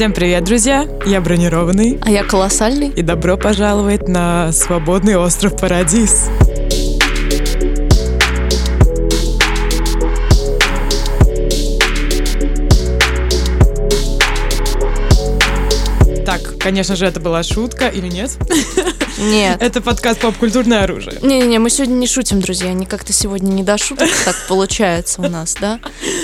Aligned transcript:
Всем 0.00 0.14
привет, 0.14 0.44
друзья! 0.44 0.88
Я 1.04 1.20
бронированный. 1.20 2.00
А 2.00 2.10
я 2.10 2.24
колоссальный. 2.24 2.88
И 2.88 3.02
добро 3.02 3.36
пожаловать 3.36 4.08
на 4.08 4.50
свободный 4.50 5.14
остров 5.16 5.60
Парадис. 5.60 6.30
Так, 16.24 16.56
конечно 16.58 16.96
же, 16.96 17.04
это 17.04 17.20
была 17.20 17.42
шутка 17.42 17.88
или 17.88 18.08
нет? 18.08 18.38
Нет. 19.18 19.58
Это 19.60 19.82
подкаст 19.82 20.20
«Поп-культурное 20.20 20.84
оружие». 20.84 21.18
Не-не-не, 21.20 21.58
мы 21.58 21.68
сегодня 21.68 21.96
не 21.96 22.06
шутим, 22.06 22.40
друзья. 22.40 22.70
Они 22.70 22.86
как-то 22.86 23.12
сегодня 23.12 23.52
не 23.52 23.62
до 23.62 23.76
шуток 23.76 24.08
так 24.24 24.36
получается 24.48 25.20
у 25.20 25.28
нас, 25.28 25.58
да? 25.60 25.78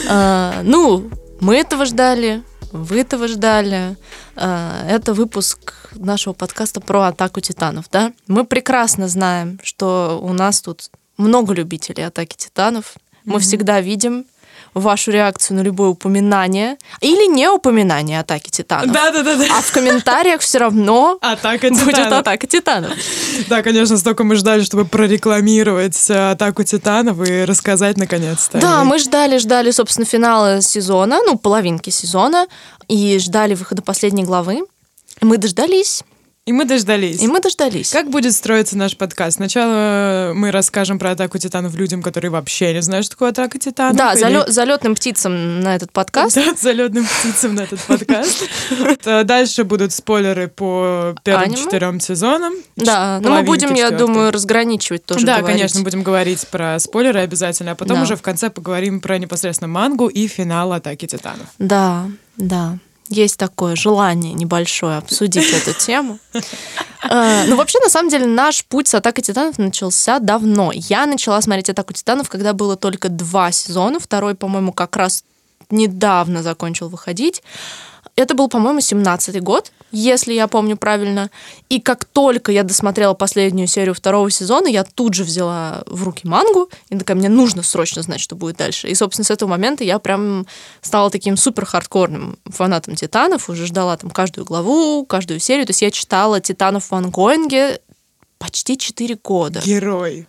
А, 0.08 0.62
ну, 0.62 1.11
мы 1.40 1.56
этого 1.56 1.84
ждали, 1.84 2.43
вы 2.77 3.01
этого 3.01 3.29
ждали. 3.29 3.97
А, 4.37 4.87
это 4.89 5.15
выпуск 5.15 5.91
нашего 5.95 6.33
подкаста 6.33 6.80
про 6.80 7.05
атаку 7.05 7.41
титанов, 7.41 7.87
да? 7.91 8.12
Мы 8.27 8.45
прекрасно 8.45 9.09
знаем, 9.09 9.59
что 9.62 10.21
у 10.23 10.33
нас 10.33 10.61
тут 10.61 10.91
много 11.16 11.55
любителей 11.55 12.07
атаки 12.07 12.37
титанов. 12.37 12.95
Мы 13.25 13.37
mm-hmm. 13.37 13.41
всегда 13.41 13.80
видим 13.80 14.25
вашу 14.77 15.11
реакцию 15.11 15.57
на 15.57 15.62
любое 15.62 15.89
упоминание 15.89 16.77
или 17.01 17.27
не 17.27 17.48
упоминание 17.48 18.21
атаки 18.21 18.51
титанов. 18.51 18.93
Да, 18.93 19.11
да, 19.11 19.23
да, 19.23 19.37
да. 19.37 19.47
А 19.51 19.62
в 19.62 19.73
комментариях 19.73 20.41
все 20.43 20.59
равно 20.59 21.19
атака 21.23 21.71
титанов. 21.71 21.85
будет 21.85 22.12
атака 22.12 22.47
титанов. 22.47 22.91
Да, 23.49 23.62
конечно, 23.62 23.97
столько 23.97 24.25
мы 24.25 24.37
ждали, 24.37 24.62
чтобы 24.62 24.85
прорекламировать 24.85 26.11
э, 26.11 26.30
атаку 26.33 26.62
титанов 26.62 27.27
и 27.27 27.45
рассказать 27.45 27.97
наконец-то. 27.97 28.59
Да, 28.59 28.85
мы 28.85 28.99
ждали, 28.99 29.39
ждали, 29.39 29.71
собственно, 29.71 30.05
финала 30.05 30.61
сезона, 30.61 31.21
ну, 31.24 31.38
половинки 31.38 31.91
сезона, 31.91 32.47
и 32.88 33.19
ждали 33.19 33.55
выхода 33.55 33.83
последней 33.83 34.24
главы. 34.24 34.61
Мы 35.23 35.38
дождались. 35.38 36.02
И 36.47 36.52
мы 36.52 36.65
дождались. 36.65 37.21
И 37.21 37.27
мы 37.27 37.41
дождались. 37.41 37.91
Как 37.91 38.09
будет 38.09 38.33
строиться 38.33 38.79
наш 38.79 38.97
подкаст? 38.97 39.39
Сначала 39.39 40.33
мы 40.33 40.52
расскажем 40.52 40.97
про 40.97 41.11
атаку 41.11 41.39
титанов 41.39 41.75
людям, 41.75 42.02
которые 42.02 42.30
вообще 42.30 42.73
не 42.73 42.83
знают, 42.83 43.05
что 43.05 43.16
такое 43.16 43.30
атака 43.30 43.59
титанов. 43.59 43.97
Да, 43.97 44.13
или... 44.13 44.49
залетным 44.49 44.95
птицам 44.95 45.59
на 45.59 45.74
этот 45.74 45.91
подкаст. 45.91 46.37
Да, 46.37 46.55
залетным 46.55 47.05
птицам 47.05 47.57
на 47.57 47.63
этот 47.63 47.80
подкаст. 47.80 48.45
Дальше 49.24 49.65
будут 49.65 49.93
спойлеры 49.93 50.47
по 50.47 51.17
первым 51.24 51.55
четырем 51.55 51.99
сезонам. 51.99 52.55
Да, 52.77 53.19
но 53.21 53.35
мы 53.35 53.43
будем, 53.43 53.74
я 53.74 53.91
думаю, 53.91 54.30
разграничивать 54.30 55.05
тоже. 55.05 55.27
Да, 55.27 55.43
конечно, 55.43 55.80
будем 55.80 56.05
говорить 56.05 56.47
про 56.47 56.79
спойлеры 56.79 57.21
обязательно, 57.21 57.73
а 57.73 57.74
потом 57.74 58.02
уже 58.02 58.15
в 58.15 58.23
конце 58.23 58.51
поговорим 58.51 59.01
про 59.01 59.19
непосредственно 59.19 59.67
мангу 59.67 60.07
и 60.07 60.29
финал 60.29 60.73
атаки 60.73 61.07
титанов. 61.07 61.49
Да, 61.59 62.07
да 62.37 62.79
есть 63.09 63.38
такое 63.38 63.76
желание 63.76 64.32
небольшое 64.32 64.99
обсудить 64.99 65.53
эту 65.53 65.72
тему. 65.72 66.19
Э, 67.09 67.44
ну, 67.47 67.54
вообще, 67.54 67.78
на 67.84 67.88
самом 67.88 68.10
деле, 68.10 68.26
наш 68.26 68.65
путь 68.65 68.88
с 68.88 68.94
«Атакой 68.94 69.22
титанов» 69.22 69.59
начался 69.59 70.19
давно. 70.19 70.72
Я 70.72 71.06
начала 71.06 71.41
смотреть 71.41 71.71
«Атаку 71.71 71.93
титанов», 71.93 72.28
когда 72.28 72.53
было 72.53 72.75
только 72.75 73.09
два 73.09 73.53
сезона. 73.53 74.00
Второй, 74.00 74.34
по-моему, 74.34 74.72
как 74.72 74.97
раз 74.97 75.22
недавно 75.71 76.43
закончил 76.43 76.88
выходить. 76.88 77.44
Это 78.16 78.34
был, 78.34 78.48
по-моему, 78.48 78.78
17-й 78.78 79.41
год, 79.41 79.72
если 79.92 80.32
я 80.32 80.48
помню 80.48 80.78
правильно. 80.78 81.31
И 81.69 81.81
как 81.81 82.06
только 82.06 82.50
я 82.50 82.62
досмотрела 82.62 83.12
последнюю 83.12 83.69
серию 83.69 83.94
второго 83.94 84.31
сезона, 84.31 84.69
я 84.69 84.84
тут 84.84 85.12
же 85.12 85.22
взяла 85.22 85.82
в 85.86 86.03
руки 86.03 86.26
мангу, 86.26 86.70
и 86.88 86.97
такая, 86.97 87.14
мне 87.14 87.28
нужно 87.28 87.62
срочно 87.62 88.00
знать, 88.00 88.20
что 88.20 88.34
будет 88.34 88.56
дальше. 88.56 88.88
И, 88.88 88.94
собственно, 88.94 89.26
с 89.26 89.31
этого 89.31 89.50
момента 89.50 89.84
я 89.84 89.98
прям 89.98 90.47
стала 90.81 91.10
таким 91.10 91.37
супер 91.37 91.66
хардкорным 91.66 92.38
фанатом 92.47 92.97
Титанов, 92.97 93.50
уже 93.50 93.66
ждала 93.66 93.98
там 93.98 94.10
каждую 94.10 94.47
главу, 94.47 95.04
каждую 95.04 95.38
серию. 95.38 95.66
То 95.66 95.70
есть 95.70 95.82
я 95.82 95.91
читала 95.91 96.41
Титанов 96.41 96.91
в 96.91 96.94
ongoing 96.94 97.70
е 97.70 97.81
почти 98.38 98.78
4 98.78 99.19
года. 99.22 99.60
Герой. 99.60 100.26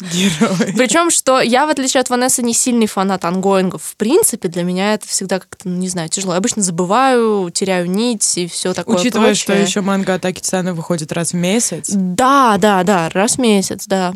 Герой. 0.00 0.74
Причем, 0.76 1.10
что 1.10 1.40
я, 1.40 1.66
в 1.66 1.70
отличие 1.70 2.00
от 2.00 2.10
Ванессы, 2.10 2.42
не 2.42 2.54
сильный 2.54 2.86
фанат 2.86 3.24
ongoing 3.24 3.65
ов. 3.65 3.82
В 3.82 3.96
принципе, 3.96 4.48
для 4.48 4.62
меня 4.64 4.94
это 4.94 5.06
всегда 5.06 5.38
как-то, 5.38 5.68
ну, 5.68 5.76
не 5.76 5.88
знаю, 5.88 6.08
тяжело. 6.08 6.32
Я 6.32 6.38
обычно 6.38 6.62
забываю, 6.62 7.50
теряю 7.50 7.88
нить 7.88 8.36
и 8.36 8.46
все 8.46 8.74
такое 8.74 8.96
Учитывая, 8.96 9.28
прочее. 9.28 9.42
что 9.42 9.52
еще 9.54 9.80
манга 9.80 10.14
Атаки 10.14 10.40
Титана 10.40 10.74
выходит 10.74 11.12
раз 11.12 11.32
в 11.32 11.36
месяц. 11.36 11.86
Да, 11.90 12.56
да, 12.58 12.82
да, 12.82 13.08
раз 13.10 13.36
в 13.36 13.38
месяц, 13.38 13.86
да. 13.86 14.12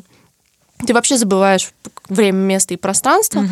Ты 0.84 0.92
вообще 0.92 1.16
забываешь 1.16 1.70
время, 2.08 2.36
место 2.36 2.74
и 2.74 2.76
пространство. 2.76 3.40
Угу. 3.40 3.48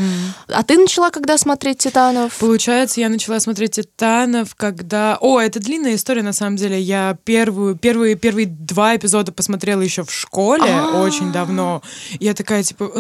А 0.49 0.63
ты 0.63 0.79
начала 0.79 1.11
когда 1.11 1.39
смотреть 1.39 1.79
Титанов? 1.79 2.37
Получается, 2.39 3.01
я 3.01 3.09
начала 3.09 3.41
смотреть 3.41 3.73
Титанов, 3.73 4.55
когда. 4.55 5.17
О, 5.21 5.41
это 5.41 5.59
длинная 5.61 5.95
история, 5.95 6.23
на 6.23 6.33
самом 6.33 6.57
деле. 6.57 6.81
Я 6.81 7.17
первую, 7.25 7.77
первые, 7.77 8.15
первые 8.15 8.47
два 8.47 8.97
эпизода 8.97 9.33
посмотрела 9.33 9.81
еще 9.81 10.05
в 10.05 10.13
школе 10.13 10.65
А-а-а. 10.65 11.03
очень 11.03 11.33
давно. 11.33 11.83
Я 12.21 12.35
такая, 12.35 12.63
типа. 12.63 12.91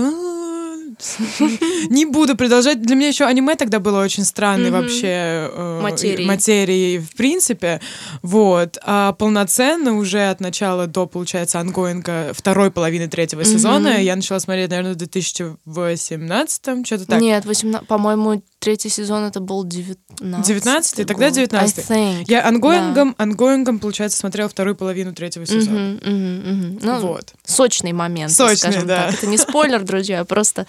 Не 1.90 2.06
буду 2.06 2.36
продолжать. 2.36 2.82
Для 2.82 2.96
меня 2.96 3.08
еще 3.08 3.24
аниме 3.24 3.56
тогда 3.56 3.80
было 3.80 4.02
очень 4.02 4.24
странной 4.24 4.70
вообще 4.70 5.50
э, 5.52 5.80
материей. 5.82 6.26
материей, 6.26 6.98
в 6.98 7.14
принципе. 7.14 7.80
Вот. 8.22 8.78
А 8.82 9.12
полноценно 9.12 9.96
уже 9.96 10.28
от 10.28 10.40
начала 10.40 10.86
до, 10.86 11.06
получается, 11.06 11.60
ongoing 11.60 12.23
а 12.23 12.32
второй 12.34 12.70
половины 12.70 13.08
третьего 13.08 13.44
сезона 13.44 14.00
я 14.00 14.16
начала 14.16 14.40
смотреть, 14.40 14.70
наверное, 14.70 14.94
в 14.94 14.96
2018 14.96 16.86
что-то 16.86 17.06
так. 17.06 17.20
Нет, 17.20 17.44
18, 17.44 17.86
по-моему, 17.86 18.42
третий 18.64 18.88
сезон 18.88 19.24
это 19.24 19.40
был 19.40 19.62
19 19.62 20.46
19 20.46 21.06
тогда 21.06 21.30
19 21.30 22.28
Я 22.28 22.48
ongoing 22.48 22.94
ом, 22.94 23.14
да. 23.16 23.22
ongoing 23.22 23.61
ом, 23.61 23.78
получается, 23.78 24.16
смотрела 24.16 24.48
вторую 24.48 24.74
половину 24.74 25.12
третьего 25.12 25.44
сезона. 25.44 25.96
Угу, 25.96 26.10
угу, 26.10 26.70
угу. 26.70 26.78
Ну, 26.82 27.00
вот. 27.00 27.34
Сочный 27.44 27.92
момент, 27.92 28.32
Сочный, 28.32 28.56
скажем 28.56 28.86
да. 28.86 29.06
так. 29.06 29.14
Это 29.14 29.26
не 29.26 29.36
спойлер, 29.36 29.82
друзья, 29.82 30.20
а 30.20 30.24
просто... 30.24 30.66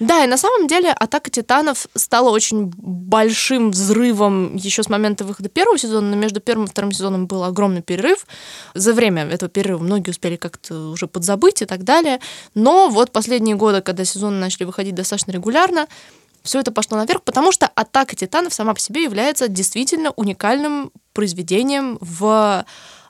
Да, 0.00 0.24
и 0.24 0.26
на 0.26 0.38
самом 0.38 0.66
деле 0.68 0.90
«Атака 0.90 1.30
титанов» 1.30 1.86
стала 1.94 2.30
очень 2.30 2.72
большим 2.76 3.72
взрывом 3.72 4.56
еще 4.56 4.82
с 4.82 4.88
момента 4.88 5.24
выхода 5.24 5.50
первого 5.50 5.76
сезона, 5.76 6.08
но 6.08 6.16
между 6.16 6.40
первым 6.40 6.64
и 6.64 6.70
вторым 6.70 6.92
сезоном 6.92 7.26
был 7.26 7.44
огромный 7.44 7.82
перерыв. 7.82 8.26
За 8.72 8.94
время 8.94 9.26
этого 9.26 9.50
перерыва 9.50 9.82
многие 9.82 10.10
успели 10.10 10.36
как-то 10.36 10.92
уже 10.92 11.06
подзабыть 11.08 11.60
и 11.60 11.66
так 11.66 11.84
далее. 11.84 12.20
Но 12.54 12.88
вот 12.88 13.12
последние 13.12 13.54
годы, 13.54 13.82
когда 13.82 14.06
сезоны 14.06 14.38
начали 14.38 14.64
выходить 14.64 14.94
достаточно 14.94 15.32
регулярно, 15.32 15.88
все 16.44 16.60
это 16.60 16.70
пошло 16.70 16.98
наверх, 16.98 17.22
потому 17.22 17.50
что 17.50 17.66
«Атака 17.66 18.14
титанов» 18.14 18.54
сама 18.54 18.74
по 18.74 18.80
себе 18.80 19.02
является 19.02 19.48
действительно 19.48 20.10
уникальным 20.10 20.92
произведением 21.14 21.96
в 22.00 22.64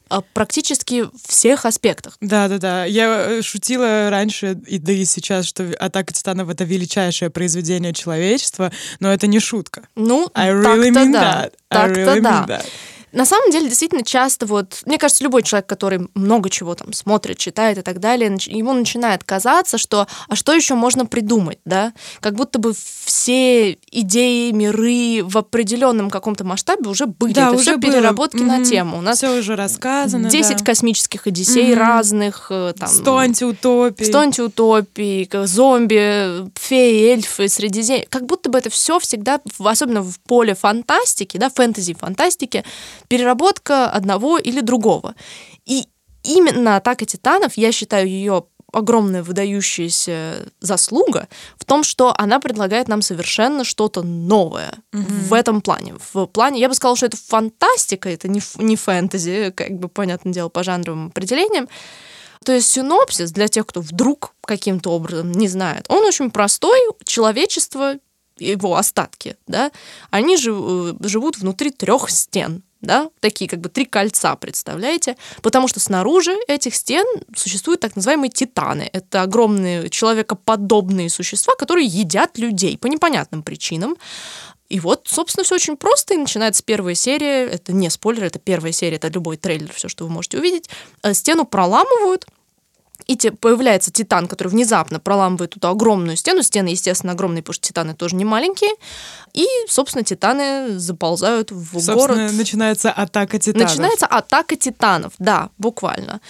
э, 0.08 0.20
практически 0.32 1.06
всех 1.26 1.66
аспектах. 1.66 2.16
Да, 2.20 2.46
да, 2.48 2.58
да. 2.58 2.84
Я 2.84 3.26
э, 3.28 3.42
шутила 3.42 4.08
раньше, 4.08 4.56
и 4.66 4.78
да 4.78 4.92
и 4.92 5.04
сейчас, 5.04 5.46
что 5.46 5.74
Атака 5.80 6.14
титанов 6.14 6.48
это 6.48 6.62
величайшее 6.64 7.28
произведение 7.30 7.92
человечества, 7.92 8.70
но 9.00 9.12
это 9.12 9.26
не 9.26 9.40
шутка. 9.40 9.88
Ну, 9.96 10.30
I 10.34 10.50
really 10.50 10.92
так-то 10.92 11.00
mean 11.00 11.12
да. 11.12 11.44
That. 11.46 11.52
Так-то 11.68 12.00
really 12.00 12.20
да. 12.20 12.30
Mean 12.30 12.48
that. 12.48 12.66
На 13.14 13.24
самом 13.24 13.50
деле, 13.50 13.68
действительно, 13.68 14.02
часто 14.04 14.44
вот, 14.46 14.82
мне 14.86 14.98
кажется, 14.98 15.22
любой 15.24 15.42
человек, 15.42 15.66
который 15.66 16.08
много 16.14 16.50
чего 16.50 16.74
там 16.74 16.92
смотрит, 16.92 17.38
читает 17.38 17.78
и 17.78 17.82
так 17.82 18.00
далее, 18.00 18.36
ему 18.46 18.72
начинает 18.72 19.22
казаться, 19.24 19.78
что 19.78 20.06
а 20.28 20.36
что 20.36 20.52
еще 20.52 20.74
можно 20.74 21.06
придумать, 21.06 21.58
да? 21.64 21.92
Как 22.20 22.34
будто 22.34 22.58
бы 22.58 22.74
все 23.04 23.78
идеи, 23.90 24.50
миры 24.50 25.22
в 25.24 25.38
определенном 25.38 26.10
каком-то 26.10 26.44
масштабе 26.44 26.88
уже 26.90 27.06
были. 27.06 27.32
Да, 27.32 27.48
Это 27.48 27.56
уже 27.56 27.62
все 27.72 27.78
переработки 27.80 28.38
было. 28.38 28.46
на 28.46 28.64
тему. 28.64 28.98
У 28.98 29.00
нас 29.00 29.18
Все 29.18 29.38
уже 29.38 29.54
рассказано. 29.56 30.28
10 30.28 30.58
да. 30.58 30.64
космических 30.64 31.26
одиссей 31.26 31.70
Мгм. 31.72 31.78
разных, 31.78 32.46
э, 32.50 32.72
там, 32.78 32.88
100 32.88 33.16
антиутопий. 33.16 34.06
100 34.06 34.18
антиутопий, 34.18 35.30
зомби, 35.46 36.50
феи, 36.58 37.12
эльфы, 37.12 37.48
средиземье. 37.48 38.06
Как 38.10 38.26
будто 38.26 38.50
бы 38.50 38.58
это 38.58 38.70
все 38.70 38.98
всегда, 38.98 39.40
особенно 39.58 40.02
в 40.02 40.18
поле 40.20 40.54
фантастики, 40.54 41.36
да, 41.36 41.50
фэнтези 41.50 41.94
фантастики, 41.94 42.64
переработка 43.08 43.90
одного 43.90 44.38
или 44.38 44.60
другого. 44.60 45.14
И 45.64 45.86
именно 46.22 46.76
«Атака 46.76 47.04
титанов», 47.06 47.56
я 47.56 47.72
считаю 47.72 48.08
ее 48.08 48.44
огромная 48.74 49.22
выдающаяся 49.22 50.46
заслуга 50.60 51.28
в 51.56 51.64
том, 51.64 51.84
что 51.84 52.14
она 52.18 52.40
предлагает 52.40 52.88
нам 52.88 53.02
совершенно 53.02 53.64
что-то 53.64 54.02
новое 54.02 54.74
в 54.92 55.32
этом 55.32 55.60
плане. 55.60 55.94
В 56.12 56.26
плане, 56.26 56.60
я 56.60 56.68
бы 56.68 56.74
сказала, 56.74 56.96
что 56.96 57.06
это 57.06 57.16
фантастика, 57.16 58.08
это 58.08 58.28
не, 58.28 58.40
не 58.58 58.76
фэнтези, 58.76 59.52
как 59.54 59.78
бы, 59.78 59.88
понятное 59.88 60.32
дело, 60.32 60.48
по 60.48 60.64
жанровым 60.64 61.06
определениям. 61.08 61.68
То 62.44 62.52
есть 62.52 62.68
синопсис 62.68 63.32
для 63.32 63.48
тех, 63.48 63.66
кто 63.66 63.80
вдруг 63.80 64.34
каким-то 64.42 64.90
образом 64.90 65.32
не 65.32 65.48
знает, 65.48 65.86
он 65.88 66.04
очень 66.04 66.30
простой. 66.30 66.78
Человечество, 67.04 67.94
его 68.38 68.76
остатки, 68.76 69.36
да, 69.46 69.70
они 70.10 70.36
жив- 70.36 70.96
э, 71.00 71.08
живут 71.08 71.38
внутри 71.38 71.70
трех 71.70 72.10
стен 72.10 72.62
да, 72.84 73.10
такие 73.20 73.48
как 73.48 73.60
бы 73.60 73.68
три 73.68 73.84
кольца, 73.84 74.36
представляете? 74.36 75.16
Потому 75.42 75.68
что 75.68 75.80
снаружи 75.80 76.34
этих 76.48 76.74
стен 76.74 77.04
существуют 77.36 77.80
так 77.80 77.96
называемые 77.96 78.30
титаны. 78.30 78.88
Это 78.92 79.22
огромные 79.22 79.88
человекоподобные 79.90 81.10
существа, 81.10 81.54
которые 81.56 81.86
едят 81.86 82.38
людей 82.38 82.78
по 82.78 82.86
непонятным 82.86 83.42
причинам. 83.42 83.96
И 84.68 84.80
вот, 84.80 85.02
собственно, 85.06 85.44
все 85.44 85.56
очень 85.56 85.76
просто, 85.76 86.14
и 86.14 86.16
начинается 86.16 86.62
первая 86.62 86.94
серия, 86.94 87.46
это 87.46 87.72
не 87.72 87.90
спойлер, 87.90 88.24
это 88.24 88.38
первая 88.38 88.72
серия, 88.72 88.96
это 88.96 89.08
любой 89.08 89.36
трейлер, 89.36 89.72
все, 89.72 89.88
что 89.88 90.04
вы 90.04 90.10
можете 90.10 90.38
увидеть. 90.38 90.70
Э, 91.02 91.12
стену 91.12 91.44
проламывают, 91.44 92.26
и 93.06 93.16
те, 93.16 93.32
появляется 93.32 93.90
титан, 93.90 94.26
который 94.26 94.48
внезапно 94.48 95.00
проламывает 95.00 95.56
эту 95.56 95.68
огромную 95.68 96.16
стену. 96.16 96.42
Стены, 96.42 96.68
естественно, 96.68 97.12
огромные, 97.12 97.42
потому 97.42 97.54
что 97.54 97.68
титаны 97.68 97.94
тоже 97.94 98.16
не 98.16 98.24
маленькие. 98.24 98.72
И, 99.32 99.46
собственно, 99.68 100.04
титаны 100.04 100.78
заползают 100.78 101.50
в 101.50 101.72
собственно, 101.72 101.96
город. 101.96 102.32
начинается 102.32 102.90
атака 102.90 103.38
титанов. 103.38 103.68
Начинается 103.68 104.06
атака 104.06 104.56
титанов, 104.56 105.12
да, 105.18 105.50
буквально. 105.58 106.20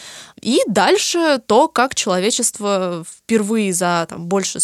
И 0.41 0.61
дальше 0.67 1.41
то, 1.47 1.69
как 1.69 1.95
человечество 1.95 3.05
впервые 3.09 3.73
за 3.73 4.07
там, 4.09 4.27
больше 4.27 4.59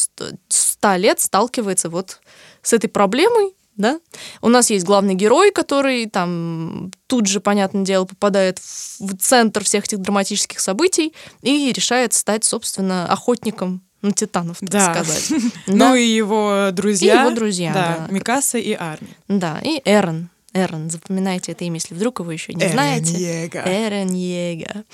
ста 0.48 0.96
лет 0.96 1.20
сталкивается 1.20 1.90
вот 1.90 2.20
с 2.62 2.72
этой 2.72 2.88
проблемой, 2.88 3.54
да? 3.80 3.98
У 4.42 4.48
нас 4.48 4.70
есть 4.70 4.84
главный 4.84 5.14
герой, 5.14 5.50
который 5.50 6.06
там 6.06 6.92
тут 7.06 7.26
же, 7.26 7.40
понятное 7.40 7.84
дело, 7.84 8.04
попадает 8.04 8.58
в 8.58 9.16
центр 9.16 9.64
всех 9.64 9.84
этих 9.84 9.98
драматических 9.98 10.60
событий 10.60 11.12
и 11.42 11.72
решает 11.72 12.12
стать, 12.12 12.44
собственно, 12.44 13.10
охотником 13.10 13.82
на 14.02 14.12
титанов, 14.12 14.58
так 14.60 14.70
да. 14.70 14.94
сказать. 14.94 15.30
Ну 15.66 15.94
и 15.94 16.04
его 16.04 16.70
друзья. 16.72 17.14
И 17.14 17.18
его 17.20 17.30
друзья, 17.34 17.72
да. 17.72 18.06
Микаса 18.10 18.58
и 18.58 18.72
Арми. 18.72 19.16
Да, 19.28 19.58
и 19.62 19.82
Эрон. 19.84 20.30
Эрон, 20.52 20.90
запоминайте 20.90 21.52
это 21.52 21.64
имя, 21.64 21.76
если 21.76 21.94
вдруг 21.94 22.20
его 22.20 22.32
еще 22.32 22.52
не 22.52 22.62
Эрен 22.62 22.72
знаете. 22.72 23.42
Ега. 23.42 23.62
Эрен 23.64 24.12
Ега. 24.12 24.84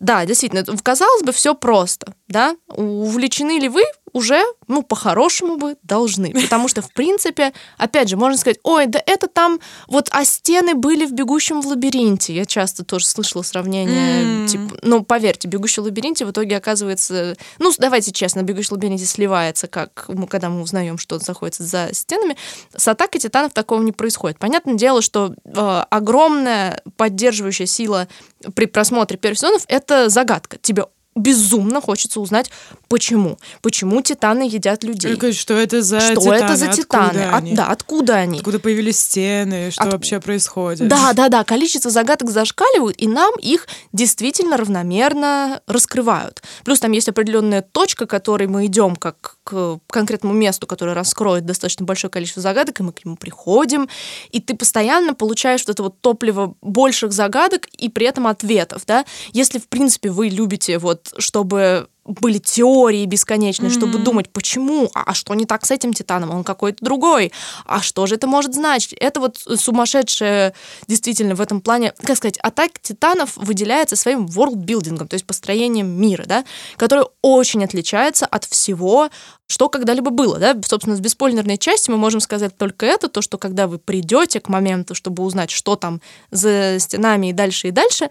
Да, 0.00 0.26
действительно, 0.26 0.64
казалось 0.82 1.22
бы, 1.22 1.32
все 1.32 1.54
просто, 1.54 2.14
да? 2.28 2.56
Увлечены 2.68 3.58
ли 3.58 3.68
вы 3.68 3.82
уже, 4.12 4.42
ну, 4.66 4.82
по-хорошему 4.82 5.56
бы 5.56 5.76
должны. 5.82 6.32
Потому 6.32 6.68
что, 6.68 6.82
в 6.82 6.92
принципе, 6.92 7.52
опять 7.76 8.08
же, 8.08 8.16
можно 8.16 8.38
сказать, 8.38 8.58
ой, 8.62 8.86
да 8.86 9.02
это 9.06 9.28
там, 9.28 9.60
вот, 9.86 10.08
а 10.12 10.24
стены 10.24 10.74
были 10.74 11.06
в 11.06 11.12
«Бегущем 11.12 11.60
в 11.60 11.66
лабиринте». 11.66 12.34
Я 12.34 12.44
часто 12.44 12.84
тоже 12.84 13.06
слышала 13.06 13.42
сравнение, 13.42 14.44
mm. 14.44 14.48
типа, 14.48 14.78
ну, 14.82 15.04
поверьте, 15.04 15.48
«Бегущий 15.48 15.80
в 15.80 15.84
лабиринте» 15.84 16.24
в 16.24 16.30
итоге 16.30 16.56
оказывается, 16.56 17.36
ну, 17.58 17.72
давайте 17.78 18.12
честно, 18.12 18.42
«Бегущий 18.42 18.68
в 18.68 18.72
лабиринте» 18.72 19.04
сливается, 19.04 19.66
как 19.66 20.06
мы, 20.08 20.26
когда 20.26 20.48
мы 20.48 20.62
узнаем, 20.62 20.98
что 20.98 21.16
он 21.16 21.22
находится 21.26 21.62
за 21.62 21.90
стенами. 21.92 22.36
С 22.74 22.88
«Атакой 22.88 23.20
титанов» 23.20 23.52
такого 23.52 23.82
не 23.82 23.92
происходит. 23.92 24.38
Понятное 24.38 24.74
дело, 24.74 25.02
что 25.02 25.34
э, 25.44 25.84
огромная 25.90 26.82
поддерживающая 26.96 27.66
сила 27.66 28.08
при 28.54 28.66
просмотре 28.66 29.18
первых 29.18 29.38
сезонов— 29.38 29.64
это 29.68 30.08
загадка. 30.08 30.58
Тебе 30.58 30.86
безумно 31.18 31.80
хочется 31.80 32.20
узнать, 32.20 32.50
почему. 32.88 33.38
Почему 33.62 34.02
титаны 34.02 34.42
едят 34.42 34.84
людей. 34.84 35.32
Что 35.32 35.54
это 35.54 35.82
за 35.82 36.00
что 36.00 36.20
титаны? 36.20 36.34
это 36.34 36.56
за 36.56 36.68
титаны? 36.68 37.18
Откуда 37.18 37.36
они? 37.36 37.54
да, 37.54 37.66
откуда 37.66 38.14
они? 38.14 38.38
Откуда 38.38 38.58
появились 38.58 38.98
стены? 38.98 39.70
Что 39.70 39.84
От... 39.84 39.92
вообще 39.92 40.20
происходит? 40.20 40.88
Да, 40.88 41.12
да, 41.12 41.28
да. 41.28 41.44
Количество 41.44 41.90
загадок 41.90 42.30
зашкаливают, 42.30 42.96
и 43.00 43.08
нам 43.08 43.34
их 43.40 43.66
действительно 43.92 44.56
равномерно 44.56 45.60
раскрывают. 45.66 46.42
Плюс 46.64 46.80
там 46.80 46.92
есть 46.92 47.08
определенная 47.08 47.62
точка, 47.62 48.06
к 48.06 48.10
которой 48.10 48.46
мы 48.48 48.66
идем 48.66 48.96
как 48.96 49.37
к 49.48 49.78
конкретному 49.86 50.34
месту, 50.34 50.66
которое 50.66 50.92
раскроет 50.92 51.46
достаточно 51.46 51.86
большое 51.86 52.10
количество 52.10 52.42
загадок, 52.42 52.80
и 52.80 52.82
мы 52.82 52.92
к 52.92 53.02
нему 53.02 53.16
приходим, 53.16 53.88
и 54.30 54.40
ты 54.40 54.54
постоянно 54.54 55.14
получаешь 55.14 55.62
вот 55.62 55.70
это 55.70 55.82
вот 55.82 56.00
топливо 56.02 56.54
больших 56.60 57.12
загадок 57.12 57.66
и 57.68 57.88
при 57.88 58.06
этом 58.06 58.26
ответов, 58.26 58.82
да. 58.86 59.06
Если, 59.32 59.58
в 59.58 59.66
принципе, 59.68 60.10
вы 60.10 60.28
любите 60.28 60.78
вот 60.78 61.14
чтобы 61.16 61.88
были 62.08 62.38
теории 62.38 63.04
бесконечные, 63.04 63.70
mm-hmm. 63.70 63.74
чтобы 63.74 63.98
думать, 63.98 64.30
почему, 64.30 64.90
а, 64.94 65.04
а 65.06 65.14
что 65.14 65.34
не 65.34 65.44
так 65.44 65.66
с 65.66 65.70
этим 65.70 65.92
титаном, 65.92 66.30
он 66.30 66.42
какой-то 66.42 66.84
другой, 66.84 67.32
а 67.66 67.80
что 67.82 68.06
же 68.06 68.14
это 68.14 68.26
может 68.26 68.54
значить? 68.54 68.94
Это 68.94 69.20
вот 69.20 69.36
сумасшедшее 69.36 70.54
действительно 70.86 71.34
в 71.34 71.40
этом 71.40 71.60
плане, 71.60 71.92
как 72.02 72.16
сказать, 72.16 72.38
атака 72.38 72.80
титанов 72.80 73.36
выделяется 73.36 73.96
своим 73.96 74.26
world-билдингом, 74.26 75.06
то 75.06 75.14
есть 75.14 75.26
построением 75.26 75.88
мира, 75.88 76.24
да, 76.26 76.44
который 76.76 77.04
очень 77.22 77.62
отличается 77.62 78.26
от 78.26 78.44
всего, 78.44 79.10
что 79.46 79.68
когда-либо 79.68 80.10
было, 80.10 80.38
да, 80.38 80.56
собственно, 80.64 80.96
с 80.96 81.00
беспойлерной 81.00 81.58
части 81.58 81.90
мы 81.90 81.96
можем 81.96 82.20
сказать 82.20 82.56
только 82.56 82.86
это, 82.86 83.08
то, 83.08 83.22
что 83.22 83.38
когда 83.38 83.66
вы 83.66 83.78
придете 83.78 84.40
к 84.40 84.48
моменту, 84.48 84.94
чтобы 84.94 85.22
узнать, 85.22 85.50
что 85.50 85.76
там 85.76 86.00
за 86.30 86.76
стенами 86.78 87.28
и 87.28 87.32
дальше 87.32 87.68
и 87.68 87.70
дальше, 87.70 88.10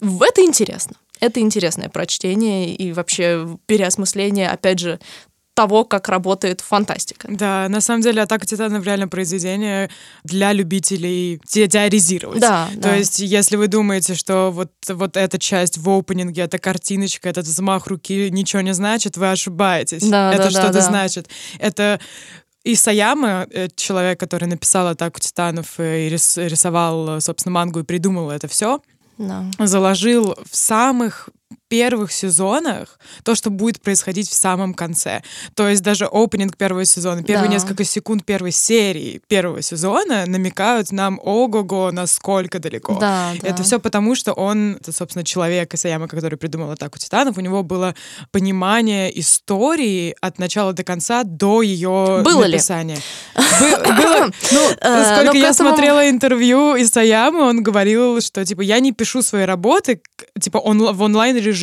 в 0.00 0.22
это 0.22 0.42
интересно. 0.42 0.96
Это 1.20 1.40
интересное 1.40 1.88
прочтение 1.88 2.74
и 2.74 2.92
вообще 2.92 3.46
переосмысление, 3.66 4.48
опять 4.48 4.78
же, 4.78 4.98
того, 5.58 5.84
как 5.84 6.08
работает 6.08 6.60
фантастика. 6.60 7.26
Да, 7.28 7.68
на 7.68 7.80
самом 7.80 8.00
деле 8.00 8.22
«Атака 8.22 8.46
титанов» 8.46 8.84
реально 8.84 9.08
произведение 9.08 9.90
для 10.22 10.52
любителей 10.52 11.40
те 11.48 11.66
теоризировать. 11.66 12.38
Да, 12.38 12.68
То 12.74 12.80
да. 12.80 12.94
есть, 12.94 13.18
если 13.18 13.56
вы 13.56 13.66
думаете, 13.66 14.14
что 14.14 14.52
вот, 14.52 14.70
вот 14.88 15.16
эта 15.16 15.36
часть 15.40 15.76
в 15.76 15.90
опенинге, 15.90 16.42
эта 16.42 16.60
картиночка, 16.60 17.28
этот 17.28 17.44
взмах 17.44 17.88
руки 17.88 18.30
ничего 18.30 18.62
не 18.62 18.72
значит, 18.72 19.16
вы 19.16 19.32
ошибаетесь. 19.32 20.08
Да, 20.08 20.32
это 20.32 20.44
да, 20.44 20.50
что-то 20.50 20.72
да, 20.74 20.78
да. 20.78 20.80
значит. 20.80 21.28
Это 21.58 21.98
и 22.62 22.76
Саяма, 22.76 23.48
э, 23.50 23.66
человек, 23.74 24.20
который 24.20 24.44
написал 24.44 24.86
«Атаку 24.86 25.18
титанов» 25.18 25.80
и 25.80 26.08
рисовал, 26.08 27.20
собственно, 27.20 27.54
мангу 27.54 27.80
и 27.80 27.82
придумал 27.82 28.30
это 28.30 28.46
все, 28.46 28.80
да. 29.18 29.44
заложил 29.58 30.36
в 30.48 30.56
самых 30.56 31.28
первых 31.68 32.12
сезонах 32.12 32.98
то, 33.22 33.34
что 33.34 33.50
будет 33.50 33.80
происходить 33.82 34.28
в 34.28 34.34
самом 34.34 34.74
конце. 34.74 35.22
То 35.54 35.68
есть 35.68 35.82
даже 35.82 36.06
опенинг 36.06 36.56
первого 36.56 36.84
сезона, 36.84 37.22
первые 37.22 37.48
Да. 37.48 37.54
несколько 37.54 37.84
секунд 37.84 38.24
первой 38.24 38.52
серии 38.52 39.20
первого 39.28 39.62
сезона 39.62 40.24
намекают 40.26 40.92
нам 40.92 41.20
ого-го, 41.22 41.90
насколько 41.92 42.58
далеко. 42.58 42.94
Да, 42.98 43.32
да. 43.40 43.48
Это 43.48 43.62
все 43.62 43.78
потому, 43.78 44.14
что 44.14 44.32
он, 44.32 44.76
это, 44.80 44.92
собственно, 44.92 45.24
человек 45.24 45.74
Исаяма, 45.74 46.08
который 46.08 46.38
придумал 46.38 46.70
атаку 46.70 46.98
титанов, 46.98 47.36
у 47.36 47.40
него 47.40 47.62
было 47.62 47.94
понимание 48.32 49.18
истории 49.20 50.14
от 50.20 50.38
начала 50.38 50.72
до 50.72 50.84
конца 50.84 51.22
до 51.24 51.62
ее 51.62 52.22
Было 52.24 52.44
ли? 52.44 52.52
написания. 52.52 52.98
Бы- 53.36 53.96
Было. 53.96 54.30
Ну, 54.52 54.60
Э, 54.80 55.04
сколько 55.04 55.24
но 55.24 55.32
к 55.32 55.34
я 55.34 55.48
этому- 55.50 55.70
смотрела 55.70 56.08
интервью 56.08 56.80
Исаямы, 56.80 57.42
он 57.42 57.62
говорил, 57.62 58.20
что 58.20 58.44
типа 58.44 58.60
я 58.62 58.78
не 58.80 58.92
пишу 58.92 59.22
свои 59.22 59.44
работы 59.44 60.00
типа 60.40 60.58
он 60.58 60.78
в 60.94 61.02
онлайн 61.02 61.36
режиме. 61.36 61.57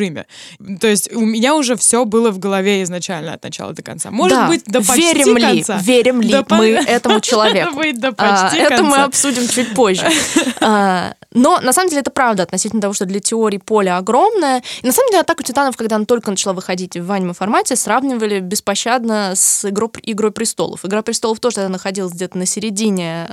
То 0.80 0.88
есть 0.88 1.12
у 1.14 1.22
меня 1.22 1.56
уже 1.56 1.76
все 1.76 2.06
было 2.06 2.32
в 2.32 2.40
голове 2.40 2.84
изначально 2.84 3.34
от 3.34 3.44
начала 3.44 3.74
до 3.74 3.82
конца. 3.82 4.12
Может 4.12 4.38
Да. 4.38 4.48
быть, 4.48 4.64
до 4.66 4.80
почти 4.80 5.02
верим 5.14 5.38
ли, 5.38 5.42
конца. 5.58 5.78
верим 5.82 6.22
ли 6.22 6.30
До 6.32 6.44
по- 6.44 6.56
мы 6.56 6.68
этому 6.70 7.20
человеку? 7.22 7.72
Может 7.76 7.94
быть, 7.94 8.00
до 8.02 8.08
А, 8.10 8.12
почти 8.44 8.60
это 8.60 8.84
мы 8.84 8.98
обсудим 9.04 9.48
чуть 9.48 9.74
позже. 9.74 10.08
А, 10.62 11.14
Но 11.34 11.60
на 11.60 11.74
самом 11.74 11.90
деле 11.90 12.02
это 12.02 12.12
правда 12.12 12.44
относительно 12.44 12.82
того, 12.82 12.94
что 12.94 13.06
для 13.06 13.20
теории 13.20 13.58
поле 13.58 13.92
огромное. 13.92 14.64
И 14.82 14.86
на 14.86 14.94
самом 14.94 15.10
деле 15.12 15.22
атаку 15.22 15.44
титанов, 15.44 15.76
когда 15.76 15.98
она 15.98 16.06
только 16.06 16.32
начала 16.32 16.54
выходить 16.54 16.96
в 16.96 17.12
аниме 17.12 17.34
формате, 17.34 17.76
сравнивали 17.76 18.40
беспощадно 18.40 19.34
с 19.36 19.66
игрой, 19.70 19.90
игрой 20.04 20.32
престолов. 20.32 20.86
Игра 20.86 21.02
престолов 21.02 21.40
тоже 21.40 21.56
тогда 21.58 21.70
находилась 21.70 22.14
где-то 22.14 22.38
на 22.38 22.46
середине. 22.46 23.28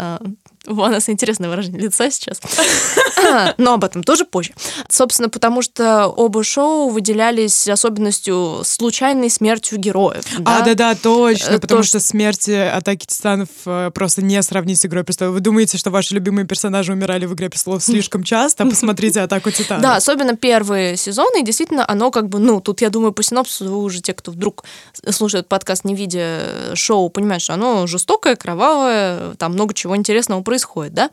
А, 0.67 0.73
У 0.73 0.89
нас 0.89 1.09
интересное 1.09 1.49
выражение 1.49 1.81
лица 1.81 2.11
сейчас. 2.11 2.41
Но 3.59 3.75
об 3.75 3.85
этом 3.85 4.03
тоже 4.03 4.25
позже. 4.25 4.53
Собственно, 4.89 5.29
потому 5.29 5.63
что 5.63 6.09
оба 6.09 6.43
шоу 6.43 6.89
выделялись 6.89 7.69
особенностью 7.69 8.63
случайной 8.65 9.31
смертью 9.31 9.79
героев. 9.79 10.25
А, 10.45 10.63
да-да, 10.63 10.95
точно, 10.95 11.53
Э, 11.53 11.59
потому 11.59 11.83
то, 11.83 11.87
что 11.87 12.01
смерти 12.01 12.51
Атаки 12.51 13.07
Титанов 13.07 13.49
э, 13.67 13.91
просто 13.95 14.23
не 14.23 14.43
сравнить 14.43 14.79
с 14.79 14.87
Игрой 14.87 15.05
Престолов. 15.05 15.35
Вы 15.35 15.41
думаете, 15.41 15.79
что 15.79 15.91
ваши 15.91 16.15
любимые 16.15 16.47
персонажи 16.47 16.93
умирали 16.93 17.27
в 17.27 17.35
Игре 17.35 17.49
Престолов 17.51 17.83
слишком 17.83 18.23
часто? 18.23 18.65
Посмотрите 18.67 19.21
Атаку 19.21 19.51
Титанов. 19.51 19.83
Да, 19.93 19.97
особенно 19.97 20.37
первые 20.37 20.97
сезоны, 20.97 21.41
и 21.41 21.45
действительно, 21.45 21.85
оно 21.89 22.11
как 22.11 22.29
бы, 22.29 22.39
ну, 22.39 22.61
тут, 22.61 22.83
я 22.83 22.91
думаю, 22.91 23.13
по 23.13 23.23
синопсису 23.23 23.65
вы 23.65 23.79
уже 23.79 24.01
те, 24.01 24.13
кто 24.13 24.31
вдруг 24.31 24.65
слушает 25.11 25.49
подкаст, 25.49 25.85
не 25.85 25.95
видя 25.95 26.75
шоу, 26.75 27.09
понимают, 27.09 27.43
что 27.43 27.55
оно 27.55 27.87
жестокое, 27.87 28.37
кровавое, 28.37 29.35
там 29.35 29.53
много 29.53 29.75
чего 29.75 29.97
интересного 29.97 30.43
происходит, 30.53 30.93
да? 30.93 31.11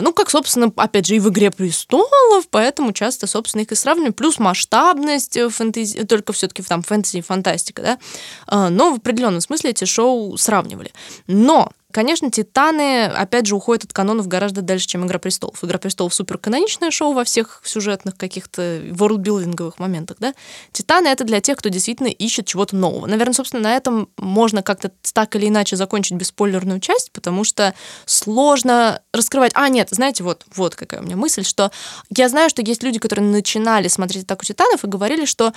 Ну, 0.00 0.14
как, 0.14 0.30
собственно, 0.30 0.72
опять 0.76 1.06
же, 1.06 1.14
и 1.14 1.20
в 1.20 1.28
«Игре 1.28 1.50
престолов», 1.50 2.48
поэтому 2.50 2.94
часто, 2.94 3.26
собственно, 3.26 3.60
их 3.60 3.70
и 3.70 3.74
сравниваем. 3.74 4.14
Плюс 4.14 4.38
масштабность 4.38 5.36
э, 5.36 5.50
фэнтези, 5.50 6.04
только 6.04 6.32
все 6.32 6.48
таки 6.48 6.62
там 6.62 6.82
фэнтези 6.82 7.18
и 7.18 7.20
фантастика, 7.20 7.82
да? 7.82 7.98
А, 8.46 8.70
Но 8.70 8.92
в 8.92 8.96
определенном 8.96 9.42
смысле 9.42 9.70
эти 9.70 9.84
шоу 9.84 10.38
сравнивали. 10.38 10.90
Но 11.26 11.70
Конечно, 11.90 12.30
«Титаны», 12.30 13.06
опять 13.06 13.46
же, 13.46 13.56
уходят 13.56 13.84
от 13.84 13.94
канонов 13.94 14.28
гораздо 14.28 14.60
дальше, 14.60 14.86
чем 14.86 15.06
«Игра 15.06 15.18
престолов». 15.18 15.64
«Игра 15.64 15.78
престолов»— 15.78 16.12
суперканоничное 16.14 16.90
шоу 16.90 17.14
во 17.14 17.24
всех 17.24 17.62
сюжетных 17.64 18.14
каких-то 18.18 18.82
ворлдбилдинговых 18.90 19.78
моментах, 19.78 20.18
да? 20.20 20.34
«Титаны»— 20.72 21.08
это 21.08 21.24
для 21.24 21.40
тех, 21.40 21.56
кто 21.56 21.70
действительно 21.70 22.08
ищет 22.08 22.46
чего-то 22.46 22.76
нового. 22.76 23.06
Наверное, 23.06 23.32
собственно, 23.32 23.62
на 23.62 23.74
этом 23.74 24.10
можно 24.18 24.62
как-то 24.62 24.92
так 25.14 25.34
или 25.34 25.48
иначе 25.48 25.76
закончить 25.76 26.18
бесспойлерную 26.18 26.80
часть, 26.80 27.10
потому 27.12 27.42
что 27.42 27.74
сложно 28.04 29.00
раскрывать... 29.14 29.52
А, 29.54 29.70
нет, 29.70 29.88
знаете, 29.90 30.24
вот, 30.24 30.44
вот 30.54 30.76
какая 30.76 31.00
у 31.00 31.04
меня 31.04 31.16
мысль, 31.16 31.42
что 31.42 31.72
я 32.14 32.28
знаю, 32.28 32.50
что 32.50 32.60
есть 32.60 32.82
люди, 32.82 32.98
которые 32.98 33.24
начинали 33.24 33.88
смотреть 33.88 34.24
«Атаку 34.24 34.44
титанов» 34.44 34.84
и 34.84 34.88
говорили, 34.88 35.24
что 35.24 35.54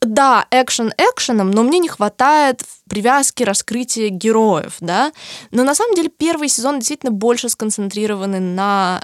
да, 0.00 0.46
экшен 0.50 0.92
экшеном, 0.96 1.50
но 1.50 1.62
мне 1.62 1.78
не 1.78 1.88
хватает 1.88 2.62
привязки, 2.88 3.42
раскрытия 3.42 4.08
героев, 4.10 4.76
да. 4.80 5.12
Но 5.50 5.64
на 5.64 5.74
самом 5.74 5.94
деле 5.94 6.08
первый 6.08 6.48
сезон 6.48 6.78
действительно 6.78 7.12
больше 7.12 7.48
сконцентрированы 7.48 8.40
на 8.40 9.00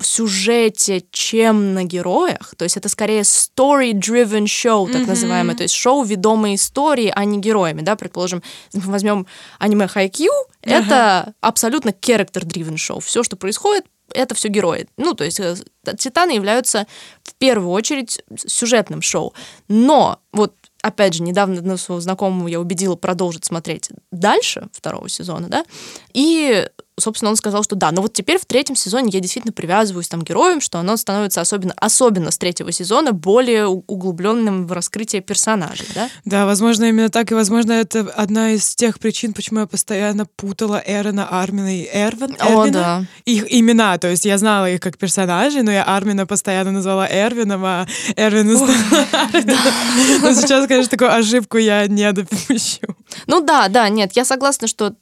сюжете, 0.00 1.04
чем 1.10 1.74
на 1.74 1.84
героях. 1.84 2.54
То 2.56 2.64
есть 2.64 2.76
это 2.76 2.88
скорее 2.88 3.22
story-driven 3.22 4.44
show, 4.44 4.90
так 4.90 5.02
mm-hmm. 5.02 5.06
называемое. 5.06 5.56
То 5.56 5.62
есть 5.62 5.74
шоу 5.74 6.02
ведомые 6.02 6.56
истории, 6.56 7.12
а 7.14 7.24
не 7.24 7.38
героями. 7.38 7.82
Да? 7.82 7.96
Предположим, 7.96 8.42
возьмем 8.72 9.26
аниме 9.58 9.86
Haikyuu, 9.86 10.26
uh-huh. 10.26 10.84
это 10.84 11.34
абсолютно 11.40 11.90
character-driven 11.90 12.76
шоу. 12.76 13.00
Все, 13.00 13.22
что 13.22 13.36
происходит, 13.36 13.86
это 14.14 14.34
все 14.34 14.48
герои. 14.48 14.86
Ну, 14.96 15.14
то 15.14 15.24
есть 15.24 15.40
э, 15.40 15.56
Титаны 15.98 16.32
являются 16.32 16.86
в 17.22 17.34
первую 17.34 17.70
очередь 17.70 18.22
сюжетным 18.36 19.02
шоу. 19.02 19.34
Но 19.68 20.20
вот 20.32 20.54
опять 20.82 21.14
же, 21.14 21.22
недавно 21.22 21.58
одного 21.58 21.78
своего 21.78 22.00
знакомого 22.00 22.48
я 22.48 22.60
убедила 22.60 22.96
продолжить 22.96 23.44
смотреть 23.44 23.90
дальше 24.10 24.68
второго 24.72 25.08
сезона, 25.08 25.48
да, 25.48 25.64
и 26.12 26.68
собственно, 26.98 27.30
он 27.30 27.36
сказал, 27.36 27.62
что 27.62 27.74
да, 27.74 27.90
но 27.90 28.02
вот 28.02 28.12
теперь 28.12 28.38
в 28.38 28.44
третьем 28.44 28.76
сезоне 28.76 29.10
я 29.12 29.20
действительно 29.20 29.52
привязываюсь 29.52 30.08
там 30.08 30.22
героем, 30.22 30.60
что 30.60 30.78
оно 30.78 30.96
становится 30.96 31.40
особенно, 31.40 31.74
особенно 31.76 32.30
с 32.30 32.38
третьего 32.38 32.70
сезона 32.72 33.12
более 33.12 33.66
углубленным 33.66 34.66
в 34.66 34.72
раскрытие 34.72 35.22
персонажей, 35.22 35.86
да? 35.94 36.08
Да, 36.24 36.46
возможно, 36.46 36.84
именно 36.84 37.08
так, 37.08 37.30
и, 37.32 37.34
возможно, 37.34 37.72
это 37.72 38.00
одна 38.16 38.52
из 38.52 38.74
тех 38.74 38.98
причин, 38.98 39.32
почему 39.32 39.60
я 39.60 39.66
постоянно 39.66 40.26
путала 40.26 40.82
Эрона, 40.86 41.28
Армина 41.28 41.80
и 41.80 41.88
Эрвин, 41.92 42.36
Эрвина. 42.38 42.62
О, 42.62 42.70
да. 42.70 43.04
Их 43.24 43.52
имена, 43.52 43.98
то 43.98 44.08
есть 44.08 44.24
я 44.24 44.36
знала 44.38 44.70
их 44.70 44.80
как 44.80 44.98
персонажей, 44.98 45.62
но 45.62 45.70
я 45.70 45.84
Армина 45.84 46.26
постоянно 46.26 46.72
назвала 46.72 47.08
Эрвином, 47.08 47.64
а 47.64 47.86
Эрвина 48.16 48.52
Но 48.52 50.32
сейчас, 50.34 50.66
конечно, 50.66 50.90
такую 50.90 51.12
ошибку 51.12 51.58
я 51.58 51.86
не 51.86 52.10
допущу. 52.12 52.86
Ну 53.26 53.40
да, 53.40 53.68
да, 53.68 53.88
нет, 53.88 54.12
я 54.14 54.24
согласна, 54.24 54.66
что 54.66 54.94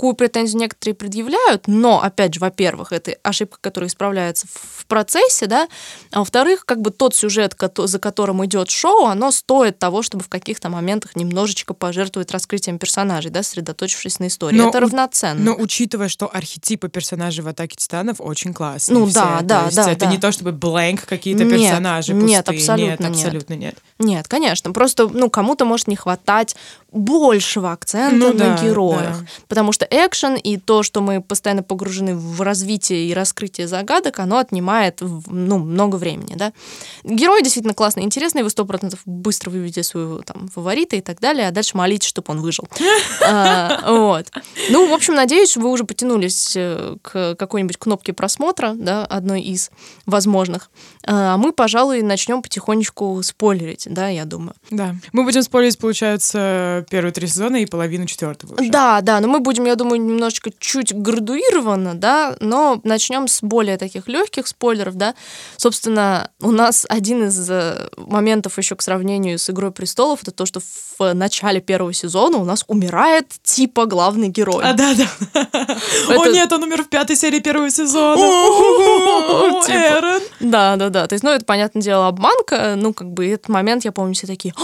такую 0.00 0.14
претензию 0.14 0.60
некоторые 0.60 0.94
предъявляют, 0.94 1.68
но, 1.68 2.02
опять 2.02 2.32
же, 2.32 2.40
во-первых, 2.40 2.90
это 2.90 3.16
ошибка, 3.22 3.58
которая 3.60 3.90
исправляется 3.90 4.46
в 4.50 4.86
процессе, 4.86 5.44
да, 5.44 5.68
а 6.10 6.20
во-вторых, 6.20 6.64
как 6.64 6.80
бы 6.80 6.90
тот 6.90 7.14
сюжет, 7.14 7.54
за 7.76 7.98
которым 7.98 8.42
идет 8.46 8.70
шоу, 8.70 9.04
оно 9.04 9.30
стоит 9.30 9.78
того, 9.78 10.00
чтобы 10.00 10.24
в 10.24 10.30
каких-то 10.30 10.70
моментах 10.70 11.16
немножечко 11.16 11.74
пожертвовать 11.74 12.30
раскрытием 12.30 12.78
персонажей, 12.78 13.30
да, 13.30 13.42
сосредоточившись 13.42 14.20
на 14.20 14.28
истории. 14.28 14.56
Но, 14.56 14.70
это 14.70 14.80
равноценно. 14.80 15.38
Но 15.38 15.54
учитывая, 15.54 16.08
что 16.08 16.30
архетипы 16.32 16.88
персонажей 16.88 17.44
в 17.44 17.48
«Атаке 17.48 17.76
титанов» 17.76 18.22
очень 18.22 18.54
классные. 18.54 18.98
Ну 18.98 19.04
все. 19.04 19.20
да, 19.20 19.40
да, 19.42 19.64
есть 19.64 19.76
да. 19.76 19.90
Это 19.90 20.06
да. 20.06 20.12
не 20.12 20.16
то, 20.16 20.32
чтобы 20.32 20.52
blank 20.52 21.00
какие-то 21.06 21.44
нет, 21.44 21.60
персонажи 21.60 22.14
пустые. 22.14 22.36
Нет, 22.36 22.48
абсолютно 22.48 23.04
нет. 23.04 23.16
Абсолютно 23.16 23.54
нет. 23.54 23.74
Нет, 23.98 24.28
конечно. 24.28 24.72
Просто, 24.72 25.08
ну, 25.08 25.28
кому-то 25.28 25.66
может 25.66 25.88
не 25.88 25.96
хватать 25.96 26.56
большего 26.90 27.72
акцента 27.72 28.16
ну, 28.16 28.32
на 28.32 28.56
да, 28.56 28.62
героях. 28.62 29.20
Да. 29.20 29.26
Потому 29.46 29.72
что 29.72 29.86
экшен 29.90 30.36
и 30.36 30.56
то, 30.56 30.82
что 30.82 31.00
мы 31.00 31.20
постоянно 31.20 31.62
погружены 31.62 32.14
в 32.14 32.40
развитие 32.40 33.06
и 33.06 33.14
раскрытие 33.14 33.66
загадок, 33.66 34.18
оно 34.20 34.38
отнимает 34.38 35.00
ну, 35.00 35.58
много 35.58 35.96
времени. 35.96 36.34
Да? 36.36 36.52
Герои 37.04 37.42
действительно 37.42 37.74
классные, 37.74 38.06
интересные, 38.06 38.44
вы 38.44 38.50
сто 38.50 38.64
процентов 38.64 39.00
быстро 39.04 39.50
выведете 39.50 39.82
своего 39.82 40.22
там, 40.22 40.48
фаворита 40.48 40.96
и 40.96 41.00
так 41.00 41.20
далее, 41.20 41.48
а 41.48 41.50
дальше 41.50 41.76
молитесь, 41.76 42.08
чтобы 42.08 42.32
он 42.32 42.40
выжил. 42.40 42.68
А, 43.22 43.80
вот. 43.86 44.26
Ну, 44.70 44.88
в 44.88 44.92
общем, 44.92 45.14
надеюсь, 45.14 45.56
вы 45.56 45.70
уже 45.70 45.84
потянулись 45.84 46.54
э, 46.56 46.96
к 47.02 47.34
какой-нибудь 47.36 47.76
кнопке 47.76 48.12
просмотра, 48.12 48.72
да, 48.74 49.04
одной 49.04 49.42
из 49.42 49.70
возможных. 50.06 50.70
А 51.04 51.36
мы, 51.36 51.52
пожалуй, 51.52 52.02
начнем 52.02 52.42
потихонечку 52.42 53.22
спойлерить, 53.22 53.86
да, 53.90 54.08
я 54.08 54.24
думаю. 54.24 54.54
Да. 54.70 54.94
Мы 55.12 55.24
будем 55.24 55.42
спойлерить, 55.42 55.78
получается, 55.78 56.84
первые 56.90 57.12
три 57.12 57.26
сезона 57.26 57.56
и 57.56 57.66
половину 57.66 58.06
четвертого. 58.06 58.54
Уже. 58.60 58.70
Да, 58.70 59.00
да, 59.00 59.20
но 59.20 59.28
мы 59.28 59.40
будем, 59.40 59.64
я 59.66 59.76
думаю, 59.80 60.00
немножечко 60.00 60.50
чуть 60.58 60.94
градуированно, 60.94 61.94
да, 61.94 62.36
но 62.40 62.80
начнем 62.84 63.28
с 63.28 63.42
более 63.42 63.78
таких 63.78 64.08
легких 64.08 64.46
спойлеров, 64.46 64.94
да. 64.94 65.14
Собственно, 65.56 66.30
у 66.40 66.50
нас 66.50 66.86
один 66.88 67.24
из 67.24 67.50
э, 67.50 67.88
моментов 67.96 68.58
еще 68.58 68.76
к 68.76 68.82
сравнению 68.82 69.38
с 69.38 69.48
Игрой 69.48 69.72
престолов, 69.72 70.20
это 70.22 70.32
то, 70.32 70.44
что 70.44 70.60
в 70.98 71.14
начале 71.14 71.60
первого 71.60 71.92
сезона 71.94 72.36
у 72.36 72.44
нас 72.44 72.64
умирает 72.68 73.26
типа 73.42 73.86
главный 73.86 74.28
герой. 74.28 74.62
А, 74.64 74.74
да, 74.74 74.94
да. 74.94 75.48
О, 76.08 76.26
нет, 76.26 76.52
он 76.52 76.62
умер 76.64 76.84
в 76.84 76.88
пятой 76.88 77.16
серии 77.16 77.40
первого 77.40 77.70
сезона. 77.70 78.20
Эрон. 79.70 80.22
Да, 80.40 80.76
да, 80.76 80.90
да. 80.90 81.06
То 81.06 81.14
есть, 81.14 81.24
ну, 81.24 81.30
это, 81.30 81.44
понятное 81.44 81.82
дело, 81.82 82.08
обманка. 82.08 82.74
Ну, 82.76 82.92
как 82.92 83.10
бы, 83.10 83.26
этот 83.28 83.48
момент, 83.48 83.84
я 83.84 83.92
помню, 83.92 84.14
все 84.14 84.26
такие, 84.26 84.54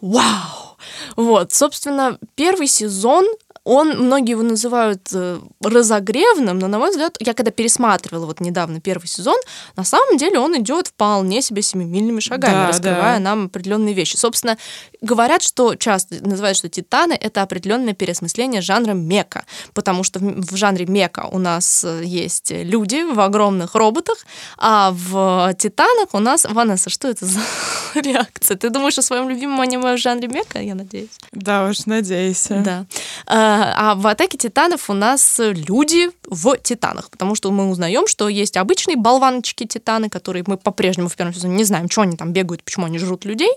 вау! 0.00 0.72
Вот, 1.16 1.52
собственно, 1.52 2.18
первый 2.34 2.66
сезон 2.66 3.26
он, 3.64 3.90
многие 3.90 4.32
его 4.32 4.42
называют 4.42 5.08
э, 5.12 5.38
разогревным, 5.62 6.58
но, 6.58 6.66
на 6.66 6.78
мой 6.78 6.90
взгляд, 6.90 7.16
я 7.20 7.32
когда 7.32 7.52
пересматривала 7.52 8.26
вот 8.26 8.40
недавно 8.40 8.80
первый 8.80 9.06
сезон, 9.06 9.36
на 9.76 9.84
самом 9.84 10.16
деле 10.16 10.40
он 10.40 10.58
идет 10.58 10.88
вполне 10.88 11.42
себе 11.42 11.62
семимильными 11.62 12.18
шагами, 12.18 12.52
да, 12.52 12.66
раскрывая 12.68 13.18
да. 13.18 13.20
нам 13.20 13.46
определенные 13.46 13.94
вещи. 13.94 14.16
Собственно, 14.16 14.58
говорят, 15.00 15.42
что 15.42 15.76
часто 15.76 16.16
называют, 16.26 16.56
что 16.56 16.68
«Титаны»— 16.68 17.12
это 17.20 17.42
определенное 17.42 17.94
переосмысление 17.94 18.62
жанра 18.62 18.94
мека, 18.94 19.44
потому 19.74 20.02
что 20.02 20.18
в, 20.18 20.22
в 20.22 20.56
жанре 20.56 20.86
мека 20.86 21.28
у 21.30 21.38
нас 21.38 21.84
э, 21.84 22.02
есть 22.04 22.50
люди 22.50 23.04
в 23.04 23.20
огромных 23.20 23.76
роботах, 23.76 24.18
а 24.58 24.90
в 24.92 25.54
«Титанах» 25.58 26.08
у 26.14 26.18
нас... 26.18 26.46
Ванесса, 26.52 26.90
что 26.90 27.08
это 27.08 27.26
за 27.26 27.40
реакция? 27.94 28.56
Ты 28.56 28.70
думаешь 28.70 28.98
о 28.98 29.02
своем 29.02 29.28
любимом 29.28 29.60
аниме 29.60 29.94
в 29.94 29.98
жанре 29.98 30.26
мека, 30.26 30.58
я 30.60 30.74
надеюсь? 30.74 31.10
Да 31.30 31.68
уж, 31.68 31.86
надеюсь. 31.86 32.48
Да. 32.48 32.86
А 33.54 33.94
в 33.94 34.06
«Атаке 34.06 34.38
титанов» 34.38 34.88
у 34.90 34.94
нас 34.94 35.38
люди 35.38 36.10
в 36.26 36.56
титанах, 36.58 37.10
потому 37.10 37.34
что 37.34 37.50
мы 37.50 37.68
узнаем, 37.68 38.06
что 38.06 38.28
есть 38.28 38.56
обычные 38.56 38.96
болваночки-титаны, 38.96 40.08
которые 40.08 40.44
мы 40.46 40.56
по-прежнему 40.56 41.08
в 41.08 41.16
первом 41.16 41.34
сезоне 41.34 41.56
не 41.56 41.64
знаем, 41.64 41.90
что 41.90 42.02
они 42.02 42.16
там 42.16 42.32
бегают, 42.32 42.62
почему 42.62 42.86
они 42.86 42.98
жрут 42.98 43.24
людей, 43.24 43.52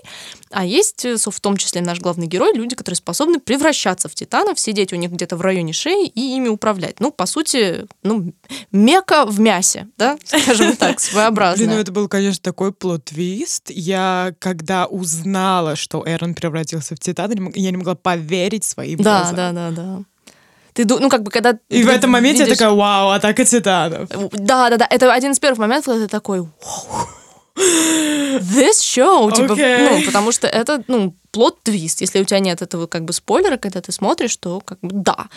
а 0.50 0.64
есть, 0.64 1.04
э, 1.04 1.16
в 1.16 1.40
том 1.40 1.56
числе 1.56 1.80
наш 1.80 2.00
главный 2.00 2.26
герой, 2.26 2.54
люди, 2.54 2.74
которые 2.74 2.96
способны 2.96 3.40
превращаться 3.40 4.08
в 4.08 4.14
титанов, 4.14 4.58
сидеть 4.58 4.92
у 4.92 4.96
них 4.96 5.10
где-то 5.10 5.36
в 5.36 5.40
районе 5.40 5.72
шеи 5.72 6.06
и 6.06 6.36
ими 6.36 6.48
управлять. 6.48 7.00
Ну, 7.00 7.10
по 7.10 7.26
сути, 7.26 7.86
ну, 8.02 8.32
мека 8.72 9.24
в 9.26 9.40
мясе, 9.40 9.88
да, 9.96 10.18
скажем 10.24 10.76
так, 10.78 11.00
своеобразно. 11.00 11.64
Блин, 11.64 11.76
ну 11.76 11.80
это 11.80 11.92
был, 11.92 12.08
конечно, 12.08 12.42
такой 12.42 12.72
плод-твист. 12.72 13.70
Я, 13.70 14.34
когда 14.38 14.86
узнала, 14.86 15.76
что 15.76 16.04
Эрон 16.06 16.34
превратился 16.34 16.94
в 16.94 16.98
титана, 16.98 17.50
я 17.54 17.70
не 17.70 17.76
могла 17.76 17.94
поверить 17.94 18.64
своим 18.64 18.98
да, 18.98 19.20
глазам. 19.20 19.36
Да, 19.36 19.52
да, 19.52 19.70
да, 19.70 19.82
да. 19.82 19.85
Ты, 20.76 20.84
ну, 20.84 21.08
как 21.08 21.22
бы, 21.22 21.30
когда... 21.30 21.58
И 21.70 21.82
в 21.82 21.88
этом 21.88 22.10
моменте 22.10 22.44
видишь... 22.44 22.50
я 22.50 22.56
такая, 22.56 22.76
вау, 22.76 23.10
атака 23.10 23.46
титанов. 23.46 24.10
Да, 24.32 24.68
да, 24.68 24.76
да. 24.76 24.86
Это 24.90 25.10
один 25.10 25.32
из 25.32 25.38
первых 25.38 25.58
моментов, 25.58 25.86
когда 25.86 26.04
ты 26.04 26.10
такой, 26.10 26.40
вау, 26.40 27.08
this 27.56 28.82
show, 28.82 29.32
типа, 29.32 29.52
okay. 29.52 29.88
ну, 29.90 30.04
потому 30.04 30.32
что 30.32 30.46
это, 30.46 30.84
ну, 30.86 31.14
плод-твист. 31.30 32.02
Если 32.02 32.20
у 32.20 32.24
тебя 32.24 32.40
нет 32.40 32.60
этого 32.60 32.86
как 32.86 33.04
бы 33.04 33.14
спойлера, 33.14 33.56
когда 33.56 33.80
ты 33.80 33.90
смотришь, 33.90 34.36
то 34.36 34.60
как 34.60 34.78
бы 34.80 34.90
да. 34.92 35.28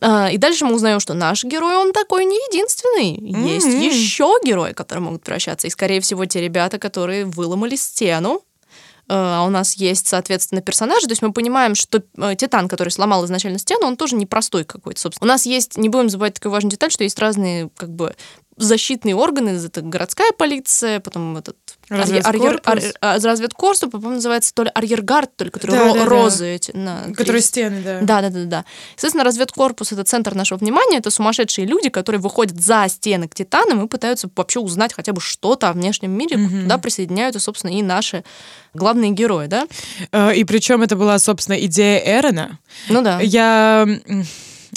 А, 0.00 0.30
и 0.30 0.38
дальше 0.38 0.64
мы 0.64 0.74
узнаем, 0.74 1.00
что 1.00 1.14
наш 1.14 1.42
герой, 1.42 1.76
он 1.76 1.92
такой 1.92 2.24
не 2.24 2.36
единственный. 2.36 3.16
Mm-hmm. 3.16 3.48
Есть 3.48 3.66
еще 3.66 4.38
герои, 4.44 4.72
которые 4.72 5.02
могут 5.02 5.24
превращаться. 5.24 5.66
И, 5.66 5.70
скорее 5.70 6.00
всего, 6.00 6.24
те 6.26 6.40
ребята, 6.40 6.78
которые 6.78 7.24
выломали 7.24 7.74
стену, 7.74 8.42
а 9.08 9.44
у 9.44 9.50
нас 9.50 9.74
есть, 9.74 10.08
соответственно, 10.08 10.60
персонажи. 10.60 11.06
То 11.06 11.12
есть 11.12 11.22
мы 11.22 11.32
понимаем, 11.32 11.74
что 11.74 12.02
э, 12.16 12.34
Титан, 12.36 12.68
который 12.68 12.88
сломал 12.88 13.24
изначально 13.24 13.58
стену, 13.58 13.86
он 13.86 13.96
тоже 13.96 14.16
непростой 14.16 14.64
какой-то, 14.64 15.00
собственно. 15.00 15.26
У 15.26 15.32
нас 15.32 15.46
есть, 15.46 15.76
не 15.76 15.88
будем 15.88 16.08
забывать 16.08 16.34
такую 16.34 16.52
важную 16.52 16.72
деталь, 16.72 16.90
что 16.90 17.04
есть 17.04 17.18
разные 17.18 17.70
как 17.76 17.90
бы 17.90 18.14
защитные 18.56 19.14
органы, 19.14 19.50
это 19.50 19.82
городская 19.82 20.32
полиция, 20.32 21.00
потом 21.00 21.36
этот 21.36 21.56
разведкорпус, 21.88 22.84
а, 23.00 23.18
разведкорпус 23.18 23.80
по-моему, 23.90 24.14
называется 24.14 24.52
то 24.54 24.64
ли 24.64 24.70
арьергард, 24.74 25.36
то 25.36 25.44
ли 25.44 25.50
который 25.50 25.72
да, 25.72 25.88
ро- 25.88 25.94
да, 25.94 26.04
розы 26.06 26.44
да. 26.44 26.46
эти. 26.46 26.70
На, 26.72 27.02
которые 27.14 27.42
стены, 27.42 27.82
да. 27.82 28.00
Да, 28.00 28.22
да, 28.22 28.30
да, 28.30 28.44
да. 28.44 28.64
Естественно, 28.96 29.24
разведкорпус— 29.24 29.92
это 29.92 30.04
центр 30.04 30.34
нашего 30.34 30.58
внимания, 30.58 30.98
это 30.98 31.10
сумасшедшие 31.10 31.66
люди, 31.66 31.90
которые 31.90 32.20
выходят 32.20 32.58
за 32.60 32.86
стены 32.88 33.28
к 33.28 33.34
Титанам 33.34 33.84
и 33.84 33.88
пытаются 33.88 34.28
вообще 34.34 34.60
узнать 34.60 34.92
хотя 34.94 35.12
бы 35.12 35.20
что-то 35.20 35.68
о 35.68 35.72
внешнем 35.72 36.12
мире, 36.12 36.36
угу. 36.36 36.62
туда 36.62 36.78
присоединяются, 36.78 37.40
собственно, 37.40 37.70
и 37.70 37.82
наши 37.82 38.24
главные 38.74 39.10
герои, 39.10 39.46
да? 39.46 39.66
Э, 40.12 40.34
и 40.34 40.44
причем 40.44 40.82
это 40.82 40.96
была, 40.96 41.18
собственно, 41.18 41.56
идея 41.66 42.02
Эрона. 42.18 42.58
Ну 42.88 43.02
да. 43.02 43.20
Я 43.20 43.86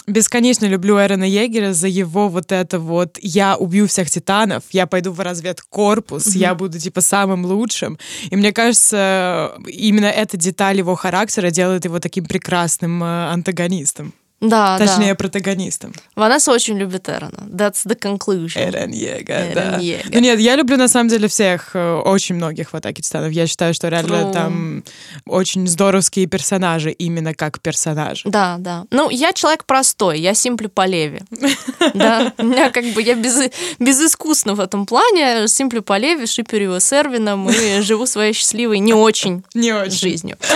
бесконечно 0.09 0.65
люблю 0.65 0.99
Эрена 0.99 1.23
Егера 1.23 1.73
за 1.73 1.87
его 1.87 2.29
вот 2.29 2.51
это 2.51 2.79
вот 2.79 3.17
«я 3.21 3.55
убью 3.55 3.87
всех 3.87 4.09
титанов», 4.09 4.63
«я 4.71 4.87
пойду 4.87 5.11
в 5.11 5.19
разведкорпус», 5.19 6.27
mm-hmm. 6.27 6.37
«я 6.37 6.55
буду 6.55 6.79
типа 6.79 7.01
самым 7.01 7.45
лучшим». 7.45 7.97
И 8.29 8.35
мне 8.35 8.51
кажется, 8.51 9.53
именно 9.67 10.05
эта 10.05 10.37
деталь 10.37 10.77
его 10.77 10.95
характера 10.95 11.51
делает 11.51 11.85
его 11.85 11.99
таким 11.99 12.25
прекрасным 12.25 13.03
э, 13.03 13.31
антагонистом. 13.31 14.13
Да, 14.41 14.77
Точнее, 14.77 15.09
да. 15.09 15.15
протагонистом. 15.15 15.93
Ванесса 16.15 16.51
очень 16.51 16.77
любит 16.77 17.09
Эрона. 17.09 17.47
That's 17.49 17.85
the 17.85 17.99
conclusion. 17.99 18.89
Ега, 18.89 19.33
Эрен 19.33 19.53
да. 19.53 19.77
Йега. 19.77 20.09
Ну 20.13 20.19
нет, 20.19 20.39
я 20.39 20.55
люблю 20.55 20.77
на 20.77 20.87
самом 20.87 21.09
деле 21.09 21.27
всех, 21.27 21.71
э, 21.75 21.95
очень 22.05 22.35
многих 22.35 22.71
в 22.71 22.75
«Атаке 22.75 23.01
титанов». 23.01 23.31
Я 23.31 23.47
считаю, 23.47 23.73
что 23.73 23.89
реально 23.89 24.13
True. 24.13 24.33
там 24.33 24.83
очень 25.25 25.67
здоровские 25.67 26.27
персонажи, 26.27 26.91
именно 26.91 27.33
как 27.33 27.59
персонажи. 27.59 28.21
Да, 28.25 28.55
да. 28.59 28.85
Ну, 28.91 29.09
я 29.09 29.33
человек 29.33 29.65
простой, 29.65 30.19
я 30.19 30.33
симпли 30.33 30.67
по 30.67 30.85
леви. 30.85 31.21
Да, 31.93 32.33
у 32.37 32.43
меня 32.43 32.69
как 32.69 32.85
бы, 32.93 33.01
я 33.01 33.15
без, 33.15 33.49
безыскусна 33.79 34.53
в 34.53 34.59
этом 34.59 34.85
плане, 34.85 35.47
симпли 35.47 35.79
по 35.79 35.97
леви, 35.97 36.27
шиперю 36.27 36.65
его 36.65 36.79
с 36.79 36.93
Эрвином 36.93 37.49
и 37.49 37.81
живу 37.81 38.05
своей 38.05 38.33
счастливой, 38.33 38.79
Не 38.79 38.93
очень. 38.93 39.43
жизнью. 39.53 40.37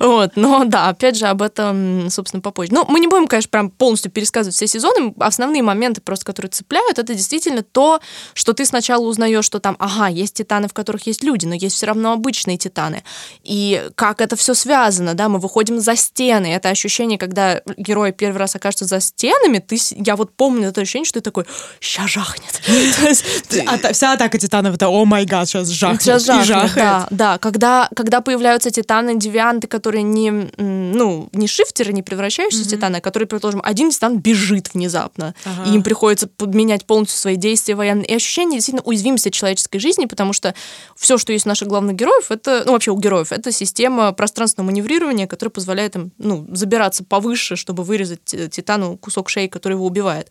Вот, 0.00 0.36
но 0.36 0.64
да, 0.64 0.88
опять 0.88 1.16
же, 1.16 1.26
об 1.26 1.42
этом, 1.42 2.08
собственно, 2.10 2.40
попозже. 2.48 2.72
Ну, 2.72 2.84
мы 2.88 3.00
не 3.00 3.06
будем, 3.06 3.26
конечно, 3.26 3.50
прям 3.50 3.70
полностью 3.70 4.10
пересказывать 4.10 4.54
все 4.54 4.66
сезоны. 4.66 5.14
Основные 5.18 5.62
моменты 5.62 6.00
просто, 6.00 6.24
которые 6.24 6.50
цепляют, 6.50 6.98
это 6.98 7.14
действительно 7.14 7.62
то, 7.62 8.00
что 8.34 8.52
ты 8.52 8.64
сначала 8.64 9.04
узнаешь, 9.04 9.44
что 9.44 9.60
там, 9.60 9.76
ага, 9.78 10.08
есть 10.08 10.34
титаны, 10.34 10.68
в 10.68 10.72
которых 10.72 11.06
есть 11.06 11.22
люди, 11.22 11.46
но 11.46 11.54
есть 11.54 11.76
все 11.76 11.86
равно 11.86 12.12
обычные 12.12 12.58
титаны. 12.58 13.02
И 13.44 13.88
как 13.94 14.20
это 14.20 14.36
все 14.36 14.54
связано, 14.54 15.14
да, 15.14 15.28
мы 15.28 15.38
выходим 15.38 15.80
за 15.80 15.96
стены. 15.96 16.46
Это 16.46 16.70
ощущение, 16.70 17.18
когда 17.18 17.62
герой 17.76 18.12
первый 18.12 18.38
раз 18.38 18.56
окажется 18.56 18.84
за 18.84 19.00
стенами, 19.00 19.58
ты, 19.58 19.78
я 19.96 20.16
вот 20.16 20.32
помню 20.34 20.68
это 20.68 20.80
ощущение, 20.80 21.06
что 21.06 21.20
ты 21.20 21.24
такой, 21.24 21.44
ща 21.80 22.06
жахнет. 22.06 22.62
А 23.66 23.92
вся 23.92 24.12
атака 24.12 24.38
титанов 24.38 24.74
это 24.74 24.88
о 24.88 25.04
май 25.04 25.24
гад, 25.24 25.48
сейчас 25.48 25.68
жахнет. 25.68 26.02
Сейчас 26.02 26.24
жахнет, 26.24 26.74
да, 26.74 27.06
да. 27.10 27.38
Когда, 27.38 27.88
когда 27.94 28.20
появляются 28.20 28.70
титаны, 28.70 29.16
девианты, 29.18 29.66
которые 29.66 30.02
не, 30.02 30.30
ну, 30.56 31.28
не 31.32 31.46
шифтеры, 31.46 31.92
не 31.92 32.02
превращающиеся 32.38 32.68
в 32.68 32.70
титаны, 32.70 32.96
а 32.96 33.00
которые, 33.00 33.26
предположим, 33.26 33.60
один 33.64 33.90
титан 33.90 34.18
бежит 34.18 34.74
внезапно, 34.74 35.34
Ага. 35.44 35.70
и 35.70 35.74
им 35.74 35.82
приходится 35.82 36.28
подменять 36.28 36.84
полностью 36.86 37.18
свои 37.18 37.36
действия 37.36 37.74
военные. 37.74 38.06
И 38.06 38.14
ощущение 38.14 38.58
действительно 38.58 38.82
уязвимости 38.84 39.30
человеческой 39.30 39.78
жизни, 39.78 40.06
потому 40.06 40.32
что 40.32 40.54
все, 40.96 41.18
что 41.18 41.32
есть 41.32 41.46
у 41.46 41.48
наших 41.48 41.68
главных 41.68 41.96
героев, 41.96 42.30
это, 42.30 42.62
ну, 42.66 42.72
вообще 42.72 42.90
у 42.90 42.98
героев, 42.98 43.32
это 43.32 43.52
система 43.52 44.12
пространственного 44.12 44.70
маневрирования, 44.70 45.26
которая 45.26 45.50
позволяет 45.50 45.96
им, 45.96 46.12
ну, 46.18 46.46
забираться 46.52 47.04
повыше, 47.04 47.56
чтобы 47.56 47.82
вырезать 47.82 48.34
э, 48.34 48.48
титану 48.48 48.96
кусок 48.96 49.28
шеи, 49.28 49.48
который 49.48 49.74
его 49.74 49.86
убивает. 49.86 50.28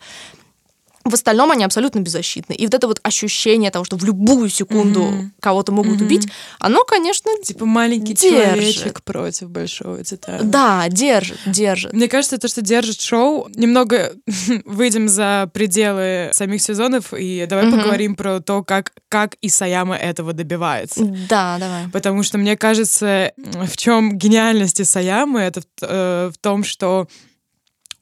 В 1.08 1.14
остальном 1.14 1.50
они 1.50 1.64
абсолютно 1.64 2.00
беззащитны. 2.00 2.52
И 2.52 2.64
вот 2.66 2.74
это 2.74 2.86
вот 2.86 3.00
ощущение 3.02 3.70
того, 3.70 3.84
что 3.84 3.96
в 3.96 4.04
любую 4.04 4.48
секунду 4.48 5.30
кого-то 5.40 5.72
могут 5.72 6.00
убить, 6.00 6.28
оно, 6.58 6.84
конечно, 6.84 7.30
Типа 7.42 7.64
маленький 7.66 8.14
Держит. 8.14 8.44
человечек 8.54 9.02
против 9.02 9.50
большого 9.50 10.02
титана. 10.04 10.42
да, 10.44 10.86
держит, 10.88 11.38
держит. 11.46 11.92
Мне 11.92 12.08
кажется, 12.08 12.38
то, 12.38 12.48
что 12.48 12.62
держит 12.62 13.00
шоу, 13.00 13.48
немного 13.54 14.12
выйдем 14.64 15.08
за 15.08 15.50
пределы 15.52 16.30
самих 16.32 16.60
сезонов 16.62 17.12
и 17.14 17.46
давай 17.48 17.66
Мгм. 17.66 17.78
поговорим 17.78 18.14
про 18.16 18.40
то, 18.40 18.62
как, 18.62 18.92
как 19.08 19.36
Исаяма 19.40 19.96
этого 19.96 20.32
добивается. 20.32 21.04
Да, 21.28 21.56
давай. 21.58 21.88
Потому 21.92 22.22
что 22.22 22.38
мне 22.38 22.56
кажется, 22.56 23.32
в 23.36 23.76
чем 23.76 24.16
гениальность 24.18 24.80
Исаямы, 24.80 25.40
это 25.40 25.60
в, 25.60 25.64
э, 25.82 26.30
в 26.34 26.38
том, 26.38 26.64
что 26.64 27.08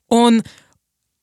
он 0.09 0.45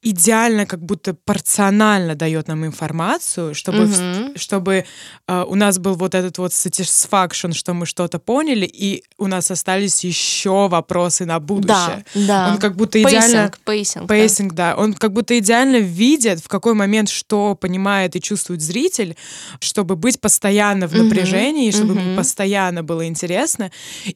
идеально, 0.03 0.65
как 0.65 0.81
будто 0.83 1.13
порционально 1.13 2.15
дает 2.15 2.47
нам 2.47 2.65
информацию, 2.65 3.53
чтобы, 3.55 3.85
в- 3.85 3.99
Мгм. 4.01 4.37
чтобы 4.37 4.85
э, 5.27 5.43
у 5.47 5.55
нас 5.55 5.79
был 5.79 5.95
вот 5.95 6.13
этот 6.15 6.37
вот 6.37 6.51
satisfaction, 6.51 7.53
что 7.53 7.73
мы 7.73 7.85
что-то 7.85 8.19
поняли, 8.19 8.65
и 8.65 9.03
у 9.17 9.27
нас 9.27 9.49
остались 9.51 10.03
еще 10.03 10.67
вопросы 10.67 11.25
на 11.25 11.35
Да, 11.35 11.39
будущее. 11.39 12.05
да. 12.27 12.49
Он 12.51 12.57
как 12.59 12.75
будто 12.75 13.01
идеально... 13.01 13.49
Pacing, 13.49 13.59
pacing. 13.65 14.07
да. 14.07 14.13
Pacing, 14.13 14.53
да. 14.53 14.75
Он 14.77 14.93
как 14.93 15.13
будто 15.13 15.37
идеально 15.39 15.77
видит, 15.77 16.39
в 16.39 16.47
какой 16.47 16.73
момент 16.73 17.09
что 17.09 17.55
понимает 17.55 18.15
и 18.15 18.21
чувствует 18.21 18.61
зритель, 18.61 19.15
чтобы 19.59 19.95
быть 19.95 20.19
постоянно 20.19 20.87
в 20.87 20.93
напряжении, 20.93 21.71
чтобы 21.71 21.93
ему 21.93 22.09
мгм. 22.09 22.17
постоянно 22.17 22.83
было 22.83 23.07
интересно. 23.07 23.71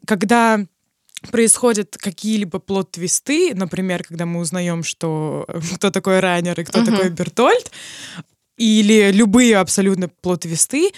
Когда 0.05 0.59
происходят 1.31 1.97
какие-либо 1.97 2.59
плод-твисты, 2.59 3.53
например, 3.55 4.03
когда 4.03 4.25
мы 4.25 4.39
узнаем, 4.39 4.83
что 4.83 5.45
э, 5.47 5.59
кто 5.75 5.89
такой 5.91 6.19
Райнер 6.19 6.59
и 6.59 6.63
кто 6.63 6.79
Мгм. 6.79 6.85
такой 6.85 7.09
Бертольд, 7.09 7.71
или 8.57 9.11
любые 9.11 9.57
абсолютно 9.57 10.09
плод-твисты, 10.09 10.91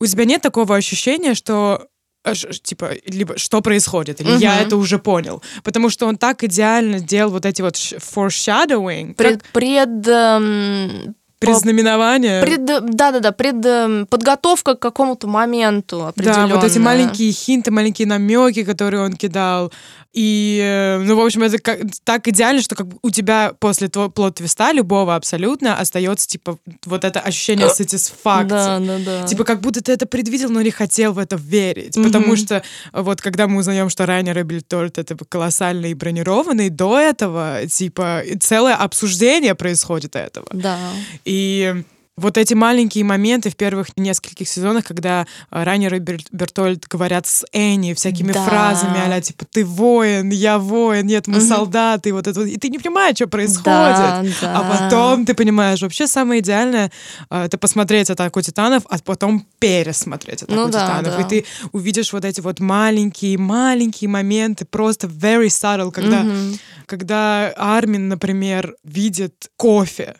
у 0.00 0.06
тебя 0.06 0.24
нет 0.24 0.42
такого 0.42 0.74
ощущения, 0.76 1.34
что 1.34 1.86
э, 2.24 2.34
типа, 2.34 2.92
либо 3.06 3.38
что 3.38 3.60
происходит, 3.60 4.20
или 4.20 4.32
я 4.32 4.54
Мгм. 4.56 4.66
это 4.66 4.76
уже 4.76 4.98
понял. 4.98 5.42
Потому 5.62 5.90
что 5.90 6.06
он 6.06 6.16
так 6.16 6.42
идеально 6.42 7.00
делал 7.00 7.30
вот 7.32 7.46
эти 7.46 7.62
вот 7.62 7.74
foreshadowing, 7.74 9.14
Пред, 9.14 9.42
как 9.42 9.52
пред, 9.52 10.08
эм, 10.08 11.14
предзнаменование. 11.46 12.42
пред, 12.42 12.64
да-да-да, 12.64 13.32
пред 13.32 13.64
эм, 13.64 14.06
подготовка 14.06 14.74
к 14.74 14.78
какому-то 14.78 15.26
моменту 15.26 16.12
Да, 16.16 16.46
вот 16.46 16.64
эти 16.64 16.78
маленькие 16.78 17.32
хинты, 17.32 17.70
маленькие 17.70 18.08
намеки, 18.08 18.64
которые 18.64 19.02
он 19.02 19.14
кидал. 19.14 19.72
И, 20.14 20.60
э, 20.62 20.98
ну, 20.98 21.16
в 21.16 21.20
общем, 21.20 21.42
это 21.42 21.58
как- 21.58 21.80
так 22.04 22.28
идеально, 22.28 22.62
что 22.62 22.76
как 22.76 22.86
бы 22.86 22.98
у 23.02 23.10
тебя 23.10 23.52
после 23.58 23.88
твоего 23.88 24.10
плод-твиста, 24.10 24.72
любого 24.72 25.16
абсолютно, 25.16 25.76
остается, 25.76 26.28
типа, 26.28 26.56
вот 26.86 27.04
это 27.04 27.18
ощущение 27.18 27.68
сатисфакции. 27.68 28.48
Да, 28.48 28.78
да, 28.78 28.98
да. 28.98 29.26
Типа, 29.26 29.42
как 29.44 29.60
будто 29.60 29.82
ты 29.82 29.92
это 29.92 30.06
предвидел, 30.06 30.50
но 30.50 30.62
не 30.62 30.70
хотел 30.70 31.12
в 31.12 31.18
это 31.18 31.34
верить. 31.36 31.96
Мгм. 31.96 32.06
Потому 32.06 32.36
что 32.36 32.62
вот 32.92 33.20
когда 33.20 33.48
мы 33.48 33.58
узнаем, 33.58 33.90
что 33.90 34.06
Райнер 34.06 34.38
и 34.38 34.42
Бельтольд 34.44 34.98
это 34.98 35.16
колоссальные 35.28 35.90
и 35.90 35.94
бронированные, 35.94 36.70
до 36.70 36.98
этого, 36.98 37.66
типа, 37.68 38.22
целое 38.40 38.76
обсуждение 38.76 39.54
происходит 39.56 40.14
этого. 40.14 40.46
Да. 40.52 40.78
И 41.24 41.82
вот 42.16 42.38
эти 42.38 42.54
маленькие 42.54 43.02
моменты 43.04 43.50
в 43.50 43.56
первых 43.56 43.88
нескольких 43.96 44.48
сезонах, 44.48 44.84
когда 44.84 45.26
э, 45.50 45.62
Райнер 45.64 45.94
и 45.94 45.98
Бер- 45.98 46.20
Бертольд 46.30 46.86
говорят 46.86 47.26
с 47.26 47.44
Энни 47.52 47.92
всякими 47.94 48.30
Да. 48.32 48.44
фразами, 48.44 48.98
а 49.04 49.20
типа 49.20 49.44
«ты 49.50 49.64
воин, 49.64 50.30
я 50.30 50.58
воин, 50.60 51.06
нет, 51.06 51.26
мы 51.26 51.38
Мгм. 51.38 51.46
солдаты», 51.48 52.12
вот 52.12 52.28
это. 52.28 52.42
И 52.42 52.56
ты 52.56 52.68
не 52.68 52.78
понимаешь, 52.78 53.16
что 53.16 53.26
происходит. 53.26 53.64
Да, 53.64 54.22
А 54.42 54.62
да. 54.62 54.78
потом 54.88 55.26
ты 55.26 55.34
понимаешь, 55.34 55.82
вообще 55.82 56.06
самое 56.06 56.40
идеальное 56.40 56.92
э, 57.30 57.44
это 57.46 57.58
посмотреть 57.58 58.10
«Атаку 58.10 58.40
титанов», 58.42 58.84
а 58.88 58.98
потом 59.04 59.44
пересмотреть 59.58 60.42
«Атаку 60.44 60.60
Ну 60.60 60.68
да, 60.68 60.80
титанов». 60.86 61.16
да. 61.16 61.20
И 61.22 61.24
ты 61.28 61.44
увидишь 61.72 62.12
вот 62.12 62.24
эти 62.24 62.40
вот 62.40 62.60
маленькие-маленькие 62.60 64.08
моменты, 64.08 64.64
просто 64.64 65.06
very 65.08 65.46
subtle, 65.46 65.90
когда, 65.90 66.22
Мгм. 66.22 66.58
когда 66.86 67.52
Армин, 67.56 68.08
например, 68.08 68.76
видит 68.84 69.50
кофе. 69.56 70.16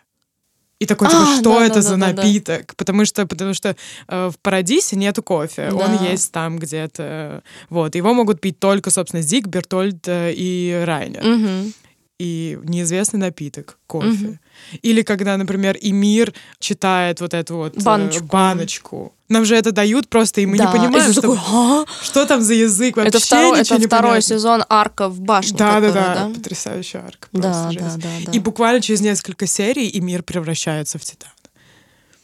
И 0.84 0.86
такой, 0.86 1.08
типа, 1.08 1.22
А, 1.22 1.36
что 1.38 1.58
да, 1.58 1.64
это 1.66 1.74
да, 1.76 1.80
за 1.82 1.96
да, 1.96 2.06
да, 2.06 2.12
да. 2.12 2.22
напиток? 2.22 2.76
Потому 2.76 3.04
что, 3.04 3.26
потому 3.26 3.54
что 3.54 3.74
э, 4.08 4.30
в 4.30 4.38
Парадисе 4.40 4.96
нету 4.96 5.22
кофе. 5.22 5.70
Он 5.72 5.96
Да. 5.98 6.04
есть 6.10 6.30
там 6.32 6.58
где-то. 6.58 7.42
Вот. 7.70 7.94
Его 7.94 8.12
могут 8.14 8.40
пить 8.40 8.58
только, 8.58 8.90
собственно, 8.90 9.22
Зиг, 9.22 9.46
Бертольд 9.46 10.06
э, 10.08 10.32
и 10.36 10.82
Райнер 10.84 11.24
Мгм. 11.24 11.72
и 12.18 12.58
неизвестный 12.64 13.18
напиток, 13.20 13.78
кофе. 13.86 14.08
Мгм. 14.08 14.40
Или 14.82 15.02
когда, 15.02 15.36
например, 15.36 15.76
Эмир 15.80 16.32
читает 16.58 17.20
вот 17.20 17.34
эту 17.34 17.56
вот 17.56 17.76
э, 17.76 17.80
Баночку. 17.80 18.24
баночку. 18.26 19.12
Нам 19.28 19.44
же 19.44 19.56
это 19.56 19.72
дают 19.72 20.08
просто, 20.08 20.40
и 20.42 20.46
мы 20.46 20.58
Да, 20.58 20.66
не 20.66 20.72
понимаем, 20.78 21.12
что, 21.12 21.22
такой, 21.22 21.38
«А?» 21.48 21.84
что 22.02 22.26
там 22.26 22.42
за 22.42 22.54
язык. 22.54 22.96
Вообще 22.96 23.08
Это 23.08 23.18
второй, 23.20 23.60
это 23.60 23.78
не 23.78 23.86
второй 23.86 24.10
понятно. 24.10 24.34
сезон 24.36 24.64
арка 24.68 25.08
в 25.08 25.20
башне. 25.20 25.56
Да, 25.56 25.80
да, 25.80 25.86
которая, 25.88 26.14
да, 26.14 26.34
Потрясающая 26.34 27.00
арка. 27.06 27.28
Да, 27.32 27.70
да, 27.72 27.92
да, 27.96 28.08
да. 28.26 28.32
И 28.32 28.38
буквально 28.38 28.80
через 28.80 29.00
несколько 29.00 29.46
серий 29.46 29.88
и 29.88 30.00
мир 30.00 30.22
превращается 30.22 30.98
в 30.98 31.02
титан. 31.04 31.30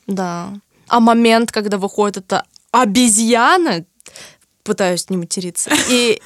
Да. 0.06 0.52
А 0.88 1.00
момент, 1.00 1.52
когда 1.52 1.78
выходит 1.78 2.18
эта 2.18 2.44
обезьяна, 2.72 3.84
пытаюсь 4.62 5.08
не 5.08 5.16
материться, 5.16 5.70
и, 5.88 6.20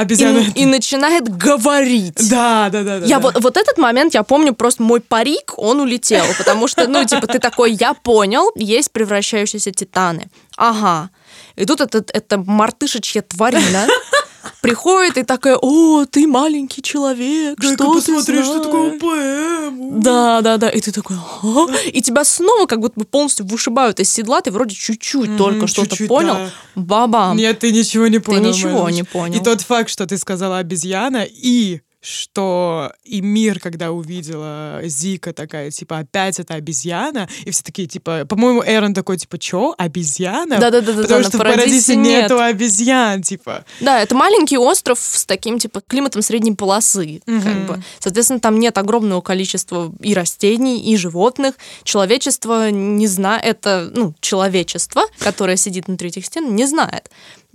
Обезьяна. 0.00 0.38
и, 0.38 0.62
и 0.62 0.66
начинает 0.66 1.28
говорить. 1.28 2.30
Да, 2.30 2.70
да, 2.70 2.82
да. 2.82 2.96
Я 2.96 3.18
да. 3.18 3.20
вот, 3.20 3.40
вот 3.42 3.56
этот 3.56 3.76
момент, 3.76 4.14
я 4.14 4.22
помню, 4.22 4.54
просто 4.54 4.82
мой 4.82 5.00
парик, 5.00 5.52
он 5.56 5.80
улетел, 5.80 6.24
потому 6.38 6.68
что, 6.68 6.86
ну, 6.88 7.04
типа, 7.04 7.26
ты 7.26 7.38
такой, 7.38 7.72
я 7.72 7.92
понял, 7.92 8.50
есть 8.54 8.92
превращающиеся 8.92 9.72
титаны. 9.72 10.30
Ага. 10.56 11.10
И 11.56 11.66
тут 11.66 11.82
этот, 11.82 12.10
эта 12.14 12.38
мартышечья 12.38 13.20
тварина 13.22 13.86
приходит 14.60 15.18
и 15.18 15.22
такая, 15.22 15.56
о, 15.60 16.04
ты 16.04 16.26
маленький 16.26 16.82
человек, 16.82 17.58
Дай-ка 17.58 17.74
что 17.74 17.92
посмотри, 17.94 18.36
ты 18.38 18.42
что 18.44 18.62
знаешь?» 18.62 18.64
такое 18.66 18.98
ПМ. 18.98 20.00
Да, 20.00 20.40
да, 20.40 20.56
да. 20.56 20.68
И 20.70 20.80
ты 20.80 20.92
такой, 20.92 21.16
«А?» 21.42 21.66
и 21.86 22.00
тебя 22.02 22.24
снова 22.24 22.66
как 22.66 22.80
будто 22.80 22.98
бы 23.00 23.06
полностью 23.06 23.46
вышибают 23.46 24.00
из 24.00 24.10
седла, 24.10 24.40
ты 24.40 24.50
вроде 24.50 24.74
чуть-чуть 24.74 25.28
Мгм, 25.30 25.38
только 25.38 25.66
что-то 25.66 25.90
чуть-чуть, 25.90 26.08
понял. 26.08 26.34
да. 26.34 26.50
Бабам. 26.74 27.36
Нет, 27.36 27.58
ты 27.58 27.72
ничего 27.72 28.06
не 28.06 28.18
понял. 28.18 28.48
ничего 28.50 28.82
Мэлэч. 28.84 28.94
не 28.94 29.02
понял. 29.02 29.40
И 29.40 29.42
тот 29.44 29.60
факт, 29.62 29.90
что 29.90 30.06
ты 30.06 30.16
сказала 30.18 30.58
обезьяна, 30.58 31.24
и 31.28 31.80
что 32.00 32.92
и 33.04 33.20
мир, 33.20 33.60
когда 33.60 33.92
увидела 33.92 34.80
Зика 34.84 35.32
такая, 35.32 35.70
типа, 35.70 35.98
опять 35.98 36.40
это 36.40 36.54
обезьяна, 36.54 37.28
и 37.44 37.50
все 37.50 37.62
такие, 37.62 37.86
типа, 37.86 38.24
по-моему, 38.26 38.62
Эрон 38.64 38.94
такой, 38.94 39.18
типа, 39.18 39.38
чё, 39.38 39.74
обезьяна? 39.76 40.58
Да-да-да. 40.58 40.94
Потому 40.94 41.22
что 41.24 41.36
в 41.36 41.40
Парадисе 41.40 41.96
нет. 41.96 42.22
нету 42.22 42.40
обезьян, 42.40 43.22
типа. 43.22 43.64
Да, 43.80 44.00
это 44.00 44.14
маленький 44.14 44.56
остров 44.56 44.98
с 44.98 45.26
таким, 45.26 45.58
типа, 45.58 45.82
климатом 45.86 46.22
средней 46.22 46.52
полосы, 46.54 47.22
как 47.26 47.34
Мгм. 47.44 47.66
бы. 47.66 47.82
Соответственно, 47.98 48.40
там 48.40 48.58
нет 48.58 48.78
огромного 48.78 49.20
количества 49.20 49.92
и 50.00 50.14
растений, 50.14 50.80
и 50.80 50.96
животных. 50.96 51.54
Человечество 51.84 52.70
не 52.70 53.06
знает, 53.06 53.44
это, 53.44 53.90
ну, 53.94 54.14
человечество, 54.20 55.02
которое 55.18 55.56
сидит 55.56 55.86
внутри 55.86 56.08
этих 56.08 56.24
стен, 56.26 56.54
не 56.54 56.66
знает 56.66 57.10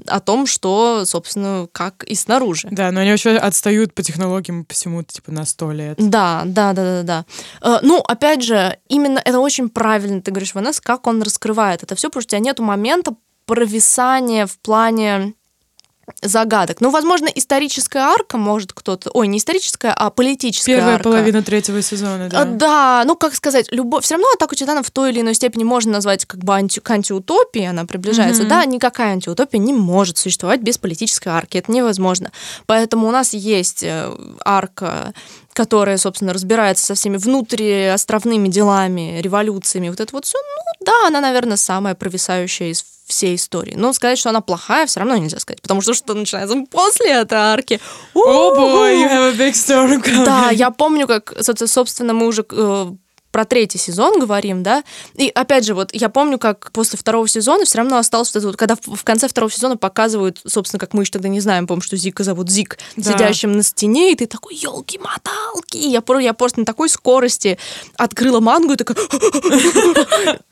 о 0.07 0.19
том, 0.19 0.45
что, 0.45 1.05
собственно, 1.05 1.67
как 1.71 2.03
и 2.03 2.15
снаружи. 2.15 2.67
Да, 2.71 2.91
но 2.91 3.01
они 3.01 3.11
вообще 3.11 3.37
отстают 3.37 3.93
по 3.93 4.03
технологиям 4.03 4.65
по 4.65 4.73
всему, 4.73 5.03
типа, 5.03 5.31
на 5.31 5.45
сто 5.45 5.71
лет. 5.71 5.95
Да, 5.97 6.43
да, 6.45 6.73
да, 6.73 7.01
да, 7.01 7.03
да. 7.03 7.25
Э, 7.61 7.79
Ну, 7.81 7.99
опять 7.99 8.43
же, 8.43 8.77
именно 8.87 9.21
это 9.23 9.39
очень 9.39 9.69
правильно, 9.69 10.21
ты 10.21 10.31
говоришь, 10.31 10.53
Ванесса, 10.53 10.81
как 10.81 11.07
он 11.07 11.21
раскрывает 11.21 11.83
это 11.83 11.95
все, 11.95 12.09
потому 12.09 12.21
что 12.21 12.29
у 12.29 12.31
тебя 12.31 12.45
нету 12.45 12.63
момента 12.63 13.15
провисания 13.45 14.45
в 14.45 14.57
плане 14.59 15.33
загадок. 16.21 16.81
Ну, 16.81 16.89
возможно, 16.89 17.27
историческая 17.33 17.99
арка 17.99 18.37
может 18.37 18.73
кто-то... 18.73 19.09
Ой, 19.13 19.27
не 19.27 19.37
историческая, 19.37 19.91
а 19.91 20.09
политическая 20.09 20.75
Первая 20.75 20.95
арка. 20.95 21.03
половина 21.03 21.41
третьего 21.41 21.81
сезона, 21.81 22.29
да. 22.29 22.41
А, 22.41 22.45
Да, 22.45 23.03
ну 23.05 23.15
как 23.15 23.33
сказать, 23.35 23.67
любовь. 23.71 24.03
Все 24.03 24.15
равно 24.15 24.27
атаку 24.33 24.55
титанов 24.55 24.87
в 24.87 24.91
той 24.91 25.11
или 25.11 25.21
иной 25.21 25.33
степени 25.33 25.63
можно 25.63 25.93
назвать 25.93 26.25
как 26.25 26.43
бы 26.43 26.53
анти, 26.53 26.79
к 26.79 26.89
антиутопии, 26.89 27.63
она 27.63 27.85
приближается. 27.85 28.41
Мгм. 28.41 28.49
Да, 28.49 28.65
никакая 28.65 29.13
антиутопия 29.13 29.59
не 29.59 29.73
может 29.73 30.17
существовать 30.17 30.61
без 30.61 30.77
политической 30.77 31.29
арки. 31.29 31.57
Это 31.57 31.71
невозможно. 31.71 32.31
Поэтому 32.65 33.07
у 33.07 33.11
нас 33.11 33.33
есть 33.33 33.83
э, 33.83 34.11
арка 34.43 35.13
которая, 35.55 35.97
собственно, 35.97 36.33
разбирается 36.33 36.85
со 36.85 36.95
всеми 36.95 37.17
внутриостровными 37.17 38.47
делами, 38.49 39.19
революциями, 39.21 39.89
вот 39.89 39.99
это 40.01 40.13
вот 40.13 40.25
все, 40.25 40.37
ну 40.37 40.85
да, 40.85 41.07
она, 41.07 41.21
наверное, 41.21 41.57
самая 41.57 41.95
провисающая 41.95 42.67
из 42.71 42.83
всей 43.07 43.35
истории. 43.35 43.73
Но 43.77 43.93
сказать, 43.93 44.17
что 44.17 44.29
она 44.29 44.41
плохая, 44.41 44.85
все 44.85 44.99
равно 44.99 45.15
нельзя 45.17 45.39
сказать, 45.39 45.61
потому 45.61 45.81
что 45.81 45.93
что 45.93 46.13
начинается 46.13 46.55
после 46.69 47.11
этой 47.11 47.37
арки. 47.37 47.79
О, 48.13 48.19
У-ху! 48.51 48.61
boy, 48.61 48.93
you 49.01 49.09
have 49.09 49.33
a 49.33 49.37
big 49.37 49.53
storm 49.53 50.01
coming. 50.03 50.25
Да, 50.25 50.49
я 50.51 50.71
помню, 50.71 51.07
как, 51.07 51.33
со- 51.39 51.67
собственно, 51.67 52.13
мы 52.13 52.27
уже 52.27 52.45
э, 52.51 52.87
про 53.35 53.43
третий 53.43 53.77
сезон 53.77 54.17
говорим, 54.17 54.63
да, 54.63 54.85
и 55.15 55.27
опять 55.27 55.65
же, 55.65 55.73
вот 55.73 55.89
я 55.93 56.07
помню, 56.07 56.39
как 56.39 56.71
после 56.71 56.97
второго 56.97 57.27
сезона 57.27 57.65
все 57.65 57.79
равно 57.79 57.97
осталось 57.97 58.33
вот 58.33 58.37
это 58.37 58.47
вот, 58.47 58.55
когда 58.55 58.77
в, 58.81 59.03
конце 59.03 59.27
второго 59.27 59.51
сезона 59.51 59.75
показывают, 59.75 60.39
собственно, 60.47 60.79
как 60.79 60.93
мы 60.93 61.03
еще 61.03 61.11
тогда 61.11 61.27
не 61.27 61.41
знаем, 61.41 61.67
помню, 61.67 61.81
что 61.81 61.97
Зика 61.97 62.23
зовут 62.23 62.49
Зик, 62.49 62.77
Да. 62.95 63.11
сидящим 63.11 63.51
на 63.51 63.61
стене, 63.63 64.13
и 64.13 64.15
ты 64.15 64.25
такой, 64.25 64.55
елки-моталки, 64.55 65.75
я, 65.75 66.01
я 66.21 66.33
просто 66.33 66.61
на 66.61 66.65
такой 66.65 66.87
скорости 66.87 67.57
открыла 67.97 68.39
мангу 68.39 68.71
и 68.71 68.77
такая... 68.77 68.95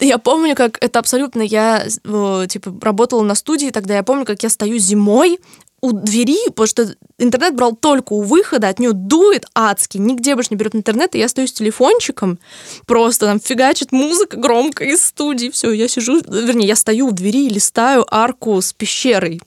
Я 0.02 0.18
помню, 0.18 0.54
как 0.54 0.78
это 0.84 1.00
абсолютно, 1.00 1.42
я, 1.42 1.86
типа, 1.88 2.74
работала 2.82 3.24
на 3.24 3.36
студии 3.36 3.70
тогда, 3.70 3.96
я 3.96 4.04
помню, 4.04 4.26
как 4.26 4.44
я 4.44 4.50
стою 4.50 4.78
зимой, 4.78 5.40
у 5.84 5.92
двери, 5.92 6.48
потому 6.48 6.68
что 6.68 6.96
интернет 7.18 7.56
брал 7.56 7.76
только 7.76 8.14
у 8.14 8.22
выхода, 8.22 8.70
от 8.70 8.80
нее 8.80 8.94
дует 8.94 9.46
адски, 9.54 9.98
нигде 9.98 10.34
больше 10.34 10.52
не 10.52 10.56
берет 10.56 10.76
интернет, 10.76 11.14
и 11.14 11.20
я 11.20 11.28
стою 11.28 11.46
с 11.46 11.52
телефончиком, 11.52 12.40
просто 12.88 13.26
там 13.26 13.42
фигачит 13.42 13.92
музыка 13.92 14.38
громко 14.38 14.86
из 14.86 15.04
студии, 15.04 15.50
все, 15.50 15.74
я 15.74 15.90
сижу, 15.90 16.22
вернее, 16.22 16.68
я 16.68 16.78
стою 16.78 17.08
у 17.08 17.12
двери 17.12 17.48
и 17.48 17.50
листаю 17.50 18.06
арку 18.10 18.62
с 18.62 18.72
пещерой 18.72 19.42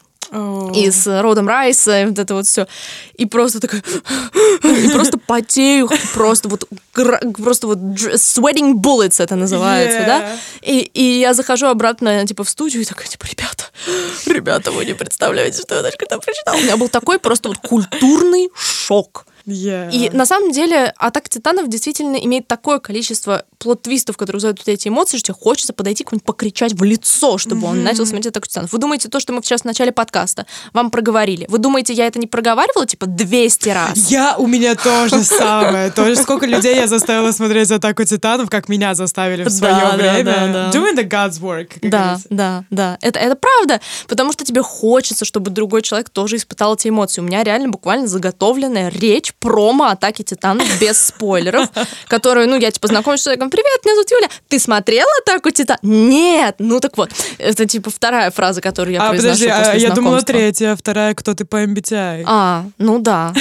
И 0.75 0.91
с 0.91 1.21
Родом 1.23 1.49
Райса, 1.49 2.03
и 2.03 2.07
вот 2.07 2.19
это 2.19 2.35
вот 2.35 2.47
все. 2.47 2.67
И 3.15 3.27
просто 3.27 3.61
такая... 3.61 3.83
И 4.63 4.89
просто 4.89 5.19
потею, 5.19 5.89
просто 6.15 6.49
вот... 6.49 6.65
Просто 6.93 7.67
вот 7.67 7.79
sweating 7.79 8.75
bullets 8.75 9.23
это 9.23 9.37
называется, 9.37 9.97
Yeah. 9.97 10.07
да? 10.07 10.39
И, 10.63 10.81
и 10.81 11.21
я 11.21 11.35
захожу 11.35 11.67
обратно, 11.67 12.27
типа, 12.27 12.45
в 12.45 12.49
студию 12.49 12.83
и 12.83 12.85
такая, 12.85 13.07
типа, 13.07 13.27
ребята, 13.27 13.65
ребята, 14.27 14.71
вы 14.71 14.85
не 14.85 14.95
представляете, 14.95 15.63
что 15.63 15.75
я 15.77 15.83
даже 15.83 15.97
когда 15.97 16.19
прочитала. 16.19 16.57
У 16.57 16.61
меня 16.61 16.77
был 16.77 16.89
такой 16.89 17.19
просто 17.19 17.49
вот 17.49 17.59
культурный 17.59 18.51
шок. 18.55 19.27
Yeah. 19.47 19.91
И 19.93 20.11
на 20.11 20.27
самом 20.27 20.51
деле 20.51 20.93
«Атака 20.97 21.29
титанов» 21.29 21.69
действительно 21.69 22.17
имеет 22.17 22.49
такое 22.49 22.81
количество 22.81 23.45
плод-твистов, 23.59 24.17
которые 24.17 24.39
вызывают 24.39 24.59
вот 24.59 24.69
эти 24.69 24.89
эмоции, 24.89 25.19
что 25.19 25.27
тебе 25.27 25.39
хочется 25.41 25.73
подойти 25.73 26.03
к 26.03 26.13
нибудь 26.13 26.25
покричать 26.25 26.73
в 26.73 26.83
лицо, 26.83 27.39
чтобы 27.39 27.69
он 27.69 27.85
начал 27.85 28.07
смотреть 28.07 28.27
«Атаку 28.27 28.49
титанов». 28.49 28.73
Вы 28.73 28.79
думаете, 28.79 29.09
то, 29.09 29.21
что 29.21 29.33
мы 29.33 29.43
сейчас 29.43 29.63
в 29.63 29.65
начале 29.65 29.93
подкаста 29.93 30.47
вам 30.73 30.91
проговорили, 30.91 31.47
вы 31.49 31.59
думаете, 31.59 31.93
я 31.93 32.07
это 32.07 32.19
не 32.19 32.27
проговаривала, 32.27 32.87
типа, 32.87 33.07
200 33.07 33.69
раз? 33.69 34.11
Я, 34.11 34.37
у 34.37 34.49
меня 34.49 34.75
то 34.75 35.09
же 35.09 35.23
самое. 35.23 35.91
Тоже 35.93 36.17
сколько 36.17 36.47
людей 36.47 36.75
я 36.75 36.89
заставила 36.89 37.31
смотреть 37.31 37.71
«Атаку 37.71 38.05
титанов», 38.05 38.51
как 38.51 38.69
меня 38.69 38.95
заставили 38.95 39.45
в 39.45 39.51
свое 39.51 39.97
время. 39.97 40.71
Doing 40.73 40.97
the 40.97 41.09
God's 41.09 41.41
work, 41.41 41.71
Да, 41.83 42.19
да, 42.31 42.65
да. 42.71 42.99
Это, 43.01 43.21
это 43.21 43.37
правда, 43.37 43.81
потому 44.09 44.33
что 44.33 44.45
тебе 44.45 44.63
хочется, 44.63 45.25
чтобы 45.25 45.51
другой 45.51 45.83
человек 45.83 46.11
тоже 46.11 46.37
испытал 46.37 46.75
эти 46.75 46.89
эмоции. 46.89 47.21
У 47.21 47.25
меня 47.25 47.45
реально 47.45 47.69
буквально 47.69 48.09
заготовленная 48.09 48.89
речь 48.89 49.35
промо 49.39 49.85
атаки 49.85 50.23
титанов 50.23 50.67
без 50.81 50.99
спойлеров, 51.07 51.69
которую, 52.09 52.49
ну, 52.49 52.57
я 52.57 52.71
типа 52.71 52.89
знакомлюсь 52.89 53.21
с 53.21 53.25
человеком, 53.25 53.51
привет, 53.51 53.85
меня 53.85 53.95
зовут 53.95 54.11
Юля, 54.11 54.29
ты 54.49 54.59
смотрела 54.59 55.11
атаку 55.23 55.51
титанов? 55.51 55.83
Нет! 55.83 56.57
Ну 56.59 56.81
так 56.81 56.97
вот, 56.97 57.11
это 57.39 57.67
типа 57.67 57.91
вторая 57.91 58.31
фраза, 58.31 58.61
которую 58.61 58.95
я 58.95 59.03
А, 59.03 59.09
произношу 59.11 59.45
подожди, 59.45 59.49
а, 59.49 59.65
после 59.73 59.81
я 59.81 59.91
думала 59.95 60.23
третья, 60.23 60.73
а 60.73 60.77
вторая, 60.77 61.15
кто 61.15 61.35
ты 61.35 61.45
по 61.45 61.63
MBTI. 61.63 62.25
А, 62.27 62.65
ну 62.79 62.99
да. 62.99 63.33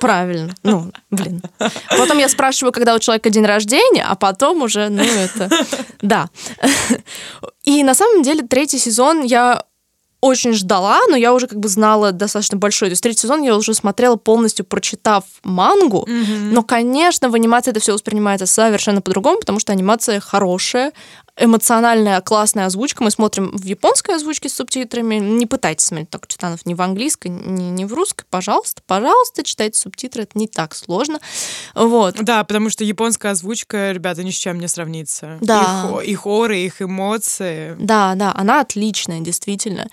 Правильно. 0.00 0.54
Ну, 0.62 0.92
блин. 1.10 1.42
Потом 1.90 2.18
я 2.18 2.28
спрашиваю, 2.28 2.72
когда 2.72 2.94
у 2.94 2.98
человека 2.98 3.30
день 3.30 3.44
рождения, 3.44 4.04
а 4.08 4.14
потом 4.14 4.62
уже, 4.62 4.88
ну, 4.88 5.02
это... 5.02 5.50
Да. 6.02 6.28
И 7.64 7.82
на 7.82 7.94
самом 7.94 8.22
деле 8.22 8.42
третий 8.42 8.78
сезон 8.78 9.22
я 9.22 9.64
очень 10.20 10.52
ждала, 10.52 11.00
но 11.08 11.16
я 11.16 11.32
уже 11.32 11.46
как 11.46 11.58
бы 11.58 11.68
знала 11.68 12.12
достаточно 12.12 12.58
большой. 12.58 12.88
То 12.88 12.92
есть 12.92 13.02
третий 13.02 13.20
сезон 13.20 13.42
я 13.42 13.56
уже 13.56 13.72
смотрела 13.74 14.16
полностью, 14.16 14.64
прочитав 14.64 15.24
мангу. 15.44 16.06
Но, 16.52 16.62
конечно, 16.62 17.28
в 17.28 17.34
анимации 17.34 17.70
это 17.70 17.80
все 17.80 17.92
воспринимается 17.92 18.46
совершенно 18.46 19.00
по-другому, 19.00 19.38
потому 19.38 19.60
что 19.60 19.72
анимация 19.72 20.20
хорошая, 20.20 20.92
эмоциональная, 21.38 22.20
классная 22.20 22.66
озвучка. 22.66 23.02
Мы 23.02 23.10
смотрим 23.10 23.50
в 23.56 23.64
японской 23.64 24.16
озвучке 24.16 24.48
с 24.48 24.54
субтитрами. 24.54 25.16
Не 25.16 25.46
пытайтесь 25.46 25.86
смотреть 25.86 26.10
так 26.10 26.26
титанов 26.26 26.66
ни 26.66 26.74
в 26.74 26.82
английской, 26.82 27.28
ни, 27.28 27.62
ни 27.62 27.84
в 27.84 27.94
русской. 27.94 28.24
Пожалуйста, 28.30 28.82
пожалуйста, 28.86 29.42
читайте 29.42 29.78
субтитры. 29.78 30.24
Это 30.24 30.38
не 30.38 30.48
так 30.48 30.74
сложно. 30.74 31.20
Вот. 31.74 32.16
Да, 32.22 32.44
потому 32.44 32.70
что 32.70 32.84
японская 32.84 33.32
озвучка, 33.32 33.92
ребята, 33.92 34.22
ни 34.24 34.30
с 34.30 34.34
чем 34.36 34.58
не 34.58 34.68
сравнится. 34.68 35.38
Да. 35.40 35.60
Их, 35.60 35.92
о- 35.92 36.00
их 36.00 36.26
оры, 36.26 36.58
их 36.58 36.82
эмоции. 36.82 37.76
Да, 37.78 38.14
да, 38.14 38.32
она 38.36 38.60
отличная, 38.60 39.20
действительно. 39.20 39.88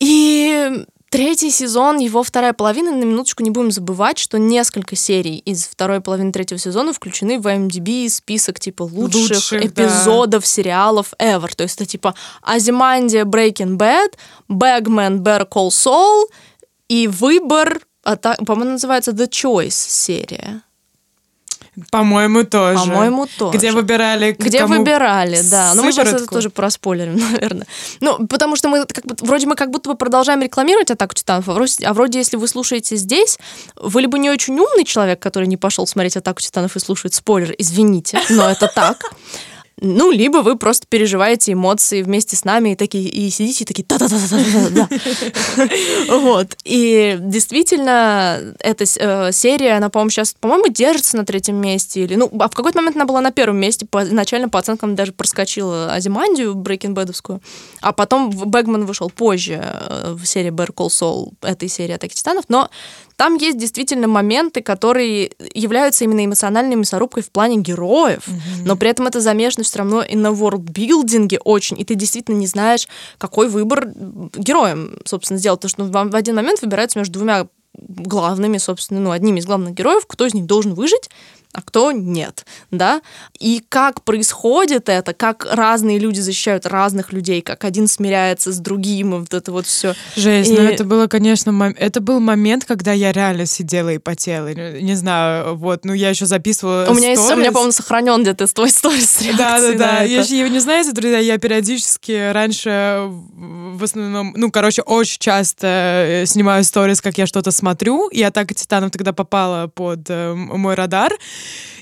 И 0.00 0.84
третий 1.10 1.50
сезон, 1.50 1.98
его 1.98 2.22
вторая 2.22 2.52
половина, 2.52 2.90
на 2.92 3.04
минуточку 3.04 3.42
не 3.42 3.50
будем 3.50 3.70
забывать, 3.70 4.18
что 4.18 4.38
несколько 4.38 4.96
серий 4.96 5.38
из 5.38 5.66
второй 5.66 6.00
половины 6.00 6.32
третьего 6.32 6.58
сезона 6.58 6.92
включены 6.92 7.38
в 7.38 7.46
IMDb 7.46 8.08
список 8.08 8.60
типа 8.60 8.82
лучших, 8.82 9.30
Лучших, 9.30 9.72
да. 9.74 9.84
эпизодов 9.84 10.46
сериалов 10.46 11.12
ever. 11.18 11.54
То 11.54 11.64
есть 11.64 11.76
это 11.76 11.86
типа 11.86 12.14
Азимандия 12.42 13.24
Breaking 13.24 13.76
Bad, 13.76 14.14
Bagman 14.48 15.18
Better 15.18 15.48
Call 15.48 15.68
Saul 15.68 16.24
и 16.88 17.06
Выбор, 17.08 17.80
а 18.04 18.16
по-моему, 18.16 18.72
называется 18.72 19.10
The 19.10 19.28
Choice 19.28 19.70
серия. 19.70 20.62
По-моему, 21.90 22.44
тоже. 22.44 22.78
По-моему, 22.78 23.26
тоже. 23.38 23.56
Где 23.56 23.72
выбирали, 23.72 24.32
к 24.32 24.38
Где 24.38 24.60
кому 24.60 24.78
выбирали, 24.78 25.40
да. 25.50 25.72
Ну, 25.74 25.82
мы 25.82 25.92
сейчас 25.92 26.12
это 26.12 26.26
тоже 26.26 26.50
проспойлерим, 26.50 27.16
наверное. 27.32 27.66
Ну, 28.00 28.26
потому 28.26 28.56
что 28.56 28.68
мы 28.68 28.84
как 28.86 29.04
бы, 29.04 29.16
вроде 29.20 29.46
мы 29.46 29.54
как 29.54 29.70
будто 29.70 29.90
бы 29.90 29.96
продолжаем 29.96 30.40
рекламировать 30.42 30.90
атаку 30.90 31.14
титанов, 31.14 31.48
а 31.48 31.52
вроде, 31.52 31.86
а 31.86 31.92
вроде 31.92 32.18
если 32.18 32.36
вы 32.36 32.48
слушаете 32.48 32.96
здесь, 32.96 33.38
вы 33.76 34.02
либо 34.02 34.18
не 34.18 34.30
очень 34.30 34.58
умный 34.58 34.84
человек, 34.84 35.20
который 35.20 35.48
не 35.48 35.56
пошел 35.56 35.86
смотреть 35.86 36.16
атаку 36.16 36.40
титанов 36.40 36.76
и 36.76 36.80
слушает 36.80 37.14
спойлер, 37.14 37.54
извините, 37.58 38.20
но 38.30 38.48
это 38.48 38.68
так. 38.68 39.02
Ну, 39.80 40.10
либо 40.10 40.38
вы 40.38 40.56
просто 40.56 40.86
переживаете 40.88 41.52
эмоции 41.52 42.02
вместе 42.02 42.36
с 42.36 42.44
нами 42.44 42.70
и 42.70 42.74
такие 42.74 43.08
и 43.08 43.30
сидите 43.30 43.64
и 43.64 43.66
такие 43.66 43.84
да-да-да-да-да-да. 43.88 44.88
Вот. 46.18 46.56
И 46.64 47.16
действительно, 47.20 48.54
эта 48.58 48.84
э, 48.84 49.32
серия, 49.32 49.76
она, 49.76 49.88
по-моему, 49.88 50.10
сейчас, 50.10 50.34
по-моему, 50.38 50.68
держится 50.68 51.16
на 51.16 51.24
третьем 51.24 51.56
месте. 51.56 52.02
Или, 52.02 52.16
ну, 52.16 52.30
а 52.40 52.48
в 52.48 52.54
какой-то 52.54 52.78
момент 52.78 52.96
она 52.96 53.04
была 53.04 53.20
на 53.20 53.30
первом 53.30 53.58
месте. 53.58 53.86
Изначально 54.02 54.48
по 54.48 54.58
оценкам 54.58 54.94
даже 54.94 55.12
проскочила 55.12 55.92
Азимандию, 55.92 56.54
Breaking 56.54 56.94
Bad'овскую. 56.94 57.40
А 57.80 57.92
потом 57.92 58.30
Бэгман 58.30 58.84
вышел 58.84 59.10
позже 59.10 59.62
э, 59.62 60.12
в 60.12 60.24
серии 60.24 60.50
Better 60.50 60.74
Call 60.74 60.88
Saul, 60.88 61.32
этой 61.42 61.68
серии 61.68 61.92
Атаки 61.92 62.14
Титанов. 62.14 62.44
Но 62.48 62.68
там 63.18 63.34
есть 63.34 63.58
действительно 63.58 64.06
моменты, 64.06 64.62
которые 64.62 65.32
являются 65.52 66.04
именно 66.04 66.24
эмоциональной 66.24 66.76
мясорубкой 66.76 67.24
в 67.24 67.32
плане 67.32 67.56
героев, 67.56 68.22
но 68.64 68.76
при 68.76 68.90
этом 68.90 69.08
это 69.08 69.20
замешано 69.20 69.64
все 69.64 69.78
равно 69.80 70.02
и 70.02 70.14
на 70.14 70.30
ворлдбилдинге 70.30 71.40
очень, 71.40 71.80
и 71.80 71.84
ты 71.84 71.96
действительно 71.96 72.36
не 72.36 72.46
знаешь, 72.46 72.86
какой 73.18 73.48
выбор 73.48 73.88
героем, 74.36 75.00
собственно, 75.04 75.36
сделать. 75.36 75.58
Потому 75.58 75.70
что 75.70 75.84
ну, 75.84 75.90
вам 75.90 76.10
в 76.10 76.14
один 76.14 76.36
момент 76.36 76.62
выбираются 76.62 77.00
между 77.00 77.14
двумя 77.14 77.48
главными, 77.76 78.58
собственно, 78.58 79.00
ну, 79.00 79.10
одними 79.10 79.40
из 79.40 79.46
главных 79.46 79.74
героев, 79.74 80.06
кто 80.06 80.24
из 80.24 80.34
них 80.34 80.46
должен 80.46 80.74
выжить, 80.74 81.10
а 81.52 81.62
кто 81.62 81.92
нет, 81.92 82.44
да? 82.70 83.00
И 83.38 83.62
как 83.68 84.02
происходит 84.02 84.88
это, 84.88 85.14
как 85.14 85.46
разные 85.50 85.98
люди 85.98 86.20
защищают 86.20 86.66
разных 86.66 87.12
людей, 87.12 87.40
как 87.40 87.64
один 87.64 87.88
смиряется 87.88 88.52
с 88.52 88.58
другим, 88.58 89.14
и 89.14 89.18
вот 89.20 89.32
это 89.32 89.50
вот 89.50 89.66
все. 89.66 89.94
Жесть, 90.14 90.50
ну 90.50 90.56
и... 90.56 90.60
ну 90.60 90.68
это 90.68 90.84
было, 90.84 91.06
конечно, 91.06 91.50
мом... 91.50 91.74
это 91.78 92.00
был 92.00 92.20
момент, 92.20 92.64
когда 92.66 92.92
я 92.92 93.12
реально 93.12 93.46
сидела 93.46 93.88
и 93.88 93.98
потела, 93.98 94.52
не 94.52 94.94
знаю, 94.94 95.56
вот, 95.56 95.84
ну 95.84 95.94
я 95.94 96.10
еще 96.10 96.26
записывала 96.26 96.86
У 96.90 96.94
меня 96.94 97.10
есть, 97.10 97.30
у 97.30 97.36
меня, 97.36 97.50
по-моему, 97.50 97.72
сохранен 97.72 98.22
где-то 98.22 98.46
твой 98.52 98.70
сторис 98.70 99.18
Да, 99.36 99.60
да, 99.60 99.72
да, 99.72 100.02
если 100.02 100.42
вы 100.42 100.50
не 100.50 100.58
знаете, 100.58 100.92
друзья, 100.92 101.18
я 101.18 101.38
периодически 101.38 102.30
раньше 102.32 103.06
в 103.08 103.82
основном, 103.82 104.34
ну, 104.36 104.50
короче, 104.50 104.82
очень 104.82 105.18
часто 105.18 105.66
э, 105.66 106.26
снимаю 106.26 106.64
сторис, 106.64 107.00
как 107.00 107.16
я 107.16 107.26
что-то 107.26 107.50
смотрю, 107.50 108.08
и 108.08 108.22
«Атака 108.22 108.54
Титанов» 108.54 108.90
тогда 108.90 109.12
попала 109.12 109.68
под 109.68 110.00
э, 110.08 110.34
мой 110.34 110.74
радар, 110.74 111.12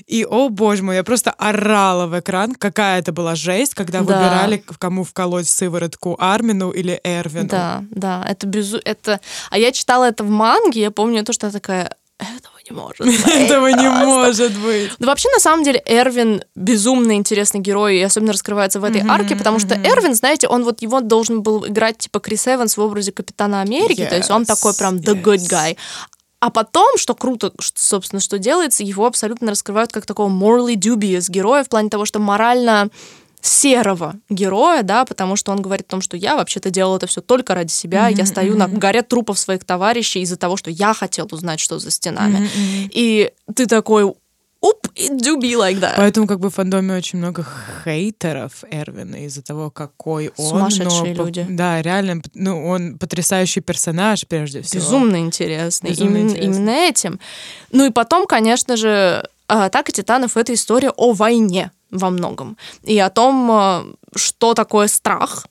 и, 0.07 0.23
о 0.23 0.47
боже 0.47 0.83
мой, 0.83 0.95
я 0.95 1.03
просто 1.03 1.31
орала 1.31 2.07
в 2.07 2.17
экран, 2.17 2.55
какая 2.55 2.99
это 2.99 3.11
была 3.11 3.35
жесть, 3.35 3.75
когда 3.75 3.99
да. 3.99 4.05
выбирали, 4.05 4.63
кому 4.79 5.03
вколоть 5.03 5.49
сыворотку, 5.49 6.15
Армину 6.17 6.71
или 6.71 6.99
Эрвину. 7.03 7.49
Да, 7.49 7.83
да, 7.91 8.25
это 8.27 8.47
безу... 8.47 8.79
это... 8.85 9.19
А 9.49 9.57
я 9.57 9.73
читала 9.73 10.05
это 10.05 10.23
в 10.23 10.29
манге, 10.29 10.81
я 10.81 10.91
помню 10.91 11.25
то, 11.25 11.33
что 11.33 11.47
я 11.47 11.51
такая, 11.51 11.93
этого 12.19 12.53
не 12.69 12.75
может 12.75 12.99
быть. 13.05 13.27
Этого 13.27 13.67
не 13.67 13.89
может 13.89 14.57
быть. 14.59 14.91
Да 14.97 15.07
вообще, 15.07 15.29
на 15.33 15.39
самом 15.39 15.65
деле, 15.65 15.81
Эрвин 15.85 16.41
безумно 16.55 17.13
интересный 17.13 17.59
герой, 17.59 17.97
и 17.97 18.01
особенно 18.01 18.31
раскрывается 18.31 18.79
в 18.79 18.85
этой 18.85 19.01
арке, 19.01 19.35
потому 19.35 19.59
что 19.59 19.75
Эрвин, 19.75 20.15
знаете, 20.15 20.47
он 20.47 20.63
вот 20.63 20.81
его 20.81 21.01
должен 21.01 21.43
был 21.43 21.67
играть 21.67 21.97
типа 21.97 22.21
Крис 22.21 22.47
Эванс 22.47 22.77
в 22.77 22.81
образе 22.81 23.11
Капитана 23.11 23.61
Америки, 23.61 24.05
то 24.09 24.15
есть 24.15 24.31
он 24.31 24.45
такой 24.45 24.73
прям 24.73 24.95
the 24.95 25.21
good 25.21 25.49
guy. 25.49 25.75
А 26.39 26.51
потом, 26.51 26.97
что 26.97 27.15
круто, 27.15 27.51
собственно, 27.75 28.19
что 28.19 28.37
делается, 28.37 28.83
его 28.83 29.05
абсолютно 29.05 29.49
раскрывают 29.51 29.91
как 29.91 30.05
такого 30.05 30.29
morally 30.29 30.75
dubious 30.75 31.31
героя 31.31 31.63
в 31.63 31.69
плане 31.69 31.89
того, 31.89 32.05
что 32.05 32.19
морально 32.19 32.89
серого 33.41 34.15
героя, 34.29 34.83
да, 34.83 35.05
потому 35.05 35.35
что 35.35 35.51
он 35.51 35.61
говорит 35.61 35.87
о 35.87 35.91
том, 35.91 36.01
что 36.01 36.17
я 36.17 36.35
вообще-то 36.35 36.69
делал 36.69 36.97
это 36.97 37.07
все 37.07 37.21
только 37.21 37.55
ради 37.55 37.71
себя, 37.71 38.09
mm-hmm, 38.09 38.17
я 38.17 38.25
стою 38.25 38.55
mm-hmm. 38.55 38.67
на 38.67 38.79
горе 38.79 39.01
трупов 39.01 39.39
своих 39.39 39.63
товарищей 39.63 40.21
из-за 40.21 40.37
того, 40.37 40.57
что 40.57 40.69
я 40.69 40.93
хотел 40.93 41.27
узнать, 41.31 41.59
что 41.59 41.79
за 41.79 41.91
стенами. 41.91 42.39
Mm-hmm. 42.39 42.89
И 42.93 43.31
ты 43.55 43.65
такой, 43.65 44.13
Оп, 44.69 44.87
it 44.95 45.21
do 45.21 45.39
be 45.39 45.55
like 45.55 45.79
that. 45.79 45.93
Поэтому 45.97 46.27
как 46.27 46.39
бы 46.39 46.49
в 46.49 46.55
фандоме 46.55 46.95
очень 46.95 47.19
много 47.19 47.45
хейтеров 47.83 48.63
Эрвина 48.71 49.25
из-за 49.25 49.41
того, 49.41 49.69
какой 49.69 50.31
он. 50.37 50.49
Сумасшедшие 50.49 51.15
но, 51.15 51.25
люди. 51.25 51.45
Да, 51.49 51.81
реально, 51.81 52.21
ну, 52.33 52.67
он 52.67 52.97
потрясающий 52.97 53.61
персонаж, 53.61 54.25
прежде 54.27 54.61
всего. 54.61 54.81
Безумно 54.81 55.17
интересный. 55.17 55.91
Безумно 55.91 56.17
именно, 56.17 56.29
интересный. 56.29 56.55
именно 56.55 56.69
этим. 56.71 57.19
Ну 57.71 57.85
и 57.85 57.91
потом, 57.91 58.25
конечно 58.25 58.77
же, 58.77 59.27
«Атака 59.47 59.91
титанов»— 59.91 60.31
это 60.37 60.53
история 60.53 60.89
о 60.89 61.13
войне 61.13 61.71
во 61.89 62.09
многом. 62.09 62.57
И 62.83 62.99
о 62.99 63.09
том, 63.09 63.49
э, 63.51 63.93
что 64.15 64.53
такое 64.53 64.87
страх, 64.87 65.47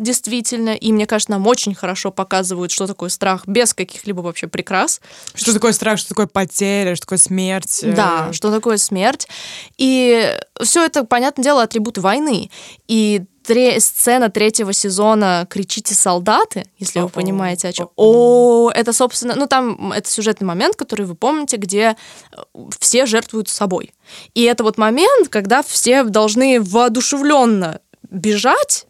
действительно, 0.00 0.70
и 0.70 0.92
мне 0.92 1.06
кажется, 1.06 1.30
нам 1.30 1.46
очень 1.46 1.74
хорошо 1.74 2.10
показывают, 2.10 2.72
что 2.72 2.86
такое 2.86 3.10
страх 3.10 3.46
без 3.46 3.74
каких-либо 3.74 4.22
вообще 4.22 4.48
прикрас. 4.48 5.00
Что 5.34 5.52
такое 5.52 5.72
страх, 5.72 5.98
что 5.98 6.08
такое 6.08 6.26
потеря, 6.26 6.96
что 6.96 7.06
такое 7.06 7.18
смерть. 7.18 7.80
Э. 7.82 7.92
Да, 7.92 8.32
что 8.32 8.50
такое 8.50 8.78
смерть. 8.78 9.28
И 9.76 10.36
все 10.62 10.84
это, 10.84 11.04
понятное 11.04 11.44
дело, 11.44 11.62
атрибуты 11.62 12.00
войны. 12.00 12.50
И 12.88 13.22
тре- 13.42 13.78
сцена 13.78 14.30
третьего 14.30 14.72
сезона 14.72 15.46
«Кричите, 15.48 15.94
солдаты», 15.94 16.64
если 16.78 16.98
О-о. 16.98 17.04
вы 17.04 17.08
понимаете, 17.10 17.68
о 17.68 17.72
чем. 17.72 17.90
О, 17.96 18.70
это, 18.70 18.92
собственно, 18.92 19.34
ну 19.36 19.46
там, 19.46 19.92
это 19.92 20.10
сюжетный 20.10 20.46
момент, 20.46 20.76
который 20.76 21.04
вы 21.04 21.14
помните, 21.14 21.56
где 21.56 21.96
э, 22.32 22.36
все 22.78 23.06
жертвуют 23.06 23.48
собой. 23.48 23.92
И 24.34 24.42
это 24.44 24.64
вот 24.64 24.78
момент, 24.78 25.28
когда 25.28 25.62
все 25.62 26.04
должны 26.04 26.60
воодушевленно 26.60 27.80
бежать 28.10 28.86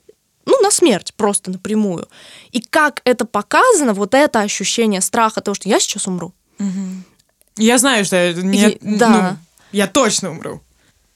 ну, 0.46 0.60
на 0.60 0.70
смерть 0.70 1.14
просто 1.14 1.50
напрямую. 1.50 2.08
И 2.50 2.60
как 2.60 3.02
это 3.04 3.24
показано, 3.24 3.94
вот 3.94 4.14
это 4.14 4.40
ощущение 4.40 5.00
страха 5.00 5.40
того, 5.40 5.54
что 5.54 5.68
я 5.68 5.80
сейчас 5.80 6.06
умру. 6.06 6.32
Угу. 6.58 7.04
Я 7.58 7.78
знаю, 7.78 8.04
что 8.04 8.32
нет, 8.34 8.76
И, 8.76 8.96
да. 8.96 9.08
ну, 9.08 9.36
я 9.72 9.86
точно 9.86 10.30
умру 10.30 10.62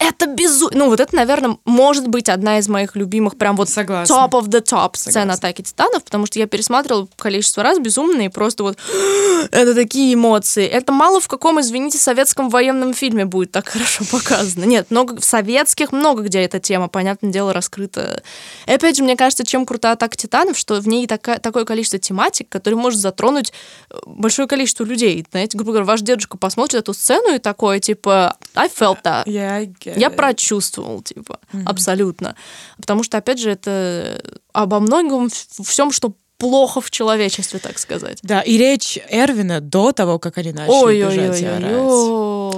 это 0.09 0.27
безумно. 0.27 0.79
Ну, 0.79 0.89
вот 0.89 1.01
это, 1.01 1.15
наверное, 1.15 1.59
может 1.65 2.09
быть 2.09 2.29
одна 2.29 2.59
из 2.59 2.69
моих 2.69 2.97
любимых, 2.97 3.37
прям 3.37 3.57
вот 3.57 3.69
Согласна. 3.69 4.13
top 4.13 4.31
of 4.31 4.49
the 4.49 4.63
top 4.63 4.97
сцен 4.97 5.31
атаки 5.31 5.63
титанов, 5.63 6.05
потому 6.05 6.27
что 6.27 6.39
я 6.39 6.47
пересматривала 6.47 7.09
количество 7.17 7.63
раз 7.63 7.79
безумно, 7.79 8.23
и 8.23 8.29
просто 8.29 8.63
вот 8.65 8.79
это 9.51 9.75
такие 9.75 10.15
эмоции. 10.15 10.67
Это 10.67 10.93
мало 10.93 11.21
в 11.21 11.29
каком, 11.29 11.61
извините, 11.61 11.99
советском 11.99 12.51
военном 12.51 12.95
фильме 12.95 13.25
будет 13.25 13.53
так 13.53 13.69
хорошо 13.69 14.05
показано. 14.11 14.65
Нет, 14.65 14.91
много 14.91 15.21
в 15.21 15.25
советских 15.25 15.93
много 15.93 16.23
где 16.23 16.41
эта 16.41 16.61
тема, 16.61 16.89
понятное 16.89 17.31
дело, 17.31 17.53
раскрыта. 17.53 18.23
И 18.67 18.73
опять 18.73 18.97
же, 18.97 19.03
мне 19.03 19.17
кажется, 19.17 19.45
чем 19.45 19.67
крута 19.67 19.93
атака 19.93 20.17
титанов, 20.17 20.59
что 20.59 20.81
в 20.81 20.89
ней 20.89 21.07
такая, 21.07 21.39
такое 21.39 21.65
количество 21.65 21.99
тематик, 21.99 22.49
которые 22.49 22.79
может 22.79 23.01
затронуть 23.01 23.53
э, 23.91 23.97
большое 24.07 24.49
количество 24.49 24.85
людей. 24.85 25.25
Знаете, 25.31 25.57
грубо 25.57 25.73
говоря, 25.73 25.87
ваш 25.87 26.01
дедушка 26.01 26.37
посмотрит 26.39 26.81
эту 26.81 26.95
сцену 26.95 27.35
и 27.35 27.39
такое, 27.39 27.81
типа, 27.81 28.37
I 28.55 28.69
felt 28.69 28.99
that. 29.05 29.25
Yeah, 29.27 29.57
I 29.57 29.94
я 29.97 30.11
прочувствовал, 30.11 31.03
типа, 31.03 31.41
mm-hmm. 31.53 31.63
абсолютно. 31.67 32.35
Потому 32.77 33.03
что, 33.03 33.19
опять 33.19 33.39
же, 33.39 33.51
это 33.51 34.23
обо 34.53 34.81
многом 34.81 35.29
всем, 35.31 35.93
что 35.93 36.15
плохо 36.39 36.81
в 36.81 36.91
человечестве, 36.91 37.59
так 37.59 37.79
сказать. 37.79 38.19
Да, 38.23 38.41
и 38.41 38.59
речь 38.59 38.99
Эрвина 39.09 39.61
до 39.61 39.93
того, 39.93 40.19
как 40.19 40.39
они 40.39 40.53
начали 40.53 40.75
ой, 40.75 40.99
бежать 40.99 41.31
ой, 41.31 41.41
и 41.41 41.45
орать. 41.45 41.73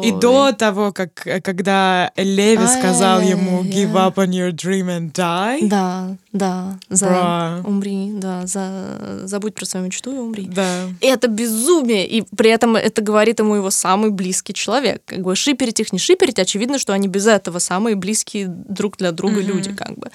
И 0.03 0.13
до 0.13 0.53
того, 0.53 0.93
как 0.93 1.13
когда 1.43 2.11
Леви 2.17 2.67
сказал 2.67 3.21
ему 3.21 3.63
«Give 3.63 3.93
up 3.93 4.15
on 4.15 4.31
your 4.31 4.53
dream 4.53 4.87
and 4.87 5.13
die». 5.13 5.69
Да, 5.69 6.17
да, 6.33 6.79
за 6.89 7.07
Бра. 7.07 7.61
умри, 7.65 8.13
да, 8.15 8.47
за 8.47 9.25
забудь 9.25 9.55
про 9.55 9.65
свою 9.65 9.87
мечту 9.87 10.15
и 10.15 10.19
умри. 10.19 10.49
Да. 10.53 10.89
И 11.01 11.07
это 11.07 11.29
безумие, 11.29 12.07
и 12.07 12.23
при 12.37 12.51
этом 12.51 12.77
это 12.77 13.03
говорит 13.03 13.39
ему 13.39 13.55
его 13.55 13.71
самый 13.71 14.11
близкий 14.11 14.55
человек. 14.55 15.03
Как 15.07 15.23
бы 15.23 15.35
шиперить 15.37 15.81
их 15.81 15.93
не 15.93 15.99
шиперить, 15.99 16.39
очевидно, 16.39 16.79
что 16.79 16.93
они 16.93 17.09
без 17.09 17.27
этого 17.27 17.59
самые 17.59 17.97
близкие 17.97 18.47
друг 18.49 18.97
для 18.97 19.13
друга 19.13 19.41
mm-hmm. 19.41 19.47
люди, 19.47 19.73
как 19.73 19.99
бы 19.99 20.11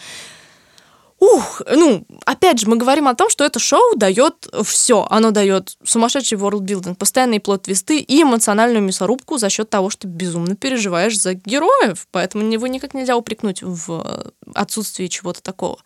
ух, 1.22 1.62
ну, 1.70 2.04
опять 2.26 2.60
же, 2.60 2.68
мы 2.68 2.76
говорим 2.76 3.08
о 3.08 3.14
том, 3.14 3.30
что 3.30 3.46
это 3.46 3.60
шоу 3.60 3.96
дает 3.96 4.48
все. 4.64 5.06
Оно 5.10 5.30
дает 5.30 5.78
сумасшедший 5.84 6.38
ворлдбилдинг, 6.38 6.98
постоянные 6.98 7.40
плод-твисты 7.40 8.00
и 8.00 8.24
эмоциональную 8.24 8.82
мясорубку 8.82 9.38
за 9.38 9.50
счет 9.50 9.70
того, 9.70 9.92
что 9.92 10.08
безумно 10.08 10.56
переживаешь 10.56 11.18
за 11.18 11.36
героев. 11.36 12.08
Поэтому 12.12 12.52
его 12.52 12.66
никак 12.66 12.96
нельзя 12.96 13.16
упрекнуть 13.16 13.62
в 13.62 14.34
отсутствии 14.56 15.08
чего-то 15.08 15.44
такого. 15.44 15.78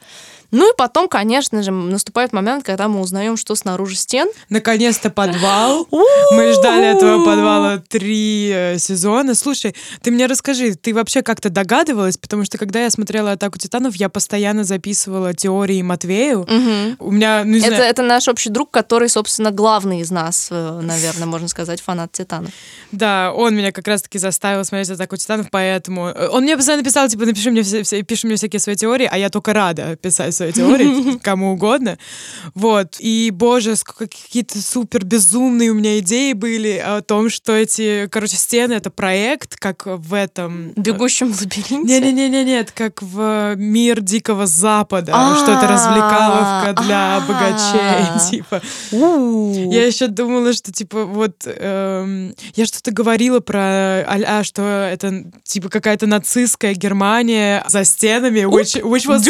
Ну 0.55 0.71
и 0.71 0.75
потом, 0.77 1.09
конечно 1.09 1.61
же, 1.63 1.71
наступает 1.71 2.31
момент, 2.31 2.63
когда 2.63 2.87
мы 2.87 3.01
узнаем, 3.01 3.35
что 3.35 3.55
снаружи 3.55 3.97
стен. 3.97 4.29
Наконец-то 4.47 5.09
подвал. 5.09 5.85
Мы 5.91 6.53
ждали 6.53 6.95
этого 6.95 7.25
подвала 7.25 7.77
три 7.89 8.51
э, 8.53 8.77
сезона. 8.77 9.35
Слушай, 9.35 9.75
ты 10.01 10.11
мне 10.11 10.27
расскажи, 10.27 10.75
ты 10.75 10.93
вообще 10.93 11.23
как-то 11.23 11.49
догадывалась? 11.49 12.17
Потому 12.17 12.45
что 12.45 12.57
когда 12.57 12.81
я 12.81 12.89
смотрела 12.89 13.33
«Атаку 13.33 13.57
титанов», 13.57 13.97
я 13.97 14.07
постоянно 14.07 14.63
записывала 14.63 15.33
теории 15.33 15.81
Матвею. 15.81 16.47
У 16.99 17.11
меня, 17.11 17.43
ну, 17.43 17.57
это, 17.57 17.83
это 17.83 18.01
наш 18.01 18.29
общий 18.29 18.49
друг, 18.49 18.71
который, 18.71 19.09
собственно, 19.09 19.51
главный 19.51 19.99
из 19.99 20.09
нас, 20.09 20.47
э, 20.51 20.79
наверное, 20.81 21.25
можно 21.25 21.49
сказать, 21.49 21.81
фанат 21.81 22.13
«Титанов». 22.13 22.51
Да, 22.93 23.33
он 23.35 23.57
меня 23.57 23.73
как 23.73 23.89
раз-таки 23.89 24.19
заставил 24.19 24.63
смотреть 24.63 24.89
«Атаку 24.89 25.17
титанов», 25.17 25.47
поэтому... 25.51 26.07
Э, 26.07 26.29
он 26.29 26.43
мне 26.43 26.55
постоянно 26.55 26.85
писал, 26.85 27.09
типа, 27.09 27.25
напиши 27.25 27.51
мне, 27.51 27.63
все, 27.63 27.83
все, 27.83 28.01
пиши 28.03 28.25
мне 28.25 28.37
всякие 28.37 28.61
свои 28.61 28.77
теории, 28.77 29.09
а 29.11 29.17
я 29.17 29.29
только 29.29 29.51
рада 29.51 29.97
писать 29.97 30.33
свои 30.33 30.44
теории 30.51 31.17
кому 31.23 31.53
угодно. 31.53 31.97
Вот. 32.53 32.97
И, 32.99 33.31
боже, 33.31 33.75
какие-то 33.83 34.61
супер 34.61 35.03
безумные 35.05 35.71
у 35.71 35.73
меня 35.73 35.99
идеи 35.99 36.33
были 36.33 36.77
о 36.77 37.01
том, 37.01 37.29
что 37.29 37.53
эти, 37.53 38.07
короче, 38.11 38.37
стены— 38.37 38.73
это 38.75 38.89
проект, 38.89 39.55
как 39.57 39.83
в 39.85 40.13
этом... 40.13 40.69
Э, 40.69 40.73
Бегущем 40.81 41.27
лабиринте? 41.27 41.99
Не-не-не, 41.99 42.43
нет, 42.43 42.71
как 42.71 43.01
в 43.01 43.55
мир 43.55 44.01
Дикого 44.01 44.47
Запада, 44.47 45.11
что 45.41 45.53
это 45.53 45.67
развлекаловка 45.67 46.83
для 46.83 47.21
богачей, 47.27 48.29
типа. 48.31 48.61
Я 48.91 49.85
еще 49.85 50.07
думала, 50.07 50.53
что, 50.53 50.71
типа, 50.71 51.05
вот 51.05 51.43
эм, 51.45 52.33
я 52.55 52.65
что-то 52.65 52.91
говорила 52.91 53.39
про 53.39 54.03
а 54.05 54.43
что 54.43 54.61
это, 54.61 55.25
типа, 55.43 55.69
какая-то 55.69 56.07
нацистская 56.07 56.73
Германия 56.73 57.63
за 57.67 57.83
стенами, 57.83 58.41
which, 58.41 58.81
which 58.81 59.07
was... 59.07 59.25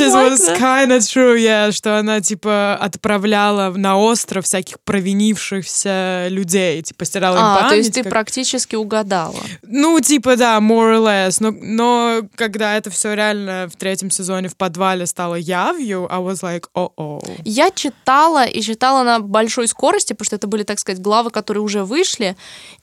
Which 0.00 0.32
is, 0.32 0.46
that. 0.48 0.58
kind 0.58 0.90
of 0.90 0.98
true, 1.00 1.36
yeah, 1.36 1.70
что 1.72 1.98
она, 1.98 2.20
типа, 2.20 2.76
отправляла 2.80 3.70
на 3.76 3.96
остров 3.98 4.44
всяких 4.44 4.78
провинившихся 4.80 6.26
людей, 6.28 6.82
типа, 6.82 7.04
стирала 7.04 7.36
им 7.36 7.42
А, 7.42 7.54
память. 7.56 7.68
то 7.70 7.76
есть 7.76 7.92
ты 7.94 8.02
как- 8.02 8.10
практически 8.12 8.76
угадала. 8.76 9.34
Ну, 9.62 10.00
типа, 10.00 10.36
да, 10.36 10.58
more 10.58 10.96
or 10.96 11.04
less. 11.04 11.36
Но, 11.40 11.50
но 11.52 12.20
когда 12.36 12.76
это 12.76 12.90
все 12.90 13.14
реально 13.14 13.68
в 13.72 13.76
третьем 13.76 14.10
сезоне 14.10 14.48
в 14.48 14.56
подвале 14.56 15.06
стало 15.06 15.34
явью, 15.36 16.06
I 16.10 16.18
was 16.20 16.42
like, 16.42 16.64
о-о. 16.74 17.20
Я 17.44 17.70
читала 17.70 18.44
и 18.44 18.60
читала 18.60 19.02
на 19.04 19.20
большой 19.20 19.68
скорости, 19.68 20.12
потому 20.12 20.26
что 20.26 20.36
это 20.36 20.46
были, 20.46 20.62
так 20.62 20.78
сказать, 20.78 21.00
главы, 21.00 21.30
которые 21.30 21.62
уже 21.62 21.84
вышли, 21.84 22.36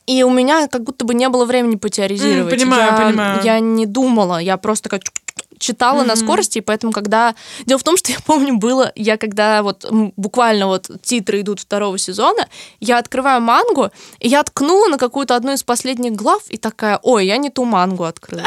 и 0.08 0.24
у 0.24 0.30
меня 0.30 0.68
как 0.68 0.84
будто 0.84 1.06
бы 1.06 1.14
не 1.14 1.30
было 1.30 1.46
времени 1.46 1.76
потеоризировать. 1.76 2.54
М, 2.54 2.60
понимаю, 2.60 2.92
я, 2.92 3.06
понимаю. 3.08 3.42
Я 3.44 3.60
не 3.60 3.86
думала, 3.86 4.38
я 4.38 4.58
просто 4.58 4.84
такая 4.90 5.02
читала 5.66 6.04
на 6.04 6.16
скорости, 6.16 6.60
и 6.60 6.62
поэтому, 6.62 6.94
когда... 6.94 7.36
Дело 7.66 7.80
в 7.80 7.84
том, 7.84 7.98
что 7.98 8.12
я 8.12 8.20
помню, 8.26 8.58
было, 8.58 8.92
я 8.96 9.18
когда 9.18 9.64
вот 9.64 9.86
буквально 10.16 10.68
вот 10.68 10.90
титры 11.02 11.42
идут 11.42 11.60
второго 11.60 11.98
сезона, 11.98 12.48
я 12.80 13.00
открываю 13.00 13.42
мангу, 13.42 13.90
и 14.20 14.28
я 14.28 14.44
ткнула 14.44 14.88
на 14.88 14.98
какую-то 14.98 15.36
одну 15.36 15.54
из 15.54 15.64
последних 15.64 16.14
глав, 16.14 16.44
и 16.50 16.58
такая, 16.58 17.00
ой, 17.04 17.26
я 17.26 17.38
не 17.38 17.50
ту 17.50 17.66
мангу 17.66 18.04
открыла. 18.04 18.44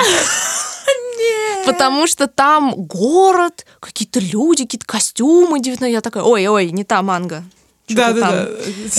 Потому 1.66 2.06
что 2.06 2.26
там 2.26 2.74
город, 2.76 3.66
какие-то 3.80 4.20
люди, 4.20 4.64
какие-то 4.64 4.86
костюмы 4.86 5.60
19 5.60 5.92
Я 5.92 6.00
такая, 6.00 6.22
ой-ой, 6.22 6.70
не 6.70 6.84
та 6.84 7.02
манга. 7.02 7.42
Чё-то 7.88 8.02
там. 8.02 8.14
Да-да-да. 8.14 8.48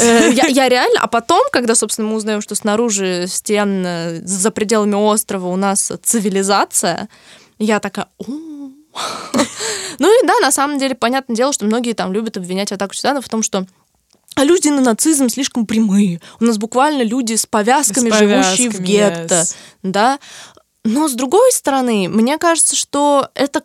Э, 0.03 0.31
Я, 0.33 0.47
я 0.47 0.69
реально, 0.69 0.99
а 1.01 1.07
потом, 1.07 1.43
когда, 1.51 1.75
собственно, 1.75 2.07
мы 2.09 2.15
узнаем, 2.15 2.41
что 2.41 2.55
снаружи 2.55 3.25
стен, 3.27 3.83
э, 3.85 4.21
за 4.25 4.51
пределами 4.51 4.95
острова 4.95 5.47
у 5.47 5.55
нас 5.55 5.91
цивилизация, 6.03 7.07
я 7.59 7.79
такая. 7.79 8.07
Ну 9.99 10.23
и 10.23 10.25
да, 10.25 10.33
на 10.41 10.51
самом 10.51 10.79
деле, 10.79 10.95
понятное 10.95 11.35
дело, 11.35 11.53
что 11.53 11.65
многие 11.65 11.93
там 11.93 12.13
любят 12.13 12.37
обвинять 12.37 12.71
атаку 12.71 12.93
титанов 12.93 13.25
в 13.25 13.29
том, 13.29 13.43
что 13.43 13.65
а 14.35 14.43
люди 14.45 14.69
на 14.69 14.81
нацизм 14.81 15.27
слишком 15.27 15.65
прямые. 15.65 16.21
У 16.39 16.45
нас 16.45 16.57
буквально 16.57 17.01
люди 17.01 17.35
с 17.35 17.45
повязками, 17.45 18.09
С 18.09 18.17
живущие 18.17 18.69
в 18.69 18.77
повязками, 18.77 18.85
гетто. 18.85 19.35
yes. 19.35 19.55
Да. 19.83 20.19
Но 20.85 21.09
с 21.09 21.13
другой 21.13 21.51
стороны, 21.51 22.07
мне 22.07 22.37
кажется, 22.37 22.75
что 22.75 23.29
это 23.33 23.63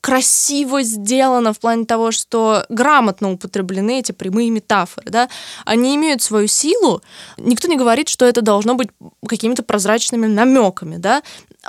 красиво 0.00 0.82
сделано 0.82 1.52
в 1.52 1.58
плане 1.58 1.84
того, 1.84 2.12
что 2.12 2.64
грамотно 2.68 3.32
употреблены 3.32 3.98
эти 3.98 4.12
прямые 4.12 4.50
метафоры, 4.50 5.10
да, 5.10 5.28
они 5.64 5.96
имеют 5.96 6.22
свою 6.22 6.46
силу. 6.46 7.02
Никто 7.36 7.66
не 7.66 7.76
говорит, 7.76 8.08
что 8.08 8.24
это 8.24 8.40
должно 8.40 8.74
быть 8.74 8.88
какими-то 9.26 9.64
прозрачными 9.64 10.26
намеками, 10.26 10.96
да, 10.96 11.22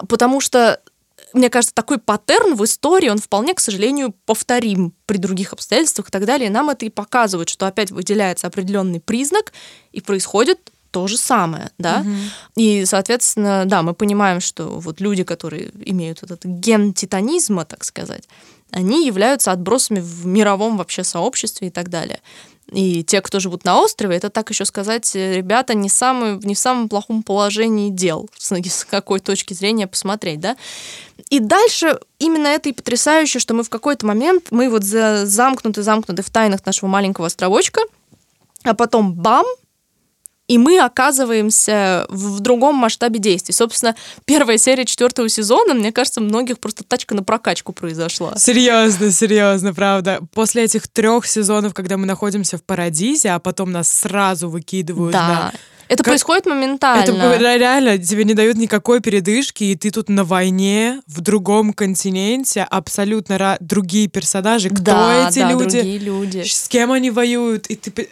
потому 0.08 0.40
что 0.40 0.80
мне 1.38 1.50
кажется, 1.50 1.74
такой 1.74 1.98
паттерн 1.98 2.56
в 2.56 2.64
истории, 2.64 3.10
он 3.10 3.20
вполне, 3.20 3.54
к 3.54 3.60
сожалению, 3.60 4.14
повторим 4.26 4.94
при 5.06 5.18
других 5.18 5.54
обстоятельствах 5.54 6.10
и 6.10 6.12
так 6.12 6.26
далее. 6.26 6.48
И 6.48 6.52
нам 6.52 6.70
это 6.70 6.86
и 6.86 6.90
показывает, 6.90 7.50
что 7.50 7.68
опять 7.68 7.92
выделяется 7.92 8.48
определенный 8.48 9.00
признак, 9.00 9.54
и 9.92 10.02
происходит 10.02 10.72
то 10.92 11.08
же 11.08 11.18
самое, 11.18 11.70
да. 11.78 12.06
И, 12.56 12.86
соответственно, 12.86 13.66
да, 13.66 13.84
мы 13.84 13.94
понимаем, 13.94 14.40
что 14.40 14.80
вот 14.80 15.00
люди, 15.00 15.24
которые 15.24 15.72
имеют 15.86 16.24
этот 16.24 16.44
ген 16.46 16.94
титанизма, 16.94 17.66
так 17.66 17.84
сказать, 17.84 18.28
они 18.72 19.06
являются 19.06 19.52
отбросами 19.52 20.00
в 20.00 20.26
мировом 20.26 20.78
вообще 20.78 21.04
сообществе 21.04 21.68
и 21.68 21.72
так 21.72 21.90
далее. 21.90 22.20
И 22.72 23.04
те, 23.04 23.22
кто 23.22 23.40
живут 23.40 23.64
на 23.64 23.80
острове, 23.80 24.18
это 24.18 24.30
так 24.30 24.50
еще 24.50 24.66
сказать, 24.66 25.16
э, 25.16 25.36
ребята 25.36 25.74
не, 25.74 25.88
самые, 25.90 26.38
не 26.44 26.54
в 26.54 26.60
самом 26.60 26.90
плохом 26.90 27.24
положении 27.24 27.90
дел, 27.90 28.30
с, 28.38 28.86
какой 28.86 29.20
точки 29.20 29.54
зрения 29.54 29.88
посмотреть, 29.88 30.42
да. 30.42 30.58
И 31.30 31.40
дальше 31.40 32.00
именно 32.20 32.48
это 32.48 32.70
и 32.70 32.74
потрясающе, 32.74 33.40
что 33.40 33.54
мы 33.54 33.64
в 33.64 33.70
какой-то 33.70 34.06
момент, 34.06 34.48
мы 34.52 34.70
вот 34.70 34.84
за, 34.84 35.26
замкнуты, 35.26 35.82
замкнуты 35.82 36.22
в 36.22 36.30
тайнах 36.30 36.66
нашего 36.66 36.90
маленького 36.90 37.28
островочка, 37.28 37.82
а 38.64 38.74
потом 38.74 39.14
бам, 39.14 39.46
и 40.48 40.58
мы 40.58 40.80
оказываемся 40.80 42.06
в 42.10 42.40
другом 42.40 42.76
масштабе 42.76 43.20
действий. 43.20 43.54
Собственно, 43.54 43.96
первая 44.26 44.58
серия 44.58 44.86
четвертого 44.86 45.28
сезона, 45.30 45.74
мне 45.74 45.92
кажется, 45.92 46.22
многих 46.22 46.60
просто 46.60 46.84
тачка 46.84 47.16
на 47.16 47.24
прокачку 47.24 47.74
произошла. 47.74 48.36
Серьезно, 48.38 49.12
серьезно, 49.12 49.74
правда. 49.74 50.20
После 50.34 50.64
этих 50.64 50.88
трех 50.88 51.26
сезонов, 51.28 51.74
когда 51.74 51.98
мы 51.98 52.06
находимся 52.06 52.58
в 52.58 52.64
Парадизе, 52.64 53.32
а 53.32 53.40
потом 53.40 53.72
нас 53.72 53.92
сразу 53.92 54.50
выкидывают 54.50 55.14
Да. 55.14 55.28
на 55.28 55.54
Это 55.88 56.04
Как- 56.04 56.12
происходит 56.12 56.46
моментально. 56.46 57.02
Это 57.04 57.38
ре- 57.40 57.58
реально 57.58 57.98
тебе 57.98 58.24
не 58.24 58.34
дают 58.34 58.58
никакой 58.58 59.00
передышки, 59.00 59.64
и 59.64 59.76
ты 59.76 59.90
тут 59.92 60.10
на 60.10 60.24
войне 60.24 61.02
в 61.08 61.22
другом 61.22 61.74
континенте, 61.74 62.64
абсолютно 62.70 63.58
другие 63.60 64.08
персонажи. 64.08 64.70
Кто 64.70 64.82
да, 64.84 65.30
эти 65.30 65.40
да, 65.40 65.52
люди? 65.52 65.80
другие 65.82 65.98
люди. 66.00 66.44
С 66.46 66.68
кем 66.68 66.92
они 66.92 67.12
воюют? 67.12 67.68
И 67.68 67.76
ты... 67.76 68.10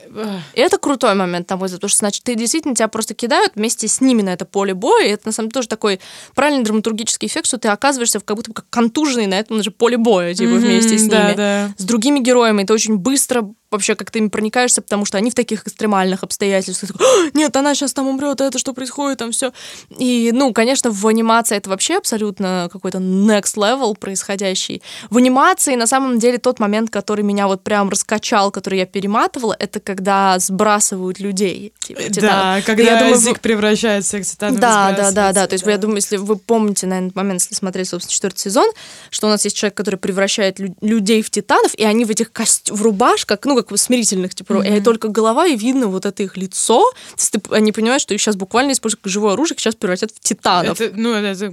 И 0.53 0.59
это 0.59 0.77
крутой 0.77 1.15
момент, 1.15 1.49
на 1.49 1.57
мой 1.57 1.69
потому 1.69 1.89
что, 1.89 1.99
значит, 1.99 2.23
ты 2.23 2.35
действительно 2.35 2.75
тебя 2.75 2.87
просто 2.87 3.13
кидают 3.13 3.53
вместе 3.55 3.87
с 3.87 4.01
ними 4.01 4.21
на 4.21 4.33
это 4.33 4.45
поле 4.45 4.73
боя, 4.73 5.05
и 5.05 5.09
это, 5.09 5.27
на 5.27 5.31
самом 5.31 5.49
деле, 5.49 5.53
тоже 5.55 5.67
такой 5.67 5.99
правильный 6.33 6.63
драматургический 6.63 7.27
эффект, 7.27 7.47
что 7.47 7.57
ты 7.57 7.67
оказываешься 7.67 8.19
в 8.19 8.23
как 8.23 8.37
будто 8.37 8.51
бы 8.51 8.55
как 8.55 8.65
контуженный 8.69 9.27
на 9.27 9.35
этом 9.39 9.61
же 9.63 9.71
поле 9.71 9.97
боя, 9.97 10.33
типа, 10.33 10.51
Мгм, 10.51 10.59
вместе 10.61 10.97
с 10.97 11.03
да, 11.07 11.25
ними. 11.25 11.35
да. 11.37 11.73
С 11.77 11.83
другими 11.83 12.19
героями. 12.19 12.63
Ты 12.63 12.73
очень 12.73 12.97
быстро 12.97 13.49
вообще 13.75 13.95
как-то 13.95 14.17
им 14.19 14.29
проникаешься, 14.29 14.81
потому 14.81 15.05
что 15.05 15.17
они 15.17 15.29
в 15.31 15.35
таких 15.35 15.63
экстремальных 15.67 16.23
обстоятельствах. 16.23 16.91
Ты 16.91 16.97
«А, 17.03 17.29
Нет, 17.37 17.55
она 17.55 17.75
сейчас 17.75 17.93
там 17.93 18.07
умрет, 18.07 18.41
а 18.41 18.45
это 18.45 18.57
что 18.59 18.73
происходит, 18.73 19.19
там 19.19 19.31
все. 19.31 19.51
И, 19.97 20.31
ну, 20.33 20.53
конечно, 20.53 20.91
в 20.91 21.07
анимации 21.07 21.57
это 21.57 21.69
вообще 21.69 21.97
абсолютно 21.97 22.69
какой-то 22.71 22.97
next 22.97 23.55
level 23.55 23.97
происходящий. 23.97 24.81
В 25.09 25.17
анимации, 25.17 25.75
на 25.75 25.87
самом 25.87 26.19
деле, 26.19 26.37
тот 26.37 26.59
момент, 26.59 26.89
который 26.89 27.23
меня 27.23 27.47
вот 27.47 27.63
прям 27.63 27.89
раскачал, 27.89 28.51
который 28.51 28.79
я 28.79 28.85
перематывала, 28.85 29.55
это 29.59 29.79
когда 29.79 30.37
сбрасывают 30.39 31.19
людей. 31.19 31.73
типа, 31.79 32.01
Да, 32.01 32.09
титанов. 32.09 32.65
когда 32.65 32.83
Я 32.83 32.99
думаю, 32.99 33.17
Зик 33.17 33.39
превращает 33.39 34.03
всех 34.03 34.25
титанов. 34.25 34.59
да, 34.59 34.91
да, 34.93 35.11
да, 35.11 35.33
да. 35.33 35.47
То 35.47 35.53
есть 35.53 35.65
я 35.65 35.77
думаю, 35.77 35.97
если 35.97 36.17
вы 36.17 36.37
помните 36.37 36.87
на 36.87 36.99
этот 36.99 37.15
момент, 37.15 37.41
если 37.41 37.55
смотрели, 37.55 37.85
собственно, 37.85 38.11
четвертый 38.13 38.39
сезон, 38.39 38.71
что 39.09 39.27
у 39.27 39.29
нас 39.29 39.43
есть 39.45 39.55
человек, 39.57 39.75
который 39.75 39.97
превращает 39.97 40.59
лю- 40.59 40.75
людей 40.81 41.21
в 41.21 41.29
титанов, 41.29 41.73
и 41.75 41.83
они 41.83 42.05
в 42.05 42.09
этих 42.09 42.31
кост... 42.31 42.69
в 42.71 42.81
рубашках, 42.81 43.39
ну, 43.43 43.55
как 43.65 43.77
в 43.77 43.81
смирительных, 43.81 44.33
типа, 44.35 44.61
и 44.65 44.81
только 44.81 45.07
голова, 45.09 45.45
и 45.47 45.55
видно 45.55 45.87
вот 45.87 46.05
это 46.05 46.23
их 46.23 46.37
лицо. 46.37 46.79
То 46.91 47.17
есть 47.17 47.31
ты- 47.31 47.41
они 47.55 47.71
понимают, 47.71 48.01
что 48.01 48.13
их 48.13 48.21
сейчас 48.21 48.35
буквально 48.35 48.71
используют 48.71 49.01
как 49.03 49.11
живое 49.11 49.33
оружие, 49.33 49.55
их 49.55 49.59
сейчас 49.61 49.75
превратят 49.75 50.11
в 50.11 50.19
титанов. 50.19 50.79
Это, 50.79 50.93
ну, 50.95 51.13
это 51.13 51.51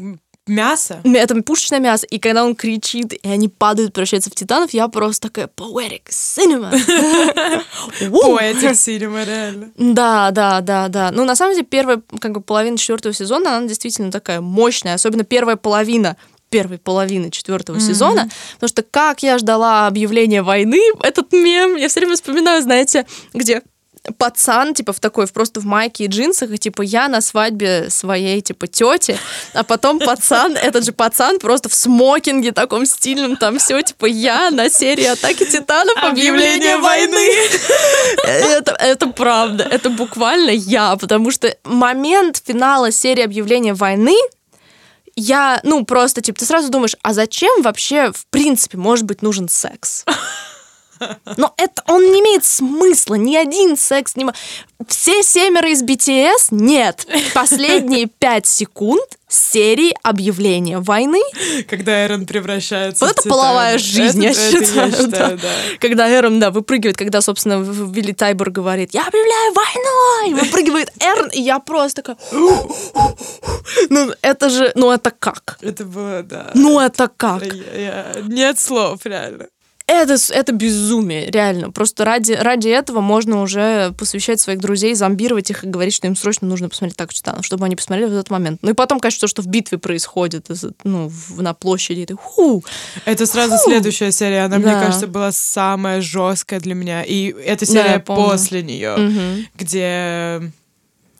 мясо. 0.48 1.00
Это 1.04 1.40
пушечное 1.42 1.78
мясо. 1.78 2.04
И 2.06 2.18
когда 2.18 2.44
он 2.44 2.56
кричит, 2.56 3.12
и 3.12 3.28
они 3.28 3.48
падают, 3.48 3.92
превращаются 3.92 4.28
в 4.30 4.34
титанов, 4.34 4.72
я 4.74 4.88
просто 4.88 5.28
такая 5.28 5.46
poetic 5.46 6.02
cinema. 6.10 6.70
Поэтик 8.10 8.74
синема, 8.76 9.24
реально. 9.24 9.70
Да, 9.76 10.30
да, 10.30 10.60
да, 10.60 10.88
да. 10.88 11.10
Ну, 11.12 11.24
на 11.24 11.36
самом 11.36 11.54
деле, 11.54 11.66
первая 11.66 12.02
как 12.20 12.32
бы, 12.32 12.40
половина 12.40 12.76
четвертого 12.76 13.14
сезона, 13.14 13.56
она 13.56 13.66
действительно 13.68 14.10
такая 14.10 14.40
мощная, 14.40 14.94
особенно 14.94 15.24
первая 15.24 15.56
половина 15.56 16.16
первой 16.52 16.78
половины 16.78 17.30
четвертого 17.30 17.80
сезона, 17.80 18.28
потому 18.54 18.68
что 18.68 18.82
как 18.82 19.22
я 19.22 19.38
ждала 19.38 19.86
объявления 19.86 20.42
войны, 20.42 20.80
этот 21.02 21.32
мем, 21.32 21.76
я 21.76 21.88
все 21.88 22.00
время 22.00 22.14
вспоминаю, 22.14 22.62
знаете, 22.62 23.06
где 23.32 23.62
пацан, 24.18 24.74
типа, 24.74 24.92
в 24.92 25.00
такой, 25.00 25.26
просто 25.28 25.60
в 25.60 25.64
майке 25.64 26.04
и 26.04 26.06
джинсах, 26.08 26.50
и, 26.50 26.58
типа, 26.58 26.82
я 26.82 27.08
на 27.08 27.20
свадьбе 27.20 27.88
своей, 27.88 28.40
типа, 28.40 28.66
тети, 28.66 29.16
а 29.54 29.62
потом 29.62 29.98
пацан, 29.98 30.56
этот 30.56 30.84
же 30.84 30.92
пацан 30.92 31.38
просто 31.38 31.68
в 31.68 31.74
смокинге 31.74 32.52
таком 32.52 32.84
стильном, 32.84 33.36
там 33.36 33.58
все, 33.58 33.80
типа, 33.82 34.06
я 34.06 34.50
на 34.50 34.68
серии 34.68 35.04
«Атаки 35.04 35.44
Титанов» 35.44 35.96
объявление 36.02 36.78
войны. 36.78 37.28
Это, 38.24 38.72
это 38.72 39.06
правда, 39.08 39.64
это 39.64 39.88
буквально 39.90 40.50
я, 40.50 40.96
потому 40.96 41.30
что 41.30 41.56
момент 41.64 42.42
финала 42.44 42.90
серии 42.90 43.22
объявления 43.22 43.74
войны 43.74 44.16
я, 45.16 45.60
ну, 45.62 45.84
просто, 45.84 46.20
типа, 46.20 46.38
ты 46.38 46.44
сразу 46.44 46.70
думаешь, 46.70 46.96
а 47.02 47.12
зачем 47.12 47.62
вообще, 47.62 48.12
в 48.12 48.26
принципе, 48.26 48.78
может 48.78 49.04
быть 49.04 49.22
нужен 49.22 49.48
секс? 49.48 50.04
Но 51.36 51.52
это, 51.56 51.82
он 51.88 52.02
не 52.12 52.20
имеет 52.20 52.44
смысла, 52.44 53.14
ни 53.14 53.36
один 53.36 53.76
секс 53.76 54.16
не... 54.16 54.26
Все 54.88 55.22
семеро 55.22 55.70
из 55.70 55.82
BTS? 55.82 56.48
Нет. 56.50 57.06
Последние 57.34 58.06
пять 58.18 58.46
секунд 58.46 59.04
серии 59.28 59.94
объявления 60.02 60.78
войны 60.78 61.20
Когда 61.70 62.04
Эрон 62.04 62.26
превращается 62.26 63.06
вот 63.06 63.14
в 63.16 63.20
это 63.20 63.28
половая 63.28 63.78
жизнь, 63.78 64.22
я 64.24 64.30
Это- 64.32 64.40
это 64.40 64.64
считаю. 64.64 64.90
да. 64.90 64.96
считаю, 65.04 65.38
да. 65.38 65.48
Когда 65.80 66.12
Эрон, 66.12 66.40
да, 66.40 66.50
выпрыгивает, 66.50 66.96
когда, 66.96 67.20
собственно, 67.20 67.62
Вилли 67.62 68.12
Тайбор 68.12 68.50
говорит, 68.50 68.90
я 68.92 69.06
объявляю 69.06 69.54
войну, 69.54 70.30
и 70.30 70.34
выпрыгивает 70.44 70.90
Эрон, 71.00 71.28
и 71.28 71.40
я 71.40 71.60
просто 71.60 72.02
такая... 72.02 72.16
Ну, 73.90 74.12
это 74.22 74.50
же, 74.50 74.72
ну, 74.74 74.90
это 74.90 75.10
как? 75.10 75.58
Это 75.60 75.84
было, 75.84 76.22
да. 76.22 76.50
Ну, 76.54 76.80
это 76.80 77.08
как? 77.16 77.42
Я- 77.44 77.80
я- 77.80 78.22
Нет 78.22 78.58
слов, 78.58 79.00
реально. 79.04 79.46
Это, 79.92 80.16
это 80.30 80.52
безумие, 80.52 81.30
реально. 81.30 81.70
Просто 81.70 82.04
ради, 82.04 82.32
ради 82.32 82.68
этого 82.68 83.00
можно 83.00 83.42
уже 83.42 83.92
посвящать 83.98 84.40
своих 84.40 84.60
друзей, 84.60 84.94
зомбировать 84.94 85.50
их 85.50 85.64
и 85.64 85.66
говорить, 85.68 85.94
что 85.94 86.06
им 86.06 86.16
срочно 86.16 86.46
нужно 86.46 86.68
посмотреть 86.68 86.96
так 86.96 87.12
Титанов, 87.12 87.44
чтобы 87.44 87.64
они 87.64 87.76
посмотрели 87.76 88.08
в 88.08 88.12
этот 88.12 88.30
момент. 88.30 88.60
Ну 88.62 88.70
и 88.70 88.74
потом, 88.74 89.00
конечно, 89.00 89.20
то, 89.20 89.26
что 89.26 89.42
в 89.42 89.46
битве 89.46 89.78
происходит, 89.78 90.48
ну, 90.84 91.08
в, 91.08 91.42
на 91.42 91.54
площади. 91.54 92.02
Это, 92.02 92.16
ху, 92.16 92.64
это 93.04 93.26
сразу 93.26 93.56
ху. 93.56 93.70
следующая 93.70 94.12
серия. 94.12 94.44
Она, 94.44 94.58
да. 94.58 94.62
мне 94.62 94.80
кажется, 94.80 95.06
была 95.06 95.32
самая 95.32 96.00
жесткая 96.00 96.60
для 96.60 96.74
меня. 96.74 97.02
И 97.02 97.32
эта 97.32 97.66
серия 97.66 98.02
да, 98.06 98.14
после 98.14 98.62
нее, 98.62 98.94
угу. 98.94 99.46
где 99.56 100.52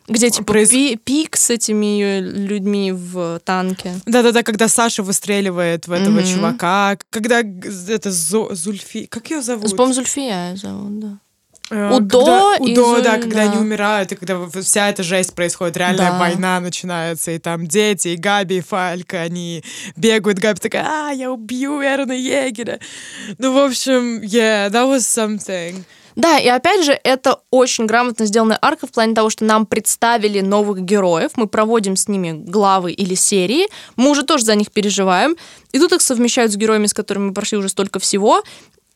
где 0.09 0.31
типа 0.31 0.53
Произ... 0.53 0.71
пи 0.71 0.97
пик 0.97 1.37
с 1.37 1.51
этими 1.51 2.21
людьми 2.21 2.93
в 2.93 3.41
танке. 3.45 3.95
Да-да-да, 4.07 4.43
когда 4.43 4.69
Саша 4.69 5.03
выстреливает 5.03 5.87
в 5.87 5.93
этого 5.93 6.19
mm-hmm. 6.19 6.35
чувака, 6.35 6.99
когда 7.11 7.41
это 7.41 8.11
Зо... 8.11 8.55
Зульфи... 8.55 9.07
Как 9.07 9.31
ее 9.31 9.43
зовут? 9.43 9.71
По-моему, 9.71 9.95
Зульфия 9.95 10.57
зовут, 10.57 10.99
да. 11.01 11.19
Э, 11.71 11.91
Удо, 11.91 12.19
когда, 12.19 12.57
Удо, 12.59 12.99
и 12.99 13.03
да, 13.03 13.19
когда 13.19 13.45
да. 13.47 13.51
они 13.51 13.57
умирают, 13.59 14.13
и 14.13 14.17
когда 14.17 14.47
вся 14.61 14.91
эта 14.91 15.03
жесть 15.03 15.35
происходит, 15.35 15.77
реальная 15.77 16.11
да. 16.11 16.19
война 16.19 16.61
начинается, 16.61 17.31
и 17.31 17.39
там 17.39 17.67
дети, 17.67 18.09
и 18.09 18.17
Габи, 18.17 18.59
и 18.59 18.61
Фалька, 18.61 19.23
они 19.23 19.65
бегают, 19.97 20.39
Габи 20.39 20.59
такая, 20.59 20.85
а, 20.87 21.13
я 21.13 21.33
убью 21.33 21.81
Эрна 21.81 22.13
Егера. 22.13 22.79
Ну, 23.39 23.53
в 23.53 23.59
общем, 23.59 24.21
yeah, 24.21 24.69
that 24.69 24.87
was 24.87 25.07
something. 25.07 25.85
Да, 26.17 26.39
и 26.39 26.49
опять 26.49 26.85
же, 26.85 26.99
это 27.05 27.41
очень 27.51 27.87
грамотно 27.87 28.27
сделанная 28.27 28.59
арка 28.61 28.87
в 28.87 28.91
плане 28.91 29.15
того, 29.15 29.31
что 29.31 29.45
нам 29.45 29.67
представили 29.67 30.41
новых 30.41 30.81
героев, 30.83 31.33
мы 31.37 31.47
проводим 31.47 31.97
с 31.97 32.09
ними 32.09 32.33
главы 32.33 32.93
или 32.93 33.15
серии, 33.15 33.69
мы 33.97 34.11
уже 34.11 34.23
тоже 34.23 34.45
за 34.45 34.55
них 34.55 34.71
переживаем, 34.71 35.37
и 35.73 35.79
тут 35.79 35.93
их 35.93 36.03
совмещают 36.03 36.53
с 36.53 36.57
героями, 36.57 36.87
с 36.87 36.95
которыми 36.95 37.29
мы 37.29 37.35
прошли 37.35 37.59
уже 37.59 37.69
столько 37.69 37.99
всего, 37.99 38.43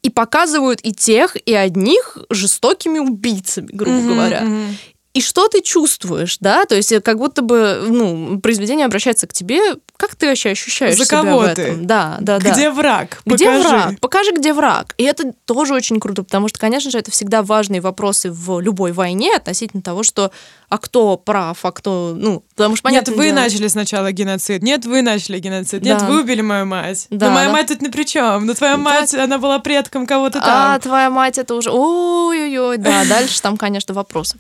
и 0.02 0.10
показывают 0.10 0.80
и 0.82 0.92
тех, 0.92 1.36
и 1.46 1.54
одних 1.54 2.18
жестокими 2.30 2.98
убийцами, 2.98 3.68
грубо 3.72 3.96
mm-hmm, 3.96 4.08
говоря. 4.08 4.42
Mm-hmm 4.42 4.74
и 5.16 5.22
что 5.22 5.48
ты 5.48 5.62
чувствуешь, 5.62 6.36
да? 6.40 6.66
То 6.66 6.74
есть 6.74 6.92
э, 6.92 7.00
как 7.00 7.16
будто 7.16 7.40
бы, 7.40 7.86
ну, 7.88 8.38
произведение 8.38 8.84
обращается 8.84 9.26
к 9.26 9.32
тебе, 9.32 9.76
как 9.96 10.14
ты 10.14 10.26
вообще 10.28 10.50
ощущаешь 10.50 10.98
За 10.98 11.06
себя 11.06 11.22
кого 11.22 11.38
в 11.38 11.42
этом? 11.42 11.64
Ты? 11.64 11.76
Да, 11.76 12.18
да, 12.20 12.38
да. 12.38 12.50
Где 12.50 12.70
враг? 12.70 13.22
Где 13.24 13.46
Покажи. 13.46 13.68
враг? 13.68 14.00
Покажи, 14.00 14.32
где 14.32 14.52
враг. 14.52 14.94
И 14.98 15.04
это 15.04 15.32
тоже 15.46 15.72
очень 15.72 16.00
круто, 16.00 16.22
потому 16.22 16.48
что, 16.48 16.58
конечно 16.58 16.90
же, 16.90 16.98
это 16.98 17.10
всегда 17.10 17.42
важные 17.42 17.80
вопросы 17.80 18.30
в 18.30 18.60
любой 18.60 18.92
войне 18.92 19.34
относительно 19.34 19.82
того, 19.82 20.02
что 20.02 20.32
а 20.68 20.76
кто 20.76 21.16
прав, 21.16 21.64
а 21.64 21.72
кто, 21.72 22.12
ну, 22.14 22.42
потому 22.54 22.76
что 22.76 22.82
понятно. 22.82 23.12
Нет, 23.12 23.18
вы 23.18 23.24
дело. 23.28 23.36
начали 23.36 23.68
сначала 23.68 24.12
геноцид, 24.12 24.62
нет, 24.62 24.84
вы 24.84 25.00
начали 25.00 25.38
геноцид, 25.38 25.80
нет, 25.80 25.98
да. 25.98 26.06
вы 26.06 26.20
убили 26.20 26.42
мою 26.42 26.66
мать. 26.66 27.06
Да, 27.08 27.28
Но 27.28 27.34
моя 27.36 27.46
да. 27.46 27.52
мать 27.54 27.68
тут 27.68 27.80
ни 27.80 27.88
при 27.88 28.04
чем. 28.04 28.44
Но 28.44 28.52
твоя 28.52 28.76
мать, 28.76 29.12
да. 29.12 29.24
она 29.24 29.38
была 29.38 29.60
предком 29.60 30.06
кого-то 30.06 30.40
там. 30.40 30.74
А 30.74 30.78
твоя 30.78 31.08
мать 31.08 31.38
это 31.38 31.54
уже, 31.54 31.70
ой-ой-ой, 31.70 32.76
да, 32.76 33.06
дальше 33.06 33.40
там, 33.40 33.56
конечно, 33.56 33.94
вопросы. 33.94 34.36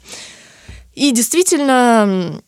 И 0.96 1.12
действительно, 1.12 2.40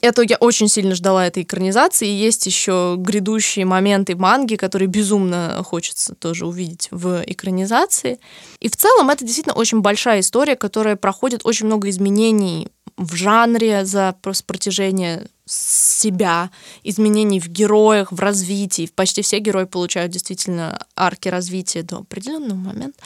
это 0.00 0.22
я 0.22 0.36
очень 0.36 0.68
сильно 0.68 0.94
ждала 0.94 1.26
этой 1.26 1.42
экранизации. 1.42 2.08
И 2.08 2.16
есть 2.16 2.46
еще 2.46 2.96
грядущие 2.98 3.66
моменты 3.66 4.16
манги, 4.16 4.56
которые 4.56 4.88
безумно 4.88 5.62
хочется 5.62 6.14
тоже 6.14 6.46
увидеть 6.46 6.88
в 6.90 7.22
экранизации. 7.26 8.18
И 8.60 8.68
в 8.70 8.76
целом 8.76 9.10
это 9.10 9.24
действительно 9.24 9.54
очень 9.54 9.80
большая 9.80 10.20
история, 10.20 10.56
которая 10.56 10.96
проходит 10.96 11.42
очень 11.44 11.66
много 11.66 11.90
изменений 11.90 12.68
в 12.96 13.14
жанре 13.14 13.84
за 13.84 14.16
протяжение 14.46 15.26
себя, 15.46 16.50
изменений 16.84 17.38
в 17.40 17.48
героях, 17.48 18.12
в 18.12 18.18
развитии. 18.18 18.88
Почти 18.94 19.22
все 19.22 19.40
герои 19.40 19.64
получают 19.64 20.12
действительно 20.12 20.86
арки 20.96 21.28
развития 21.28 21.82
до 21.82 21.98
определенного 21.98 22.56
момента. 22.56 22.98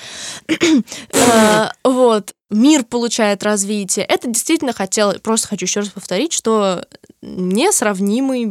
Э, 1.13 1.71
вот. 1.85 2.35
Мир 2.51 2.85
получает 2.85 3.43
развитие. 3.43 4.07
Это 4.07 4.29
действительно 4.29 4.73
хотела, 4.73 5.13
просто 5.15 5.49
хочу 5.49 5.67
еще 5.67 5.81
раз 5.81 5.91
повторить, 5.91 6.33
что 6.33 6.87
несравнимый 7.21 8.47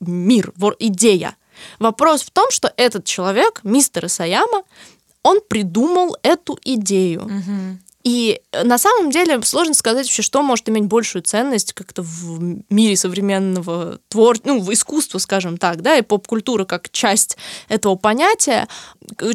мир, 0.00 0.52
идея. 0.78 1.36
Вопрос 1.78 2.22
в 2.22 2.30
том, 2.30 2.50
что 2.50 2.72
этот 2.76 3.04
человек, 3.04 3.60
мистер 3.62 4.06
Исаяма, 4.06 4.64
он 5.22 5.40
придумал 5.46 6.16
эту 6.22 6.58
идею. 6.62 7.28
И 8.08 8.40
э, 8.52 8.64
на 8.64 8.78
самом 8.78 9.10
деле 9.10 9.42
сложно 9.42 9.74
сказать 9.74 10.06
вообще, 10.06 10.22
что 10.22 10.42
может 10.42 10.66
иметь 10.70 10.84
большую 10.84 11.22
ценность 11.22 11.74
как-то 11.74 12.00
в 12.00 12.40
мире 12.70 12.96
современного 12.96 13.98
твор... 14.08 14.38
ну, 14.44 14.60
в 14.60 14.72
искусства, 14.72 15.18
скажем 15.18 15.58
так, 15.58 15.82
да, 15.82 15.94
и 15.98 16.00
поп-культура 16.00 16.64
как 16.64 16.88
часть 16.88 17.36
этого 17.68 17.96
понятия, 17.96 18.66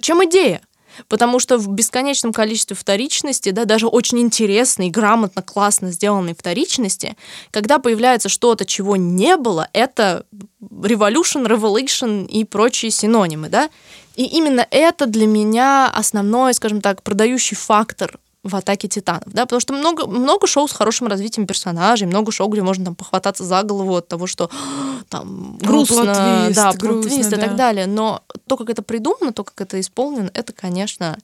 чем 0.01 0.25
идея. 0.25 0.63
Потому 1.07 1.39
что 1.39 1.59
в 1.59 1.67
бесконечном 1.67 2.33
количестве 2.33 2.75
вторичности, 2.75 3.51
да, 3.51 3.65
даже 3.65 3.85
очень 3.85 4.19
интересной, 4.19 4.89
грамотно, 4.89 5.43
классно 5.43 5.91
сделанной 5.91 6.33
вторичности, 6.33 7.15
когда 7.51 7.77
появляется 7.77 8.27
что-то, 8.27 8.65
чего 8.65 8.95
не 8.95 9.37
было, 9.37 9.69
это 9.73 10.25
revolution, 10.61 11.45
revelation 11.45 12.25
и 12.25 12.43
прочие 12.43 12.89
синонимы, 12.89 13.49
да. 13.49 13.69
И 14.15 14.25
именно 14.25 14.65
это 14.71 15.05
для 15.05 15.27
меня 15.27 15.91
основной, 15.93 16.55
скажем 16.55 16.81
так, 16.81 17.03
продающий 17.03 17.55
фактор 17.55 18.19
в 18.43 18.55
«Атаке 18.55 18.87
титанов», 18.89 19.31
да, 19.33 19.45
потому 19.45 19.59
что 19.61 19.73
много, 19.73 20.05
много 20.05 20.47
шоу 20.47 20.67
с 20.67 20.73
хорошим 20.73 21.07
развитием 21.07 21.47
персонажей, 21.47 22.07
много 22.07 22.31
шоу, 22.31 22.49
где 22.49 22.61
можно 22.61 22.85
там 22.85 22.95
похвататься 22.95 23.43
за 23.45 23.63
голову 23.63 23.95
от 23.95 24.07
того, 24.07 24.27
что 24.27 24.49
там 25.09 25.57
грустно, 25.57 26.03
плот-твист, 26.03 26.55
да, 26.55 26.73
грустно, 26.73 27.29
да. 27.29 27.37
и 27.37 27.39
так 27.39 27.55
далее, 27.55 27.87
но 27.87 28.21
то, 28.47 28.57
как 28.57 28.69
это 28.69 28.81
придумано, 28.81 29.31
то, 29.31 29.43
как 29.43 29.61
это 29.61 29.79
исполнено, 29.79 30.29
это, 30.33 30.51
конечно, 30.51 31.17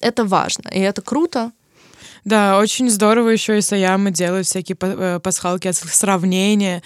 это 0.00 0.24
важно, 0.24 0.68
и 0.70 0.80
это 0.80 1.02
круто, 1.02 1.52
да, 2.26 2.58
очень 2.58 2.90
здорово 2.90 3.28
еще 3.28 3.58
и 3.58 3.60
Саяма 3.60 4.10
делает 4.10 4.46
всякие 4.46 4.76
э, 4.80 5.20
пасхалки, 5.22 5.70
сравнения. 5.70 6.82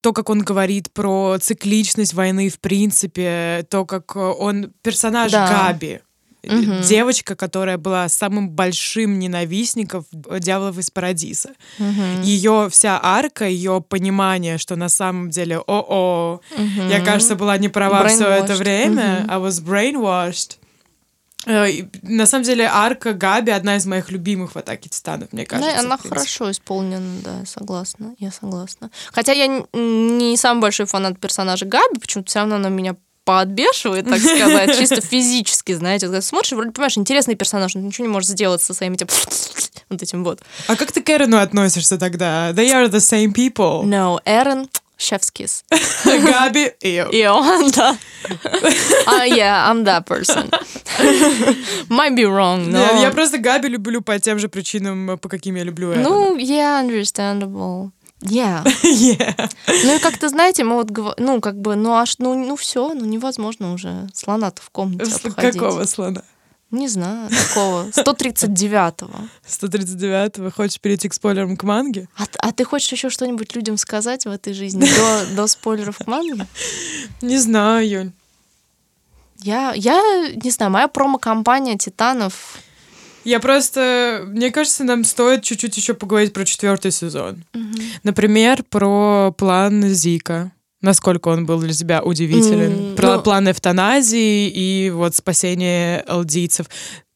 То, 0.00 0.12
как 0.12 0.30
он 0.30 0.40
говорит 0.42 0.90
про 0.90 1.36
цикличность 1.40 2.12
войны 2.12 2.48
в 2.48 2.58
принципе, 2.58 3.64
то, 3.70 3.86
как 3.86 4.16
он 4.16 4.72
персонаж 4.82 5.30
да. 5.30 5.68
Габи, 5.68 6.00
угу. 6.42 6.82
девочка, 6.82 7.34
которая 7.36 7.78
была 7.78 8.08
самым 8.08 8.50
большим 8.50 9.18
ненавистником 9.18 10.04
дьяволов 10.12 10.78
из 10.78 10.90
Парадиса. 10.90 11.50
Угу. 11.78 12.22
Ее 12.22 12.68
вся 12.70 13.00
арка, 13.02 13.46
ее 13.46 13.80
понимание, 13.86 14.58
что 14.58 14.76
на 14.76 14.88
самом 14.88 15.30
деле, 15.30 15.58
о-о, 15.58 16.40
угу. 16.56 16.88
я, 16.88 17.00
кажется, 17.00 17.36
была 17.36 17.58
не 17.58 17.68
права 17.68 18.06
все 18.08 18.28
это 18.28 18.54
время, 18.54 19.24
угу. 19.24 19.32
I 19.32 19.38
was 19.38 19.62
brainwashed. 19.62 20.56
Э, 21.46 21.66
на 22.02 22.26
самом 22.26 22.44
деле, 22.44 22.68
арка 22.70 23.14
Габи 23.14 23.50
одна 23.50 23.76
из 23.76 23.86
моих 23.86 24.10
любимых 24.10 24.52
в 24.52 24.56
атаке 24.56 24.88
титанов, 24.88 25.32
мне 25.32 25.46
кажется. 25.46 25.72
Да, 25.74 25.80
она 25.80 25.96
хорошо 25.96 26.50
исполнена, 26.50 27.20
да, 27.24 27.44
согласна. 27.46 28.14
Я 28.18 28.30
согласна. 28.30 28.90
Хотя 29.12 29.32
я 29.32 29.46
не 29.72 30.36
самый 30.36 30.60
большой 30.60 30.86
фанат 30.86 31.18
персонажа 31.18 31.64
Габи, 31.64 31.98
почему-то 31.98 32.28
все 32.28 32.40
равно 32.40 32.56
она 32.56 32.68
меня 32.68 32.96
подбешивает, 33.30 34.08
так 34.08 34.20
сказать, 34.20 34.76
чисто 34.76 35.00
физически, 35.00 35.72
знаете. 35.72 36.06
Вот, 36.06 36.12
когда 36.12 36.22
смотришь, 36.22 36.52
вроде 36.52 36.70
понимаешь, 36.72 36.98
интересный 36.98 37.36
персонаж, 37.36 37.76
он 37.76 37.86
ничего 37.86 38.06
не 38.06 38.12
может 38.12 38.30
сделать 38.30 38.60
со 38.60 38.74
своим 38.74 38.94
этим 38.94 39.06
вот 39.88 40.02
этим 40.02 40.24
вот. 40.24 40.40
А 40.66 40.76
как 40.76 40.90
ты 40.92 41.00
к 41.00 41.08
Эрену 41.08 41.38
относишься 41.38 41.96
тогда? 41.96 42.50
They 42.50 42.70
are 42.70 42.88
the 42.88 42.98
same 42.98 43.32
people. 43.32 43.84
No, 43.84 44.18
Эрен 44.24 44.68
kiss. 45.32 45.64
Габи, 46.04 46.72
ew. 46.82 47.10
Ew, 47.10 47.72
да. 47.72 47.96
uh, 49.06 49.24
yeah, 49.24 49.70
I'm 49.70 49.84
that 49.84 50.04
person. 50.04 50.50
Might 51.88 52.14
be 52.14 52.24
wrong, 52.24 52.68
но... 52.68 52.78
Yeah, 52.78 53.02
я 53.02 53.10
просто 53.10 53.38
Габи 53.38 53.68
люблю 53.68 54.02
по 54.02 54.18
тем 54.18 54.38
же 54.38 54.48
причинам, 54.48 55.18
по 55.18 55.28
каким 55.28 55.54
я 55.54 55.64
люблю 55.64 55.92
Эрена. 55.92 56.08
Ну, 56.08 56.36
yeah, 56.36 56.84
understandable. 56.84 57.90
Yeah. 58.22 58.64
yeah. 58.82 59.50
Ну 59.84 59.96
и 59.96 59.98
как-то, 59.98 60.28
знаете, 60.28 60.64
мы 60.64 60.76
вот, 60.76 61.18
ну, 61.18 61.40
как 61.40 61.60
бы, 61.60 61.74
ну 61.74 61.94
аж, 61.94 62.18
ну, 62.18 62.34
ну 62.34 62.54
все, 62.56 62.92
ну 62.92 63.04
невозможно 63.04 63.72
уже 63.72 64.08
слона-то 64.14 64.60
в 64.62 64.70
комнате 64.70 65.14
обходить. 65.24 65.54
Какого 65.54 65.84
слона? 65.84 66.22
Не 66.70 66.86
знаю, 66.88 67.28
такого. 67.30 67.88
139-го. 67.88 69.10
139-го. 69.46 70.50
Хочешь 70.52 70.80
перейти 70.80 71.08
к 71.08 71.14
спойлерам 71.14 71.56
к 71.56 71.64
манге? 71.64 72.08
А, 72.16 72.24
а 72.38 72.52
ты 72.52 72.64
хочешь 72.64 72.92
еще 72.92 73.10
что-нибудь 73.10 73.56
людям 73.56 73.76
сказать 73.76 74.24
в 74.24 74.30
этой 74.30 74.52
жизни 74.52 74.86
до, 74.86 75.34
до 75.34 75.46
спойлеров 75.48 75.98
к 75.98 76.06
манге? 76.06 76.46
Не 77.22 77.38
знаю, 77.38 77.88
Юль. 77.88 78.12
Я, 79.38 79.72
я 79.74 80.28
не 80.44 80.50
знаю, 80.50 80.70
моя 80.70 80.86
промо-компания 80.86 81.76
Титанов 81.76 82.58
я 83.24 83.40
просто, 83.40 84.24
мне 84.26 84.50
кажется, 84.50 84.84
нам 84.84 85.04
стоит 85.04 85.42
чуть-чуть 85.42 85.76
еще 85.76 85.94
поговорить 85.94 86.32
про 86.32 86.44
четвертый 86.44 86.90
сезон. 86.90 87.44
Угу. 87.54 87.82
Например, 88.02 88.62
про 88.62 89.32
план 89.36 89.82
Зика. 89.88 90.52
Насколько 90.80 91.28
он 91.28 91.44
был 91.44 91.60
для 91.60 91.74
тебя 91.74 92.02
удивителен. 92.02 92.72
Mm, 92.72 92.96
про 92.96 93.16
ну, 93.16 93.22
план 93.22 93.50
эвтаназии 93.50 94.48
и 94.48 94.90
вот 94.90 95.14
спасение 95.14 96.00
алдийцев. 96.00 96.66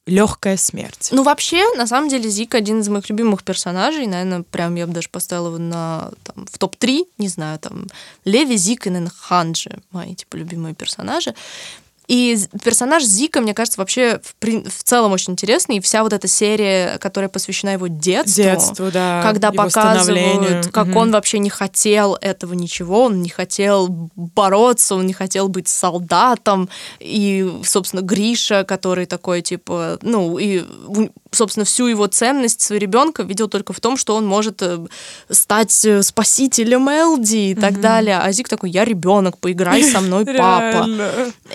Легкая 0.06 0.58
смерть. 0.58 1.08
Ну, 1.12 1.22
вообще, 1.22 1.64
на 1.76 1.86
самом 1.86 2.10
деле, 2.10 2.28
Зик 2.28 2.54
один 2.54 2.80
из 2.80 2.90
моих 2.90 3.08
любимых 3.08 3.42
персонажей. 3.42 4.06
Наверное, 4.06 4.42
прям 4.42 4.74
я 4.74 4.86
бы 4.86 4.92
даже 4.92 5.08
поставила 5.08 5.46
его 5.46 5.56
на, 5.56 6.10
там, 6.24 6.44
в 6.44 6.58
топ-3. 6.58 7.06
Не 7.16 7.28
знаю, 7.28 7.58
там, 7.58 7.86
Леви, 8.26 8.58
Зик 8.58 8.86
и, 8.86 8.90
наверное, 8.90 9.14
Ханджи. 9.18 9.78
Мои, 9.92 10.14
типа, 10.14 10.36
любимые 10.36 10.74
персонажи. 10.74 11.34
И 12.06 12.38
персонаж 12.62 13.02
Зика, 13.04 13.40
мне 13.40 13.54
кажется, 13.54 13.80
вообще 13.80 14.20
в, 14.22 14.68
в 14.68 14.82
целом 14.82 15.12
очень 15.12 15.32
интересный. 15.32 15.76
И 15.76 15.80
вся 15.80 16.02
вот 16.02 16.12
эта 16.12 16.28
серия, 16.28 16.98
которая 16.98 17.28
посвящена 17.28 17.70
его 17.70 17.86
детству, 17.86 18.42
Детству, 18.42 18.90
да. 18.92 19.22
когда 19.22 19.50
показывают, 19.52 20.66
как 20.70 20.88
Мгм. 20.88 20.96
он 20.96 21.12
вообще 21.12 21.38
не 21.38 21.50
хотел 21.50 22.16
этого 22.20 22.52
ничего, 22.52 23.04
он 23.04 23.22
не 23.22 23.30
хотел 23.30 23.88
бороться, 24.14 24.94
он 24.96 25.06
не 25.06 25.12
хотел 25.14 25.48
быть 25.48 25.68
солдатом. 25.68 26.68
И, 27.00 27.50
собственно, 27.64 28.00
Гриша, 28.02 28.64
который 28.64 29.06
такой, 29.06 29.40
типа, 29.40 29.98
ну, 30.02 30.38
и, 30.38 30.64
собственно, 31.30 31.64
всю 31.64 31.86
его 31.86 32.06
ценность 32.06 32.60
своего 32.60 32.82
ребенка 32.82 33.22
видел 33.22 33.48
только 33.48 33.72
в 33.72 33.80
том, 33.80 33.96
что 33.96 34.14
он 34.14 34.26
может 34.26 34.60
э, 34.62 34.78
стать 35.30 35.84
э, 35.84 36.02
спасителем 36.02 36.88
Элди 36.90 37.50
и 37.50 37.54
так 37.54 37.80
далее. 37.80 38.18
А 38.18 38.30
Зик 38.32 38.48
такой, 38.48 38.70
я 38.70 38.84
ребенок, 38.84 39.38
поиграй 39.38 39.82
со 39.84 40.00
мной, 40.00 40.26
папа. 40.38 40.86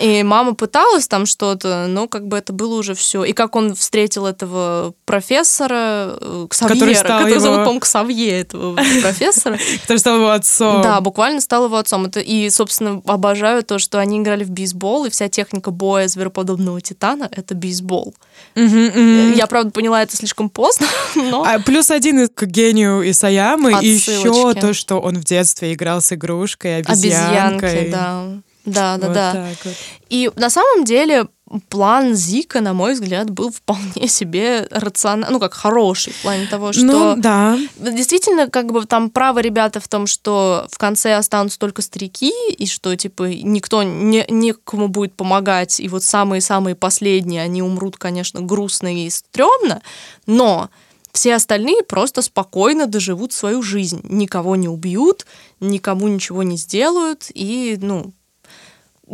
И 0.01 0.23
мама 0.23 0.38
пыталась 0.55 1.07
там 1.07 1.25
что-то, 1.25 1.85
но 1.87 2.07
как 2.07 2.27
бы 2.27 2.37
это 2.37 2.53
было 2.53 2.75
уже 2.75 2.93
все. 2.93 3.23
И 3.23 3.33
как 3.33 3.55
он 3.55 3.75
встретил 3.75 4.25
этого 4.25 4.93
профессора, 5.05 6.17
э, 6.21 6.47
Ксавьера, 6.49 6.73
Который 6.75 6.95
стал 6.95 7.19
который 7.19 7.31
его- 7.31 7.39
зовут, 7.41 7.57
по-моему, 7.59 7.79
Ксавье, 7.79 8.39
этого 8.41 8.75
профессора. 9.01 9.57
Который 9.81 9.97
стал 9.97 10.15
его 10.17 10.29
отцом. 10.31 10.81
Да, 10.81 11.01
буквально 11.01 11.41
стал 11.41 11.65
его 11.65 11.77
отцом. 11.77 12.07
И, 12.07 12.49
собственно, 12.49 13.01
обожаю 13.05 13.63
то, 13.63 13.79
что 13.79 13.99
они 13.99 14.19
играли 14.19 14.43
в 14.43 14.49
бейсбол, 14.49 15.05
и 15.05 15.09
вся 15.09 15.29
техника 15.29 15.71
боя 15.71 16.07
звероподобного 16.07 16.81
титана— 16.81 17.29
это 17.31 17.55
бейсбол. 17.55 18.13
Я, 18.55 19.47
правда, 19.47 19.71
поняла 19.71 20.01
это 20.03 20.15
слишком 20.15 20.49
поздно, 20.49 20.87
но... 21.15 21.43
А 21.43 21.59
плюс 21.59 21.91
один 21.91 22.27
к 22.27 22.43
гению 22.45 23.09
Исаямы, 23.09 23.79
и 23.81 23.87
еще 23.87 24.53
то, 24.53 24.73
что 24.73 24.99
он 24.99 25.15
в 25.17 25.23
детстве 25.23 25.73
играл 25.73 26.01
с 26.01 26.11
игрушкой, 26.13 26.77
обезьянкой. 26.79 27.69
Обезьянки, 27.69 27.91
да. 27.91 28.23
Да, 28.66 28.97
да, 28.97 29.07
Вот 29.07 29.14
да. 29.14 29.47
вот. 29.64 29.76
И 30.10 30.32
на 30.36 30.49
самом 30.49 30.84
деле 30.84 31.28
план 31.70 32.14
Зика, 32.14 32.62
на 32.62 32.74
мой 32.74 32.93
взгляд, 32.93 33.30
был 33.30 33.51
вполне 33.51 34.07
себе 34.07 34.68
рациональный, 34.70 35.34
ну, 35.34 35.39
как 35.39 35.53
хороший, 35.53 36.14
в 36.14 36.22
плане 36.22 36.47
того, 36.47 36.74
что... 36.74 36.84
Ну, 36.84 37.16
да. 37.18 37.57
Действительно, 37.78 38.47
как 38.49 38.72
бы 38.72 38.86
там 38.86 39.10
правы 39.10 39.41
ребята 39.41 39.80
в 39.80 39.88
том, 39.88 40.05
что 40.05 40.68
в 40.72 40.78
конце 40.78 41.16
останутся 41.16 41.57
только 41.57 41.82
старики, 41.82 42.32
и 42.51 42.68
что, 42.68 42.95
типа, 42.95 43.24
никто, 43.24 43.84
не, 43.84 44.26
некому 44.30 44.88
будет 44.88 45.14
помогать, 45.16 45.80
и 45.80 45.88
вот 45.88 46.03
самые-самые 46.03 46.76
последние, 46.76 47.41
они 47.41 47.64
умрут, 47.64 47.97
конечно, 47.97 48.41
грустно 48.41 49.05
и 49.05 49.10
стрёмно, 49.10 49.82
но 50.28 50.70
все 51.12 51.36
остальные 51.36 51.84
просто 51.84 52.22
спокойно 52.22 52.86
доживут 52.86 53.34
свою 53.34 53.64
жизнь, 53.64 54.01
никого 54.03 54.55
не 54.55 54.68
убьют, 54.68 55.26
никому 55.60 56.07
ничего 56.07 56.43
не 56.43 56.57
сделают, 56.57 57.32
и, 57.34 57.78
ну, 57.82 58.14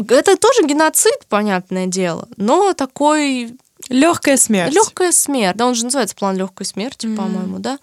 это 0.09 0.37
тоже 0.37 0.67
геноцид, 0.67 1.25
понятное 1.29 1.87
дело, 1.87 2.27
но 2.37 2.73
такой 2.73 3.57
Легкая 3.89 4.37
смерть. 4.37 4.73
Легкая 4.73 5.11
смерть. 5.11 5.57
Да, 5.57 5.67
он 5.67 5.75
же 5.75 5.85
называется 5.85 6.15
план 6.15 6.35
легкой 6.37 6.65
смерти, 6.65 7.13
по-моему, 7.13 7.59
да. 7.59 7.77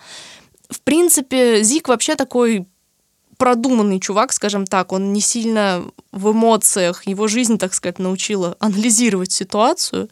В 0.68 0.80
принципе, 0.80 1.62
Зик 1.62 1.88
вообще 1.88 2.16
такой 2.16 2.66
продуманный 3.36 3.98
чувак, 3.98 4.32
скажем 4.32 4.66
так, 4.66 4.92
он 4.92 5.12
не 5.12 5.20
сильно 5.20 5.84
в 6.12 6.30
эмоциях, 6.30 7.06
его 7.08 7.26
жизнь, 7.26 7.58
так 7.58 7.74
сказать, 7.74 7.98
научила 7.98 8.56
анализировать 8.60 9.32
ситуацию. 9.32 10.08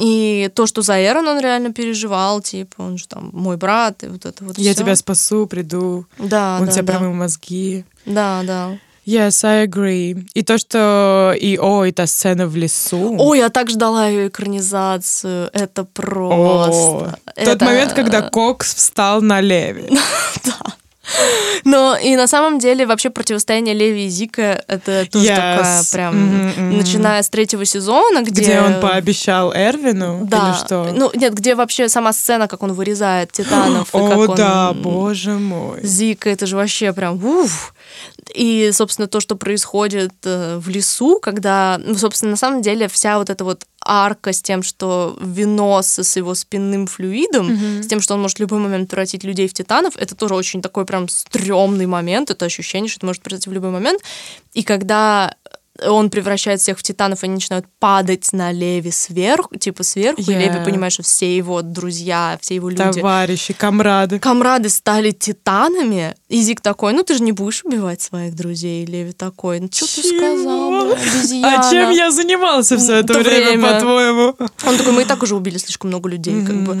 И 0.00 0.50
то, 0.54 0.66
что 0.66 0.80
за 0.80 1.04
Эрон 1.04 1.28
он 1.28 1.40
реально 1.40 1.72
переживал, 1.74 2.40
типа, 2.40 2.76
он 2.78 2.96
же 2.96 3.06
там 3.06 3.30
мой 3.32 3.56
брат, 3.58 4.02
и 4.02 4.06
вот 4.06 4.24
это 4.24 4.44
вот 4.44 4.56
Я 4.58 4.72
всё. 4.72 4.82
тебя 4.82 4.96
спасу, 4.96 5.46
приду. 5.46 6.06
Да, 6.18 6.56
Он 6.60 6.66
да, 6.66 6.72
тебе 6.72 6.82
да. 6.82 6.92
промыл 6.94 7.12
мозги. 7.12 7.84
Да, 8.06 8.42
да. 8.44 8.78
Yes, 9.08 9.42
I 9.42 9.64
agree. 9.66 10.26
И 10.34 10.42
то, 10.42 10.58
что... 10.58 11.34
И, 11.40 11.56
о, 11.58 11.86
и 11.86 11.92
та 11.92 12.06
сцена 12.06 12.46
в 12.46 12.56
лесу. 12.56 13.16
Ой, 13.18 13.38
я 13.38 13.48
так 13.48 13.70
ждала 13.70 14.06
ее 14.06 14.28
экранизацию. 14.28 15.48
Это 15.54 15.82
О, 15.82 15.84
просто. 15.86 17.18
Тот 17.24 17.46
Это- 17.48 17.64
момент, 17.64 17.94
когда 17.94 18.20
Кокс 18.28 18.74
встал 18.74 19.22
на 19.22 19.40
Леви. 19.40 19.88
Но 21.64 21.96
и 21.96 22.16
на 22.16 22.26
самом 22.26 22.58
деле 22.58 22.86
вообще 22.86 23.10
противостояние 23.10 23.74
Леви 23.74 24.06
и 24.06 24.08
Зика 24.08 24.62
это 24.68 25.06
тоже 25.10 25.26
Yes. 25.26 25.34
такая 25.36 25.82
прям, 25.92 26.16
Мгм, 26.16 26.48
мгм. 26.48 26.76
начиная 26.78 27.22
с 27.22 27.28
третьего 27.28 27.64
сезона, 27.64 28.22
где... 28.22 28.42
Где 28.42 28.60
он 28.60 28.80
пообещал 28.80 29.52
Эрвину? 29.52 30.26
Да, 30.26 30.48
Или 30.50 30.56
что? 30.66 30.92
ну 30.94 31.10
нет, 31.14 31.34
где 31.34 31.54
вообще 31.54 31.88
сама 31.88 32.12
сцена, 32.12 32.48
как 32.48 32.62
он 32.62 32.72
вырезает 32.72 33.32
титанов, 33.32 33.88
О, 33.94 34.08
как 34.08 34.18
он... 34.30 34.36
да, 34.36 34.72
боже 34.72 35.32
мой. 35.32 35.80
Зика, 35.82 36.30
это 36.30 36.46
же 36.46 36.56
вообще 36.56 36.92
прям 36.92 37.22
уф. 37.24 37.74
И, 38.34 38.70
собственно, 38.72 39.08
то, 39.08 39.20
что 39.20 39.36
происходит 39.36 40.12
э, 40.24 40.58
в 40.58 40.68
лесу, 40.68 41.18
когда, 41.20 41.80
ну, 41.82 41.94
собственно, 41.94 42.32
на 42.32 42.36
самом 42.36 42.60
деле 42.62 42.86
вся 42.88 43.18
вот 43.18 43.30
эта 43.30 43.42
вот 43.44 43.64
арка 43.88 44.32
с 44.32 44.42
тем, 44.42 44.62
что 44.62 45.16
Винос 45.20 45.98
с 45.98 46.16
его 46.16 46.34
спинным 46.34 46.86
флюидом, 46.86 47.82
с 47.82 47.86
тем, 47.86 48.00
что 48.00 48.14
он 48.14 48.20
может 48.20 48.38
в 48.38 48.40
любой 48.40 48.58
момент 48.58 48.90
превратить 48.90 49.24
людей 49.24 49.48
в 49.48 49.54
титанов, 49.54 49.96
это 49.96 50.14
тоже 50.14 50.34
очень 50.34 50.62
такой 50.62 50.84
прям 50.84 51.08
стрёмный 51.08 51.86
момент, 51.86 52.30
это 52.30 52.44
ощущение, 52.44 52.88
что 52.88 52.98
это 52.98 53.06
может 53.06 53.22
произойти 53.22 53.50
в 53.50 53.52
любой 53.52 53.70
момент. 53.70 54.02
И 54.52 54.62
когда 54.62 55.34
он 55.86 56.10
превращает 56.10 56.60
всех 56.60 56.78
в 56.78 56.82
титанов, 56.82 57.22
и 57.22 57.26
они 57.26 57.34
начинают 57.34 57.66
падать 57.78 58.32
на 58.32 58.50
Леви 58.52 58.90
сверху, 58.90 59.56
типа 59.56 59.82
сверху, 59.82 60.20
и 60.22 60.24
Леви 60.24 60.48
Yeah. 60.58 60.64
понимает, 60.64 60.92
что 60.92 61.02
все 61.02 61.36
его 61.36 61.62
друзья, 61.62 62.38
все 62.40 62.54
его 62.56 62.68
люди 62.70 62.82
Товарищи, 63.00 63.52
комрады. 63.52 64.18
комрады 64.18 64.68
стали 64.68 65.10
титанами, 65.12 66.14
и 66.28 66.40
Зик 66.40 66.60
такой, 66.60 66.92
ну 66.92 67.02
ты 67.02 67.14
же 67.14 67.22
не 67.22 67.32
будешь 67.32 67.64
убивать 67.64 68.00
своих 68.00 68.34
друзей. 68.34 68.84
И 68.84 68.86
Леви 68.86 69.12
такой, 69.12 69.60
ну 69.60 69.68
что 69.72 69.86
ты 69.86 70.02
сказал, 70.08 70.92
обезьяна? 70.92 71.60
А 71.68 71.70
чем 71.70 71.90
я 71.90 72.10
занимался 72.10 72.76
все 72.78 72.94
это 72.96 73.14
время, 73.18 73.46
время. 73.52 73.72
по-твоему? 73.74 74.34
Он 74.66 74.76
такой, 74.76 74.92
мы 74.92 75.02
и 75.02 75.04
так 75.04 75.22
уже 75.22 75.36
убили 75.36 75.58
слишком 75.58 75.90
много 75.90 76.08
людей, 76.08 76.44
как 76.44 76.56
бы. 76.64 76.80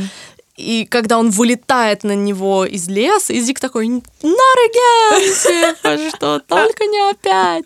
И 0.58 0.86
когда 0.90 1.18
он 1.18 1.30
вылетает 1.30 2.02
на 2.02 2.16
него 2.16 2.64
из 2.64 2.88
леса, 2.88 3.32
и 3.32 3.40
Зик 3.40 3.60
такой, 3.60 3.86
not 3.86 4.02
again, 4.22 5.72
типа, 5.76 5.98
что, 6.08 6.40
только 6.40 6.84
не 6.86 7.10
опять. 7.10 7.64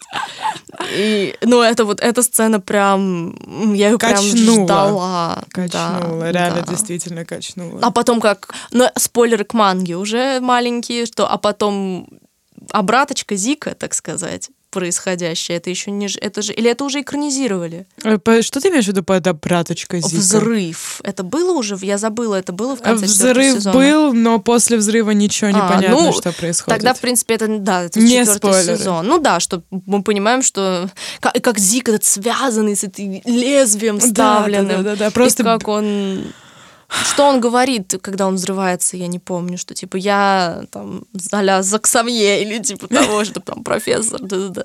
И, 0.95 1.35
ну, 1.41 1.63
это 1.63 1.87
вот, 1.87 2.01
эта 2.01 2.23
сцена 2.23 2.61
прям, 2.61 3.35
я 3.73 3.89
ее 3.89 3.99
прям 3.99 4.17
Качнула. 4.17 4.65
ждала. 4.65 5.45
Качнула, 5.51 6.21
Да, 6.21 6.33
реально, 6.33 6.63
да. 6.67 6.71
действительно 6.71 7.25
качнула. 7.25 7.79
А 7.81 7.91
потом 7.91 8.21
как... 8.21 8.55
Ну, 8.73 8.87
спойлеры 8.99 9.45
к 9.45 9.55
манге 9.55 9.97
уже 9.97 10.41
маленькие, 10.41 11.07
что... 11.07 11.27
А 11.27 11.39
потом 11.39 12.09
обраточка 12.71 13.37
Зика, 13.37 13.75
так 13.75 13.95
сказать, 13.95 14.51
происходящее, 14.73 15.59
это 15.59 15.71
еще 15.71 15.91
не... 15.93 16.09
Это 16.21 16.43
же... 16.43 16.53
Или 16.53 16.71
это 16.71 16.83
уже 16.85 17.03
экранизировали? 17.03 17.87
Э, 18.03 18.19
Что 18.43 18.61
ты 18.61 18.69
имеешь 18.69 18.87
в 18.87 18.89
виду 18.89 19.05
под 19.05 19.25
обраточкой 19.27 20.01
Зика? 20.01 20.17
Взрыв. 20.21 21.01
Это 21.05 21.23
было 21.23 21.53
уже? 21.53 21.79
Я 21.83 21.99
забыла, 21.99 22.35
это 22.37 22.53
было 22.53 22.75
в 22.75 22.83
конце 22.83 23.05
Взрыв 23.07 23.55
сезона? 23.57 23.77
был, 23.77 24.13
но 24.13 24.39
после 24.41 24.77
взрыва 24.79 25.11
ничего 25.13 25.51
не 25.51 25.61
А, 25.61 25.69
понятно, 25.69 26.03
ну, 26.07 26.13
что 26.13 26.33
происходит. 26.33 26.79
Тогда, 26.79 26.95
в 26.95 27.01
принципе, 27.01 27.35
это, 27.35 27.47
да, 27.59 27.83
это 27.85 28.01
Не 28.01 28.19
четвертый 28.21 28.37
спойлеры. 28.39 28.79
сезон. 28.79 29.07
Ну 29.07 29.19
да, 29.19 29.39
что 29.41 29.63
мы 29.71 30.03
понимаем, 30.03 30.43
что 30.43 30.89
как, 31.21 31.35
как 31.43 31.59
Зик 31.59 31.89
этот 31.89 32.05
связанный 32.05 32.75
с 32.75 32.83
этим 32.85 33.21
лезвием 33.25 33.99
Да, 33.99 34.07
вставленным. 34.07 34.83
да, 34.83 34.91
да, 34.91 34.97
да, 34.97 35.11
просто 35.11 35.43
И 35.43 35.47
как 35.47 35.69
он... 35.69 36.33
Что 37.05 37.27
он 37.27 37.41
говорит, 37.41 37.95
когда 38.03 38.27
он 38.27 38.35
взрывается, 38.35 38.97
я 38.97 39.07
не 39.07 39.19
помню, 39.19 39.57
что 39.57 39.75
типа 39.75 39.97
я 39.97 40.65
там 40.71 41.05
а-ля 41.31 41.63
Заксамье 41.63 42.43
или 42.43 42.59
типа 42.63 42.89
того, 42.89 43.25
что 43.25 43.41
там 43.41 43.65
профессор. 43.65 44.21
Да-да-да. 44.21 44.65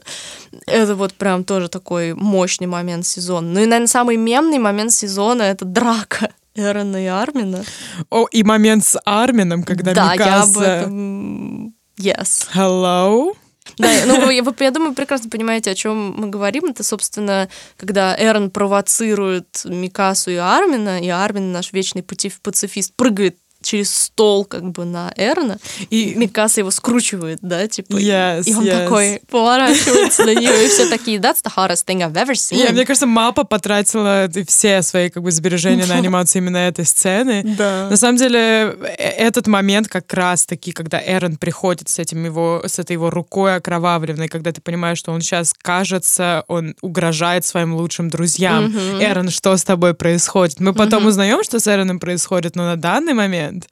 Это 0.65 0.95
вот 0.95 1.13
прям 1.13 1.43
тоже 1.43 1.69
такой 1.69 2.13
мощный 2.13 2.67
момент 2.67 3.05
сезона. 3.05 3.47
Ну 3.47 3.59
и, 3.59 3.65
наверное, 3.65 3.87
самый 3.87 4.17
мемный 4.17 4.59
момент 4.59 4.91
сезона— 4.91 5.41
это 5.43 5.65
драка 5.65 6.31
Эрона 6.55 7.03
и 7.03 7.07
Армина. 7.07 7.63
О, 8.09 8.27
и 8.31 8.43
момент 8.43 8.83
с 8.85 8.99
Армином, 9.05 9.63
когда 9.63 9.93
да, 9.93 10.13
я 10.13 10.41
об 10.41 10.49
Микаса... 10.49 10.63
этом... 10.63 11.73
Yes. 11.97 12.47
Hello? 12.53 13.33
Да, 13.77 13.89
ну 14.05 14.25
вы, 14.25 14.33
я 14.33 14.71
думаю, 14.71 14.93
прекрасно 14.93 15.29
понимаете, 15.29 15.71
о 15.71 15.75
чем 15.75 16.13
мы 16.17 16.27
говорим. 16.27 16.65
Это, 16.65 16.83
собственно, 16.83 17.49
когда 17.77 18.15
Эрон 18.17 18.49
провоцирует 18.49 19.61
Микасу 19.65 20.31
и 20.31 20.35
Армина, 20.35 21.01
и 21.01 21.09
Армин, 21.09 21.51
наш 21.51 21.73
вечный 21.73 22.03
пацифист, 22.03 22.93
прыгает 22.95 23.37
через 23.67 23.93
стол 23.93 24.45
как 24.45 24.71
бы 24.71 24.85
на 24.85 25.13
Эрона, 25.17 25.57
и 25.89 26.13
Микаса 26.15 26.61
его 26.61 26.71
скручивает, 26.71 27.39
да, 27.41 27.67
типа, 27.67 27.97
и- 27.97 28.05
Yes, 28.07 28.43
и 28.45 28.53
он 28.55 28.63
yes. 28.63 28.83
такой 28.83 29.21
поворачивается 29.29 30.23
на 30.25 30.33
нее, 30.35 30.65
и 30.65 30.67
все 30.69 30.89
такие, 30.89 31.17
that's 31.19 31.43
the 31.43 31.51
hardest 31.55 31.85
thing 31.85 31.99
I've 31.99 32.13
ever 32.13 32.31
seen. 32.33 32.57
Я, 32.63 32.71
мне 32.71 32.85
кажется, 32.85 33.05
Мапа 33.05 33.43
потратила 33.43 34.29
все 34.47 34.81
свои 34.81 35.09
как 35.09 35.23
бы 35.23 35.31
сбережения 35.31 35.85
на 35.85 35.95
анимацию 35.95 36.41
именно 36.41 36.57
этой 36.57 36.85
сцены. 36.85 37.43
Да. 37.57 37.87
На 37.89 37.97
самом 37.97 38.17
деле, 38.17 38.39
э- 38.39 38.95
этот 39.27 39.47
момент 39.47 39.87
как 39.89 40.13
раз-таки, 40.13 40.71
когда 40.71 41.01
Эрон 41.05 41.35
приходит 41.37 41.89
с, 41.89 41.99
этим 41.99 42.23
его, 42.23 42.61
с 42.65 42.79
этой 42.79 42.93
его 42.93 43.09
рукой 43.09 43.55
окровавленной, 43.57 44.27
когда 44.29 44.51
ты 44.51 44.61
понимаешь, 44.61 44.97
что 44.99 45.11
он 45.11 45.21
сейчас, 45.21 45.53
кажется, 45.53 46.43
он 46.47 46.75
угрожает 46.81 47.45
своим 47.45 47.73
лучшим 47.75 48.09
друзьям. 48.09 48.73
Эрон, 49.01 49.29
что 49.29 49.55
с 49.57 49.63
тобой 49.63 49.93
происходит? 49.93 50.59
Мы 50.59 50.73
потом 50.73 51.05
узнаем, 51.05 51.43
что 51.43 51.59
с 51.59 51.67
Эроном 51.67 51.99
происходит, 51.99 52.55
но 52.55 52.63
на 52.63 52.75
данный 52.77 53.13
момент 53.13 53.56
момент. 53.57 53.69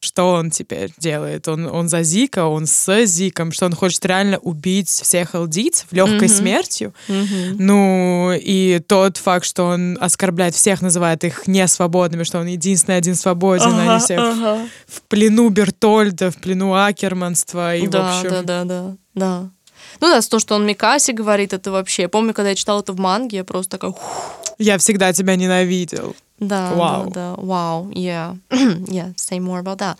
Что 0.00 0.32
он 0.34 0.50
теперь 0.50 0.90
делает? 0.98 1.48
Он, 1.48 1.66
он 1.66 1.88
за 1.88 2.02
Зика, 2.02 2.46
он 2.46 2.66
с 2.66 3.04
Зиком, 3.06 3.52
что 3.52 3.66
он 3.66 3.74
хочет 3.74 4.04
реально 4.06 4.38
убить 4.38 4.88
всех 4.88 5.34
элдийцев 5.34 5.86
легкой 5.92 6.28
Мгм. 6.28 6.36
смертью. 6.36 6.94
Мгм. 7.08 7.56
Ну, 7.58 8.32
и 8.34 8.80
тот 8.86 9.16
факт, 9.16 9.44
что 9.46 9.64
он 9.64 9.96
оскорбляет 10.00 10.54
всех, 10.54 10.82
называет 10.82 11.24
их 11.24 11.46
несвободными, 11.46 12.24
что 12.24 12.40
он 12.40 12.46
единственный 12.46 12.96
один 12.98 13.14
свободен, 13.14 13.66
Ага, 13.72 13.92
они 13.92 14.00
все 14.00 14.16
в- 14.18 14.22
ага. 14.22 14.68
в 14.86 15.02
плену 15.02 15.48
Бертольда, 15.48 16.30
в 16.30 16.36
плену 16.36 16.74
Акерманства, 16.74 17.76
и, 17.76 17.86
да, 17.86 18.02
в 18.02 18.16
общем... 18.18 18.30
да, 18.30 18.42
да, 18.42 18.64
да, 18.64 18.96
да. 19.14 19.50
Ну 20.00 20.08
да, 20.08 20.20
то, 20.20 20.38
что 20.40 20.54
он 20.56 20.66
Микаси 20.66 21.12
говорит, 21.12 21.52
это 21.52 21.70
вообще... 21.70 22.02
Я 22.02 22.08
помню, 22.08 22.34
когда 22.34 22.50
я 22.50 22.54
читала 22.56 22.80
это 22.80 22.92
в 22.92 22.98
манге, 22.98 23.38
я 23.38 23.44
просто 23.44 23.72
такая... 23.72 23.90
«Ух, 23.92 24.34
Я 24.58 24.78
всегда 24.78 25.12
тебя 25.12 25.36
ненавидел. 25.36 26.16
Да, 26.40 26.72
Вау. 26.74 27.04
да, 27.06 27.10
да, 27.10 27.34
вау, 27.36 27.90
yeah, 27.90 28.36
yeah, 28.50 29.14
say 29.14 29.38
more 29.38 29.62
about 29.62 29.78
that. 29.78 29.96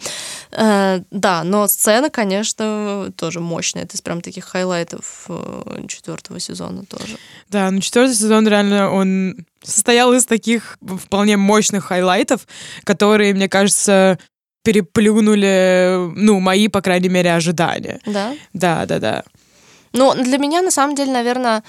Э, 0.51 1.03
да, 1.13 1.45
но 1.45 1.69
сцена, 1.69 2.11
конечно, 2.11 3.13
тоже 3.17 3.39
мощная. 3.39 3.85
Это 3.85 3.97
из 3.97 4.03
прям 4.03 4.21
таких 4.21 4.45
highlight 4.45 5.12
ов 5.12 5.27
э, 5.29 5.85
четвертого 5.87 6.41
сезона 6.41 6.85
тоже. 6.87 7.17
Да, 7.51 7.71
ну 7.71 7.81
четвертый 7.81 8.15
сезон 8.15 8.49
реально 8.49 8.91
он 8.91 9.47
состоял 9.63 10.13
из 10.13 10.27
таких 10.27 10.77
вполне 10.83 11.37
мощных 11.37 11.85
highlight 11.85 12.31
ов, 12.31 12.47
которые, 12.83 13.33
мне 13.33 13.49
кажется, 13.49 14.19
переплюнули, 14.65 16.11
ну, 16.17 16.41
мои, 16.41 16.69
по 16.69 16.81
крайней 16.81 17.11
мере, 17.11 17.33
ожидания. 17.35 18.01
Да? 18.07 18.35
Да, 18.53 18.87
да, 18.87 18.99
да. 18.99 19.25
Ну, 19.93 20.15
для 20.15 20.39
меня, 20.39 20.63
на 20.63 20.71
самом 20.71 20.97
деле, 20.97 21.13
наверное, 21.13 21.63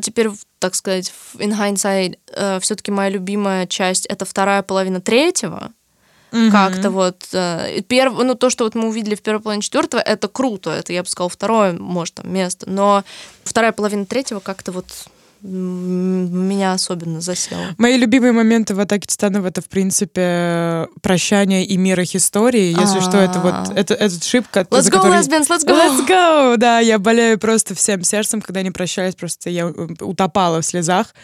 теперь, 0.00 0.30
так 0.58 0.74
сказать, 0.74 1.10
в- 1.10 1.36
in 1.40 1.52
hindsight, 1.58 2.60
все-таки 2.60 2.90
моя 2.90 3.10
любимая 3.10 3.66
часть— 3.66 4.06
это 4.08 4.24
вторая 4.24 4.62
половина 4.62 5.00
третьего. 5.00 5.70
Как-то 6.50 6.90
вот 6.90 7.24
э, 7.32 7.80
перв... 7.88 8.12
ну 8.18 8.34
то, 8.34 8.50
что 8.50 8.64
вот 8.64 8.74
мы 8.74 8.88
увидели 8.88 9.14
в 9.14 9.22
первой 9.22 9.40
половине 9.40 9.62
четвертого, 9.62 10.00
это 10.00 10.28
круто, 10.28 10.70
это 10.70 10.92
я 10.92 11.02
бы 11.02 11.08
сказала 11.08 11.30
второе, 11.30 11.72
может 11.72 12.14
там 12.14 12.30
место, 12.32 12.68
но 12.68 13.04
вторая 13.44 13.72
половина 13.72 14.04
третьего 14.06 14.40
как-то 14.40 14.72
вот 14.72 14.86
меня 15.42 16.72
особенно 16.72 17.20
засела. 17.20 17.62
Мои 17.78 17.96
любимые 17.96 18.32
моменты 18.32 18.74
в 18.74 18.80
«Атаке 18.80 19.06
Титанов»— 19.06 19.44
это, 19.46 19.60
в 19.60 19.66
принципе, 19.66 20.88
прощание 21.02 21.64
и 21.64 21.76
мир 21.76 22.00
их 22.00 22.14
истории. 22.16 22.74
Если 22.78 23.00
что, 23.00 23.18
это 23.18 23.38
вот 23.40 23.52
А. 23.54 23.66
это, 23.74 23.94
этот 23.94 24.24
шип, 24.24 24.46
ко- 24.48 24.60
Let's 24.60 24.84
go, 24.86 24.90
который... 24.90 25.18
lesbians, 25.20 25.48
let's 25.48 25.64
go! 25.66 25.76
Let's 25.76 26.08
go! 26.08 26.56
Да, 26.56 26.80
я 26.80 26.98
болею 26.98 27.38
просто 27.38 27.74
всем 27.74 28.02
сердцем, 28.02 28.40
когда 28.40 28.60
они 28.60 28.70
прощались, 28.70 29.14
просто 29.14 29.50
я 29.50 29.64
э, 29.66 29.86
утопала 30.00 30.60
в 30.62 30.66
слезах. 30.66 31.14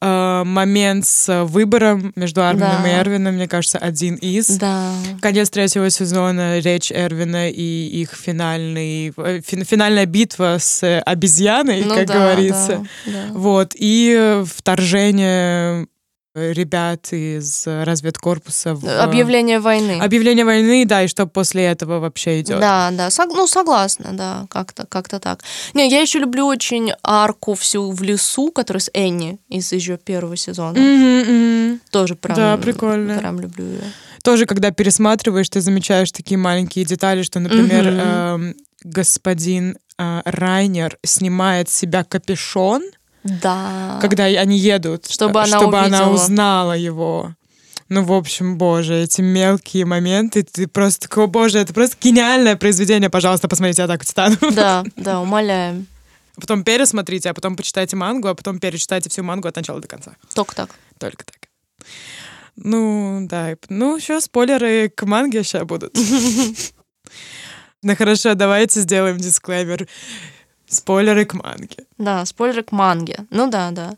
Э, 0.00 0.42
момент 0.44 1.06
с 1.06 1.44
выбором 1.44 2.12
между 2.16 2.42
Армином 2.42 2.82
Да. 2.82 2.88
и 2.88 2.92
Эрвином, 2.94 3.34
мне 3.34 3.46
кажется, 3.48 3.78
один 3.78 4.14
из. 4.16 4.48
Да. 4.58 4.92
Конец 5.20 5.50
третьего 5.50 5.90
сезона, 5.90 6.58
речь 6.60 6.90
Эрвина 6.90 7.50
и 7.50 7.86
их 8.02 8.12
финальный, 8.14 9.12
э, 9.16 9.40
фин- 9.46 9.64
финальная 9.64 10.06
битва 10.06 10.56
с 10.58 10.82
э, 10.82 11.00
обезьяной, 11.00 11.82
Ну 11.84 11.94
как 11.94 12.06
да, 12.06 12.14
говорится. 12.14 12.86
да, 13.06 13.12
да. 13.12 13.24
Вот, 13.32 13.59
и 13.78 14.14
э, 14.16 14.44
вторжение 14.46 15.86
э, 16.34 16.52
ребят 16.52 17.12
из 17.12 17.66
э, 17.66 17.84
разведкорпуса 17.84 18.74
в... 18.74 18.86
Объявление 18.88 19.60
войны. 19.60 19.98
Объявление 20.00 20.44
войны, 20.44 20.84
да, 20.86 21.02
и 21.02 21.08
что 21.08 21.26
после 21.26 21.64
этого 21.64 21.98
вообще 21.98 22.40
идет. 22.40 22.60
Да, 22.60 22.90
да, 22.92 23.08
сог- 23.08 23.32
ну 23.34 23.46
согласна, 23.46 24.10
да, 24.12 24.46
как-то 24.48 24.86
как 24.86 25.08
так. 25.08 25.42
Не, 25.74 25.88
я 25.90 26.00
еще 26.00 26.18
люблю 26.18 26.46
очень 26.46 26.92
арку 27.02 27.54
всю 27.54 27.90
в 27.90 28.02
лесу, 28.02 28.50
которая 28.52 28.80
с 28.80 28.90
Энни 28.94 29.38
из 29.48 29.72
ее 29.72 29.98
первого 29.98 30.36
сезона. 30.36 30.78
Мгм, 30.78 31.20
мгм. 31.20 31.80
Тоже 31.90 32.14
прям. 32.14 32.36
Да, 32.36 32.56
прикольно. 32.56 33.18
Прям 33.18 33.40
люблю 33.40 33.64
ее. 33.64 33.82
Тоже, 34.22 34.46
когда 34.46 34.70
пересматриваешь, 34.70 35.48
ты 35.48 35.60
замечаешь 35.60 36.12
такие 36.12 36.36
маленькие 36.38 36.84
детали, 36.84 37.22
что, 37.22 37.40
например, 37.40 37.90
Мгм. 37.90 38.00
эм, 38.00 38.54
господин 38.84 39.76
э, 39.98 40.20
Райнер 40.24 40.98
снимает 41.04 41.68
с 41.68 41.74
себя 41.74 42.04
капюшон, 42.04 42.82
Да. 43.24 43.98
когда 44.00 44.24
они 44.24 44.58
едут, 44.58 45.06
Чтобы 45.10 45.40
э, 45.40 45.42
она 45.42 45.58
чтобы 45.58 45.78
она 45.78 46.10
узнала 46.10 46.72
его. 46.72 47.34
Ну, 47.90 48.04
в 48.04 48.12
общем, 48.12 48.56
боже, 48.56 49.02
эти 49.02 49.20
мелкие 49.20 49.84
моменты, 49.84 50.44
ты 50.44 50.68
просто 50.68 51.08
такой, 51.08 51.24
«О, 51.24 51.26
боже, 51.26 51.58
это 51.58 51.74
просто 51.74 51.96
гениальное 52.00 52.54
произведение, 52.56 53.10
пожалуйста, 53.10 53.48
посмотрите 53.48 53.82
«Атаку 53.82 54.04
титанов». 54.04 54.38
Да, 54.54 54.84
да, 54.96 55.20
умоляем. 55.20 55.88
А 56.36 56.40
потом 56.40 56.62
пересмотрите, 56.62 57.30
а 57.30 57.34
потом 57.34 57.56
почитайте 57.56 57.96
мангу, 57.96 58.28
а 58.28 58.34
потом 58.34 58.60
перечитайте 58.60 59.10
всю 59.10 59.24
мангу 59.24 59.48
от 59.48 59.56
начала 59.56 59.80
до 59.80 59.88
конца. 59.88 60.12
Только 60.34 60.54
так. 60.54 60.70
Только 60.98 61.24
так. 61.24 61.36
Ну, 62.54 63.26
да. 63.28 63.56
Ну, 63.68 63.96
еще 63.96 64.20
спойлеры 64.20 64.88
к 64.88 65.04
манге 65.04 65.42
сейчас 65.42 65.64
будут. 65.64 65.96
Ну, 67.82 67.96
хорошо, 67.96 68.34
давайте 68.34 68.80
сделаем 68.80 69.16
дисклеймер. 69.16 69.88
Спойлеры 70.70 71.24
к 71.24 71.34
манге. 71.34 71.84
Да, 71.98 72.24
спойлеры 72.24 72.62
к 72.62 72.72
манге. 72.72 73.26
Ну 73.30 73.50
да, 73.50 73.70
да. 73.72 73.96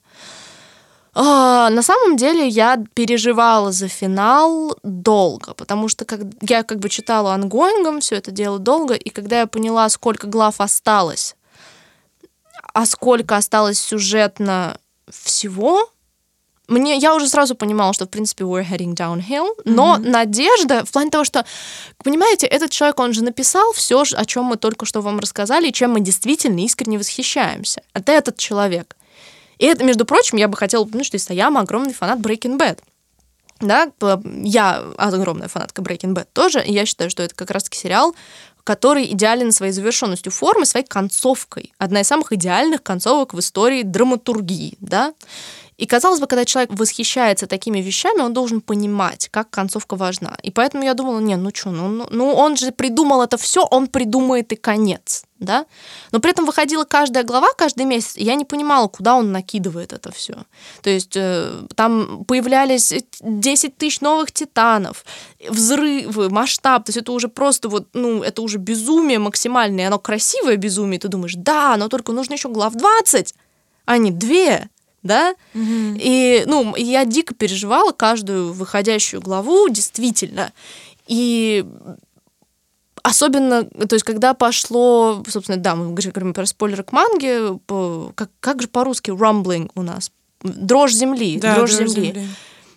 А, 1.15 1.69
на 1.69 1.83
самом 1.83 2.17
деле 2.17 2.49
я 2.49 2.83
переживала 2.95 3.71
за 3.71 3.89
финал 3.89 4.79
долго, 4.83 5.53
потому 5.53 5.89
что 5.89 6.07
как, 6.07 6.21
я 6.41 6.63
как 6.63 6.79
бы 6.79 6.89
читала 6.89 7.35
ongoing 7.35 7.86
ом 7.86 8.01
все 8.01 8.17
это 8.17 8.31
дело 8.31 8.59
долго, 8.59 8.95
и 8.95 9.11
когда 9.11 9.41
я 9.41 9.47
поняла, 9.47 9.91
сколько 9.91 10.27
глав 10.27 10.61
осталось, 10.63 11.37
а 12.73 12.87
сколько 12.87 13.37
осталось 13.37 13.79
сюжетно 13.79 14.79
всего, 15.11 15.91
мне, 16.73 16.97
я 16.97 17.15
уже 17.15 17.29
сразу 17.29 17.55
понимала, 17.55 17.93
что, 17.93 18.07
в 18.07 18.09
принципе, 18.09 18.45
we're 18.45 18.67
heading 18.69 18.95
downhill, 18.95 19.51
но 19.65 19.99
надежда 19.99 20.85
в 20.85 20.91
плане 20.91 21.11
того, 21.11 21.25
что, 21.25 21.45
понимаете, 22.03 22.47
этот 22.47 22.71
человек, 22.71 22.99
он 22.99 23.13
же 23.13 23.23
написал 23.23 23.73
все, 23.73 24.03
о 24.03 24.25
чем 24.25 24.45
мы 24.45 24.57
только 24.57 24.87
что 24.87 25.01
вам 25.01 25.19
рассказали, 25.19 25.69
и 25.69 25.73
чем 25.73 25.93
мы 25.93 26.01
действительно 26.01 26.61
искренне 26.61 26.99
восхищаемся. 26.99 27.83
Это 27.95 28.13
этот 28.13 28.39
человек. 28.39 28.97
И 29.59 29.67
это, 29.67 29.85
между 29.85 30.05
прочим, 30.05 30.39
я 30.39 30.49
бы 30.49 30.57
хотела 30.57 30.83
упомянуть, 30.83 31.07
что 31.07 31.17
Исаяма 31.17 31.61
огромный 31.61 31.95
фанат 31.95 32.19
Breaking 32.19 32.59
Bad. 32.59 32.79
Да, 33.61 33.93
я 34.43 34.83
огромная 34.97 35.47
фанатка 35.47 35.83
Breaking 35.83 36.15
Bad 36.15 36.27
тоже, 36.33 36.65
и 36.65 36.73
я 36.73 36.85
считаю, 36.85 37.11
что 37.11 37.23
это 37.23 37.35
как 37.35 37.53
раз-таки 37.53 37.79
сериал, 37.79 38.15
который 38.65 39.07
идеален 39.13 39.53
своей 39.53 39.73
завершенностью 39.73 40.33
формы, 40.33 40.67
своей 40.67 40.87
концовкой. 40.87 41.73
Одна 41.79 42.01
из 42.01 42.09
самых 42.09 42.33
идеальных 42.33 42.83
концовок 42.83 43.35
в 43.35 43.41
истории 43.41 43.83
драматургии, 43.83 44.77
да. 44.81 45.15
И 45.79 45.87
казалось 45.87 46.21
бы, 46.21 46.27
когда 46.27 46.45
человек 46.45 46.71
восхищается 46.73 47.47
такими 47.47 47.81
вещами, 47.81 48.21
он 48.21 48.33
должен 48.33 48.61
понимать, 48.61 49.29
как 49.31 49.51
концовка 49.51 49.97
важна. 49.97 50.37
И 50.43 50.51
поэтому 50.51 50.85
я 50.85 50.95
думала, 50.95 51.19
не, 51.21 51.37
ну 51.37 51.51
что, 51.53 51.71
ну, 51.71 51.89
ну, 51.89 52.07
ну 52.11 52.33
он 52.35 52.57
же 52.57 52.73
придумал 52.73 53.23
это 53.23 53.37
все, 53.39 53.65
он 53.65 53.89
придумает 53.89 54.53
и 54.53 54.57
конец, 54.57 55.25
да. 55.39 55.65
Но 56.13 56.21
при 56.21 56.31
этом 56.31 56.45
выходила 56.45 56.85
каждая 56.85 57.25
глава 57.25 57.49
каждый 57.57 57.87
месяц, 57.87 58.17
и 58.17 58.25
я 58.25 58.35
не 58.35 58.45
понимала, 58.45 58.87
куда 58.89 59.17
он 59.17 59.33
накидывает 59.33 59.93
это 59.93 60.13
все. 60.13 60.45
То 60.83 60.91
есть 60.91 61.17
э, 61.17 61.63
там 61.75 62.25
появлялись 62.27 62.93
10 63.21 63.77
тысяч 63.77 64.01
новых 64.01 64.31
титанов, 64.31 65.05
взрывы, 65.49 66.29
масштаб, 66.29 66.85
то 66.85 66.91
есть 66.91 66.99
это 66.99 67.13
уже 67.13 67.29
просто 67.29 67.69
вот, 67.69 67.89
ну, 67.95 68.23
это 68.23 68.43
уже 68.43 68.59
безумие 68.59 69.19
максимальное, 69.19 69.87
оно 69.87 69.99
красивое 69.99 70.57
безумие, 70.57 71.01
ты 71.01 71.09
думаешь, 71.09 71.35
да, 71.35 71.77
но 71.79 71.89
только 71.89 72.13
нужно 72.13 72.35
еще 72.35 72.51
глав 72.51 72.75
20, 72.75 73.35
а 73.85 73.97
не 73.97 74.11
две, 74.11 74.69
да? 75.03 75.35
И, 75.55 76.45
ну, 76.47 76.75
я 76.77 77.05
дико 77.05 77.35
переживала 77.35 77.93
каждую 77.93 78.53
выходящую 78.53 79.21
главу, 79.21 79.69
действительно. 79.69 80.53
И 81.07 81.65
особенно, 83.03 83.65
то 83.65 83.95
есть, 83.95 84.05
когда 84.05 84.35
пошло, 84.35 85.23
собственно, 85.29 85.59
да, 85.59 85.75
мы 85.75 85.93
говорим 85.93 86.33
про 86.33 86.47
спойлеры 86.47 86.85
к 86.85 86.93
манге, 86.93 87.59
как, 88.15 88.31
как 88.41 88.63
же 88.63 88.69
по-русски 88.69 89.11
rumbling 89.11 89.71
у 89.75 89.83
нас? 89.83 90.13
Дрожь 90.43 90.93
земли, 90.93 91.39
дрожь, 91.39 91.73
земли. 91.73 92.27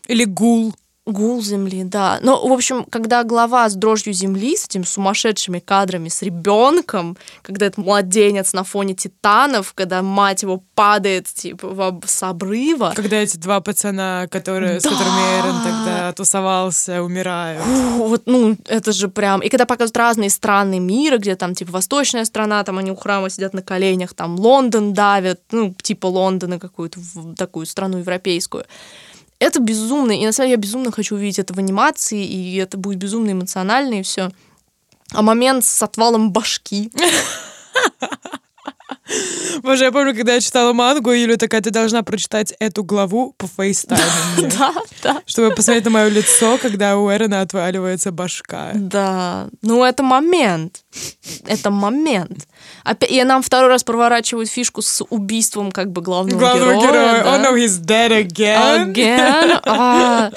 Или 0.08 0.26
гул. 0.26 0.76
Гул 1.08 1.40
земли, 1.44 1.84
да. 1.84 2.18
Но, 2.24 2.48
в 2.48 2.52
общем, 2.52 2.84
когда 2.86 3.24
глава 3.24 3.70
с 3.70 3.76
дрожью 3.76 4.12
земли, 4.12 4.58
с 4.58 4.66
этими 4.66 4.82
сумасшедшими 4.82 5.60
кадрами, 5.60 6.10
с 6.10 6.24
ребенком, 6.24 7.16
когда 7.44 7.68
этот 7.68 7.78
младенец 7.78 8.54
на 8.54 8.64
фоне 8.64 8.96
титанов, 8.96 9.74
когда 9.76 10.02
мать 10.02 10.42
его 10.42 10.64
падает, 10.74 11.28
типа, 11.28 12.02
с 12.08 12.24
обрыва. 12.24 12.94
Когда 12.96 13.18
эти 13.18 13.38
два 13.38 13.62
пацана, 13.62 14.28
которые, 14.32 14.80
с 14.80 14.84
Да. 14.84 14.90
которыми 14.90 15.40
Эрен 15.40 15.64
тогда 15.64 16.14
тусовался, 16.14 17.04
умирают. 17.04 17.62
Фу, 17.62 18.08
Вот, 18.08 18.24
ну, 18.26 18.58
это 18.66 18.92
же 18.92 19.08
прям... 19.08 19.42
И 19.42 19.50
когда 19.50 19.68
показывают 19.68 19.98
разные 19.98 20.32
страны 20.32 20.80
мира, 20.80 21.20
где 21.20 21.36
там, 21.36 21.54
типа, 21.54 21.72
восточная 21.72 22.26
страна, 22.26 22.64
там 22.64 22.80
они 22.80 22.90
у 22.90 22.96
храма 22.96 23.30
сидят 23.30 23.54
на 23.54 23.62
коленях, 23.62 24.16
там 24.16 24.40
Лондон 24.40 24.94
давят, 24.94 25.40
ну, 25.52 25.76
типа 25.80 26.08
Лондона 26.08 26.58
какую-то, 26.58 27.00
такую 27.38 27.68
страну 27.68 28.00
европейскую. 28.00 28.66
Это 29.40 29.60
безумно, 29.60 30.12
и 30.12 30.26
на 30.26 30.32
самом 30.32 30.48
деле 30.48 30.58
я 30.58 30.62
безумно 30.62 30.92
хочу 30.92 31.16
увидеть 31.16 31.40
это 31.40 31.54
в 31.54 31.58
анимации, 31.60 32.24
и 32.24 32.56
это 32.56 32.78
будет 32.78 32.98
безумно 32.98 33.32
эмоционально, 33.32 33.96
и 33.96 34.04
все. 34.04 34.32
А 35.12 35.22
момент 35.22 35.66
с 35.66 35.84
отвалом 35.84 36.32
башки. 36.32 36.92
Боже, 39.62 39.86
я 39.86 39.92
помню, 39.92 40.16
когда 40.16 40.34
я 40.34 40.42
читала 40.42 40.74
мангу, 40.74 41.12
Юля 41.12 41.38
такая, 41.38 41.62
ты 41.62 41.70
должна 41.70 42.04
прочитать 42.04 42.54
эту 42.60 42.84
главу 42.84 43.34
по 43.38 43.48
фейстайму 43.48 44.04
Да, 44.58 44.74
да. 45.04 45.22
чтобы 45.26 45.56
посмотреть 45.56 45.86
на 45.86 45.92
мое 45.92 46.10
лицо, 46.10 46.58
когда 46.58 46.98
у 46.98 47.12
Эрона 47.12 47.42
отваливается 47.42 48.12
башка. 48.12 48.72
Да, 48.74 49.48
ну 49.62 49.84
это 49.84 50.04
момент. 50.04 50.84
Это 51.46 51.72
момент. 51.72 52.48
Опять, 52.84 53.12
и 53.12 53.24
нам 53.24 53.42
второй 53.42 53.70
раз 53.70 53.84
проворачивают 53.84 54.50
фишку 54.50 54.82
с 54.82 55.04
убийством 55.10 55.72
как 55.72 55.92
бы 55.92 56.02
главного, 56.02 56.38
Главного 56.40 56.74
героя. 56.74 56.88
героя. 56.88 57.24
да. 57.24 57.38
Oh 57.38 57.42
no, 57.52 57.56
he's 57.58 57.80
dead 57.84 58.12
again. 58.12 58.94
Again. 58.94 59.60
А, 59.66 60.32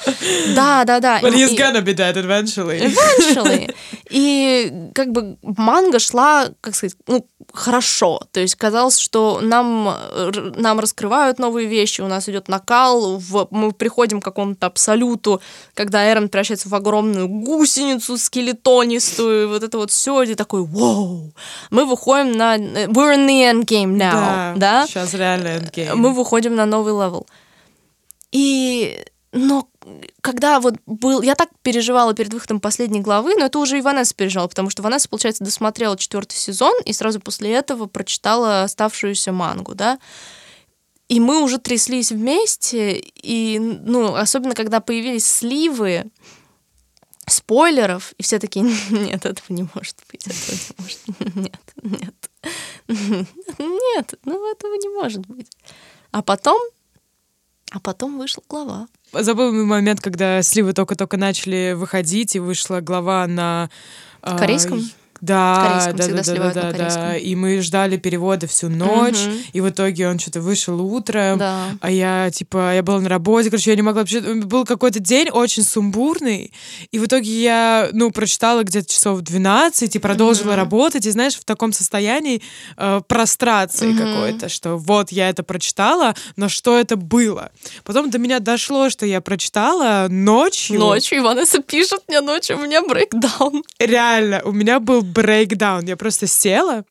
да, 0.55 0.83
да, 0.85 0.99
да. 0.99 1.19
But 1.21 1.33
И- 1.33 1.37
he's 1.43 1.55
gonna 1.57 1.81
be 1.81 1.93
dead 1.95 2.15
eventually. 2.15 2.79
Eventually. 2.93 3.73
И 4.09 4.71
как 4.95 5.11
бы 5.11 5.37
манга 5.43 5.99
шла, 5.99 6.47
как 6.61 6.75
сказать, 6.75 6.95
ну, 7.07 7.25
хорошо. 7.53 8.19
То 8.31 8.39
есть 8.39 8.55
казалось, 8.55 8.97
что 8.97 9.39
нам, 9.41 9.95
нам 10.55 10.79
раскрывают 10.79 11.37
новые 11.39 11.67
вещи, 11.67 12.01
у 12.01 12.07
нас 12.07 12.27
идет 12.27 12.47
накал, 12.47 13.17
в, 13.17 13.47
мы 13.51 13.71
приходим 13.71 14.19
к 14.19 14.23
какому-то 14.25 14.65
абсолюту, 14.67 15.41
когда 15.75 16.11
Эрон 16.11 16.27
превращается 16.29 16.69
в 16.69 16.75
огромную 16.75 17.27
гусеницу 17.27 18.17
скелетонистую, 18.17 19.49
вот 19.49 19.63
это 19.63 19.77
вот 19.77 19.91
все, 19.91 20.23
и 20.23 20.35
такой, 20.35 20.63
вау. 20.63 21.31
Мы 21.69 21.85
выходим 21.85 22.18
на... 22.23 22.57
э, 22.57 22.87
We're 22.87 23.15
in 23.15 23.27
the 23.27 23.51
end 23.51 23.65
game 23.65 23.97
now, 23.97 24.57
да? 24.57 24.87
Сейчас 24.87 25.13
реально 25.13 25.59
endgame. 25.59 25.95
мы 25.95 26.13
выходим 26.13 26.55
на 26.55 26.65
новый 26.65 26.93
level. 26.93 27.27
И, 28.31 29.03
но 29.31 29.67
когда 30.21 30.59
вот 30.59 30.75
был... 30.85 31.21
Я 31.21 31.35
так 31.35 31.49
переживала 31.61 32.13
перед 32.13 32.33
выходом 32.33 32.59
последней 32.59 33.01
главы, 33.01 33.35
но 33.35 33.45
это 33.45 33.59
уже 33.59 33.77
и 33.77 33.81
Ванесса 33.81 34.13
переживала, 34.13 34.47
потому 34.47 34.69
что 34.69 34.81
Ванесса, 34.81 35.09
получается, 35.09 35.43
досмотрела 35.43 35.97
четвертый 35.97 36.35
сезон 36.35 36.73
и 36.85 36.93
сразу 36.93 37.19
после 37.19 37.51
этого 37.51 37.87
прочитала 37.87 38.63
оставшуюся 38.63 39.31
мангу, 39.31 39.75
да. 39.75 39.99
И 41.07 41.19
мы 41.19 41.41
уже 41.41 41.57
тряслись 41.57 42.11
вместе, 42.11 43.01
и, 43.15 43.57
ну, 43.57 44.13
особенно 44.13 44.53
когда 44.53 44.79
появились 44.79 45.25
сливы 45.25 46.05
спойлеров, 47.25 48.13
и 48.17 48.23
все 48.23 48.37
такие, 48.37 48.63
нет, 48.89 49.25
этого 49.25 49.45
не 49.49 49.67
может 49.73 49.97
быть, 50.11 50.27
этого 50.27 50.55
не 50.55 50.83
может, 50.83 51.35
нет, 51.35 51.68
нет, 51.83 52.31
нет, 53.57 54.13
ну 54.25 54.51
этого 54.51 54.73
не 54.75 54.89
может 54.89 55.25
быть. 55.27 55.47
А 56.11 56.21
потом, 56.21 56.59
а 57.71 57.79
потом 57.79 58.17
вышла 58.17 58.43
глава. 58.49 58.87
Забыл 59.11 59.51
момент, 59.65 60.01
когда 60.01 60.41
сливы 60.41 60.73
только-только 60.73 61.17
начали 61.17 61.73
выходить, 61.75 62.35
и 62.35 62.39
вышла 62.39 62.81
глава 62.81 63.25
на... 63.27 63.69
а, 64.21 64.37
корейском? 64.37 64.81
Да, 65.21 65.81
Корейском 65.83 65.97
да, 65.97 66.23
да, 66.23 66.53
да, 66.53 66.71
да, 66.71 66.95
да. 66.95 67.17
И 67.17 67.35
мы 67.35 67.61
ждали 67.61 67.97
перевода 67.97 68.47
всю 68.47 68.69
ночь, 68.69 69.19
Мгм. 69.19 69.37
и 69.53 69.61
в 69.61 69.69
итоге 69.69 70.07
он 70.07 70.19
что-то 70.19 70.41
вышел 70.41 70.79
утром. 70.81 71.37
Да. 71.37 71.65
А 71.81 71.91
я, 71.91 72.29
типа, 72.31 72.75
я 72.75 72.83
была 72.83 72.99
на 72.99 73.09
работе, 73.09 73.49
короче, 73.49 73.71
я 73.71 73.75
не 73.75 73.81
могла 73.81 74.01
вообще... 74.01 74.21
Был 74.21 74.65
какой-то 74.65 74.99
день 74.99 75.29
очень 75.29 75.63
сумбурный, 75.63 76.53
и 76.91 76.99
в 76.99 77.05
итоге 77.05 77.29
я, 77.41 77.89
ну, 77.91 78.11
прочитала 78.11 78.63
где-то 78.63 78.91
часов 78.91 79.21
12 79.21 79.95
и 79.95 79.99
продолжила 79.99 80.55
работать, 80.55 81.05
и, 81.05 81.11
знаешь, 81.11 81.35
в 81.35 81.43
таком 81.45 81.73
состоянии 81.73 82.41
э, 82.77 83.01
прострации 83.07 83.93
какой-то, 83.93 84.49
что 84.49 84.77
вот 84.77 85.11
я 85.11 85.29
это 85.29 85.43
прочитала, 85.43 86.15
но 86.35 86.49
что 86.49 86.77
это 86.77 86.95
было? 86.95 87.51
Потом 87.83 88.09
до 88.09 88.17
меня 88.19 88.39
дошло, 88.39 88.89
что 88.89 89.05
я 89.05 89.21
прочитала 89.21 90.07
ночью. 90.09 90.79
Ночью 90.79 91.19
Иванесса 91.19 91.61
пишет 91.61 92.01
мне 92.07 92.21
ночью, 92.21 92.57
у 92.57 92.61
меня 92.61 92.81
брейкдаун. 92.81 93.63
Реально, 93.79 94.41
у 94.43 94.51
меня 94.51 94.79
был 94.79 95.01
брейкдаун. 95.09 95.85
Я 95.85 95.97
просто 95.97 96.27
села, 96.27 96.83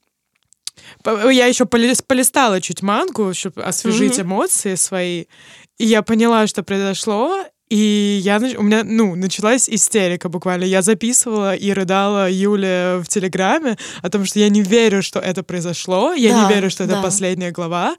я 1.04 1.46
еще 1.46 1.64
полис- 1.64 2.02
полистала 2.06 2.60
чуть 2.60 2.82
мангу, 2.82 3.32
чтобы 3.34 3.62
освежить 3.64 4.20
эмоции 4.20 4.74
свои, 4.76 5.24
и 5.78 5.86
я 5.86 6.02
поняла, 6.02 6.46
что 6.46 6.62
произошло, 6.62 7.44
и 7.68 8.20
я, 8.22 8.38
у 8.38 8.62
меня, 8.62 8.82
ну, 8.84 9.14
началась 9.14 9.68
истерика 9.68 10.28
буквально. 10.28 10.64
Я 10.64 10.80
записывала 10.82 11.54
и 11.54 11.70
рыдала 11.72 12.30
Юле 12.30 12.98
в 13.02 13.08
Телеграме 13.08 13.76
о 14.02 14.08
том, 14.08 14.24
что 14.24 14.38
я 14.38 14.48
не 14.48 14.62
верю, 14.62 15.02
что 15.02 15.18
это 15.20 15.42
произошло, 15.42 16.14
я 16.14 16.32
Да, 16.32 16.48
не 16.48 16.54
верю, 16.54 16.70
что 16.70 16.84
это 16.84 16.94
да. 16.94 17.02
последняя 17.02 17.50
глава. 17.50 17.96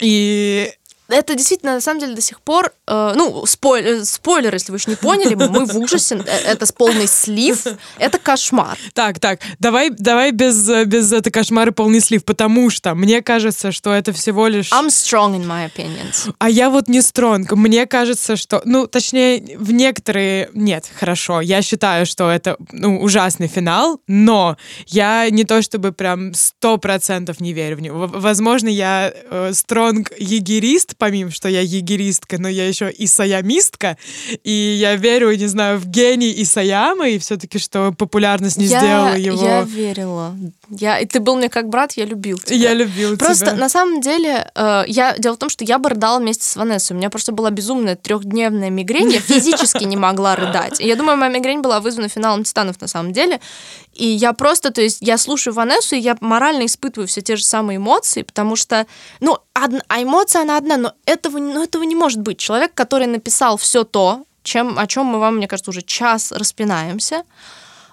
И 0.00 0.72
Это 1.12 1.34
действительно, 1.34 1.74
на 1.74 1.80
самом 1.80 2.00
деле, 2.00 2.14
до 2.14 2.20
сих 2.20 2.40
пор, 2.40 2.72
э, 2.86 3.12
ну, 3.14 3.44
спойлер, 3.46 4.00
э, 4.00 4.04
спойлер, 4.04 4.52
если 4.52 4.72
вы 4.72 4.78
еще 4.78 4.90
не 4.90 4.96
поняли, 4.96 5.34
мы 5.34 5.64
в 5.66 5.76
ужасе, 5.78 6.16
э, 6.16 6.52
это 6.52 6.66
с 6.66 6.72
полный 6.72 7.06
слив, 7.06 7.66
это 7.98 8.18
кошмар. 8.18 8.78
Так, 8.94 9.18
так, 9.20 9.40
давай, 9.58 9.90
давай 9.90 10.32
без, 10.32 10.68
без 10.86 11.12
это 11.12 11.30
кошмары 11.30 11.72
полный 11.72 12.00
слив, 12.00 12.24
потому 12.24 12.70
что 12.70 12.94
мне 12.94 13.22
кажется, 13.22 13.72
что 13.72 13.92
это 13.92 14.12
всего 14.12 14.48
лишь... 14.48 14.72
I'm 14.72 14.88
strong 14.88 15.36
in 15.36 15.46
my 15.46 15.70
opinions. 15.70 16.32
А 16.38 16.48
я 16.48 16.70
вот 16.70 16.88
не 16.88 17.02
стронг. 17.02 17.52
Мне 17.52 17.86
кажется, 17.86 18.36
что... 18.36 18.62
Ну, 18.64 18.86
точнее, 18.86 19.56
в 19.58 19.72
некоторые... 19.72 20.50
Нет, 20.54 20.86
хорошо. 20.98 21.40
Я 21.40 21.62
считаю, 21.62 22.06
что 22.06 22.30
это 22.30 22.56
ну, 22.72 23.00
ужасный 23.02 23.48
финал, 23.48 24.00
но 24.06 24.56
я 24.86 25.28
не 25.30 25.44
то 25.44 25.62
чтобы 25.62 25.92
прям 25.92 26.34
сто 26.34 26.78
процентов 26.78 27.40
не 27.40 27.52
верю 27.52 27.76
в 27.76 27.80
него. 27.80 28.06
Возможно, 28.06 28.68
я 28.68 29.12
э, 29.12 29.52
стронг 29.52 30.12
егерист, 30.18 30.96
помимо 31.02 31.32
что 31.32 31.48
я 31.48 31.62
егеристка, 31.62 32.40
но 32.40 32.48
я 32.48 32.68
еще 32.68 32.88
и 32.88 33.08
саямистка, 33.08 33.96
и 34.44 34.52
я 34.52 34.94
верю, 34.94 35.36
не 35.36 35.48
знаю, 35.48 35.80
в 35.80 35.86
гений 35.86 36.32
Исаямы, 36.44 37.14
и 37.14 37.18
все-таки, 37.18 37.58
что 37.58 37.90
популярность 37.90 38.56
не 38.56 38.66
я, 38.66 38.78
сделала 38.78 39.16
его... 39.16 39.44
я 39.44 39.62
верила. 39.62 40.32
Я, 40.70 41.00
и 41.00 41.06
ты 41.06 41.18
был 41.18 41.34
мне 41.34 41.48
как 41.48 41.68
брат, 41.68 41.94
я 41.94 42.04
любил 42.04 42.38
тебя. 42.38 42.56
Я 42.56 42.74
любил 42.74 43.16
Просто 43.16 43.46
тебя. 43.46 43.56
на 43.56 43.68
самом 43.68 44.00
деле, 44.00 44.48
э, 44.54 44.84
я 44.86 45.18
дело 45.18 45.34
в 45.34 45.38
том, 45.38 45.48
что 45.48 45.64
я 45.64 45.80
бы 45.80 45.88
рыдала 45.88 46.20
вместе 46.20 46.44
с 46.44 46.54
Ванессой. 46.54 46.94
У 46.94 46.98
меня 46.98 47.10
просто 47.10 47.32
была 47.32 47.50
безумная 47.50 47.96
трехдневная 47.96 48.70
мигрень, 48.70 49.10
я 49.10 49.20
физически 49.32 49.82
не 49.82 49.96
могла 49.96 50.36
рыдать. 50.36 50.80
И 50.80 50.86
я 50.86 50.94
думаю, 50.94 51.18
моя 51.18 51.32
мигрень 51.32 51.62
была 51.62 51.80
вызвана 51.80 52.08
финалом 52.08 52.44
Титанов 52.44 52.80
на 52.80 52.86
самом 52.86 53.12
деле. 53.12 53.40
И 53.92 54.06
я 54.06 54.32
просто, 54.32 54.70
то 54.70 54.80
есть, 54.80 54.98
я 55.00 55.18
слушаю 55.18 55.52
Ванессу, 55.52 55.96
и 55.96 55.98
я 55.98 56.16
морально 56.20 56.64
испытываю 56.64 57.08
все 57.08 57.22
те 57.22 57.34
же 57.34 57.44
самые 57.44 57.78
эмоции, 57.78 58.22
потому 58.22 58.54
что, 58.54 58.86
ну, 59.18 59.38
а 59.54 60.02
эмоция 60.02 60.42
она 60.42 60.56
одна, 60.56 60.76
но 60.76 60.91
этого, 61.06 61.38
не- 61.38 61.52
ну, 61.54 61.62
этого 61.62 61.82
не 61.84 61.94
может 61.94 62.20
быть. 62.20 62.38
Человек, 62.38 62.72
который 62.74 63.06
написал 63.06 63.56
все 63.56 63.84
то, 63.84 64.24
чем, 64.42 64.78
о 64.78 64.86
чем 64.86 65.06
мы 65.06 65.18
вам, 65.18 65.36
мне 65.36 65.48
кажется, 65.48 65.70
уже 65.70 65.82
час 65.82 66.32
распинаемся, 66.32 67.22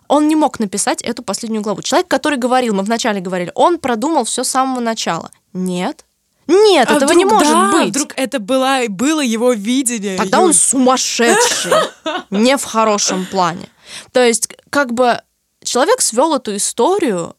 он 0.08 0.28
не 0.28 0.36
мог 0.36 0.60
написать 0.60 1.02
эту 1.04 1.22
последнюю 1.24 1.62
главу. 1.62 1.82
Человек, 1.84 2.08
который 2.08 2.38
говорил, 2.39 2.74
мы 2.74 2.84
вначале 2.84 3.20
говорили, 3.22 3.52
он 3.56 3.78
продумал 3.78 4.24
все 4.24 4.43
с 4.43 4.50
самого 4.50 4.80
начала. 4.80 5.30
Нет. 5.54 6.06
Нет, 6.47 6.89
А 6.89 6.95
этого 6.95 7.12
не 7.12 7.26
может 7.26 7.54
да, 7.54 7.72
быть. 7.72 7.89
вдруг 7.89 8.14
это 8.16 8.39
была, 8.39 8.80
было 8.89 9.22
его 9.22 9.54
видение. 9.54 10.18
Тогда 10.18 10.39
он 10.39 10.54
сумасшедший. 10.54 11.72
Не 12.32 12.58
в 12.58 12.64
хорошем 12.64 13.28
плане. 13.28 13.70
То 14.14 14.26
есть, 14.26 14.47
как 14.72 14.91
бы 14.93 15.22
человек 15.64 16.02
свел 16.02 16.34
эту 16.34 16.56
историю 16.56 17.36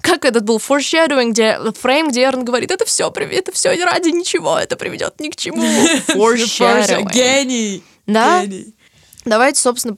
как 0.00 0.24
этот 0.24 0.44
был 0.44 0.58
foreshadowing, 0.58 1.30
где 1.30 1.58
фрейм, 1.78 2.08
где 2.08 2.22
Эрн 2.22 2.44
говорит, 2.44 2.70
это 2.70 2.84
все, 2.84 3.12
это 3.14 3.52
все 3.52 3.84
ради 3.84 4.08
ничего, 4.08 4.58
это 4.58 4.76
приведет 4.76 5.20
ни 5.20 5.28
к 5.28 5.36
чему. 5.36 5.62
Foreshadowing. 6.08 7.12
Гений. 7.12 7.84
Да? 8.06 8.44
Гений. 8.44 8.74
Давайте, 9.24 9.60
собственно, 9.60 9.96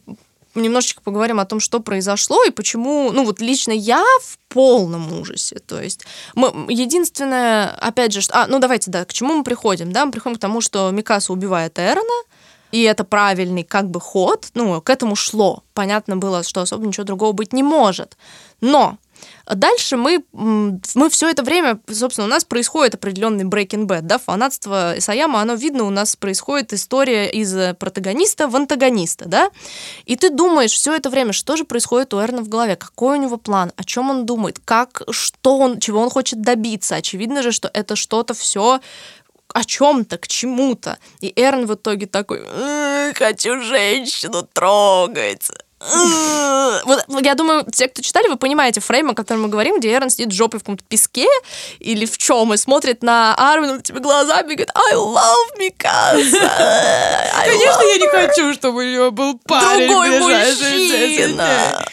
немножечко 0.55 1.01
поговорим 1.03 1.41
о 1.41 1.47
том, 1.47 1.61
что 1.61 1.81
произошло 1.81 2.45
и 2.45 2.51
почему, 2.51 3.11
ну 3.13 3.25
вот 3.25 3.41
лично 3.41 3.73
я 3.73 4.05
в 4.23 4.39
полном 4.49 5.13
ужасе. 5.19 5.57
То 5.59 5.81
есть 5.81 6.05
мы, 6.35 6.67
единственное, 6.69 7.71
опять 7.71 8.13
же, 8.13 8.21
что, 8.21 8.43
а, 8.43 8.47
ну 8.47 8.59
давайте, 8.59 8.91
да, 8.91 9.05
к 9.05 9.13
чему 9.13 9.35
мы 9.35 9.45
приходим? 9.45 9.93
Да, 9.93 10.05
мы 10.05 10.13
приходим 10.13 10.37
к 10.37 10.41
тому, 10.41 10.61
что 10.61 10.91
Микаса 10.91 11.33
убивает 11.33 11.79
Эрона, 11.79 12.25
и 12.73 12.83
это 12.83 13.05
правильный 13.05 13.63
как 13.63 13.89
бы 13.91 14.01
ход, 14.01 14.49
ну, 14.55 14.81
к 14.81 14.91
этому 14.91 15.17
шло. 15.17 15.63
Понятно 15.75 16.17
было, 16.17 16.43
что 16.43 16.61
особо 16.61 16.87
ничего 16.87 17.05
другого 17.05 17.33
быть 17.33 17.53
не 17.53 17.63
может. 17.63 18.17
Но 18.61 18.99
Дальше 19.47 19.97
мы, 19.97 20.25
мы 20.33 21.11
все 21.11 21.29
это 21.29 21.43
время, 21.43 21.79
собственно, 21.91 22.27
у 22.27 22.31
нас 22.31 22.45
происходит 22.45 22.95
определенный 22.95 23.45
Breaking 23.45 23.87
Bad, 23.87 24.03
да, 24.03 24.19
фанатство 24.19 24.97
Исаяма, 24.97 25.41
оно 25.41 25.55
видно, 25.55 25.85
у 25.85 25.91
нас 25.91 26.17
происходит 26.17 26.73
история 26.73 27.31
из 27.31 27.55
э, 27.55 27.75
протагониста 27.75 28.49
в 28.49 28.57
антагониста, 28.57 29.27
да, 29.27 29.51
и 30.07 30.17
ты 30.17 30.31
думаешь 30.31 30.73
все 30.73 30.95
это 30.95 31.11
время, 31.11 31.33
что 31.33 31.57
же 31.57 31.65
происходит 31.65 32.15
у 32.15 32.21
Эрна 32.21 32.43
в 32.43 32.49
голове, 32.49 32.77
какой 32.77 33.19
у 33.19 33.23
него 33.23 33.37
план, 33.37 33.73
о 33.77 33.85
чем 33.85 34.11
он 34.11 34.27
думает, 34.27 34.59
как, 34.65 35.03
что 35.11 35.59
он, 35.59 35.79
чего 35.79 36.01
он 36.01 36.11
хочет 36.11 36.41
добиться, 36.41 36.97
очевидно 36.97 37.43
же, 37.43 37.53
что 37.53 37.71
это 37.73 37.97
что-то 37.97 38.35
все 38.35 38.81
о 39.55 39.65
чем-то, 39.65 40.19
к 40.19 40.27
чему-то. 40.27 40.99
И 41.21 41.33
Эрн 41.37 41.67
в 41.67 41.75
итоге 41.75 42.07
такой, 42.07 42.41
«М, 42.41 43.15
хочу 43.15 43.61
женщину 43.61 44.49
трогать. 44.53 45.49
М». 45.93 46.81
Вот 46.85 47.25
я 47.25 47.35
думаю, 47.35 47.65
те, 47.73 47.89
кто 47.89 48.03
читали, 48.03 48.29
вы 48.29 48.37
понимаете 48.37 48.81
фрейм, 48.81 49.11
о 49.11 49.15
котором 49.15 49.43
мы 49.43 49.49
говорим, 49.49 49.79
где 49.79 49.93
Эрн 49.93 50.11
сидит 50.11 50.33
жопой 50.33 50.61
в 50.61 50.63
каком-то 50.63 50.85
песке 50.89 51.27
или 51.79 52.07
в 52.07 52.19
чем 52.19 52.53
и 52.55 52.57
смотрит 52.57 53.03
на 53.03 53.35
Армина 53.35 53.81
тебе 53.83 54.01
глазами 54.01 54.53
и 54.53 54.57
говорит 54.57 54.71
I 54.75 54.95
love 54.95 55.59
Микаса. 55.59 57.33
Конечно, 57.45 57.83
я 57.83 57.99
не 57.99 58.09
хочу, 58.09 58.55
чтобы 58.55 58.85
у 58.85 58.91
него 58.91 59.11
был 59.11 59.39
парень 59.47 59.89
другой 59.89 60.11
в 60.11 60.25
ближайшие 60.25 60.57
10 60.57 60.89
дней. 60.89 61.27
мужчина. 61.27 61.85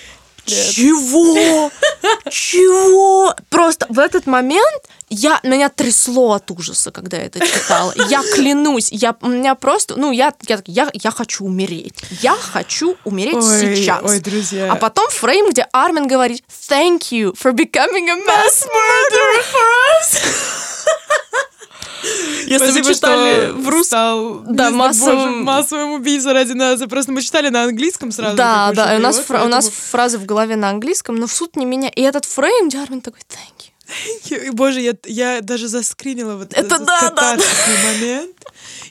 Чего? 0.46 1.72
Чего? 2.30 3.36
Просто 3.50 3.86
в 3.90 4.00
этот 4.00 4.26
момент 4.28 4.84
я, 5.14 5.40
меня 5.44 5.68
трясло 5.70 6.32
от 6.34 6.50
ужаса, 6.50 6.90
когда 6.92 7.18
я 7.18 7.26
это 7.26 7.40
читала. 7.46 7.94
Я 8.10 8.24
клянусь, 8.34 8.90
я, 8.92 9.16
у 9.22 9.28
меня 9.28 9.56
просто, 9.56 9.96
ну, 9.98 10.12
я, 10.12 10.34
я, 10.48 10.62
я, 10.66 10.90
я 10.94 11.12
хочу 11.12 11.44
умереть. 11.46 11.94
Я 12.22 12.34
хочу 12.36 12.96
умереть 13.04 13.36
Ой, 13.36 13.76
сейчас. 13.76 14.02
ой, 14.04 14.20
друзья. 14.22 14.72
А 14.72 14.76
потом 14.78 15.10
фрейм, 15.10 15.50
где 15.50 15.68
Армин 15.74 16.08
говорит 16.08 16.44
«Thank 16.70 17.12
you 17.12 17.34
for 17.36 17.52
becoming 17.54 18.10
a 18.10 18.16
mass 18.16 18.66
murderer 18.66 19.44
for 19.52 19.68
us». 20.00 20.22
Если 22.48 22.66
вы 22.66 22.72
Спасибо, 22.72 22.94
читали 22.96 23.52
что 23.52 23.80
в 23.80 23.84
стал, 23.84 24.40
Да, 24.48 24.72
массовым- 24.72 25.16
боже, 25.16 25.44
массовым 25.44 25.92
убийцей 25.94 26.34
ради 26.34 26.54
нас. 26.54 26.80
Просто 26.90 27.12
мы 27.12 27.22
читали 27.22 27.50
на 27.50 27.64
английском 27.66 28.12
сразу. 28.12 28.36
Да, 28.36 28.72
да, 28.74 28.96
и 28.96 28.98
у 28.98 29.02
нас, 29.02 29.20
фра- 29.20 29.44
у 29.44 29.48
нас 29.48 29.66
поэтому- 29.66 29.88
фразы 29.92 30.18
в 30.18 30.26
голове 30.26 30.56
на 30.56 30.70
английском, 30.70 31.16
но 31.18 31.28
в 31.28 31.32
суть 31.32 31.56
не 31.56 31.66
меня. 31.66 31.90
И 31.90 32.02
этот 32.02 32.26
фрейм, 32.26 32.70
где 32.70 32.80
Армин 32.80 33.02
такой 33.02 33.20
«Thank 33.30 33.68
you». 33.68 33.71
Боже, 34.54 34.82
я, 34.82 34.94
я 35.06 35.42
даже 35.42 35.68
заскринила 35.68 36.36
вот 36.36 36.54
Это 36.54 36.76
этот 36.76 36.86
да, 36.86 37.10
да, 37.12 37.36
да. 37.36 37.44
момент. 37.84 38.38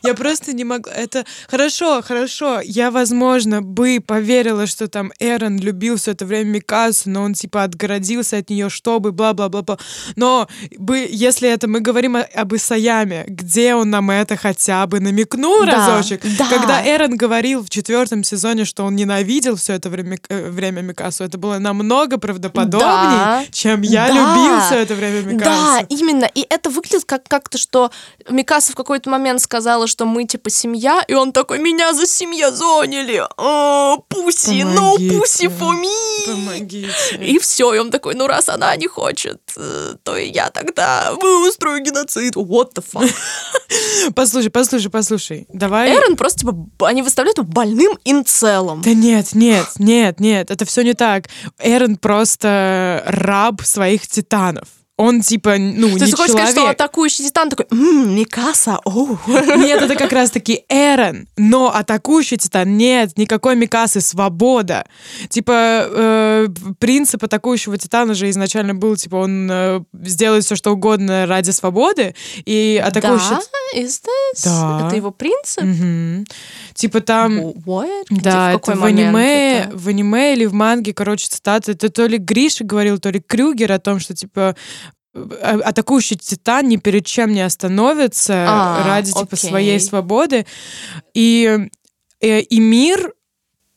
Я 0.02 0.14
просто 0.14 0.52
не 0.52 0.64
могла... 0.64 0.92
Это 0.92 1.24
хорошо, 1.48 2.02
хорошо. 2.02 2.60
Я, 2.62 2.90
возможно, 2.90 3.62
бы 3.62 4.00
поверила, 4.04 4.66
что 4.66 4.88
там 4.88 5.12
Эрон 5.20 5.58
любил 5.58 5.96
все 5.96 6.12
это 6.12 6.26
время 6.26 6.50
Микасу, 6.50 7.10
но 7.10 7.22
он 7.22 7.34
типа 7.34 7.64
отгородился 7.64 8.36
от 8.38 8.50
нее, 8.50 8.68
чтобы 8.70 9.12
бла-бла-бла-бла. 9.12 9.78
Но 10.16 10.48
бы, 10.78 11.06
если 11.10 11.48
это 11.48 11.68
мы 11.68 11.80
говорим 11.80 12.16
о- 12.16 12.20
об 12.34 12.54
Исаяме, 12.54 13.24
где 13.28 13.74
он 13.74 13.90
нам 13.90 14.10
это 14.10 14.36
хотя 14.36 14.86
бы 14.86 15.00
намекнул 15.00 15.64
Да, 15.64 15.72
разочек, 15.96 16.22
да. 16.38 16.46
когда 16.48 16.82
Эрон 16.86 17.16
говорил 17.16 17.62
в 17.64 17.70
четвертом 17.70 18.24
сезоне, 18.24 18.64
что 18.64 18.84
он 18.84 18.96
ненавидел 18.96 19.56
все 19.56 19.74
это 19.74 19.88
время, 19.90 20.18
э, 20.28 20.50
время 20.50 20.80
Микасу, 20.82 21.24
это 21.24 21.38
было 21.38 21.58
намного 21.58 22.18
правдоподобнее, 22.18 22.80
Да. 22.80 23.44
чем 23.52 23.82
я 23.82 24.08
Да. 24.08 24.14
любил 24.14 24.60
все 24.66 24.76
это 24.82 24.94
время 24.94 25.22
Микасу. 25.22 25.50
Да, 25.50 25.80
именно. 25.88 26.24
И 26.34 26.46
это 26.48 26.70
выглядит 26.70 27.04
как 27.04 27.24
как-то, 27.28 27.58
что 27.58 27.90
Микаса 28.28 28.72
в 28.72 28.74
какой-то 28.74 29.10
момент 29.10 29.40
сказала, 29.70 29.86
что 29.86 30.04
мы 30.04 30.24
типа 30.24 30.50
семья, 30.50 31.04
и 31.06 31.14
он 31.14 31.32
такой, 31.32 31.60
меня 31.60 31.94
за 31.94 32.04
семья 32.04 32.50
зоняли. 32.50 33.22
О, 33.36 33.98
пуси, 34.08 34.62
Помогите. 34.62 35.16
пуси 35.16 35.46
me. 35.46 36.26
Помогите. 36.26 36.90
И 37.20 37.38
все, 37.38 37.72
и 37.74 37.78
он 37.78 37.90
такой, 37.90 38.16
ну 38.16 38.26
раз 38.26 38.48
она 38.48 38.74
не 38.74 38.88
хочет, 38.88 39.40
э, 39.56 39.94
то 40.02 40.16
и 40.16 40.28
я 40.28 40.50
тогда 40.50 41.12
устрою 41.46 41.84
геноцид. 41.84 42.34
What 42.34 42.74
the 42.74 42.84
fuck? 42.84 43.08
Послушай, 44.16 44.50
послушай, 44.50 44.90
послушай. 44.90 45.46
Давай. 45.52 45.94
Эрон 45.94 46.16
просто, 46.16 46.40
типа, 46.40 46.88
они 46.88 47.02
выставляют 47.02 47.38
его 47.38 47.46
больным 47.46 47.96
инцелом. 48.04 48.82
Да 48.82 48.92
нет, 48.92 49.34
нет, 49.34 49.66
нет, 49.78 50.18
нет, 50.18 50.50
это 50.50 50.64
все 50.64 50.82
не 50.82 50.94
так. 50.94 51.28
Эрон 51.60 51.96
просто 51.96 53.02
раб 53.06 53.62
своих 53.62 54.08
титанов. 54.08 54.66
Он 55.00 55.22
типа, 55.22 55.56
ну, 55.56 55.88
То 55.98 56.04
не 56.04 56.10
ты 56.10 56.16
хочешь 56.16 56.32
сказать, 56.32 56.50
что 56.50 56.56
человек. 56.60 56.78
атакующий 56.78 57.24
титан 57.24 57.48
такой, 57.48 57.64
«М, 57.70 58.14
Микаса, 58.14 58.80
оу. 58.84 59.18
Нет, 59.26 59.80
это 59.80 59.94
как 59.96 60.12
раз-таки 60.12 60.64
Эрон. 60.68 61.26
Но 61.38 61.74
атакующий 61.74 62.36
титан 62.36 62.76
нет, 62.76 63.16
никакой 63.16 63.56
Микасы, 63.56 64.02
свобода. 64.02 64.84
Типа, 65.30 65.86
э, 65.88 66.48
принцип 66.78 67.24
атакующего 67.24 67.78
титана 67.78 68.12
же 68.12 68.28
изначально 68.28 68.74
был, 68.74 68.94
типа, 68.96 69.16
он 69.16 69.48
э, 69.50 69.80
сделает 70.02 70.44
все, 70.44 70.54
что 70.54 70.72
угодно 70.72 71.24
ради 71.26 71.50
свободы. 71.50 72.14
И 72.44 72.82
атакующий... 72.84 73.30
Да, 73.30 73.80
is 73.80 74.02
this? 74.02 74.44
Да. 74.44 74.86
Это 74.86 74.96
его 74.96 75.12
принцип? 75.12 75.62
Мгм. 75.64 76.26
Типа 76.74 77.00
там... 77.00 77.38
What? 77.40 78.04
Где, 78.10 78.20
Да, 78.20 78.52
какой 78.52 78.74
это 78.74 78.82
в 78.82 78.84
аниме, 78.84 79.60
это? 79.60 79.76
в 79.78 79.88
аниме 79.88 80.34
или 80.34 80.44
в 80.44 80.52
манге, 80.52 80.92
короче, 80.92 81.26
цитаты. 81.28 81.72
Это 81.72 81.88
то 81.88 82.04
ли 82.06 82.18
Гриша 82.18 82.64
говорил, 82.64 82.98
то 82.98 83.08
ли 83.08 83.20
Крюгер 83.26 83.72
о 83.72 83.78
том, 83.78 83.98
что, 83.98 84.14
типа, 84.14 84.54
атакующий 85.12 86.16
титан 86.16 86.68
ни 86.68 86.76
перед 86.76 87.06
чем 87.06 87.32
не 87.32 87.40
остановится 87.40 88.46
А, 88.48 88.86
ради, 88.86 89.12
типа, 89.12 89.28
окей. 89.32 89.50
своей 89.50 89.80
свободы. 89.80 90.46
И, 91.14 91.68
э, 92.20 92.40
и 92.40 92.60
мир 92.60 93.12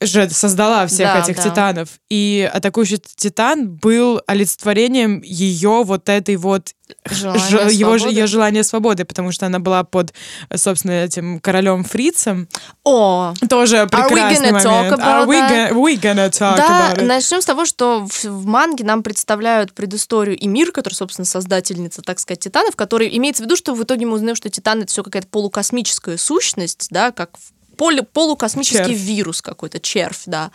же 0.06 0.30
создала 0.30 0.86
всех 0.88 1.08
Да, 1.08 1.20
этих 1.20 1.38
да. 1.38 1.44
титанов. 1.44 1.90
И 2.10 2.50
атакующий 2.54 3.02
титан 3.16 3.70
был 3.76 4.22
олицетворением 4.28 5.22
ее 5.22 5.84
вот 5.84 6.10
этой 6.10 6.36
вот 6.36 6.72
Желание 7.10 7.70
ж- 7.70 7.74
его, 7.74 7.96
ее 7.96 8.28
желание 8.28 8.64
свободы, 8.64 9.04
потому 9.06 9.32
что 9.32 9.46
она 9.48 9.60
была 9.60 9.84
под, 9.84 10.14
собственно, 10.56 10.92
этим 10.92 11.40
королем 11.40 11.84
Фрицем. 11.84 12.48
О, 12.84 13.34
Тоже 13.50 13.88
прекрасный 13.88 14.52
момент. 14.52 15.00
Are 15.00 15.26
we, 15.26 15.40
gonna, 15.50 15.72
we 15.72 15.96
gonna 16.00 16.30
talk 16.30 16.58
да, 16.58 16.92
about 16.92 17.00
it? 17.00 17.06
начнем 17.06 17.42
с 17.42 17.46
того, 17.46 17.66
что 17.66 18.06
в, 18.08 18.26
в 18.26 18.46
манге 18.46 18.84
нам 18.84 19.02
представляют 19.02 19.74
предысторию 19.74 20.38
и 20.38 20.46
мир, 20.48 20.72
который, 20.72 20.94
собственно, 20.94 21.26
создательница, 21.26 22.02
так 22.02 22.20
сказать, 22.20 22.42
титанов, 22.42 22.76
который 22.76 23.16
имеется 23.18 23.44
в 23.44 23.46
виду, 23.46 23.56
что 23.56 23.74
в 23.74 23.82
итоге 23.84 24.06
мы 24.06 24.14
узнаем, 24.16 24.36
что 24.36 24.50
титан 24.50 24.80
это 24.80 24.88
все 24.92 25.04
какая-то 25.04 25.28
полукосмическая 25.30 26.18
сущность, 26.18 26.88
да, 26.92 27.12
как 27.12 27.32
в 27.38 27.53
поле- 27.78 28.04
полукосмический 28.04 28.78
Червь. 28.86 28.98
вирус 29.00 29.42
какой-то, 29.42 29.80
червь, 29.80 30.24
да. 30.26 30.52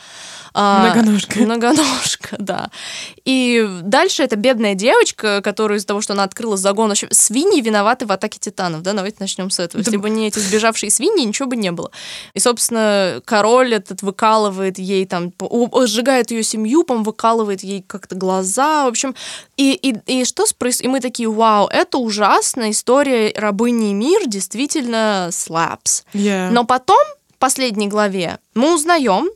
А, 0.54 0.84
Многоножка. 0.92 1.38
Многоножка, 1.40 2.36
да. 2.38 2.70
И 3.24 3.66
дальше 3.82 4.22
эта 4.22 4.36
бедная 4.36 4.74
девочка, 4.74 5.40
которая 5.42 5.78
из-за 5.78 5.86
того, 5.88 6.00
что 6.00 6.12
она 6.12 6.24
открыла 6.24 6.56
загон, 6.56 6.88
вообще, 6.88 7.08
свиньи 7.10 7.60
виноваты 7.60 8.06
в 8.06 8.12
атаке 8.12 8.38
титанов, 8.38 8.82
да, 8.82 8.92
давайте 8.92 9.16
начнем 9.20 9.50
с 9.50 9.58
этого. 9.58 9.80
Если 9.80 9.96
бы 9.96 10.10
не 10.10 10.28
эти 10.28 10.38
сбежавшие 10.38 10.90
свиньи, 10.90 11.24
ничего 11.24 11.48
бы 11.48 11.56
не 11.56 11.72
было. 11.72 11.90
И, 12.34 12.38
собственно, 12.40 13.22
король 13.24 13.74
этот 13.74 14.02
выкалывает 14.02 14.78
ей 14.78 15.06
там, 15.06 15.32
сжигает 15.86 16.30
ее 16.30 16.42
семью, 16.42 16.84
по 16.84 16.98
выкалывает 16.98 17.62
ей 17.62 17.82
как-то 17.86 18.16
глаза, 18.16 18.84
в 18.84 18.88
общем. 18.88 19.14
И, 19.56 19.72
и, 19.72 19.94
и 20.20 20.24
что 20.24 20.46
с 20.46 20.52
проис- 20.52 20.82
И 20.82 20.88
мы 20.88 21.00
такие, 21.00 21.30
вау, 21.30 21.68
это 21.68 21.98
ужасно, 21.98 22.70
история 22.70 23.32
рабыни 23.36 23.90
и 23.90 23.94
мир 23.94 24.22
действительно 24.26 25.28
слапс. 25.32 26.04
Yeah. 26.12 26.50
Но 26.50 26.64
потом, 26.64 26.98
в 27.38 27.40
последней 27.40 27.86
главе, 27.86 28.40
мы 28.54 28.74
узнаем, 28.74 29.30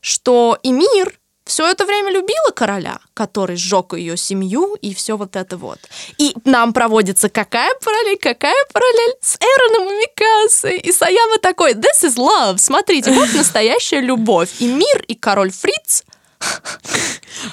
что 0.00 0.58
и 0.62 0.72
мир 0.72 1.20
все 1.44 1.70
это 1.70 1.84
время 1.84 2.10
любила 2.10 2.50
короля, 2.54 2.98
который 3.12 3.56
сжег 3.56 3.92
ее 3.92 4.16
семью 4.16 4.74
и 4.80 4.94
все 4.94 5.18
вот 5.18 5.36
это 5.36 5.58
вот. 5.58 5.78
И 6.16 6.34
нам 6.46 6.72
проводится 6.72 7.28
какая 7.28 7.74
параллель, 7.84 8.16
какая 8.16 8.56
параллель 8.72 9.16
с 9.20 9.36
Эроном 9.36 9.92
и 9.92 10.00
Микасой. 10.00 10.78
И 10.78 10.92
Саяма 10.92 11.36
такой, 11.42 11.74
this 11.74 12.04
is 12.04 12.16
love, 12.16 12.56
смотрите, 12.56 13.12
вот 13.12 13.28
настоящая 13.34 14.00
любовь. 14.00 14.48
И 14.60 14.66
мир, 14.66 15.04
и 15.06 15.14
король 15.14 15.52
Фриц. 15.52 16.04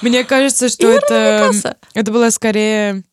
Мне 0.01 0.23
кажется, 0.23 0.69
что 0.69 0.87
это, 0.87 1.75
это 1.93 2.11
было 2.11 2.29
скорее... 2.29 3.03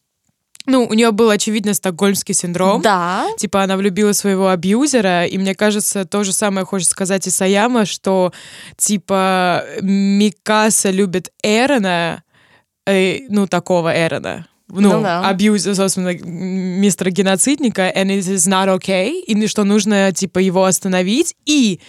Ну, 0.67 0.85
у 0.85 0.93
нее 0.95 1.13
был, 1.13 1.31
очевидно, 1.31 1.75
стокгольмский 1.75 2.35
синдром. 2.35 2.83
Да. 2.83 3.27
Типа 3.39 3.63
она 3.63 3.77
влюбила 3.77 4.13
своего 4.13 4.49
абьюзера, 4.49 5.25
и 5.27 5.39
мне 5.39 5.55
кажется, 5.55 6.05
то 6.05 6.25
же 6.25 6.33
самое 6.33 6.67
хочет 6.67 6.89
сказать 6.89 7.27
и 7.27 7.31
Саяма, 7.31 7.87
что 7.87 8.33
типа 8.77 9.65
Микаса 9.81 10.91
любит 10.91 11.33
Эрона, 11.43 12.23
э, 12.87 13.21
ну, 13.29 13.47
такого 13.47 13.97
Эрона. 13.97 14.47
Ну, 14.69 14.81
Ну 14.81 15.03
да. 15.03 15.29
абьюз, 15.29 15.63
собственно, 15.63 16.13
мистера 16.13 17.11
геноцидника, 17.11 17.83
and 17.83 18.07
it 18.07 18.27
is 18.27 18.49
not 18.49 18.67
okay, 18.79 19.21
и 19.21 19.47
что 19.47 19.63
нужно, 19.63 20.13
типа, 20.13 20.41
его 20.41 20.65
остановить. 20.65 21.37
И 21.45 21.81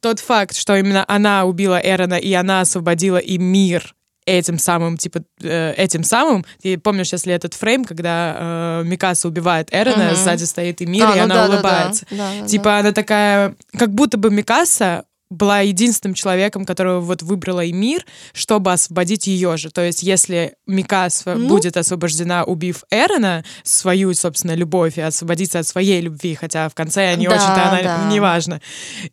тот 0.00 0.20
факт, 0.20 0.54
что 0.54 0.76
именно 0.76 1.02
она 1.08 1.46
убила 1.46 1.80
Эрона, 1.82 2.14
и 2.14 2.32
она 2.34 2.60
освободила 2.60 3.16
и 3.16 3.38
мир 3.38 3.94
этим 4.26 4.58
самым, 4.58 4.96
типа, 4.98 5.20
э, 5.40 5.72
этим 5.76 6.02
самым. 6.02 6.44
Ты 6.60 6.76
помнишь, 6.78 7.12
если 7.12 7.32
этот 7.32 7.54
фрейм, 7.54 7.84
когда 7.84 8.36
э, 8.38 8.82
Микаса 8.84 9.28
убивает 9.28 9.68
Эрона, 9.72 10.08
Мгм. 10.08 10.16
сзади 10.16 10.44
стоит 10.44 10.80
и 10.82 10.86
мир, 10.86 11.06
А, 11.06 11.12
и 11.14 11.18
ну 11.18 11.24
она 11.24 11.34
да, 11.34 11.42
да, 11.42 11.48
да. 11.48 11.54
улыбается. 11.54 12.06
Да, 12.10 12.30
да, 12.40 12.46
Типа 12.46 12.78
она 12.78 12.92
такая, 12.92 13.54
как 13.78 13.94
будто 13.94 14.18
бы 14.18 14.30
Микаса 14.30 15.04
была 15.30 15.60
единственным 15.60 16.14
человеком, 16.14 16.64
которого 16.64 17.00
вот 17.00 17.22
выбрала 17.22 17.68
Эмир, 17.68 18.04
чтобы 18.32 18.72
освободить 18.72 19.26
ее 19.26 19.56
же. 19.56 19.70
То 19.70 19.82
есть, 19.82 20.02
если 20.02 20.54
Микаса 20.66 21.34
Ну. 21.34 21.48
будет 21.48 21.76
освобождена, 21.76 22.44
убив 22.44 22.84
Эрона, 22.90 23.44
свою, 23.62 24.14
собственно, 24.14 24.54
любовь 24.54 24.98
и 24.98 25.00
освободиться 25.00 25.58
от 25.58 25.66
своей 25.66 26.00
любви, 26.00 26.34
хотя 26.34 26.68
в 26.68 26.74
конце 26.74 27.14
не 27.16 27.26
Да, 27.26 27.34
очень-то 27.34 27.68
она 27.68 27.82
да. 27.82 28.08
неважно. 28.12 28.60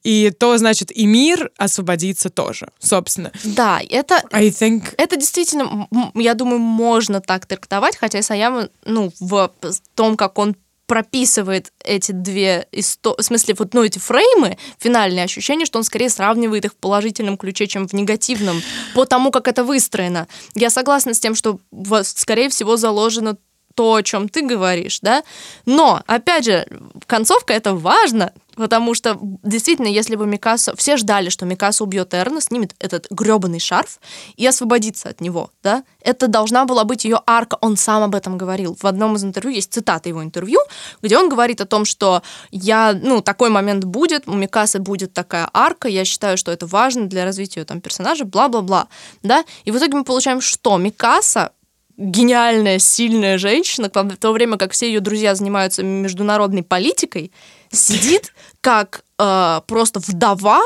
И 0.03 0.31
то, 0.37 0.57
значит, 0.57 0.91
и 0.95 1.05
мир 1.05 1.51
освободится 1.57 2.29
тоже, 2.29 2.67
собственно. 2.79 3.31
Да, 3.43 3.81
это 3.89 4.21
I 4.31 4.49
think... 4.49 4.93
Это 4.97 5.17
действительно, 5.17 5.87
я 6.13 6.33
думаю, 6.35 6.59
можно 6.59 7.21
так 7.21 7.45
трактовать, 7.45 7.97
хотя 7.97 8.21
Саяма, 8.21 8.69
ну, 8.85 9.11
в 9.19 9.51
том, 9.95 10.15
как 10.15 10.37
он 10.37 10.55
прописывает 10.93 11.73
эти 11.83 12.11
две 12.11 12.67
истории, 12.71 13.19
в 13.19 13.25
смысле, 13.25 13.55
вот, 13.57 13.73
ну, 13.73 13.83
эти 13.83 13.97
фреймы, 13.97 14.59
финальные 14.77 15.23
ощущения, 15.23 15.65
что 15.65 15.79
он 15.79 15.83
скорее 15.83 16.07
сравнивает 16.07 16.65
их 16.65 16.73
в 16.73 16.75
положительном 16.75 17.35
ключе, 17.35 17.65
чем 17.65 17.87
в 17.87 17.93
негативном, 17.93 18.61
по 18.93 19.05
тому, 19.05 19.31
как 19.31 19.47
это 19.47 19.63
выстроено. 19.63 20.27
Я 20.53 20.69
согласна 20.69 21.15
с 21.15 21.19
тем, 21.19 21.33
что, 21.33 21.59
скорее 22.03 22.49
всего, 22.49 22.77
заложено 22.77 23.37
то, 23.75 23.95
о 23.95 24.03
чем 24.03 24.29
ты 24.29 24.41
говоришь, 24.41 24.99
да. 25.01 25.23
Но, 25.65 26.01
опять 26.07 26.45
же, 26.45 26.67
концовка 27.07 27.53
это 27.53 27.73
важно, 27.73 28.33
потому 28.55 28.93
что 28.93 29.17
действительно, 29.43 29.87
если 29.87 30.15
бы 30.15 30.25
Микаса... 30.25 30.75
Все 30.75 30.97
ждали, 30.97 31.29
что 31.29 31.45
Микаса 31.45 31.83
убьет 31.83 32.13
Эрна, 32.13 32.41
снимет 32.41 32.75
этот 32.79 33.07
гребаный 33.09 33.59
шарф 33.59 33.99
и 34.35 34.45
освободится 34.45 35.09
от 35.09 35.21
него, 35.21 35.49
да. 35.63 35.83
Это 36.01 36.27
должна 36.27 36.65
была 36.65 36.83
быть 36.83 37.05
ее 37.05 37.21
арка, 37.25 37.57
он 37.61 37.77
сам 37.77 38.03
об 38.03 38.15
этом 38.15 38.37
говорил. 38.37 38.77
В 38.79 38.85
одном 38.85 39.15
из 39.15 39.23
интервью 39.23 39.55
есть 39.55 39.73
цитата 39.73 40.09
его 40.09 40.23
интервью, 40.23 40.59
где 41.01 41.17
он 41.17 41.29
говорит 41.29 41.61
о 41.61 41.65
том, 41.65 41.85
что 41.85 42.21
я, 42.51 42.93
ну, 42.93 43.21
такой 43.21 43.49
момент 43.49 43.85
будет, 43.85 44.27
у 44.27 44.33
Микасы 44.33 44.79
будет 44.79 45.13
такая 45.13 45.49
арка, 45.53 45.87
я 45.87 46.05
считаю, 46.05 46.37
что 46.37 46.51
это 46.51 46.67
важно 46.67 47.07
для 47.07 47.25
развития 47.25 47.65
там 47.65 47.81
персонажа, 47.81 48.25
бла-бла-бла, 48.25 48.87
да. 49.23 49.43
И 49.65 49.71
в 49.71 49.77
итоге 49.77 49.97
мы 49.97 50.03
получаем 50.03 50.41
что? 50.41 50.77
Микаса 50.77 51.51
гениальная, 51.97 52.79
сильная 52.79 53.37
женщина, 53.37 53.89
в 53.93 54.17
то 54.17 54.31
время 54.31 54.57
как 54.57 54.71
все 54.71 54.87
ее 54.87 54.99
друзья 54.99 55.35
занимаются 55.35 55.83
международной 55.83 56.63
политикой, 56.63 57.31
сидит 57.71 58.33
как 58.61 59.03
э, 59.19 59.61
просто 59.67 59.99
вдова 59.99 60.61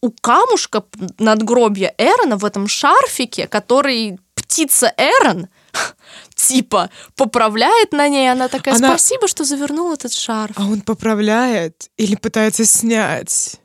у 0.00 0.10
камушка 0.10 0.84
надгробья 1.18 1.94
Эрона 1.96 2.36
в 2.36 2.44
этом 2.44 2.68
шарфике, 2.68 3.46
который 3.46 4.18
птица 4.34 4.92
Эрон 4.96 5.48
типа 6.34 6.90
поправляет 7.16 7.92
на 7.92 8.08
ней, 8.08 8.30
она 8.30 8.48
такая, 8.48 8.74
Она- 8.74 8.88
спасибо, 8.88 9.28
что 9.28 9.44
завернул 9.44 9.92
этот 9.92 10.12
шарф. 10.12 10.52
А 10.56 10.66
он 10.66 10.80
поправляет 10.80 11.90
или 11.96 12.16
пытается 12.16 12.64
снять? 12.64 13.56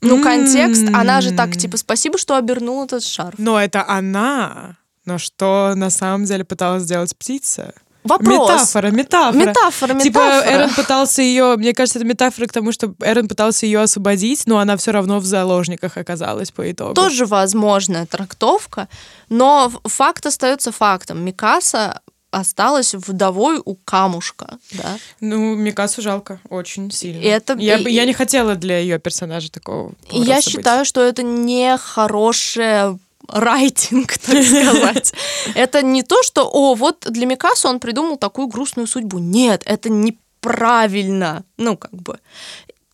Ну, 0.00 0.22
контекст, 0.22 0.84
она 0.92 1.22
же 1.22 1.32
так, 1.32 1.56
типа, 1.56 1.78
спасибо, 1.78 2.18
что 2.18 2.36
обернул 2.36 2.84
этот 2.84 3.02
шарф. 3.02 3.38
Но 3.38 3.58
это 3.58 3.88
она. 3.88 4.76
Но 5.04 5.18
что 5.18 5.72
на 5.76 5.90
самом 5.90 6.24
деле 6.24 6.44
пыталась 6.44 6.82
сделать 6.84 7.16
птица? 7.16 7.74
Вопрос. 8.04 8.50
Метафора, 8.50 8.90
метафора. 8.90 9.46
Метафора, 9.46 9.98
Типа 10.00 10.18
метафора. 10.18 10.54
Эрон 10.56 10.70
пытался 10.74 11.22
ее, 11.22 11.56
мне 11.56 11.72
кажется, 11.72 11.98
это 11.98 12.06
метафора 12.06 12.46
к 12.46 12.52
тому, 12.52 12.70
что 12.70 12.94
Эрон 13.00 13.28
пытался 13.28 13.64
ее 13.64 13.80
освободить, 13.80 14.42
но 14.46 14.58
она 14.58 14.76
все 14.76 14.90
равно 14.90 15.20
в 15.20 15.24
заложниках 15.24 15.96
оказалась 15.96 16.50
по 16.50 16.70
итогу. 16.70 16.92
Тоже 16.92 17.24
возможная 17.24 18.04
трактовка, 18.04 18.88
но 19.30 19.72
факт 19.84 20.26
остается 20.26 20.70
фактом. 20.70 21.24
Микаса 21.24 22.02
осталась 22.30 22.94
вдовой 22.94 23.62
у 23.64 23.74
камушка, 23.76 24.58
да. 24.72 24.98
Ну, 25.20 25.54
Микасу 25.54 26.02
жалко, 26.02 26.40
очень 26.50 26.90
сильно. 26.90 27.22
И 27.22 27.26
это- 27.26 27.54
я, 27.58 27.78
и- 27.78 27.90
я 27.90 28.04
не 28.04 28.12
хотела 28.12 28.54
для 28.54 28.80
ее 28.80 28.98
персонажа 28.98 29.50
такого. 29.50 29.92
Я 30.10 30.42
считаю, 30.42 30.84
что 30.84 31.00
это 31.00 31.22
не 31.22 31.74
хорошее 31.78 32.98
райтинг, 33.28 34.18
так 34.18 34.44
сказать. 34.44 35.14
Это 35.54 35.82
не 35.82 36.02
то, 36.02 36.22
что, 36.22 36.48
о, 36.48 36.74
вот 36.74 37.06
для 37.08 37.26
Микаса 37.26 37.68
он 37.68 37.80
придумал 37.80 38.16
такую 38.16 38.48
грустную 38.48 38.86
судьбу. 38.86 39.18
Нет, 39.18 39.62
это 39.64 39.88
неправильно. 39.90 41.44
Ну, 41.56 41.76
как 41.76 41.92
бы. 41.92 42.18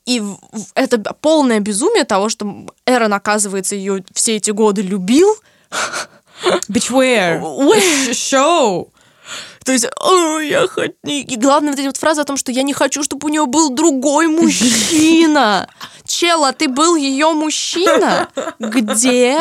И 0.07 0.23
это 0.75 0.99
полное 1.15 1.61
безумие 1.61 2.05
того, 2.05 2.29
что 2.29 2.67
Эрон, 2.87 3.15
оказывается, 3.15 3.77
ее 3.77 4.05
все 4.13 4.37
эти 4.37 4.51
годы 4.51 4.83
любил. 4.83 5.37
Bitchwear. 6.69 7.41
Ой, 7.43 8.15
Шоу. 8.15 8.93
То 9.65 9.73
есть, 9.73 9.87
«О, 10.01 10.39
я 10.39 10.67
хочу... 10.67 10.95
И 11.05 11.37
главное, 11.37 11.71
вот 11.73 11.79
эти 11.79 11.87
вот 11.87 11.97
фразы 11.97 12.23
о 12.23 12.25
том, 12.25 12.37
что 12.37 12.51
я 12.51 12.63
не 12.63 12.73
хочу, 12.73 13.03
чтобы 13.03 13.27
у 13.27 13.31
нее 13.31 13.47
был 13.47 13.71
другой 13.71 14.27
мужчина. 14.27 15.69
Чела, 16.21 16.53
ты 16.53 16.69
был 16.69 16.97
ее 16.97 17.33
мужчина? 17.33 18.29
Где? 18.59 19.39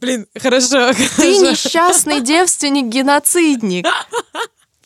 Блин, 0.00 0.26
хорошо. 0.36 0.92
Ты 1.16 1.36
несчастный 1.38 2.20
девственник-геноцидник. 2.20 3.86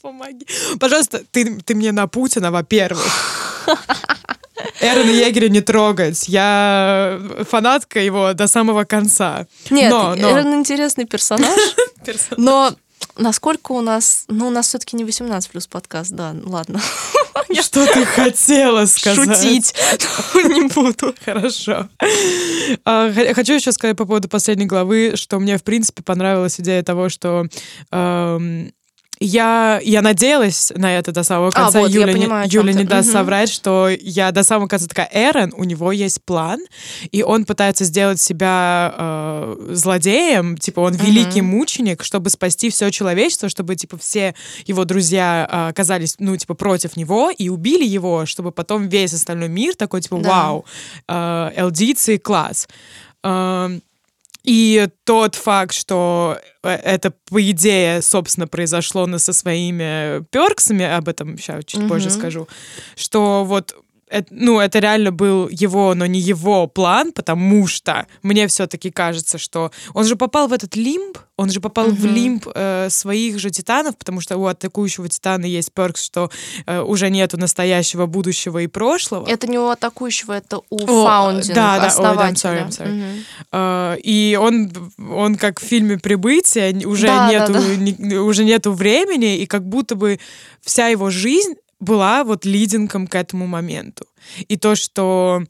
Помоги. 0.03 0.47
Пожалуйста, 0.79 1.23
ты, 1.31 1.59
ты 1.63 1.75
мне 1.75 1.91
на 1.91 2.07
Путина, 2.07 2.51
во-первых. 2.51 3.03
Эрона 4.83 5.09
Егеря 5.09 5.49
не 5.49 5.63
трогать. 5.63 6.29
Я 6.29 7.19
фанатка 7.51 8.01
его 8.01 8.35
до 8.35 8.47
самого 8.47 8.85
конца. 8.85 9.47
Нет, 9.71 9.91
но, 9.91 10.15
но... 10.15 10.33
Эрон 10.33 10.55
интересный 10.55 11.07
персонаж, 11.07 11.59
но 12.37 12.75
насколько 13.17 13.73
у 13.73 13.81
нас... 13.81 14.25
Ну, 14.29 14.49
у 14.49 14.51
нас 14.51 14.69
все-таки 14.69 14.97
не 14.97 15.05
18 15.05 15.51
плюс 15.51 15.67
подкаст, 15.67 16.13
да, 16.13 16.35
ладно. 16.45 16.81
Что 17.61 17.87
ты 17.87 18.05
хотела 18.05 18.87
сказать? 18.87 19.37
Шутить 19.37 19.75
не 20.35 20.69
буду. 20.69 21.15
Хорошо. 21.25 21.89
А, 22.85 23.13
Хочу 23.35 23.55
еще 23.55 23.73
сказать 23.73 23.97
по 23.97 24.07
поводу 24.07 24.29
последней 24.29 24.67
главы, 24.67 25.13
что 25.17 25.39
мне, 25.39 25.59
в 25.59 25.63
принципе, 25.63 26.03
понравилась 26.03 26.61
идея 26.61 26.83
того, 26.83 27.09
что 27.09 27.47
я, 29.21 29.81
я 29.85 30.03
надеялась 30.03 30.73
на 30.77 30.99
это 30.99 31.13
до 31.13 31.23
самого 31.23 31.49
А, 31.49 31.53
конца. 31.53 31.79
вот, 31.81 31.91
я 31.91 32.01
Юля, 32.01 32.13
не- 32.13 32.19
понимаю, 32.21 32.49
чём 32.51 32.67
Юля 32.67 32.73
не 32.81 32.85
даст 32.85 33.09
Мгм. 33.09 33.13
соврать, 33.19 33.49
что 33.49 33.89
я 33.89 34.33
до 34.33 34.43
самого 34.45 34.69
конца 34.69 34.87
такая, 34.87 35.09
Эрен, 35.13 35.53
у 35.57 35.65
него 35.65 35.93
есть 35.93 36.23
план, 36.25 36.61
и 37.13 37.23
он 37.23 37.45
пытается 37.45 37.85
сделать 37.85 38.21
себя 38.21 38.95
э, 38.99 39.57
злодеем, 39.71 40.57
типа 40.59 40.81
он 40.81 40.95
великий 40.95 41.43
мученик, 41.43 42.03
чтобы 42.05 42.31
спасти 42.31 42.71
все 42.71 42.91
человечество, 42.91 43.49
чтобы 43.49 43.77
типа 43.77 43.97
все 43.99 44.35
его 44.67 44.85
друзья 44.85 45.49
э, 45.51 45.69
оказались, 45.69 46.17
ну, 46.19 46.37
типа, 46.37 46.55
против 46.55 46.97
него 46.97 47.31
и 47.31 47.49
убили 47.49 47.85
его, 47.85 48.27
чтобы 48.27 48.51
потом 48.53 48.89
весь 48.89 49.13
остальной 49.15 49.49
мир 49.49 49.75
такой, 49.77 50.01
типа, 50.01 50.19
Да. 50.19 50.29
вау, 50.31 50.65
э, 51.09 51.51
элдицы 51.57 52.19
класс. 52.19 52.69
Эм, 53.23 53.81
и 54.45 54.89
тот 55.05 55.35
факт, 55.35 55.75
что 55.75 56.39
э, 56.63 56.69
это, 56.69 57.13
по 57.31 57.43
идее, 57.51 58.03
собственно, 58.03 58.47
произошло 58.47 59.07
на 59.07 59.19
со 59.19 59.33
своими 59.33 60.23
перксами, 60.31 60.85
об 60.85 61.09
этом 61.09 61.39
сейчас 61.39 61.65
чуть 61.65 61.89
позже 61.89 62.11
Мгм. 62.11 62.19
скажу, 62.19 62.49
что 62.95 63.45
вот 63.45 63.75
эт- 64.19 64.27
ну, 64.31 64.61
это 64.61 64.79
реально 64.79 65.11
был 65.13 65.49
его, 65.49 65.95
но 65.95 66.07
не 66.07 66.21
его 66.21 66.67
план, 66.67 67.13
потому 67.13 67.67
что 67.67 68.07
мне 68.23 68.47
все-таки 68.47 68.91
кажется, 68.91 69.39
что 69.39 69.71
он 69.95 70.05
же 70.05 70.17
попал 70.17 70.49
в 70.49 70.53
этот 70.53 70.77
лимб, 70.77 71.19
он 71.37 71.51
же 71.51 71.61
попал 71.61 71.87
в 71.89 72.05
Мгм. 72.05 72.15
лимб 72.15 72.47
э, 72.55 72.89
своих 72.91 73.39
же 73.41 73.51
титанов, 73.51 73.97
потому 73.97 74.21
что 74.21 74.37
у 74.39 74.47
атакующего 74.47 75.09
титана 75.09 75.47
есть 75.47 75.73
перкс, 75.73 76.03
что 76.05 76.31
э, 76.67 76.81
уже 76.81 77.11
нету 77.11 77.37
настоящего, 77.39 78.07
будущего 78.07 78.59
и 78.59 78.67
прошлого. 78.69 79.27
Это 79.29 79.47
не 79.49 79.59
у 79.59 79.69
атакующего, 79.69 80.33
это 80.35 80.59
у 80.71 80.83
О, 80.85 80.87
фаундинга, 80.87 81.55
да, 81.55 81.55
да, 81.55 81.75
ой, 81.75 81.81
да, 81.81 81.87
I'm 81.87 81.89
основателя. 81.89 82.51
sorry, 82.51 82.69
I'm 82.69 82.71
sorry. 82.71 82.91
Мгм. 82.93 83.25
Э, 83.53 83.97
и 84.03 84.39
он, 84.41 84.73
он 85.11 85.35
как 85.37 85.61
в 85.61 85.65
фильме 85.65 85.99
«Прибытие», 85.99 86.87
уже, 86.87 87.07
Да, 87.09 87.27
да, 87.27 87.33
нету, 87.33 87.53
да. 87.55 87.75
ни- 87.77 88.15
уже 88.17 88.45
нету 88.45 88.73
времени, 88.73 89.39
и 89.39 89.47
как 89.47 89.67
будто 89.69 89.97
бы 89.97 90.21
вся 90.63 90.87
его 90.89 91.11
жизнь 91.11 91.55
была 91.85 92.25
вот 92.25 92.45
лидингом 92.45 93.07
к 93.07 93.15
этому 93.15 93.47
моменту. 93.47 94.07
И 94.49 94.57
то, 94.57 94.75
что 94.75 95.43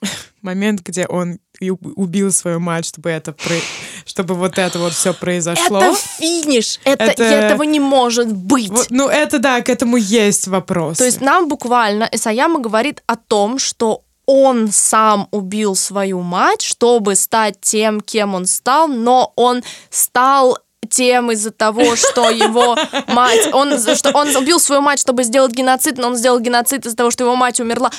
момент, 0.42 0.80
где 0.82 1.06
он 1.06 1.38
убил 1.60 2.32
свою 2.32 2.60
мать, 2.60 2.84
чтобы 2.86 3.10
это 3.10 3.32
про- 3.32 3.60
чтобы 4.04 4.34
вот 4.34 4.58
это 4.58 4.78
вот 4.78 4.92
все 4.92 5.14
произошло. 5.14 5.80
Это 5.80 5.96
финиш. 6.18 6.80
Это, 6.84 7.04
Это- 7.04 7.22
Этого 7.24 7.62
не 7.62 7.80
может 7.80 8.32
быть. 8.32 8.68
Вот, 8.70 8.86
ну, 8.90 9.08
это 9.08 9.38
да, 9.38 9.60
к 9.62 9.68
этому 9.68 9.96
есть 9.96 10.46
вопрос. 10.48 10.98
То 10.98 11.04
есть 11.04 11.20
нам 11.20 11.48
буквально 11.48 12.08
Исаяма 12.12 12.60
говорит 12.60 13.02
о 13.06 13.16
том, 13.16 13.58
что 13.58 14.02
он 14.26 14.72
сам 14.72 15.28
убил 15.30 15.76
свою 15.76 16.20
мать, 16.22 16.62
чтобы 16.62 17.14
стать 17.14 17.60
тем, 17.60 18.00
кем 18.00 18.34
он 18.34 18.46
стал, 18.46 18.88
но 18.88 19.32
он 19.36 19.62
стал 19.90 20.58
тем 20.84 21.30
из-за 21.32 21.50
того, 21.50 21.96
что 21.96 22.30
его 22.30 22.76
мать, 23.08 23.48
он, 23.52 23.78
что 23.94 24.10
он 24.12 24.34
убил 24.36 24.58
свою 24.60 24.80
мать, 24.82 24.98
чтобы 25.00 25.24
сделать 25.24 25.52
геноцид, 25.52 25.98
но 25.98 26.08
он 26.08 26.16
сделал 26.16 26.40
геноцид 26.40 26.86
из-за 26.86 26.96
того, 26.96 27.10
что 27.10 27.24
его 27.24 27.36
мать 27.36 27.60
умерла. 27.60 27.90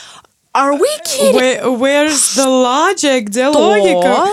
Are 0.55 0.73
we 0.79 0.87
kidding? 1.05 1.35
Where- 1.35 1.77
where's 1.77 2.35
the 2.37 2.45
logic? 2.45 3.21
Где 3.21 3.49
Что? 3.49 3.59
логика? 3.59 4.27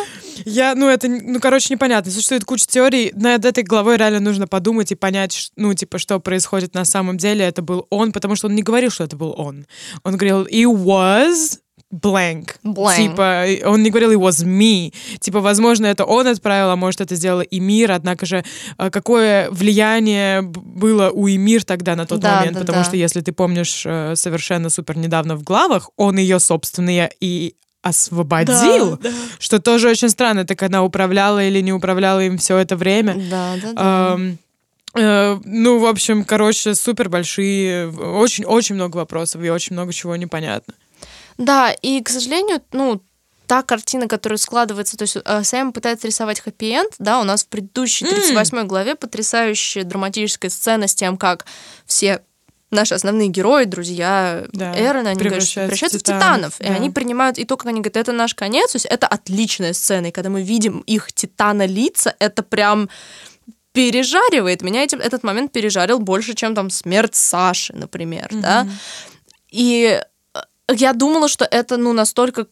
Я, 0.44 0.74
ну, 0.74 0.88
это, 0.88 1.08
ну, 1.08 1.38
короче, 1.40 1.74
непонятно. 1.74 2.10
Существует 2.10 2.44
куча 2.44 2.66
теорий. 2.66 3.12
Над 3.14 3.44
этой 3.44 3.62
главой 3.64 3.96
реально 3.96 4.20
нужно 4.20 4.46
подумать 4.48 4.90
и 4.90 4.94
понять, 4.94 5.50
ну, 5.56 5.72
типа, 5.74 5.98
что 5.98 6.18
происходит 6.20 6.74
на 6.74 6.84
самом 6.84 7.16
деле. 7.16 7.44
Это 7.44 7.62
был 7.62 7.86
он, 7.90 8.12
потому 8.12 8.34
что 8.34 8.48
он 8.48 8.54
не 8.54 8.62
говорил, 8.62 8.90
что 8.90 9.04
это 9.04 9.16
был 9.16 9.34
он. 9.36 9.66
Он 10.04 10.16
говорил, 10.16 10.44
it 10.46 10.64
was 10.66 11.58
blank. 11.92 12.56
Blank. 12.64 12.96
Типа, 12.96 13.44
он 13.68 13.82
не 13.82 13.90
говорил, 13.90 14.12
it 14.12 14.18
was 14.18 14.44
me. 14.44 14.92
Типа, 15.20 15.40
возможно, 15.40 15.86
это 15.86 16.04
он 16.04 16.26
отправил, 16.26 16.70
а 16.70 16.76
может, 16.76 17.00
это 17.00 17.14
сделал 17.14 17.42
Эмир. 17.50 17.92
Однако 17.92 18.26
же, 18.26 18.44
э, 18.78 18.90
какое 18.90 19.50
влияние 19.50 20.42
было 20.42 21.10
у 21.10 21.28
Эмир 21.28 21.64
тогда 21.64 21.94
на 21.96 22.06
тот 22.06 22.20
Да, 22.20 22.36
момент? 22.38 22.54
да, 22.54 22.60
потому 22.60 22.78
да. 22.78 22.84
что, 22.84 22.96
если 22.96 23.20
ты 23.20 23.32
помнишь 23.32 23.82
э, 23.86 24.14
совершенно 24.16 24.70
супер 24.70 24.96
недавно 24.96 25.36
в 25.36 25.42
главах, 25.42 25.90
он 25.96 26.16
ее 26.18 26.40
собственные 26.40 27.10
и 27.20 27.54
освободил, 27.82 28.96
Да, 28.96 29.10
да. 29.10 29.16
что 29.38 29.60
тоже 29.60 29.88
очень 29.88 30.08
странно, 30.08 30.44
так 30.44 30.62
она 30.62 30.82
управляла 30.84 31.44
или 31.44 31.60
не 31.60 31.72
управляла 31.72 32.20
им 32.24 32.38
все 32.38 32.56
это 32.58 32.76
время. 32.76 33.14
Да, 33.30 33.54
да, 33.60 33.72
да. 33.72 34.14
Эм, 34.14 34.38
ну, 35.44 35.78
в 35.78 35.86
общем, 35.86 36.24
короче, 36.24 36.74
супер 36.74 37.08
большие, 37.08 37.88
очень-очень 37.88 38.74
много 38.76 38.98
вопросов 38.98 39.42
и 39.42 39.50
очень 39.50 39.74
много 39.74 39.92
чего 39.92 40.14
непонятно. 40.16 40.74
Да, 41.38 41.72
и, 41.72 42.02
к 42.02 42.08
сожалению, 42.08 42.62
ну, 42.72 43.02
та 43.46 43.62
картина, 43.62 44.08
которая 44.08 44.38
складывается, 44.38 44.96
то 44.96 45.02
есть 45.02 45.16
э, 45.22 45.44
Сэм 45.44 45.72
пытается 45.72 46.06
рисовать 46.06 46.40
хэппи-энд, 46.40 46.94
да, 46.98 47.20
у 47.20 47.24
нас 47.24 47.44
в 47.44 47.48
предыдущей 47.48 48.06
38 48.06 48.66
главе 48.66 48.94
потрясающая 48.94 49.84
драматическая 49.84 50.50
сцена 50.50 50.86
с 50.86 50.94
тем, 50.94 51.16
как 51.16 51.44
все 51.84 52.22
наши 52.70 52.94
основные 52.94 53.28
герои, 53.28 53.64
друзья 53.64 54.46
Да, 54.52 54.72
Эрона, 54.74 55.10
они 55.10 55.18
говорят, 55.18 55.18
превращаются 55.18 55.60
в 55.60 55.64
превращаются 55.66 55.98
в 55.98 56.02
титанов, 56.02 56.54
титанов. 56.54 56.60
И 56.60 56.64
да. 56.64 56.74
они 56.74 56.90
принимают, 56.90 57.38
и 57.38 57.44
только 57.44 57.68
они 57.68 57.80
говорят, 57.80 57.98
это 57.98 58.12
наш 58.12 58.34
конец, 58.34 58.72
то 58.72 58.76
есть 58.76 58.86
это 58.86 59.06
отличная 59.06 59.74
сцена. 59.74 60.06
И 60.06 60.10
когда 60.10 60.30
мы 60.30 60.42
видим 60.42 60.80
их 60.80 61.12
титана 61.12 61.66
лица, 61.66 62.14
это 62.18 62.42
прям 62.42 62.88
пережаривает. 63.72 64.62
Меня 64.62 64.82
этим, 64.82 65.00
этот 65.00 65.22
момент 65.22 65.52
пережарил 65.52 65.98
больше, 65.98 66.34
чем 66.34 66.54
там 66.54 66.70
смерть 66.70 67.14
Саши, 67.14 67.74
например, 67.74 68.28
да. 68.32 68.66
И 69.50 70.00
я 70.70 70.92
думала, 70.92 71.28
что 71.28 71.44
это, 71.44 71.76
ну, 71.76 71.92
настолько 71.92 72.46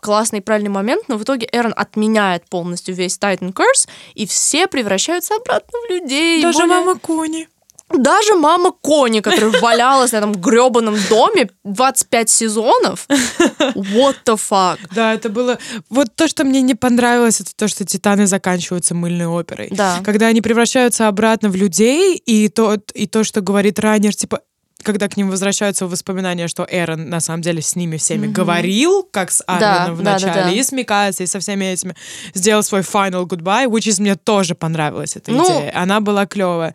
классный 0.00 0.40
и 0.40 0.42
правильный 0.42 0.70
момент, 0.70 1.04
но 1.08 1.16
в 1.16 1.22
итоге 1.22 1.48
Эрон 1.52 1.72
отменяет 1.76 2.48
полностью 2.50 2.94
весь 2.94 3.18
Titan 3.18 3.52
Curse, 3.52 3.88
и 4.14 4.26
все 4.26 4.66
превращаются 4.66 5.36
обратно 5.36 5.78
в 5.86 5.90
людей. 5.90 6.42
Даже 6.42 6.58
Более- 6.58 6.74
мама 6.74 6.98
Кони. 6.98 7.48
даже 7.92 8.34
мама 8.34 8.72
Кони, 8.72 9.20
которая 9.20 9.58
валялась 9.60 10.12
на 10.12 10.18
этом 10.18 10.32
гребаном 10.32 10.96
доме 11.08 11.50
25 11.64 12.28
сезонов. 12.30 13.06
What 13.08 14.16
the 14.26 14.36
fuck? 14.36 14.78
Да, 14.94 15.14
это 15.14 15.28
было... 15.28 15.58
Вот 15.88 16.14
то, 16.14 16.28
что 16.28 16.44
мне 16.44 16.62
не 16.62 16.74
понравилось, 16.74 17.40
это 17.40 17.50
то, 17.56 17.66
что 17.68 17.84
«Титаны» 17.84 18.26
заканчиваются 18.26 18.94
мыльной 18.94 19.26
оперой. 19.26 19.68
Да. 19.70 20.00
Когда 20.04 20.26
они 20.26 20.40
превращаются 20.40 21.08
обратно 21.08 21.48
в 21.48 21.56
людей, 21.56 22.16
и 22.16 22.48
то, 22.48 22.76
и 22.94 23.06
то 23.06 23.24
что 23.24 23.40
говорит 23.40 23.78
Райнер, 23.78 24.14
типа, 24.14 24.40
когда 24.82 25.08
к 25.08 25.16
ним 25.16 25.30
возвращаются 25.30 25.86
воспоминания, 25.86 26.48
что 26.48 26.66
Эрон 26.70 27.08
на 27.08 27.20
самом 27.20 27.42
деле 27.42 27.62
с 27.62 27.76
ними 27.76 27.96
всеми 27.96 28.26
говорил, 28.26 29.08
как 29.10 29.30
с 29.30 29.42
Арвином 29.46 29.96
в 29.96 30.02
да, 30.02 30.18
да, 30.18 30.34
да. 30.34 30.50
и 30.50 30.62
с 30.62 30.72
Микасой, 30.72 31.24
и 31.24 31.26
со 31.26 31.40
всеми 31.40 31.64
этими, 31.66 31.94
сделал 32.34 32.62
свой 32.62 32.80
final 32.80 33.24
goodbye, 33.24 33.66
which 33.66 33.88
is 33.88 34.00
мне 34.00 34.16
тоже 34.16 34.54
понравилась 34.54 35.16
эта 35.16 35.30
Ну. 35.32 35.44
идея. 35.44 35.72
Она 35.74 36.00
была 36.00 36.26
клевая. 36.26 36.74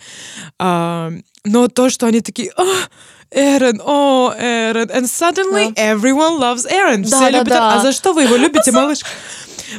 А, 0.59 1.11
но 1.43 1.67
то, 1.67 1.89
что 1.89 2.07
они 2.07 2.21
такие... 2.21 2.51
«А, 2.57 2.63
Эрон, 3.31 3.81
о, 3.83 4.33
Эрон. 4.37 4.89
And 4.89 5.05
suddenly 5.05 5.73
everyone 5.75 6.39
loves 6.39 6.65
Эрон. 6.71 7.01
Да, 7.01 7.07
Все 7.07 7.19
да, 7.19 7.29
любят 7.31 7.47
да. 7.49 7.57
Эрон. 7.57 7.73
А 7.73 7.81
за 7.81 7.91
что 7.91 8.13
вы 8.13 8.23
его 8.23 8.35
любите, 8.37 8.71
малышка? 8.71 9.09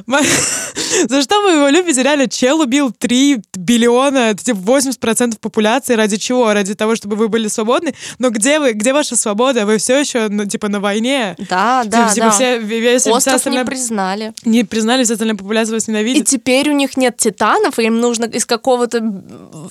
За 1.09 1.23
что 1.23 1.41
вы 1.43 1.51
его 1.53 1.69
любите? 1.69 2.03
Реально, 2.03 2.29
чел 2.29 2.61
убил 2.61 2.91
3 2.93 3.43
биллиона, 3.55 4.31
это 4.31 4.45
типа 4.45 4.57
80% 4.59 5.39
популяции. 5.41 5.95
Ради 5.95 6.17
чего? 6.17 6.53
Ради 6.53 6.75
того, 6.75 6.97
чтобы 6.97 7.17
вы 7.17 7.29
были 7.29 7.49
свободны? 7.49 7.95
Но 8.19 8.31
где 8.31 8.59
вы? 8.59 8.73
Где 8.73 8.93
ваша 8.93 9.17
свобода? 9.17 9.67
Вы 9.67 9.79
все 9.79 9.99
еще, 10.01 10.29
ну, 10.29 10.45
типа, 10.47 10.69
на 10.69 10.81
войне? 10.81 11.37
Да, 11.51 11.85
да, 11.85 12.09
типа, 12.13 12.27
да. 12.27 12.31
все, 12.33 12.59
весь, 12.59 13.03
вся 13.03 13.13
Остров 13.13 13.35
не 13.35 13.37
остальная- 13.37 13.65
признали. 13.65 14.33
не 14.45 14.65
признали, 14.65 15.05
вся 15.05 15.15
остальная 15.15 15.37
популяция 15.37 15.75
вас 15.75 15.89
И 15.89 15.91
ненавидит. 15.91 16.27
теперь 16.27 16.69
у 16.71 16.73
них 16.73 16.97
нет 16.97 17.17
титанов, 17.17 17.79
и 17.79 17.85
им 17.85 18.01
нужно 18.01 18.25
из 18.25 18.47
какого-то 18.47 19.01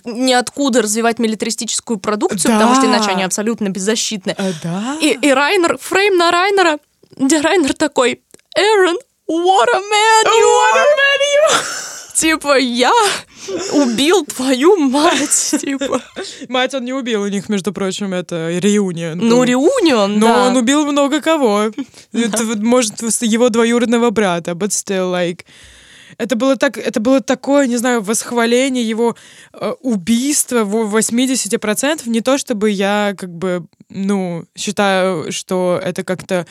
ниоткуда 0.06 0.82
развивать 0.82 1.20
милитаристическую 1.20 2.00
продукцию, 2.00 2.52
Да. 2.52 2.60
потому 2.60 2.76
что 2.76 2.86
иначе 2.86 3.10
они 3.12 3.24
абсолютно 3.24 3.70
беззащитны. 3.70 4.36
А, 4.38 4.52
да? 4.64 4.98
И, 5.02 5.18
и 5.22 5.32
Райнер, 5.32 5.78
фрейм 5.80 6.18
на 6.18 6.32
Райнера, 6.32 6.80
где 7.18 7.40
Райнер 7.42 7.74
такой, 7.74 8.22
Эрон, 8.58 8.98
what 9.56 9.70
a 9.70 9.80
man 9.80 10.26
you 10.26 10.48
are!» 10.74 11.86
Типа, 12.16 12.58
я 12.58 12.94
убил 13.74 14.26
твою 14.26 14.78
мать, 14.78 15.56
типа. 15.60 16.02
Мать 16.48 16.74
он 16.74 16.86
не 16.86 16.94
убил, 16.94 17.24
у 17.24 17.28
них, 17.28 17.50
между 17.50 17.74
прочим, 17.74 18.14
это 18.14 18.58
реюнион. 18.58 19.18
Ну, 19.18 19.44
реунион, 19.44 20.18
Но 20.18 20.28
да. 20.28 20.48
он 20.48 20.56
убил 20.56 20.86
много 20.86 21.20
кого. 21.20 21.72
Это, 22.14 22.44
может, 22.58 23.02
его 23.22 23.50
двоюродного 23.50 24.12
брата, 24.12 24.52
but 24.52 24.70
still, 24.70 25.12
like... 25.12 25.42
Это 26.18 26.36
было, 26.36 26.56
так, 26.56 26.78
это 26.78 27.00
было 27.00 27.22
такое, 27.22 27.68
не 27.68 27.78
знаю, 27.78 28.02
восхваление 28.02 28.84
его 28.88 29.16
э, 29.54 29.74
убийства 29.82 30.64
в 30.64 30.96
80%. 30.96 32.02
Не 32.10 32.22
то, 32.22 32.38
чтобы 32.38 32.70
я, 32.72 33.14
как 33.18 33.30
бы, 33.30 33.66
ну, 33.90 34.46
считаю, 34.58 35.32
что 35.32 35.80
это 35.84 36.04
как-то... 36.04 36.46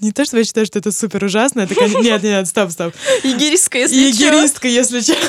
Не 0.00 0.12
то, 0.12 0.24
чтобы 0.24 0.40
я 0.40 0.44
считаю, 0.44 0.66
что 0.66 0.78
это 0.78 0.92
супер 0.92 1.24
ужасно. 1.24 1.60
Это, 1.62 1.74
кон- 1.74 2.02
нет, 2.02 2.22
нет, 2.22 2.46
стоп, 2.46 2.70
стоп. 2.70 2.94
Егеристка, 3.24 3.78
если 3.78 4.12
чё. 4.12 4.26
Егеристка, 4.26 4.68
если 4.68 5.00
честно. 5.00 5.28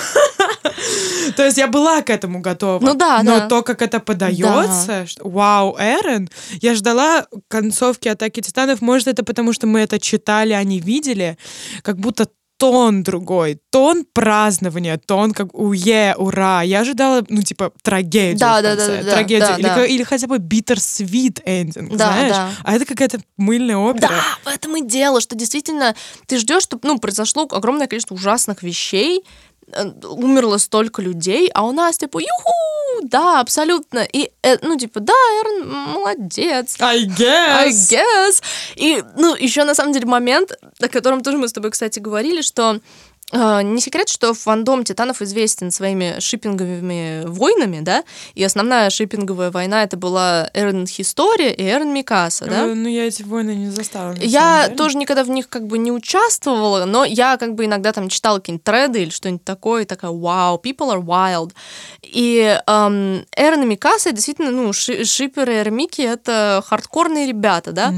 То 1.36 1.46
есть 1.46 1.58
я 1.58 1.68
была 1.68 2.02
к 2.02 2.10
этому 2.10 2.40
готова. 2.40 2.84
Ну 2.84 2.94
да, 2.94 3.22
Но 3.24 3.40
да. 3.40 3.48
то, 3.48 3.64
как 3.64 3.82
это 3.82 4.00
подается, 4.00 5.06
что- 5.08 5.28
вау, 5.28 5.76
Эрен, 5.80 6.30
я 6.62 6.76
ждала 6.76 7.28
концовки 7.48 8.08
Атаки 8.08 8.42
Титанов. 8.42 8.82
Может, 8.82 9.08
это 9.08 9.24
потому, 9.24 9.54
что 9.54 9.68
мы 9.68 9.80
это 9.82 10.00
читали, 10.00 10.54
а 10.54 10.64
не 10.64 10.80
видели. 10.80 11.38
Как 11.82 11.98
будто 11.98 12.28
тон 12.58 13.04
другой, 13.04 13.60
тон 13.70 14.06
празднования, 14.14 14.98
тон 14.98 15.32
как 15.34 15.54
уе, 15.54 16.16
ура. 16.18 16.62
Я 16.64 16.82
ожидала, 16.82 17.24
ну, 17.30 17.42
типа, 17.42 17.72
трагедию 17.84 18.38
Да, 18.40 18.60
в 18.60 18.64
да, 18.64 18.70
конце, 18.76 18.98
да, 18.98 19.04
да, 19.04 19.12
трагедию. 19.12 19.48
да, 19.48 19.56
или, 19.58 19.64
да. 19.64 19.86
или 19.86 20.04
хотя 20.04 20.28
бы 20.28 20.38
bitter-sweet 20.38 21.44
ending, 21.46 21.96
Да, 21.96 22.08
знаешь? 22.08 22.32
да. 22.32 22.50
А 22.64 22.74
это 22.76 22.86
какая-то 22.86 23.20
мыльная 23.38 23.78
опера. 23.78 24.10
Да, 24.10 24.52
в 24.52 24.54
этом 24.54 24.76
и 24.78 24.82
дело, 24.88 25.22
что 25.22 25.36
действительно 25.36 25.96
ты 26.26 26.40
ждешь, 26.40 26.64
что 26.64 26.80
ну, 26.84 26.98
произошло 27.00 27.48
огромное 27.52 27.88
количество 27.88 28.16
ужасных 28.16 28.64
вещей, 28.64 29.24
э, 29.72 29.86
умерло 30.10 30.58
столько 30.58 31.02
людей, 31.02 31.50
а 31.54 31.64
у 31.66 31.72
нас 31.72 31.98
типа, 31.98 32.18
юху, 32.20 32.52
да, 33.02 33.40
абсолютно. 33.40 34.08
И, 34.14 34.32
э, 34.44 34.58
ну, 34.62 34.78
типа, 34.78 35.00
да, 35.00 35.14
Эрн 35.14 35.70
молодец. 35.70 36.78
I 36.80 37.06
guess. 37.06 37.20
I 37.20 37.70
guess. 37.70 38.44
И, 38.76 39.04
ну, 39.16 39.36
еще 39.36 39.64
на 39.64 39.76
самом 39.76 39.94
деле 39.94 40.06
момент, 40.06 40.52
о 40.80 40.88
котором 40.88 41.22
тоже 41.22 41.38
мы 41.38 41.48
с 41.48 41.54
тобой, 41.54 41.72
кстати, 41.72 42.00
говорили, 42.00 42.42
что 42.42 42.80
не 43.34 43.82
секрет, 43.82 44.08
что 44.08 44.34
фандом 44.34 44.86
Титанов 44.86 45.22
известен 45.22 45.70
своими 45.70 46.20
шиппинговыми 46.20 47.26
войнами, 47.26 47.82
да, 47.82 48.06
и 48.36 48.44
основная 48.44 48.90
шиппинговая 48.90 49.52
война 49.52 49.84
это 49.84 49.98
была 49.98 50.50
Эрн 50.54 50.88
Хистория 50.88 51.50
и 51.52 51.62
Эрн 51.64 51.94
Микаса, 51.94 52.46
да. 52.46 52.64
Э, 52.64 52.74
Ну, 52.74 52.88
я 52.88 53.06
эти 53.06 53.24
войны 53.24 53.54
не 53.54 53.70
застала. 53.70 54.16
Я 54.20 54.64
деле. 54.68 54.78
тоже 54.78 54.98
никогда 54.98 55.26
в 55.26 55.30
них 55.30 55.50
как 55.50 55.68
бы 55.68 55.78
не 55.78 55.92
участвовала, 55.92 56.86
но 56.86 57.04
я 57.04 57.36
как 57.36 57.56
бы 57.56 57.66
иногда 57.66 57.92
там 57.92 58.08
читала 58.08 58.38
какие-нибудь 58.40 58.64
треды 58.64 59.02
или 59.04 59.10
что-нибудь 59.10 59.44
такое, 59.44 59.82
и 59.82 59.86
такая, 59.86 60.12
вау, 60.12 60.62
people 60.64 60.94
are 60.96 61.04
wild. 61.04 61.52
И 62.04 62.58
эм, 62.66 63.26
Эрон 63.36 63.64
и 63.64 63.66
Микаса 63.66 64.14
действительно, 64.14 64.52
ну, 64.52 64.72
ши- 64.72 65.04
шиперы 65.04 65.54
и 65.56 65.58
Эрмики— 65.58 66.02
это 66.04 66.64
хардкорные 66.66 67.28
ребята, 67.28 67.74
да? 67.74 67.94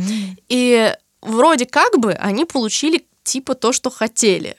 И 0.47 0.91
вроде 1.21 1.65
как 1.67 1.99
бы 1.99 2.13
они 2.13 2.45
получили 2.45 3.05
типа 3.23 3.53
то, 3.53 3.71
что 3.73 3.91
хотели. 3.91 4.55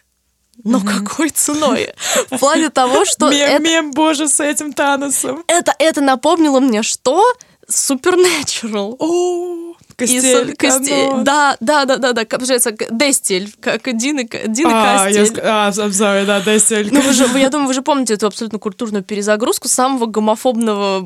Но 0.65 0.81
какой 0.81 1.31
ценой? 1.31 1.93
В 2.31 2.39
плане 2.39 2.71
того, 2.71 3.05
что 3.07 3.31
мем, 3.31 3.41
это, 3.41 3.63
мем, 3.63 3.91
боже, 3.93 4.29
с 4.29 4.41
этим 4.41 4.73
Таносом. 4.73 5.45
это, 5.47 5.75
это 5.79 6.01
напомнило 6.01 6.61
мне 6.61 6.83
что? 6.83 7.23
Supernatural. 7.69 8.97
О, 8.99 9.70
И 10.01 10.07
костель, 10.07 10.49
со- 10.49 10.55
косте- 10.55 11.11
оно. 11.11 11.23
Да, 11.25 11.57
да, 11.61 11.85
да, 11.85 11.97
да, 11.97 12.13
да, 12.13 12.25
получается, 12.25 12.73
Дестель, 12.91 13.53
как 13.61 13.83
Дин 13.97 14.21
и, 14.21 14.25
Дин 14.49 14.69
и 14.69 14.73
А, 14.73 15.09
я 15.11 15.21
Костель. 15.21 15.39
ск- 15.39 15.41
а, 15.45 15.71
I'm 15.71 15.91
sorry, 15.91 16.25
да, 16.27 16.41
Дестель. 16.41 16.89
Ну, 16.93 17.01
вы 17.01 17.13
же, 17.13 17.27
я 17.39 17.49
думаю, 17.51 17.69
вы 17.69 17.75
же 17.75 17.83
помните 17.83 18.15
эту 18.15 18.27
абсолютно 18.27 18.59
культурную 18.59 19.03
перезагрузку 19.05 19.69
самого 19.69 20.07
гомофобного 20.07 21.01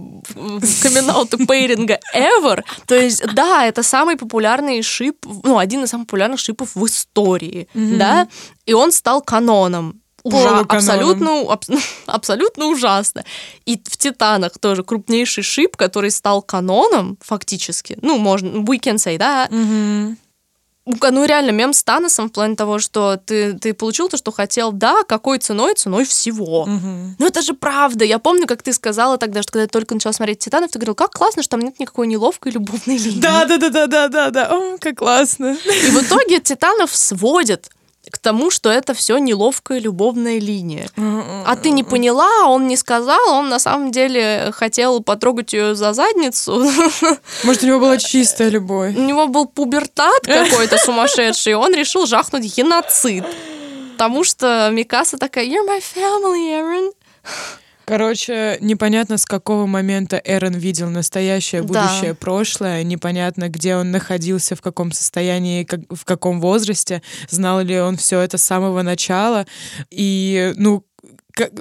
камин 0.83 1.47
пейринга 1.47 1.99
ever. 2.15 2.63
То 2.87 2.95
есть, 2.95 3.23
да, 3.35 3.67
это 3.67 3.83
самый 3.83 4.17
популярный 4.17 4.83
шип, 4.83 5.27
ну, 5.43 5.59
один 5.59 5.85
из 5.85 5.91
самых 5.91 6.07
популярных 6.07 6.39
шипов 6.41 6.75
в 6.75 6.87
истории, 6.87 7.69
да, 7.75 8.29
и 8.67 8.73
он 8.73 8.93
стал 8.93 9.21
каноном. 9.23 10.01
Ужа- 10.25 10.61
абсолютно, 10.69 11.43
абс- 11.53 11.69
абсолютно 12.07 12.67
ужасно. 12.67 13.25
И 13.67 13.77
в 13.77 13.97
«Титанах» 13.97 14.59
тоже 14.59 14.83
крупнейший 14.83 15.43
шип, 15.45 15.77
который 15.77 16.11
стал 16.11 16.41
каноном 16.43 17.19
фактически. 17.21 17.99
Ну, 18.01 18.17
можно, 18.19 18.49
we 18.49 18.81
can 18.81 18.95
say 18.97 19.19
that. 19.19 19.49
Мгм. 19.51 20.17
Ну, 20.87 21.25
реально, 21.25 21.51
мем 21.51 21.73
с 21.73 21.83
Таносом 21.83 22.29
в 22.29 22.33
плане 22.33 22.57
того, 22.57 22.79
что 22.79 23.17
ты, 23.17 23.55
ты 23.55 23.73
получил 23.73 24.11
то, 24.11 24.19
что 24.19 24.31
хотел, 24.33 24.71
да, 24.71 25.03
какой 25.05 25.39
ценой? 25.39 25.75
Ценой 25.75 26.05
всего. 26.05 26.67
Мгм. 26.67 27.17
Ну, 27.19 27.27
это 27.27 27.41
же 27.41 27.55
правда. 27.55 28.05
Я 28.05 28.19
помню, 28.19 28.47
как 28.47 28.63
ты 28.63 28.73
сказала 28.75 29.17
тогда, 29.17 29.41
что 29.43 29.53
когда 29.53 29.63
я 29.63 29.69
только 29.69 29.95
начала 29.95 30.13
смотреть 30.13 30.41
«Титанов», 30.41 30.71
ты 30.71 30.79
говорил, 30.79 30.95
как 30.95 31.13
классно, 31.13 31.43
что 31.43 31.53
там 31.53 31.61
нет 31.61 31.81
никакой 31.81 32.07
неловкой 32.07 32.53
любовной 32.53 32.99
линии. 32.99 33.21
Да, 33.21 33.47
да, 33.47 33.57
да, 33.57 33.71
да, 33.71 33.87
да, 33.87 34.09
да, 34.09 34.31
да. 34.31 34.49
О, 34.55 34.77
как 34.79 34.99
классно. 34.99 35.57
И 35.65 35.91
в 35.91 36.03
итоге 36.03 36.41
«Титанов» 36.41 36.95
сводит 36.95 37.71
к 38.11 38.19
тому, 38.19 38.51
что 38.51 38.71
это 38.71 38.95
все 38.95 39.19
неловкая 39.19 39.79
любовная 39.79 40.39
линия. 40.39 40.89
А 40.97 41.57
ты 41.57 41.71
не 41.71 41.83
поняла, 41.83 42.29
а 42.45 42.49
он 42.49 42.67
не 42.67 42.77
сказал, 42.77 43.31
он 43.31 43.49
на 43.49 43.59
самом 43.59 43.91
деле 43.91 44.53
хотел 44.53 45.03
потрогать 45.03 45.53
ее 45.53 45.75
за 45.75 45.93
задницу. 45.93 46.65
Может, 47.45 47.63
у 47.63 47.67
него 47.67 47.81
была 47.81 47.99
чистая 47.99 48.49
любовь. 48.49 48.97
У 48.97 49.01
него 49.01 49.27
был 49.27 49.47
пубертат 49.47 50.23
какой-то 50.25 50.79
сумасшедший, 50.79 51.53
и 51.53 51.55
он 51.55 51.75
решил 51.75 52.07
жахнуть 52.07 52.57
геноцид. 52.57 53.25
Потому 53.93 54.25
что 54.25 54.69
Микаса 54.73 55.19
такая, 55.19 55.47
you're 55.47 55.67
my 55.67 55.81
family, 55.81 56.51
Aaron. 56.51 56.93
Короче, 57.87 58.57
непонятно, 58.61 59.19
с 59.19 59.27
какого 59.27 59.67
момента 59.67 60.21
Эрон 60.25 60.55
видел 60.55 60.89
настоящее, 60.89 61.63
Да. 61.63 61.67
будущее, 61.69 62.15
прошлое. 62.15 62.83
Непонятно, 62.83 63.49
где 63.51 63.77
он 63.77 63.91
находился, 63.91 64.57
в 64.57 64.63
каком 64.63 64.91
состоянии, 64.93 65.65
как- 65.65 65.81
в 65.91 66.05
каком 66.05 66.41
возрасте. 66.41 67.03
Знал 67.29 67.61
ли 67.61 67.79
он 67.79 67.97
все 67.97 68.21
это 68.21 68.39
с 68.39 68.43
самого 68.43 68.83
начала. 68.83 69.47
И, 69.91 70.55
ну, 70.57 70.85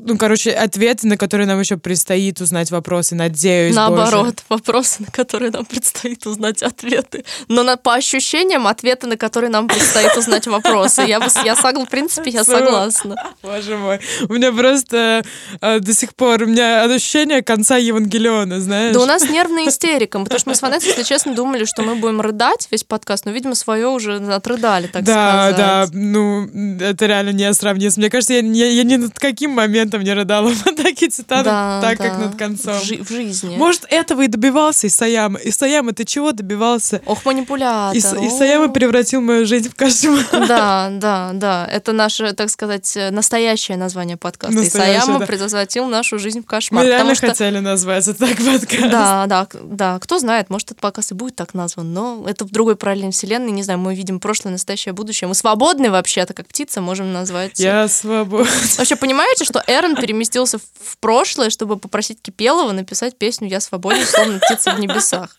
ну, 0.02 0.18
короче, 0.18 0.52
ответы, 0.52 1.08
на 1.08 1.18
которые 1.18 1.48
нам 1.48 1.60
еще 1.60 1.78
предстоит 1.78 2.40
узнать 2.42 2.70
вопросы, 2.72 3.16
надеюсь. 3.16 3.76
боже. 3.76 3.90
Наоборот, 3.90 4.44
вопросы, 4.50 5.04
на 5.04 5.08
которые 5.08 5.52
нам 5.52 5.66
предстоит 5.66 6.26
узнать 6.28 6.62
ответы. 6.62 7.26
Но 7.48 7.64
на, 7.64 7.78
по 7.78 7.96
ощущениям, 7.96 8.68
ответы, 8.68 9.08
на 9.08 9.18
которые 9.18 9.50
нам 9.50 9.68
предстоит 9.68 10.16
узнать 10.16 10.48
вопросы. 10.48 11.02
Я, 11.02 11.20
бы, 11.20 11.28
я 11.44 11.54
согла- 11.54 11.86
в 11.86 11.90
принципе, 11.90 12.30
я 12.30 12.44
согласна. 12.44 13.16
Боже 13.42 13.78
мой. 13.78 14.00
У 14.30 14.34
меня 14.34 14.52
просто 14.52 15.24
э, 15.62 15.80
до 15.80 15.94
сих 15.94 16.14
пор, 16.16 16.44
у 16.44 16.46
меня 16.46 16.84
ощущение 16.84 17.42
конца 17.42 17.78
Евангелиона, 17.78 18.60
знаешь? 18.60 18.94
Да 18.94 19.02
у 19.02 19.06
нас 19.06 19.28
нервная 19.28 19.70
истерика, 19.70 20.20
потому 20.20 20.40
что 20.40 20.50
мы 20.50 20.56
с 20.56 20.62
Ванессой, 20.62 20.90
если 20.90 21.04
честно, 21.04 21.34
думали, 21.34 21.66
что 21.66 21.82
мы 21.82 21.96
будем 21.96 22.22
рыдать 22.22 22.68
весь 22.70 22.84
подкаст, 22.84 23.26
но, 23.26 23.32
видимо, 23.32 23.56
свое 23.56 23.88
уже 23.88 24.18
отрыдали, 24.18 24.88
так 24.88 25.04
да, 25.04 25.52
сказать. 25.52 25.58
да, 25.58 25.88
ну, 25.94 26.48
это 26.80 27.06
реально 27.06 27.32
не 27.32 27.52
сравнится. 27.54 28.00
Мне 28.00 28.10
кажется, 28.10 28.34
я, 28.34 28.42
я, 28.42 28.68
я 28.68 28.84
ни 28.84 28.98
над 28.98 29.18
каким 29.20 29.63
моментом 29.68 30.04
не 30.04 30.14
рыдала 30.14 30.50
в 30.54 30.68
атаке 30.68 31.10
титанов, 31.10 31.46
Да, 31.46 31.82
так 31.82 31.98
да. 31.98 32.10
как 32.10 32.20
над 32.20 32.36
концом. 32.36 32.74
В, 32.80 32.84
жи- 32.84 33.04
в 33.04 33.10
жизни. 33.10 33.56
Может, 33.58 33.86
этого 33.90 34.22
и 34.24 34.28
добивался 34.28 34.88
Исаяма. 34.88 35.40
Исаяма, 35.44 35.94
ты 35.94 36.06
чего 36.06 36.32
добивался? 36.32 37.02
Ох, 37.06 37.26
манипулятор. 37.26 37.96
Ис-. 37.98 38.28
Исаяма 38.28 38.70
превратил 38.70 39.22
мою 39.22 39.46
жизнь 39.46 39.70
в 39.70 39.76
кошмар. 39.76 40.26
Да, 40.48 40.90
да, 40.92 41.32
да. 41.34 41.68
Это 41.72 41.92
наше, 41.94 42.34
так 42.34 42.50
сказать, 42.50 42.96
э, 42.96 43.12
настоящее 43.12 43.78
название 43.78 44.18
подкаста. 44.18 44.56
Настоящее, 44.56 45.00
Исаяма 45.00 45.20
да. 45.20 45.26
превратил 45.26 45.86
нашу 45.88 46.20
жизнь 46.20 46.42
в 46.42 46.46
кошмар. 46.46 46.84
Мы 46.84 46.90
реально 46.90 47.16
что 47.16 47.28
хотели 47.28 47.60
назвать 47.60 48.08
это 48.08 48.20
так 48.28 48.38
подкаст. 48.38 48.92
Да, 48.92 49.26
да, 49.28 49.48
да. 49.64 50.00
Кто 50.00 50.20
знает, 50.20 50.50
может, 50.50 50.68
этот 50.72 50.80
подкаст 50.82 51.12
и 51.12 51.16
будет 51.16 51.36
так 51.36 51.54
назван, 51.54 51.94
но 51.94 52.26
это 52.28 52.46
в 52.46 52.52
другой 52.52 52.76
параллельной 52.76 53.12
вселенной, 53.12 53.52
не 53.52 53.64
знаю, 53.64 53.80
мы 53.80 53.96
видим 53.96 54.20
прошлое, 54.20 54.52
настоящее, 54.52 54.94
будущее. 54.94 55.28
Мы 55.28 55.36
свободны 55.36 55.90
вообще-то, 55.90 56.34
как 56.34 56.48
птица, 56.48 56.82
можем 56.82 57.14
назвать. 57.14 57.60
Я 57.60 57.88
свободен. 57.88 58.48
Вообще, 58.78 58.96
понимаете, 58.96 59.46
что 59.46 59.53
Эрон 59.68 59.96
переместился 59.96 60.58
в- 60.58 60.98
прошлое, 61.00 61.50
чтобы 61.50 61.78
попросить 61.78 62.22
Кипелова 62.22 62.72
написать 62.72 63.18
песню 63.18 63.48
«Я 63.50 63.60
свободен, 63.60 64.06
словно 64.06 64.40
птица 64.40 64.72
в 64.72 64.80
небесах». 64.80 65.36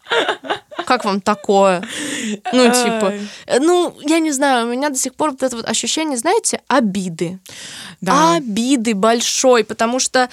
Как 0.86 1.04
вам 1.04 1.20
такое? 1.20 1.82
Ну, 2.52 2.64
типа, 2.66 3.14
э, 3.46 3.58
ну, 3.60 3.96
я 4.02 4.18
не 4.18 4.32
знаю, 4.32 4.66
у 4.66 4.70
меня 4.70 4.90
до 4.90 4.98
сих 4.98 5.14
пор 5.14 5.30
вот 5.30 5.42
это 5.42 5.56
вот 5.56 5.64
ощущение, 5.68 6.18
знаете, 6.18 6.60
обиды. 6.68 7.38
Да. 8.00 8.34
Обиды 8.34 8.94
большой, 8.94 9.64
потому 9.64 9.98
что 9.98 10.28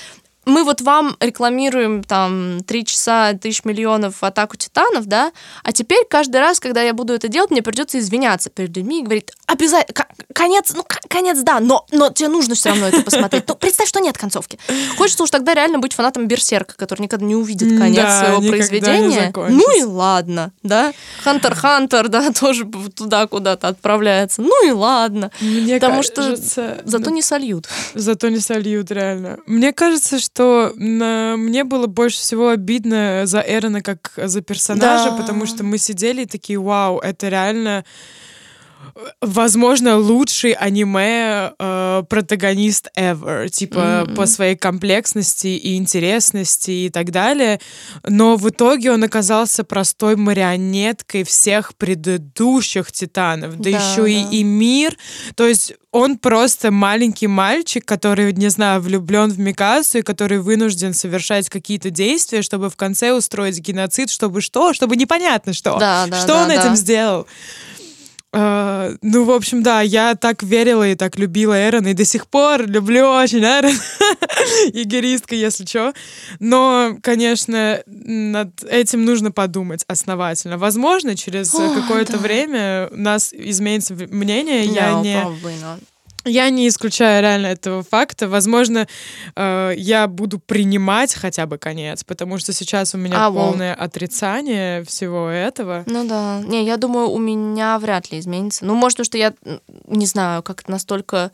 мы 0.46 0.64
вот 0.64 0.82
вам 0.82 1.16
рекламируем 1.20 2.04
там 2.04 2.62
три 2.66 2.86
часа, 2.86 3.34
тысяч 3.34 3.64
миллионов 3.64 4.24
атаку 4.24 4.58
титанов, 4.58 5.06
да, 5.06 5.32
а 5.64 5.72
теперь 5.72 6.06
каждый 6.10 6.38
раз, 6.42 6.60
когда 6.60 6.82
я 6.82 6.94
буду 6.94 7.14
это 7.14 7.28
делать, 7.28 7.52
мне 7.52 7.62
придется 7.62 8.00
извиняться 8.00 8.50
перед 8.50 8.76
людьми 8.76 9.02
и 9.02 9.04
говорить, 9.04 9.32
обязательно, 9.46 10.06
конец, 10.34 10.74
ну, 10.76 10.86
конец, 11.08 11.40
да, 11.44 11.60
но, 11.60 11.86
но 11.92 12.10
тебе 12.10 12.30
нужно 12.30 12.56
все 12.56 12.70
равно 12.70 12.88
это 12.88 13.02
посмотреть. 13.04 13.44
Ну, 13.48 13.56
представь, 13.56 13.88
что 13.88 14.00
нет 14.00 14.18
концовки. 14.18 14.58
Хочется 14.98 15.24
уж 15.24 15.30
тогда 15.30 15.54
реально 15.54 15.80
быть 15.80 15.94
фанатом 15.94 16.28
Берсерка, 16.28 16.76
который 16.76 17.02
никогда 17.02 17.26
не 17.26 17.36
увидит 17.36 17.78
конец 17.78 18.04
да, 18.04 18.20
своего 18.20 18.42
произведения. 18.42 19.32
ну 19.36 19.78
и 19.78 19.84
ладно, 19.84 20.52
да. 20.64 20.94
Хантер 21.24 21.54
Хантер, 21.54 22.08
да, 22.08 22.32
тоже 22.40 22.66
туда 22.96 23.28
куда-то 23.28 23.68
отправляется. 23.68 24.42
Ну 24.42 24.68
и 24.68 24.72
ладно. 24.72 25.32
Мне 25.40 25.76
Потому 25.76 26.02
что 26.04 26.22
кажется, 26.22 26.82
Зато 26.84 27.12
не 27.12 27.22
сольют. 27.22 27.68
Зато 27.94 28.30
не 28.30 28.40
сольют, 28.40 28.92
реально. 28.92 29.38
Мне 29.46 29.74
кажется, 29.74 30.20
что 30.20 30.31
на- 30.76 31.36
мне 31.38 31.64
было 31.64 31.88
больше 31.88 32.18
всего 32.20 32.49
обидно 32.49 33.24
за 33.26 33.41
Эрона 33.41 33.82
как 33.82 34.14
за 34.16 34.41
персонажа, 34.41 35.12
Да. 35.12 35.18
потому 35.18 35.45
что 35.45 35.64
мы 35.64 35.78
сидели 35.78 36.24
и 36.24 36.26
такие, 36.26 36.58
вау, 36.60 36.99
это 36.99 37.28
реально 37.30 37.84
возможно, 39.22 39.98
лучший 39.98 40.52
аниме 40.52 41.53
э, 41.58 42.03
протагонист 42.10 42.90
ever, 42.98 43.49
типа 43.49 44.03
Мгм. 44.06 44.16
по 44.16 44.26
своей 44.26 44.56
комплексности 44.56 45.48
и 45.48 45.76
интересности 45.78 46.72
и 46.72 46.90
так 46.90 47.12
далее. 47.12 47.60
Но 48.08 48.36
в 48.36 48.49
итоге 48.49 48.91
он 48.91 49.03
оказался 49.03 49.64
простой 49.64 50.16
марионеткой 50.16 51.24
всех 51.24 51.76
предыдущих 51.76 52.91
титанов, 52.91 53.58
да, 53.58 53.72
Да, 53.72 53.78
еще 53.78 54.12
и, 54.12 54.24
да. 54.24 54.30
и 54.32 54.44
мир. 54.44 54.98
То 55.36 55.48
есть 55.48 55.74
он 55.91 56.18
просто 56.18 56.72
маленький 56.72 57.28
мальчик, 57.28 57.84
который, 57.86 58.32
не 58.34 58.49
знаю, 58.49 58.82
влюблен 58.82 59.30
в 59.32 59.40
Микасу 59.40 59.99
и 59.99 60.02
который 60.02 60.40
вынужден 60.40 60.94
совершать 60.94 61.49
какие-то 61.49 61.90
действия, 61.90 62.41
чтобы 62.41 62.70
в 62.70 62.76
конце 62.76 63.12
устроить 63.14 63.60
геноцид, 63.60 64.10
чтобы 64.10 64.41
что? 64.41 64.74
Чтобы 64.74 64.95
непонятно 64.95 65.53
что. 65.53 65.78
Да, 65.80 66.08
да, 66.08 66.18
что 66.20 66.28
да, 66.28 66.41
он 66.44 66.48
да. 66.48 66.56
этим 66.56 66.76
сделал? 66.76 67.28
А, 68.34 68.91
ну, 69.02 69.26
в 69.26 69.32
общем, 69.32 69.62
да, 69.62 69.82
я 69.82 70.16
так 70.16 70.41
верила 70.41 70.88
и 70.88 70.95
так 70.95 71.18
любила 71.18 71.68
Эрона, 71.68 71.90
и 71.90 71.94
до 71.94 72.06
сих 72.06 72.28
пор 72.28 72.66
люблю 72.66 73.06
очень 73.08 73.44
Эрон. 73.44 73.74
Егеристка, 74.74 75.36
если 75.36 75.66
что. 75.66 75.94
Но, 76.40 76.95
конечно, 77.02 77.82
над 77.86 78.64
этим 78.64 79.03
нужно 79.03 79.32
подумать 79.32 79.84
основательно. 79.88 80.58
Возможно, 80.58 81.16
через 81.16 81.53
Ох, 81.53 81.76
какое-то 81.76 82.14
да. 82.14 82.20
время 82.20 82.90
у 82.91 82.98
нас 82.98 83.34
изменится 83.34 83.95
мнение. 83.95 84.64
Я 84.64 84.91
No, 84.91 85.03
не, 85.03 85.16
probably 85.16 85.62
not. 85.62 85.80
Я 86.26 86.49
не 86.49 86.68
исключаю 86.68 87.22
реально 87.22 87.48
этого 87.48 87.84
факта. 87.84 88.27
Возможно, 88.27 88.88
э, 89.35 89.73
я 89.77 90.07
буду 90.07 90.39
принимать 90.39 91.14
хотя 91.14 91.45
бы 91.45 91.57
конец, 91.57 92.03
потому 92.03 92.38
что 92.38 92.53
сейчас 92.53 92.93
у 92.95 92.98
меня 92.98 93.27
А, 93.27 93.31
полное 93.31 93.73
отрицание 93.73 94.84
всего 94.84 95.30
этого. 95.30 95.84
Ну 95.88 96.07
да. 96.07 96.41
Не, 96.45 96.64
я 96.65 96.77
думаю, 96.77 97.10
у 97.10 97.18
меня 97.18 97.80
вряд 97.80 98.11
ли 98.11 98.19
изменится. 98.19 98.65
Ну, 98.65 98.76
может, 98.76 98.98
потому 98.98 99.06
что 99.06 99.18
я 99.18 99.34
не 99.88 100.06
знаю, 100.06 100.43
как 100.43 100.68
настолько 100.68 101.31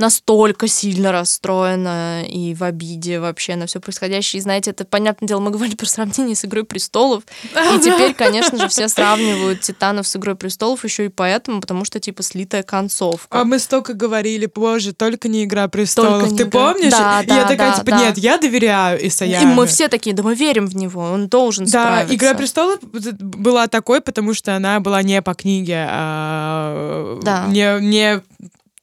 настолько 0.00 0.66
сильно 0.66 1.12
расстроена 1.12 2.22
и 2.24 2.54
в 2.54 2.64
обиде 2.64 3.20
вообще 3.20 3.54
на 3.56 3.66
все 3.66 3.80
происходящее. 3.80 4.38
И 4.38 4.42
знаете, 4.42 4.70
это, 4.70 4.84
понятное 4.84 5.26
дело, 5.28 5.40
мы 5.40 5.50
говорили 5.52 5.76
про 5.76 5.86
сравнение 5.86 6.34
с 6.34 6.44
«Игрой 6.44 6.64
престолов», 6.64 7.22
и 7.52 7.78
теперь, 7.78 8.14
конечно 8.14 8.58
же, 8.58 8.68
все 8.68 8.88
сравнивают 8.88 9.60
«Титанов» 9.60 10.06
с 10.08 10.16
«Игрой 10.16 10.34
престолов» 10.36 10.82
еще 10.84 11.04
и 11.04 11.08
поэтому, 11.08 11.60
потому 11.60 11.84
что, 11.84 12.00
типа, 12.00 12.22
слитая 12.22 12.62
концовка. 12.62 13.40
А 13.40 13.44
мы 13.44 13.58
столько 13.58 13.92
говорили, 13.94 14.48
боже, 14.52 14.92
только 14.94 15.28
не 15.28 15.44
«Игра 15.44 15.68
престолов». 15.68 16.22
Только 16.22 16.36
Ты 16.36 16.42
«Игра». 16.44 16.72
помнишь? 16.72 16.90
Да, 16.90 17.20
И 17.22 17.28
я 17.28 17.42
да, 17.42 17.48
такая, 17.48 17.70
да, 17.72 17.78
типа, 17.78 17.90
да. 17.90 17.98
нет, 17.98 18.18
я 18.18 18.38
доверяю 18.38 19.00
И 19.00 19.08
Исаяме. 19.08 19.54
мы 19.54 19.66
все 19.66 19.88
такие, 19.88 20.16
да 20.16 20.22
мы 20.22 20.34
верим 20.34 20.66
в 20.66 20.74
него, 20.76 21.02
он 21.02 21.28
должен 21.28 21.66
Да. 21.66 22.06
«Игра 22.08 22.34
престолов» 22.34 22.78
была 22.82 23.66
такой, 23.68 24.00
потому 24.00 24.34
что 24.34 24.56
она 24.56 24.80
была 24.80 25.02
не 25.02 25.20
по 25.22 25.34
книге, 25.34 25.86
а 25.88 27.18
Да. 27.22 27.46
не, 27.48 27.78
не, 27.80 28.22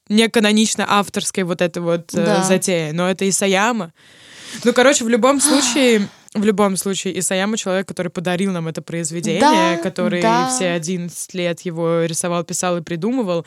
не 0.09 0.27
канонично 0.29 0.85
авторской 0.87 1.43
вот 1.43 1.61
этой 1.61 1.81
вот 1.81 2.13
э, 2.13 2.25
Да. 2.25 2.43
затеи. 2.43 2.91
Но 2.91 3.09
это 3.09 3.27
Исаяма. 3.27 3.93
Ну, 4.63 4.73
короче, 4.73 5.03
в 5.05 5.09
любом 5.09 5.39
случае... 5.41 6.07
В 6.33 6.43
любом 6.43 6.77
случае, 6.77 7.17
Исаяма 7.17 7.57
человек, 7.57 7.87
который 7.87 8.09
подарил 8.09 8.51
нам 8.51 8.67
это 8.67 8.81
произведение, 8.83 9.39
Да, 9.39 9.77
который 9.77 10.21
да. 10.21 10.49
все 10.49 10.69
11 10.71 11.33
лет 11.33 11.61
его 11.61 12.03
рисовал, 12.03 12.43
писал 12.43 12.77
и 12.77 12.81
придумывал. 12.81 13.43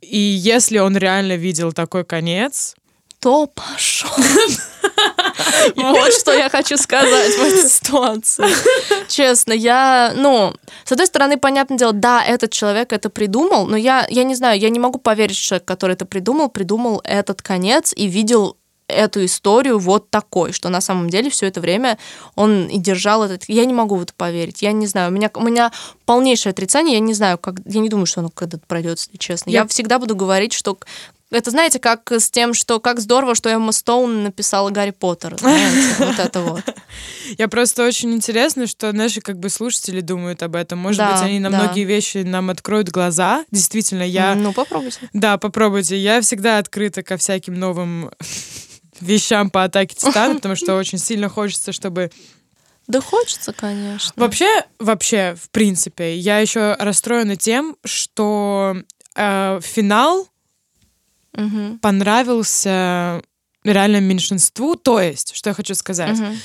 И 0.00 0.18
если 0.18 0.78
он 0.78 0.96
реально 0.96 1.36
видел 1.36 1.72
такой 1.72 2.04
конец, 2.04 2.74
то 3.22 3.46
пошел. 3.46 4.10
Вот 5.76 6.12
что 6.12 6.32
я 6.32 6.50
хочу 6.50 6.76
сказать 6.76 7.36
в 7.36 7.40
этой 7.40 7.68
ситуации. 7.68 8.44
Честно, 9.06 9.52
я, 9.52 10.12
ну, 10.16 10.52
с 10.84 10.90
одной 10.90 11.06
стороны, 11.06 11.38
понятное 11.38 11.78
дело, 11.78 11.92
да, 11.92 12.24
этот 12.24 12.50
человек 12.50 12.92
это 12.92 13.10
придумал, 13.10 13.66
но 13.66 13.76
я, 13.76 14.06
я 14.10 14.24
не 14.24 14.34
знаю, 14.34 14.58
я 14.58 14.70
не 14.70 14.80
могу 14.80 14.98
поверить, 14.98 15.36
что 15.36 15.50
человек, 15.50 15.64
который 15.66 15.92
это 15.92 16.04
придумал, 16.04 16.48
придумал 16.48 17.00
этот 17.04 17.42
конец 17.42 17.94
и 17.96 18.08
видел 18.08 18.56
эту 18.88 19.24
историю 19.24 19.78
вот 19.78 20.10
такой, 20.10 20.52
что 20.52 20.68
на 20.68 20.80
самом 20.80 21.08
деле 21.08 21.30
все 21.30 21.46
это 21.46 21.60
время 21.60 21.98
он 22.34 22.66
и 22.66 22.78
держал 22.78 23.22
этот... 23.22 23.44
Я 23.46 23.64
не 23.64 23.72
могу 23.72 23.94
в 23.94 24.02
это 24.02 24.12
поверить. 24.14 24.62
Я 24.62 24.72
не 24.72 24.86
знаю. 24.86 25.10
У 25.10 25.14
меня, 25.14 25.30
у 25.34 25.42
меня 25.42 25.70
полнейшее 26.04 26.50
отрицание. 26.50 26.94
Я 26.94 27.00
не 27.00 27.14
знаю, 27.14 27.38
как... 27.38 27.54
Я 27.64 27.80
не 27.80 27.88
думаю, 27.88 28.06
что 28.06 28.20
оно 28.20 28.30
когда-то 28.30 28.62
пройдет, 28.66 28.98
если 28.98 29.16
честно. 29.16 29.50
Я... 29.50 29.60
Я- 29.60 29.66
всегда 29.66 29.98
буду 29.98 30.16
говорить, 30.16 30.52
что... 30.52 30.76
Это, 31.32 31.50
знаете, 31.50 31.78
как 31.78 32.12
с 32.12 32.30
тем, 32.30 32.52
что 32.52 32.78
как 32.78 33.00
здорово, 33.00 33.34
что 33.34 33.48
Эмма 33.48 33.72
Стоун 33.72 34.22
написала 34.22 34.70
Гарри 34.70 34.90
Поттера. 34.90 35.36
Знаете, 35.38 35.94
вот 35.98 36.18
это 36.18 36.40
вот. 36.40 36.62
Я 37.38 37.48
просто 37.48 37.86
очень 37.86 38.12
интересно, 38.12 38.66
что 38.66 38.92
наши 38.92 39.22
как 39.22 39.38
бы 39.38 39.48
слушатели 39.48 40.00
думают 40.02 40.42
об 40.42 40.54
этом. 40.54 40.78
Может 40.78 40.98
Да, 40.98 41.12
быть, 41.12 41.22
они 41.22 41.40
на 41.40 41.50
да. 41.50 41.62
многие 41.62 41.84
вещи 41.84 42.18
нам 42.18 42.50
откроют 42.50 42.90
глаза. 42.90 43.46
Действительно, 43.50 44.02
я... 44.02 44.34
Ну, 44.34 44.52
попробуйте. 44.52 44.98
Да, 45.14 45.38
попробуйте. 45.38 45.96
Я 45.96 46.20
всегда 46.20 46.58
открыта 46.58 47.02
ко 47.02 47.16
всяким 47.16 47.58
новым 47.58 48.10
вещам 49.00 49.48
по 49.48 49.64
атаке 49.64 49.96
Титана, 49.96 50.34
потому 50.34 50.54
что 50.54 50.76
очень 50.76 50.98
сильно 50.98 51.30
хочется, 51.30 51.72
чтобы... 51.72 52.10
Да 52.88 53.00
хочется, 53.00 53.54
конечно. 53.54 54.12
Вообще, 54.16 54.66
вообще, 54.78 55.34
в 55.40 55.48
принципе, 55.50 56.16
я 56.16 56.40
еще 56.40 56.76
расстроена 56.78 57.36
тем, 57.36 57.76
что 57.84 58.76
э, 59.14 59.60
финал 59.62 60.28
Мгм. 61.34 61.78
понравился 61.78 63.22
реально 63.64 64.00
меньшинству. 64.00 64.74
То 64.76 65.00
есть, 65.00 65.34
что 65.34 65.50
я 65.50 65.54
хочу 65.54 65.74
сказать. 65.74 66.18
Мгм. 66.18 66.36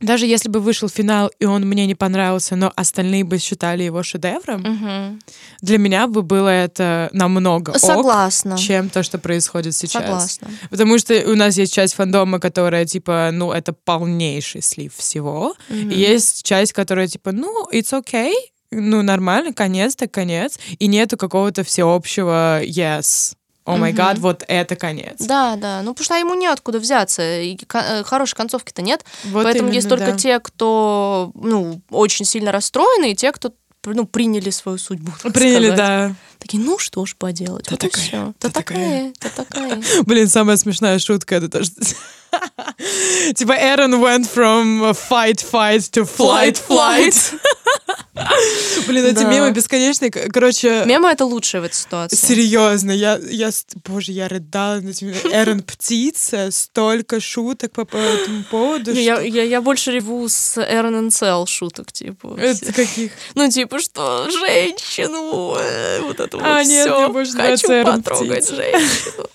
Даже 0.00 0.24
если 0.24 0.48
бы 0.48 0.60
вышел 0.60 0.88
финал, 0.88 1.30
и 1.40 1.44
он 1.44 1.66
мне 1.66 1.86
не 1.86 1.94
понравился, 1.94 2.56
но 2.56 2.72
остальные 2.74 3.24
бы 3.24 3.36
считали 3.38 3.82
его 3.82 4.02
шедевром, 4.02 4.62
Мгм. 4.62 5.20
для 5.60 5.76
меня 5.76 6.06
бы 6.06 6.22
было 6.22 6.48
это 6.48 7.10
намного 7.12 7.70
ок, 7.70 7.78
Согласна. 7.78 8.56
чем 8.56 8.88
то, 8.88 9.02
что 9.02 9.18
происходит 9.18 9.76
сейчас. 9.76 10.02
Согласна. 10.02 10.48
Потому 10.70 10.98
что 10.98 11.12
у 11.30 11.34
нас 11.36 11.58
есть 11.58 11.74
часть 11.74 11.94
фандома, 11.94 12.40
которая, 12.40 12.86
типа, 12.86 13.28
ну, 13.30 13.52
это 13.52 13.74
полнейший 13.74 14.62
слив 14.62 14.94
всего. 14.96 15.54
Мгм. 15.68 15.90
И 15.90 15.98
есть 15.98 16.44
часть, 16.44 16.72
которая, 16.72 17.06
типа, 17.06 17.32
ну, 17.32 17.68
it's 17.70 17.92
okay, 17.92 18.32
ну, 18.70 19.02
нормально, 19.02 19.52
конец, 19.52 19.96
так 19.96 20.10
конец. 20.12 20.58
И 20.78 20.86
нету 20.86 21.18
какого-то 21.18 21.62
всеобщего 21.62 22.62
yes. 22.64 23.34
О 23.74 23.76
май 23.76 23.92
гад, 23.92 24.18
вот 24.18 24.44
это 24.46 24.76
конец. 24.76 25.16
Да, 25.18 25.56
да. 25.56 25.82
Ну, 25.82 25.92
потому 25.94 26.04
что 26.04 26.14
ему 26.16 26.34
неоткуда 26.34 26.78
взяться. 26.78 27.40
И 27.40 27.58
э, 27.72 28.04
хорошей 28.04 28.34
концовки-то 28.34 28.82
нет. 28.82 29.04
Вот 29.24 29.44
Поэтому 29.44 29.68
именно, 29.68 29.74
есть 29.74 29.88
только 29.88 30.12
да. 30.12 30.16
те, 30.16 30.40
кто, 30.40 31.30
ну, 31.34 31.80
очень 31.90 32.24
сильно 32.24 32.52
расстроены, 32.52 33.12
и 33.12 33.14
те, 33.14 33.32
кто 33.32 33.52
ну, 33.84 34.06
приняли 34.06 34.50
свою 34.50 34.78
судьбу. 34.78 35.12
Приняли, 35.32 35.68
сказать. 35.68 35.76
да. 35.76 36.14
Такие, 36.40 36.62
ну 36.62 36.78
что 36.78 37.04
ж 37.06 37.14
поделать, 37.16 37.66
Та 37.66 37.70
вот 37.72 37.84
и 37.84 37.88
такая, 37.88 38.04
все. 38.04 38.34
та 38.38 38.48
Та 38.48 38.50
такая, 38.50 39.12
та 39.18 39.28
такая. 39.28 39.82
Блин, 40.04 40.28
самая 40.28 40.56
смешная 40.56 40.98
шутка 40.98 41.36
это 41.36 41.48
то, 41.48 41.62
что... 41.62 41.74
Типа 43.34 43.52
Эрон 43.52 43.94
went 43.94 44.26
from 44.34 44.92
fight, 44.94 45.44
fight 45.52 45.90
to 45.90 46.04
flight, 46.04 46.58
flight. 46.68 47.34
Блин, 48.86 49.04
эти 49.06 49.14
Да. 49.14 49.24
мемы 49.30 49.50
бесконечные. 49.52 50.10
Короче, 50.10 50.84
Мема 50.86 51.10
это 51.10 51.24
лучшее 51.24 51.60
в 51.60 51.64
этой 51.64 51.74
ситуации. 51.74 52.16
серьезно, 52.16 52.90
я, 52.92 53.18
я, 53.30 53.50
боже, 53.84 54.12
я 54.12 54.28
рыдала 54.28 54.76
над 54.76 54.90
этими. 54.90 55.12
Эрон 55.32 55.62
птица, 55.62 56.50
столько 56.50 57.20
шуток 57.20 57.72
по, 57.72 57.84
по 57.84 57.96
этому 57.96 58.44
поводу. 58.44 58.92
Я, 58.92 59.16
что- 59.16 59.24
я, 59.24 59.42
я 59.44 59.60
больше 59.60 59.90
реву 59.92 60.28
с 60.28 60.56
Эрон 60.58 61.10
Цел 61.10 61.46
шуток, 61.46 61.92
типа. 61.92 62.36
Это 62.38 62.72
каких? 62.72 63.12
Ну, 63.34 63.50
типа, 63.50 63.80
что 63.80 64.28
женщину, 64.30 65.56
э, 65.58 66.00
вот 66.02 66.20
это 66.20 66.29
А, 66.38 66.58
вот 66.58 66.66
нет, 66.66 67.12
больше 67.12 67.34
нравится 67.34 67.66
Хочу 67.66 68.02
потрогать 68.02 68.44
Птица. 68.46 68.54
женщину. 68.56 69.24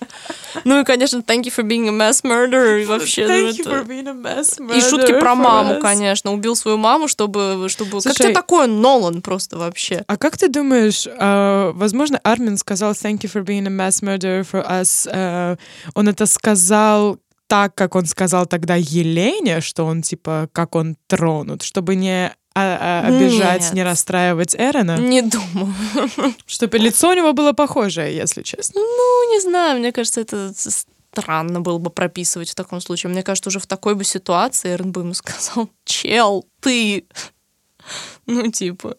Ну 0.64 0.80
и, 0.80 0.84
конечно, 0.84 1.18
thank 1.18 1.42
you 1.42 1.54
for 1.54 1.62
being 1.64 1.86
a 1.86 1.92
mass 1.92 2.24
murderer. 2.24 2.80
И 2.82 2.86
вообще, 2.86 3.26
ну, 3.26 3.32
Thank 3.34 3.58
you 3.58 3.60
это- 3.60 3.70
for 3.70 3.86
being 3.86 4.08
a 4.08 4.14
mass 4.14 4.58
И 4.74 4.80
шутки 4.80 5.12
murderer 5.12 5.20
про 5.20 5.34
маму, 5.34 5.74
us. 5.74 5.80
конечно. 5.82 6.32
Убил 6.32 6.56
свою 6.56 6.78
маму, 6.78 7.08
чтобы... 7.08 7.66
чтобы... 7.68 7.90
как 7.92 8.02
Слушай, 8.02 8.16
тебе 8.24 8.32
такое, 8.32 8.66
Нолан, 8.66 9.20
просто 9.20 9.58
вообще? 9.58 10.02
А 10.06 10.16
как 10.16 10.38
ты 10.38 10.48
думаешь, 10.48 11.06
э, 11.06 11.72
возможно, 11.74 12.18
Армин 12.24 12.56
сказал 12.56 12.92
«Thank 12.92 13.20
you 13.20 13.30
for 13.32 13.44
being 13.44 13.66
a 13.66 13.70
mass 13.70 14.02
murderer 14.02 14.46
for 14.50 14.66
us». 14.66 15.06
э, 15.12 15.56
он 15.94 16.08
это 16.08 16.24
сказал 16.24 17.18
так, 17.48 17.74
как 17.74 17.94
он 17.94 18.06
сказал 18.06 18.46
тогда 18.46 18.76
Елене, 18.76 19.60
что 19.60 19.84
он, 19.84 20.00
типа, 20.02 20.48
как 20.52 20.74
он 20.74 20.96
тронут, 21.06 21.62
чтобы 21.62 21.94
не 21.96 22.34
а- 22.56 23.02
а, 23.04 23.06
обижать, 23.06 23.62
Нет. 23.62 23.72
не 23.74 23.82
расстраивать 23.82 24.54
Эрона. 24.56 24.96
Не 24.96 25.20
думаю. 25.22 25.74
Чтобы 26.46 26.78
лицо 26.78 27.10
у 27.10 27.12
него 27.12 27.34
было 27.34 27.52
похожее, 27.52 28.16
если 28.16 28.42
честно. 28.42 28.80
Ну, 28.80 29.32
не 29.32 29.40
знаю, 29.40 29.78
мне 29.78 29.92
кажется, 29.92 30.22
это 30.22 30.52
странно 30.54 31.60
было 31.60 31.78
бы 31.78 31.90
прописывать 31.90 32.48
в 32.50 32.54
таком 32.54 32.80
случае. 32.80 33.10
Мне 33.10 33.22
кажется, 33.22 33.50
уже 33.50 33.58
в 33.58 33.66
такой 33.66 33.94
бы 33.94 34.04
ситуации 34.04 34.72
Эрн 34.72 34.90
бы 34.90 35.02
ему 35.02 35.12
сказал, 35.14 35.68
чел, 35.84 36.46
ты. 36.60 37.04
Ну, 38.26 38.50
типа, 38.50 38.96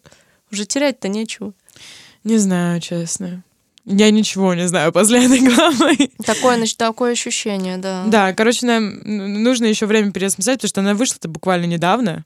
уже 0.50 0.66
терять-то 0.66 1.10
нечего. 1.10 1.52
Не 2.24 2.38
знаю, 2.38 2.80
честно. 2.80 3.44
Я 3.84 4.12
ничего 4.12 4.54
не 4.54 4.68
знаю 4.68 4.92
после 4.94 5.26
этой 5.26 5.40
главы. 5.40 6.10
Такое, 6.26 6.58
значит, 6.58 6.78
такое 6.78 7.14
ощущение, 7.14 7.78
да. 7.78 8.04
Да, 8.06 8.34
короче, 8.34 8.66
нам 8.66 9.00
нужно 9.44 9.66
еще 9.66 9.86
время 9.86 10.12
пересмотреть, 10.12 10.58
потому 10.58 10.70
что 10.70 10.82
она 10.82 10.94
вышла-то 10.94 11.28
буквально 11.28 11.66
недавно. 11.66 12.26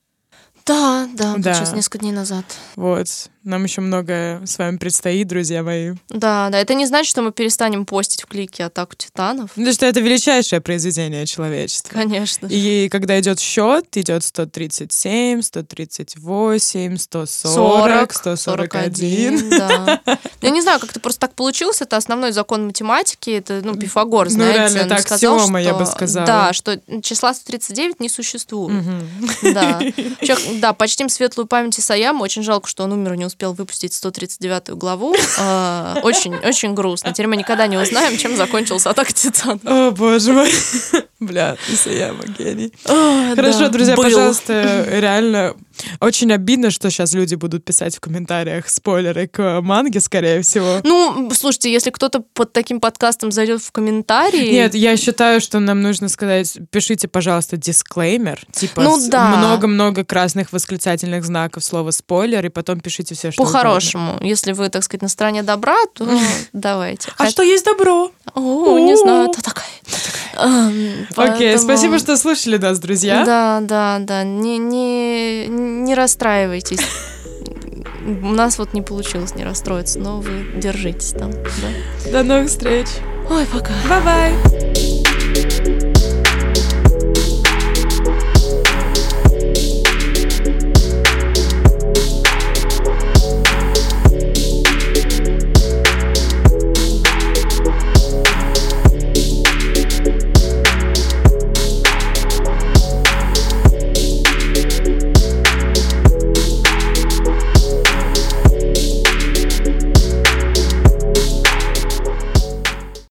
Да, 0.71 1.07
да, 1.13 1.35
Да. 1.37 1.53
сейчас 1.53 1.73
несколько 1.73 1.97
дней 1.99 2.11
назад. 2.13 2.45
Вот. 2.75 3.07
Нам 3.43 3.63
еще 3.63 3.81
многое 3.81 4.45
с 4.45 4.59
вами 4.59 4.77
предстоит, 4.77 5.27
друзья 5.27 5.63
мои. 5.63 5.93
Да, 6.09 6.49
да, 6.51 6.59
это 6.59 6.75
не 6.75 6.85
значит, 6.85 7.09
что 7.09 7.23
мы 7.23 7.31
перестанем 7.31 7.87
постить 7.87 8.21
в 8.21 8.27
клике 8.27 8.65
«Атаку 8.65 8.95
титанов». 8.95 9.49
Потому 9.53 9.73
что 9.73 9.87
это 9.87 9.99
величайшее 9.99 10.61
произведение 10.61 11.25
человечества. 11.25 11.91
Конечно. 11.91 12.45
И 12.51 12.87
когда 12.89 13.19
идет 13.19 13.39
счет, 13.39 13.85
идет 13.97 14.23
137, 14.23 15.41
138, 15.41 16.97
140, 16.97 18.13
141. 18.13 19.49
да. 19.49 19.99
Я 20.41 20.49
не 20.51 20.61
знаю, 20.61 20.79
как 20.79 20.91
это 20.91 20.99
просто 20.99 21.21
так 21.21 21.33
получилось. 21.33 21.81
Это 21.81 21.97
основной 21.97 22.33
закон 22.33 22.67
математики. 22.67 23.31
Это, 23.31 23.61
ну, 23.63 23.75
Пифагор, 23.75 24.25
Ну, 24.25 24.33
знаете. 24.35 24.57
реально, 24.59 24.81
он 24.83 24.89
так, 24.89 25.01
сказал, 25.01 25.35
аксиома, 25.37 25.59
я 25.59 25.73
бы 25.73 25.87
сказала. 25.87 26.27
Да, 26.27 26.53
что 26.53 26.79
числа 27.01 27.33
139 27.33 27.99
не 27.99 28.09
существует. 28.09 28.83
Мгм. 28.83 29.01
Да. 29.53 29.81
Чё, 30.21 30.37
да, 30.59 30.73
почтим 30.73 31.09
светлую 31.09 31.47
память 31.47 31.79
Исаяма. 31.79 32.21
Очень 32.21 32.43
жалко, 32.43 32.67
что 32.69 32.83
он 32.83 32.91
умер 32.93 33.15
не 33.15 33.25
успел 33.31 33.53
выпустить 33.53 33.93
139 33.93 34.71
главу. 34.71 35.15
А, 35.39 35.99
Очень, 36.03 36.35
очень 36.35 36.73
грустно. 36.73 37.13
Теперь 37.13 37.27
мы 37.27 37.37
никогда 37.37 37.65
не 37.67 37.77
узнаем, 37.77 38.17
чем 38.17 38.35
закончился 38.35 38.89
атака 38.89 39.13
Титанов. 39.13 39.61
О, 39.65 39.91
боже 39.91 40.33
мой. 40.33 40.51
Бля, 41.21 41.55
Исаяма 41.69 42.23
гений. 42.25 42.73
А, 42.85 43.35
Хорошо, 43.35 43.59
да, 43.59 43.69
друзья, 43.69 43.95
был. 43.95 44.03
пожалуйста, 44.03 44.87
реально 44.89 45.53
очень 45.99 46.33
обидно, 46.33 46.71
что 46.71 46.89
сейчас 46.89 47.13
люди 47.13 47.35
будут 47.35 47.63
писать 47.63 47.95
в 47.95 47.99
комментариях 47.99 48.67
спойлеры 48.67 49.27
к 49.27 49.61
манге, 49.61 49.99
скорее 49.99 50.41
всего. 50.41 50.81
Ну, 50.83 51.29
слушайте, 51.35 51.71
если 51.71 51.91
кто-то 51.91 52.21
под 52.33 52.53
таким 52.53 52.79
подкастом 52.79 53.31
зайдет 53.31 53.61
в 53.61 53.71
комментарии... 53.71 54.51
Нет, 54.51 54.73
я 54.73 54.97
считаю, 54.97 55.41
что 55.41 55.59
нам 55.59 55.83
нужно 55.83 56.09
сказать, 56.09 56.57
пишите, 56.71 57.07
пожалуйста, 57.07 57.55
дисклеймер, 57.55 58.41
типа 58.51 58.81
Ну 58.81 58.97
да. 59.07 59.35
много-много 59.37 60.03
красных 60.03 60.51
восклицательных 60.51 61.23
знаков 61.23 61.63
слова 61.63 61.91
спойлер, 61.91 62.43
и 62.43 62.49
потом 62.49 62.79
пишите 62.79 63.13
все, 63.13 63.31
что 63.31 63.43
угодно. 63.43 63.59
По-хорошему. 63.59 64.17
Если 64.21 64.53
вы, 64.53 64.69
так 64.69 64.83
сказать, 64.83 65.03
на 65.03 65.07
стороне 65.07 65.43
добра, 65.43 65.77
то 65.93 66.09
давайте. 66.51 67.11
А 67.17 67.29
что 67.29 67.43
есть 67.43 67.65
добро? 67.65 68.11
О, 68.33 68.79
не 68.79 68.97
знаю, 68.97 69.29
это 69.29 69.43
такая. 69.43 69.65
Окей, 71.15 71.57
спасибо, 71.57 71.99
что 71.99 72.17
слушали 72.17 72.57
нас, 72.57 72.79
друзья. 72.79 73.25
Да, 73.25 73.59
да, 73.61 73.99
да. 73.99 74.23
Не, 74.23 74.57
не, 74.57 75.47
не 75.47 75.95
расстраивайтесь. 75.95 76.79
У 78.05 78.29
нас 78.29 78.57
вот 78.57 78.73
не 78.73 78.81
получилось 78.81 79.35
не 79.35 79.43
расстроиться, 79.43 79.99
но 79.99 80.19
вы 80.21 80.45
держитесь 80.55 81.11
там. 81.11 81.31
Да? 81.31 82.11
До 82.11 82.23
новых 82.23 82.49
встреч. 82.49 82.87
Ой, 83.29 83.45
пока. 83.51 83.73
Bye-bye. 83.87 85.00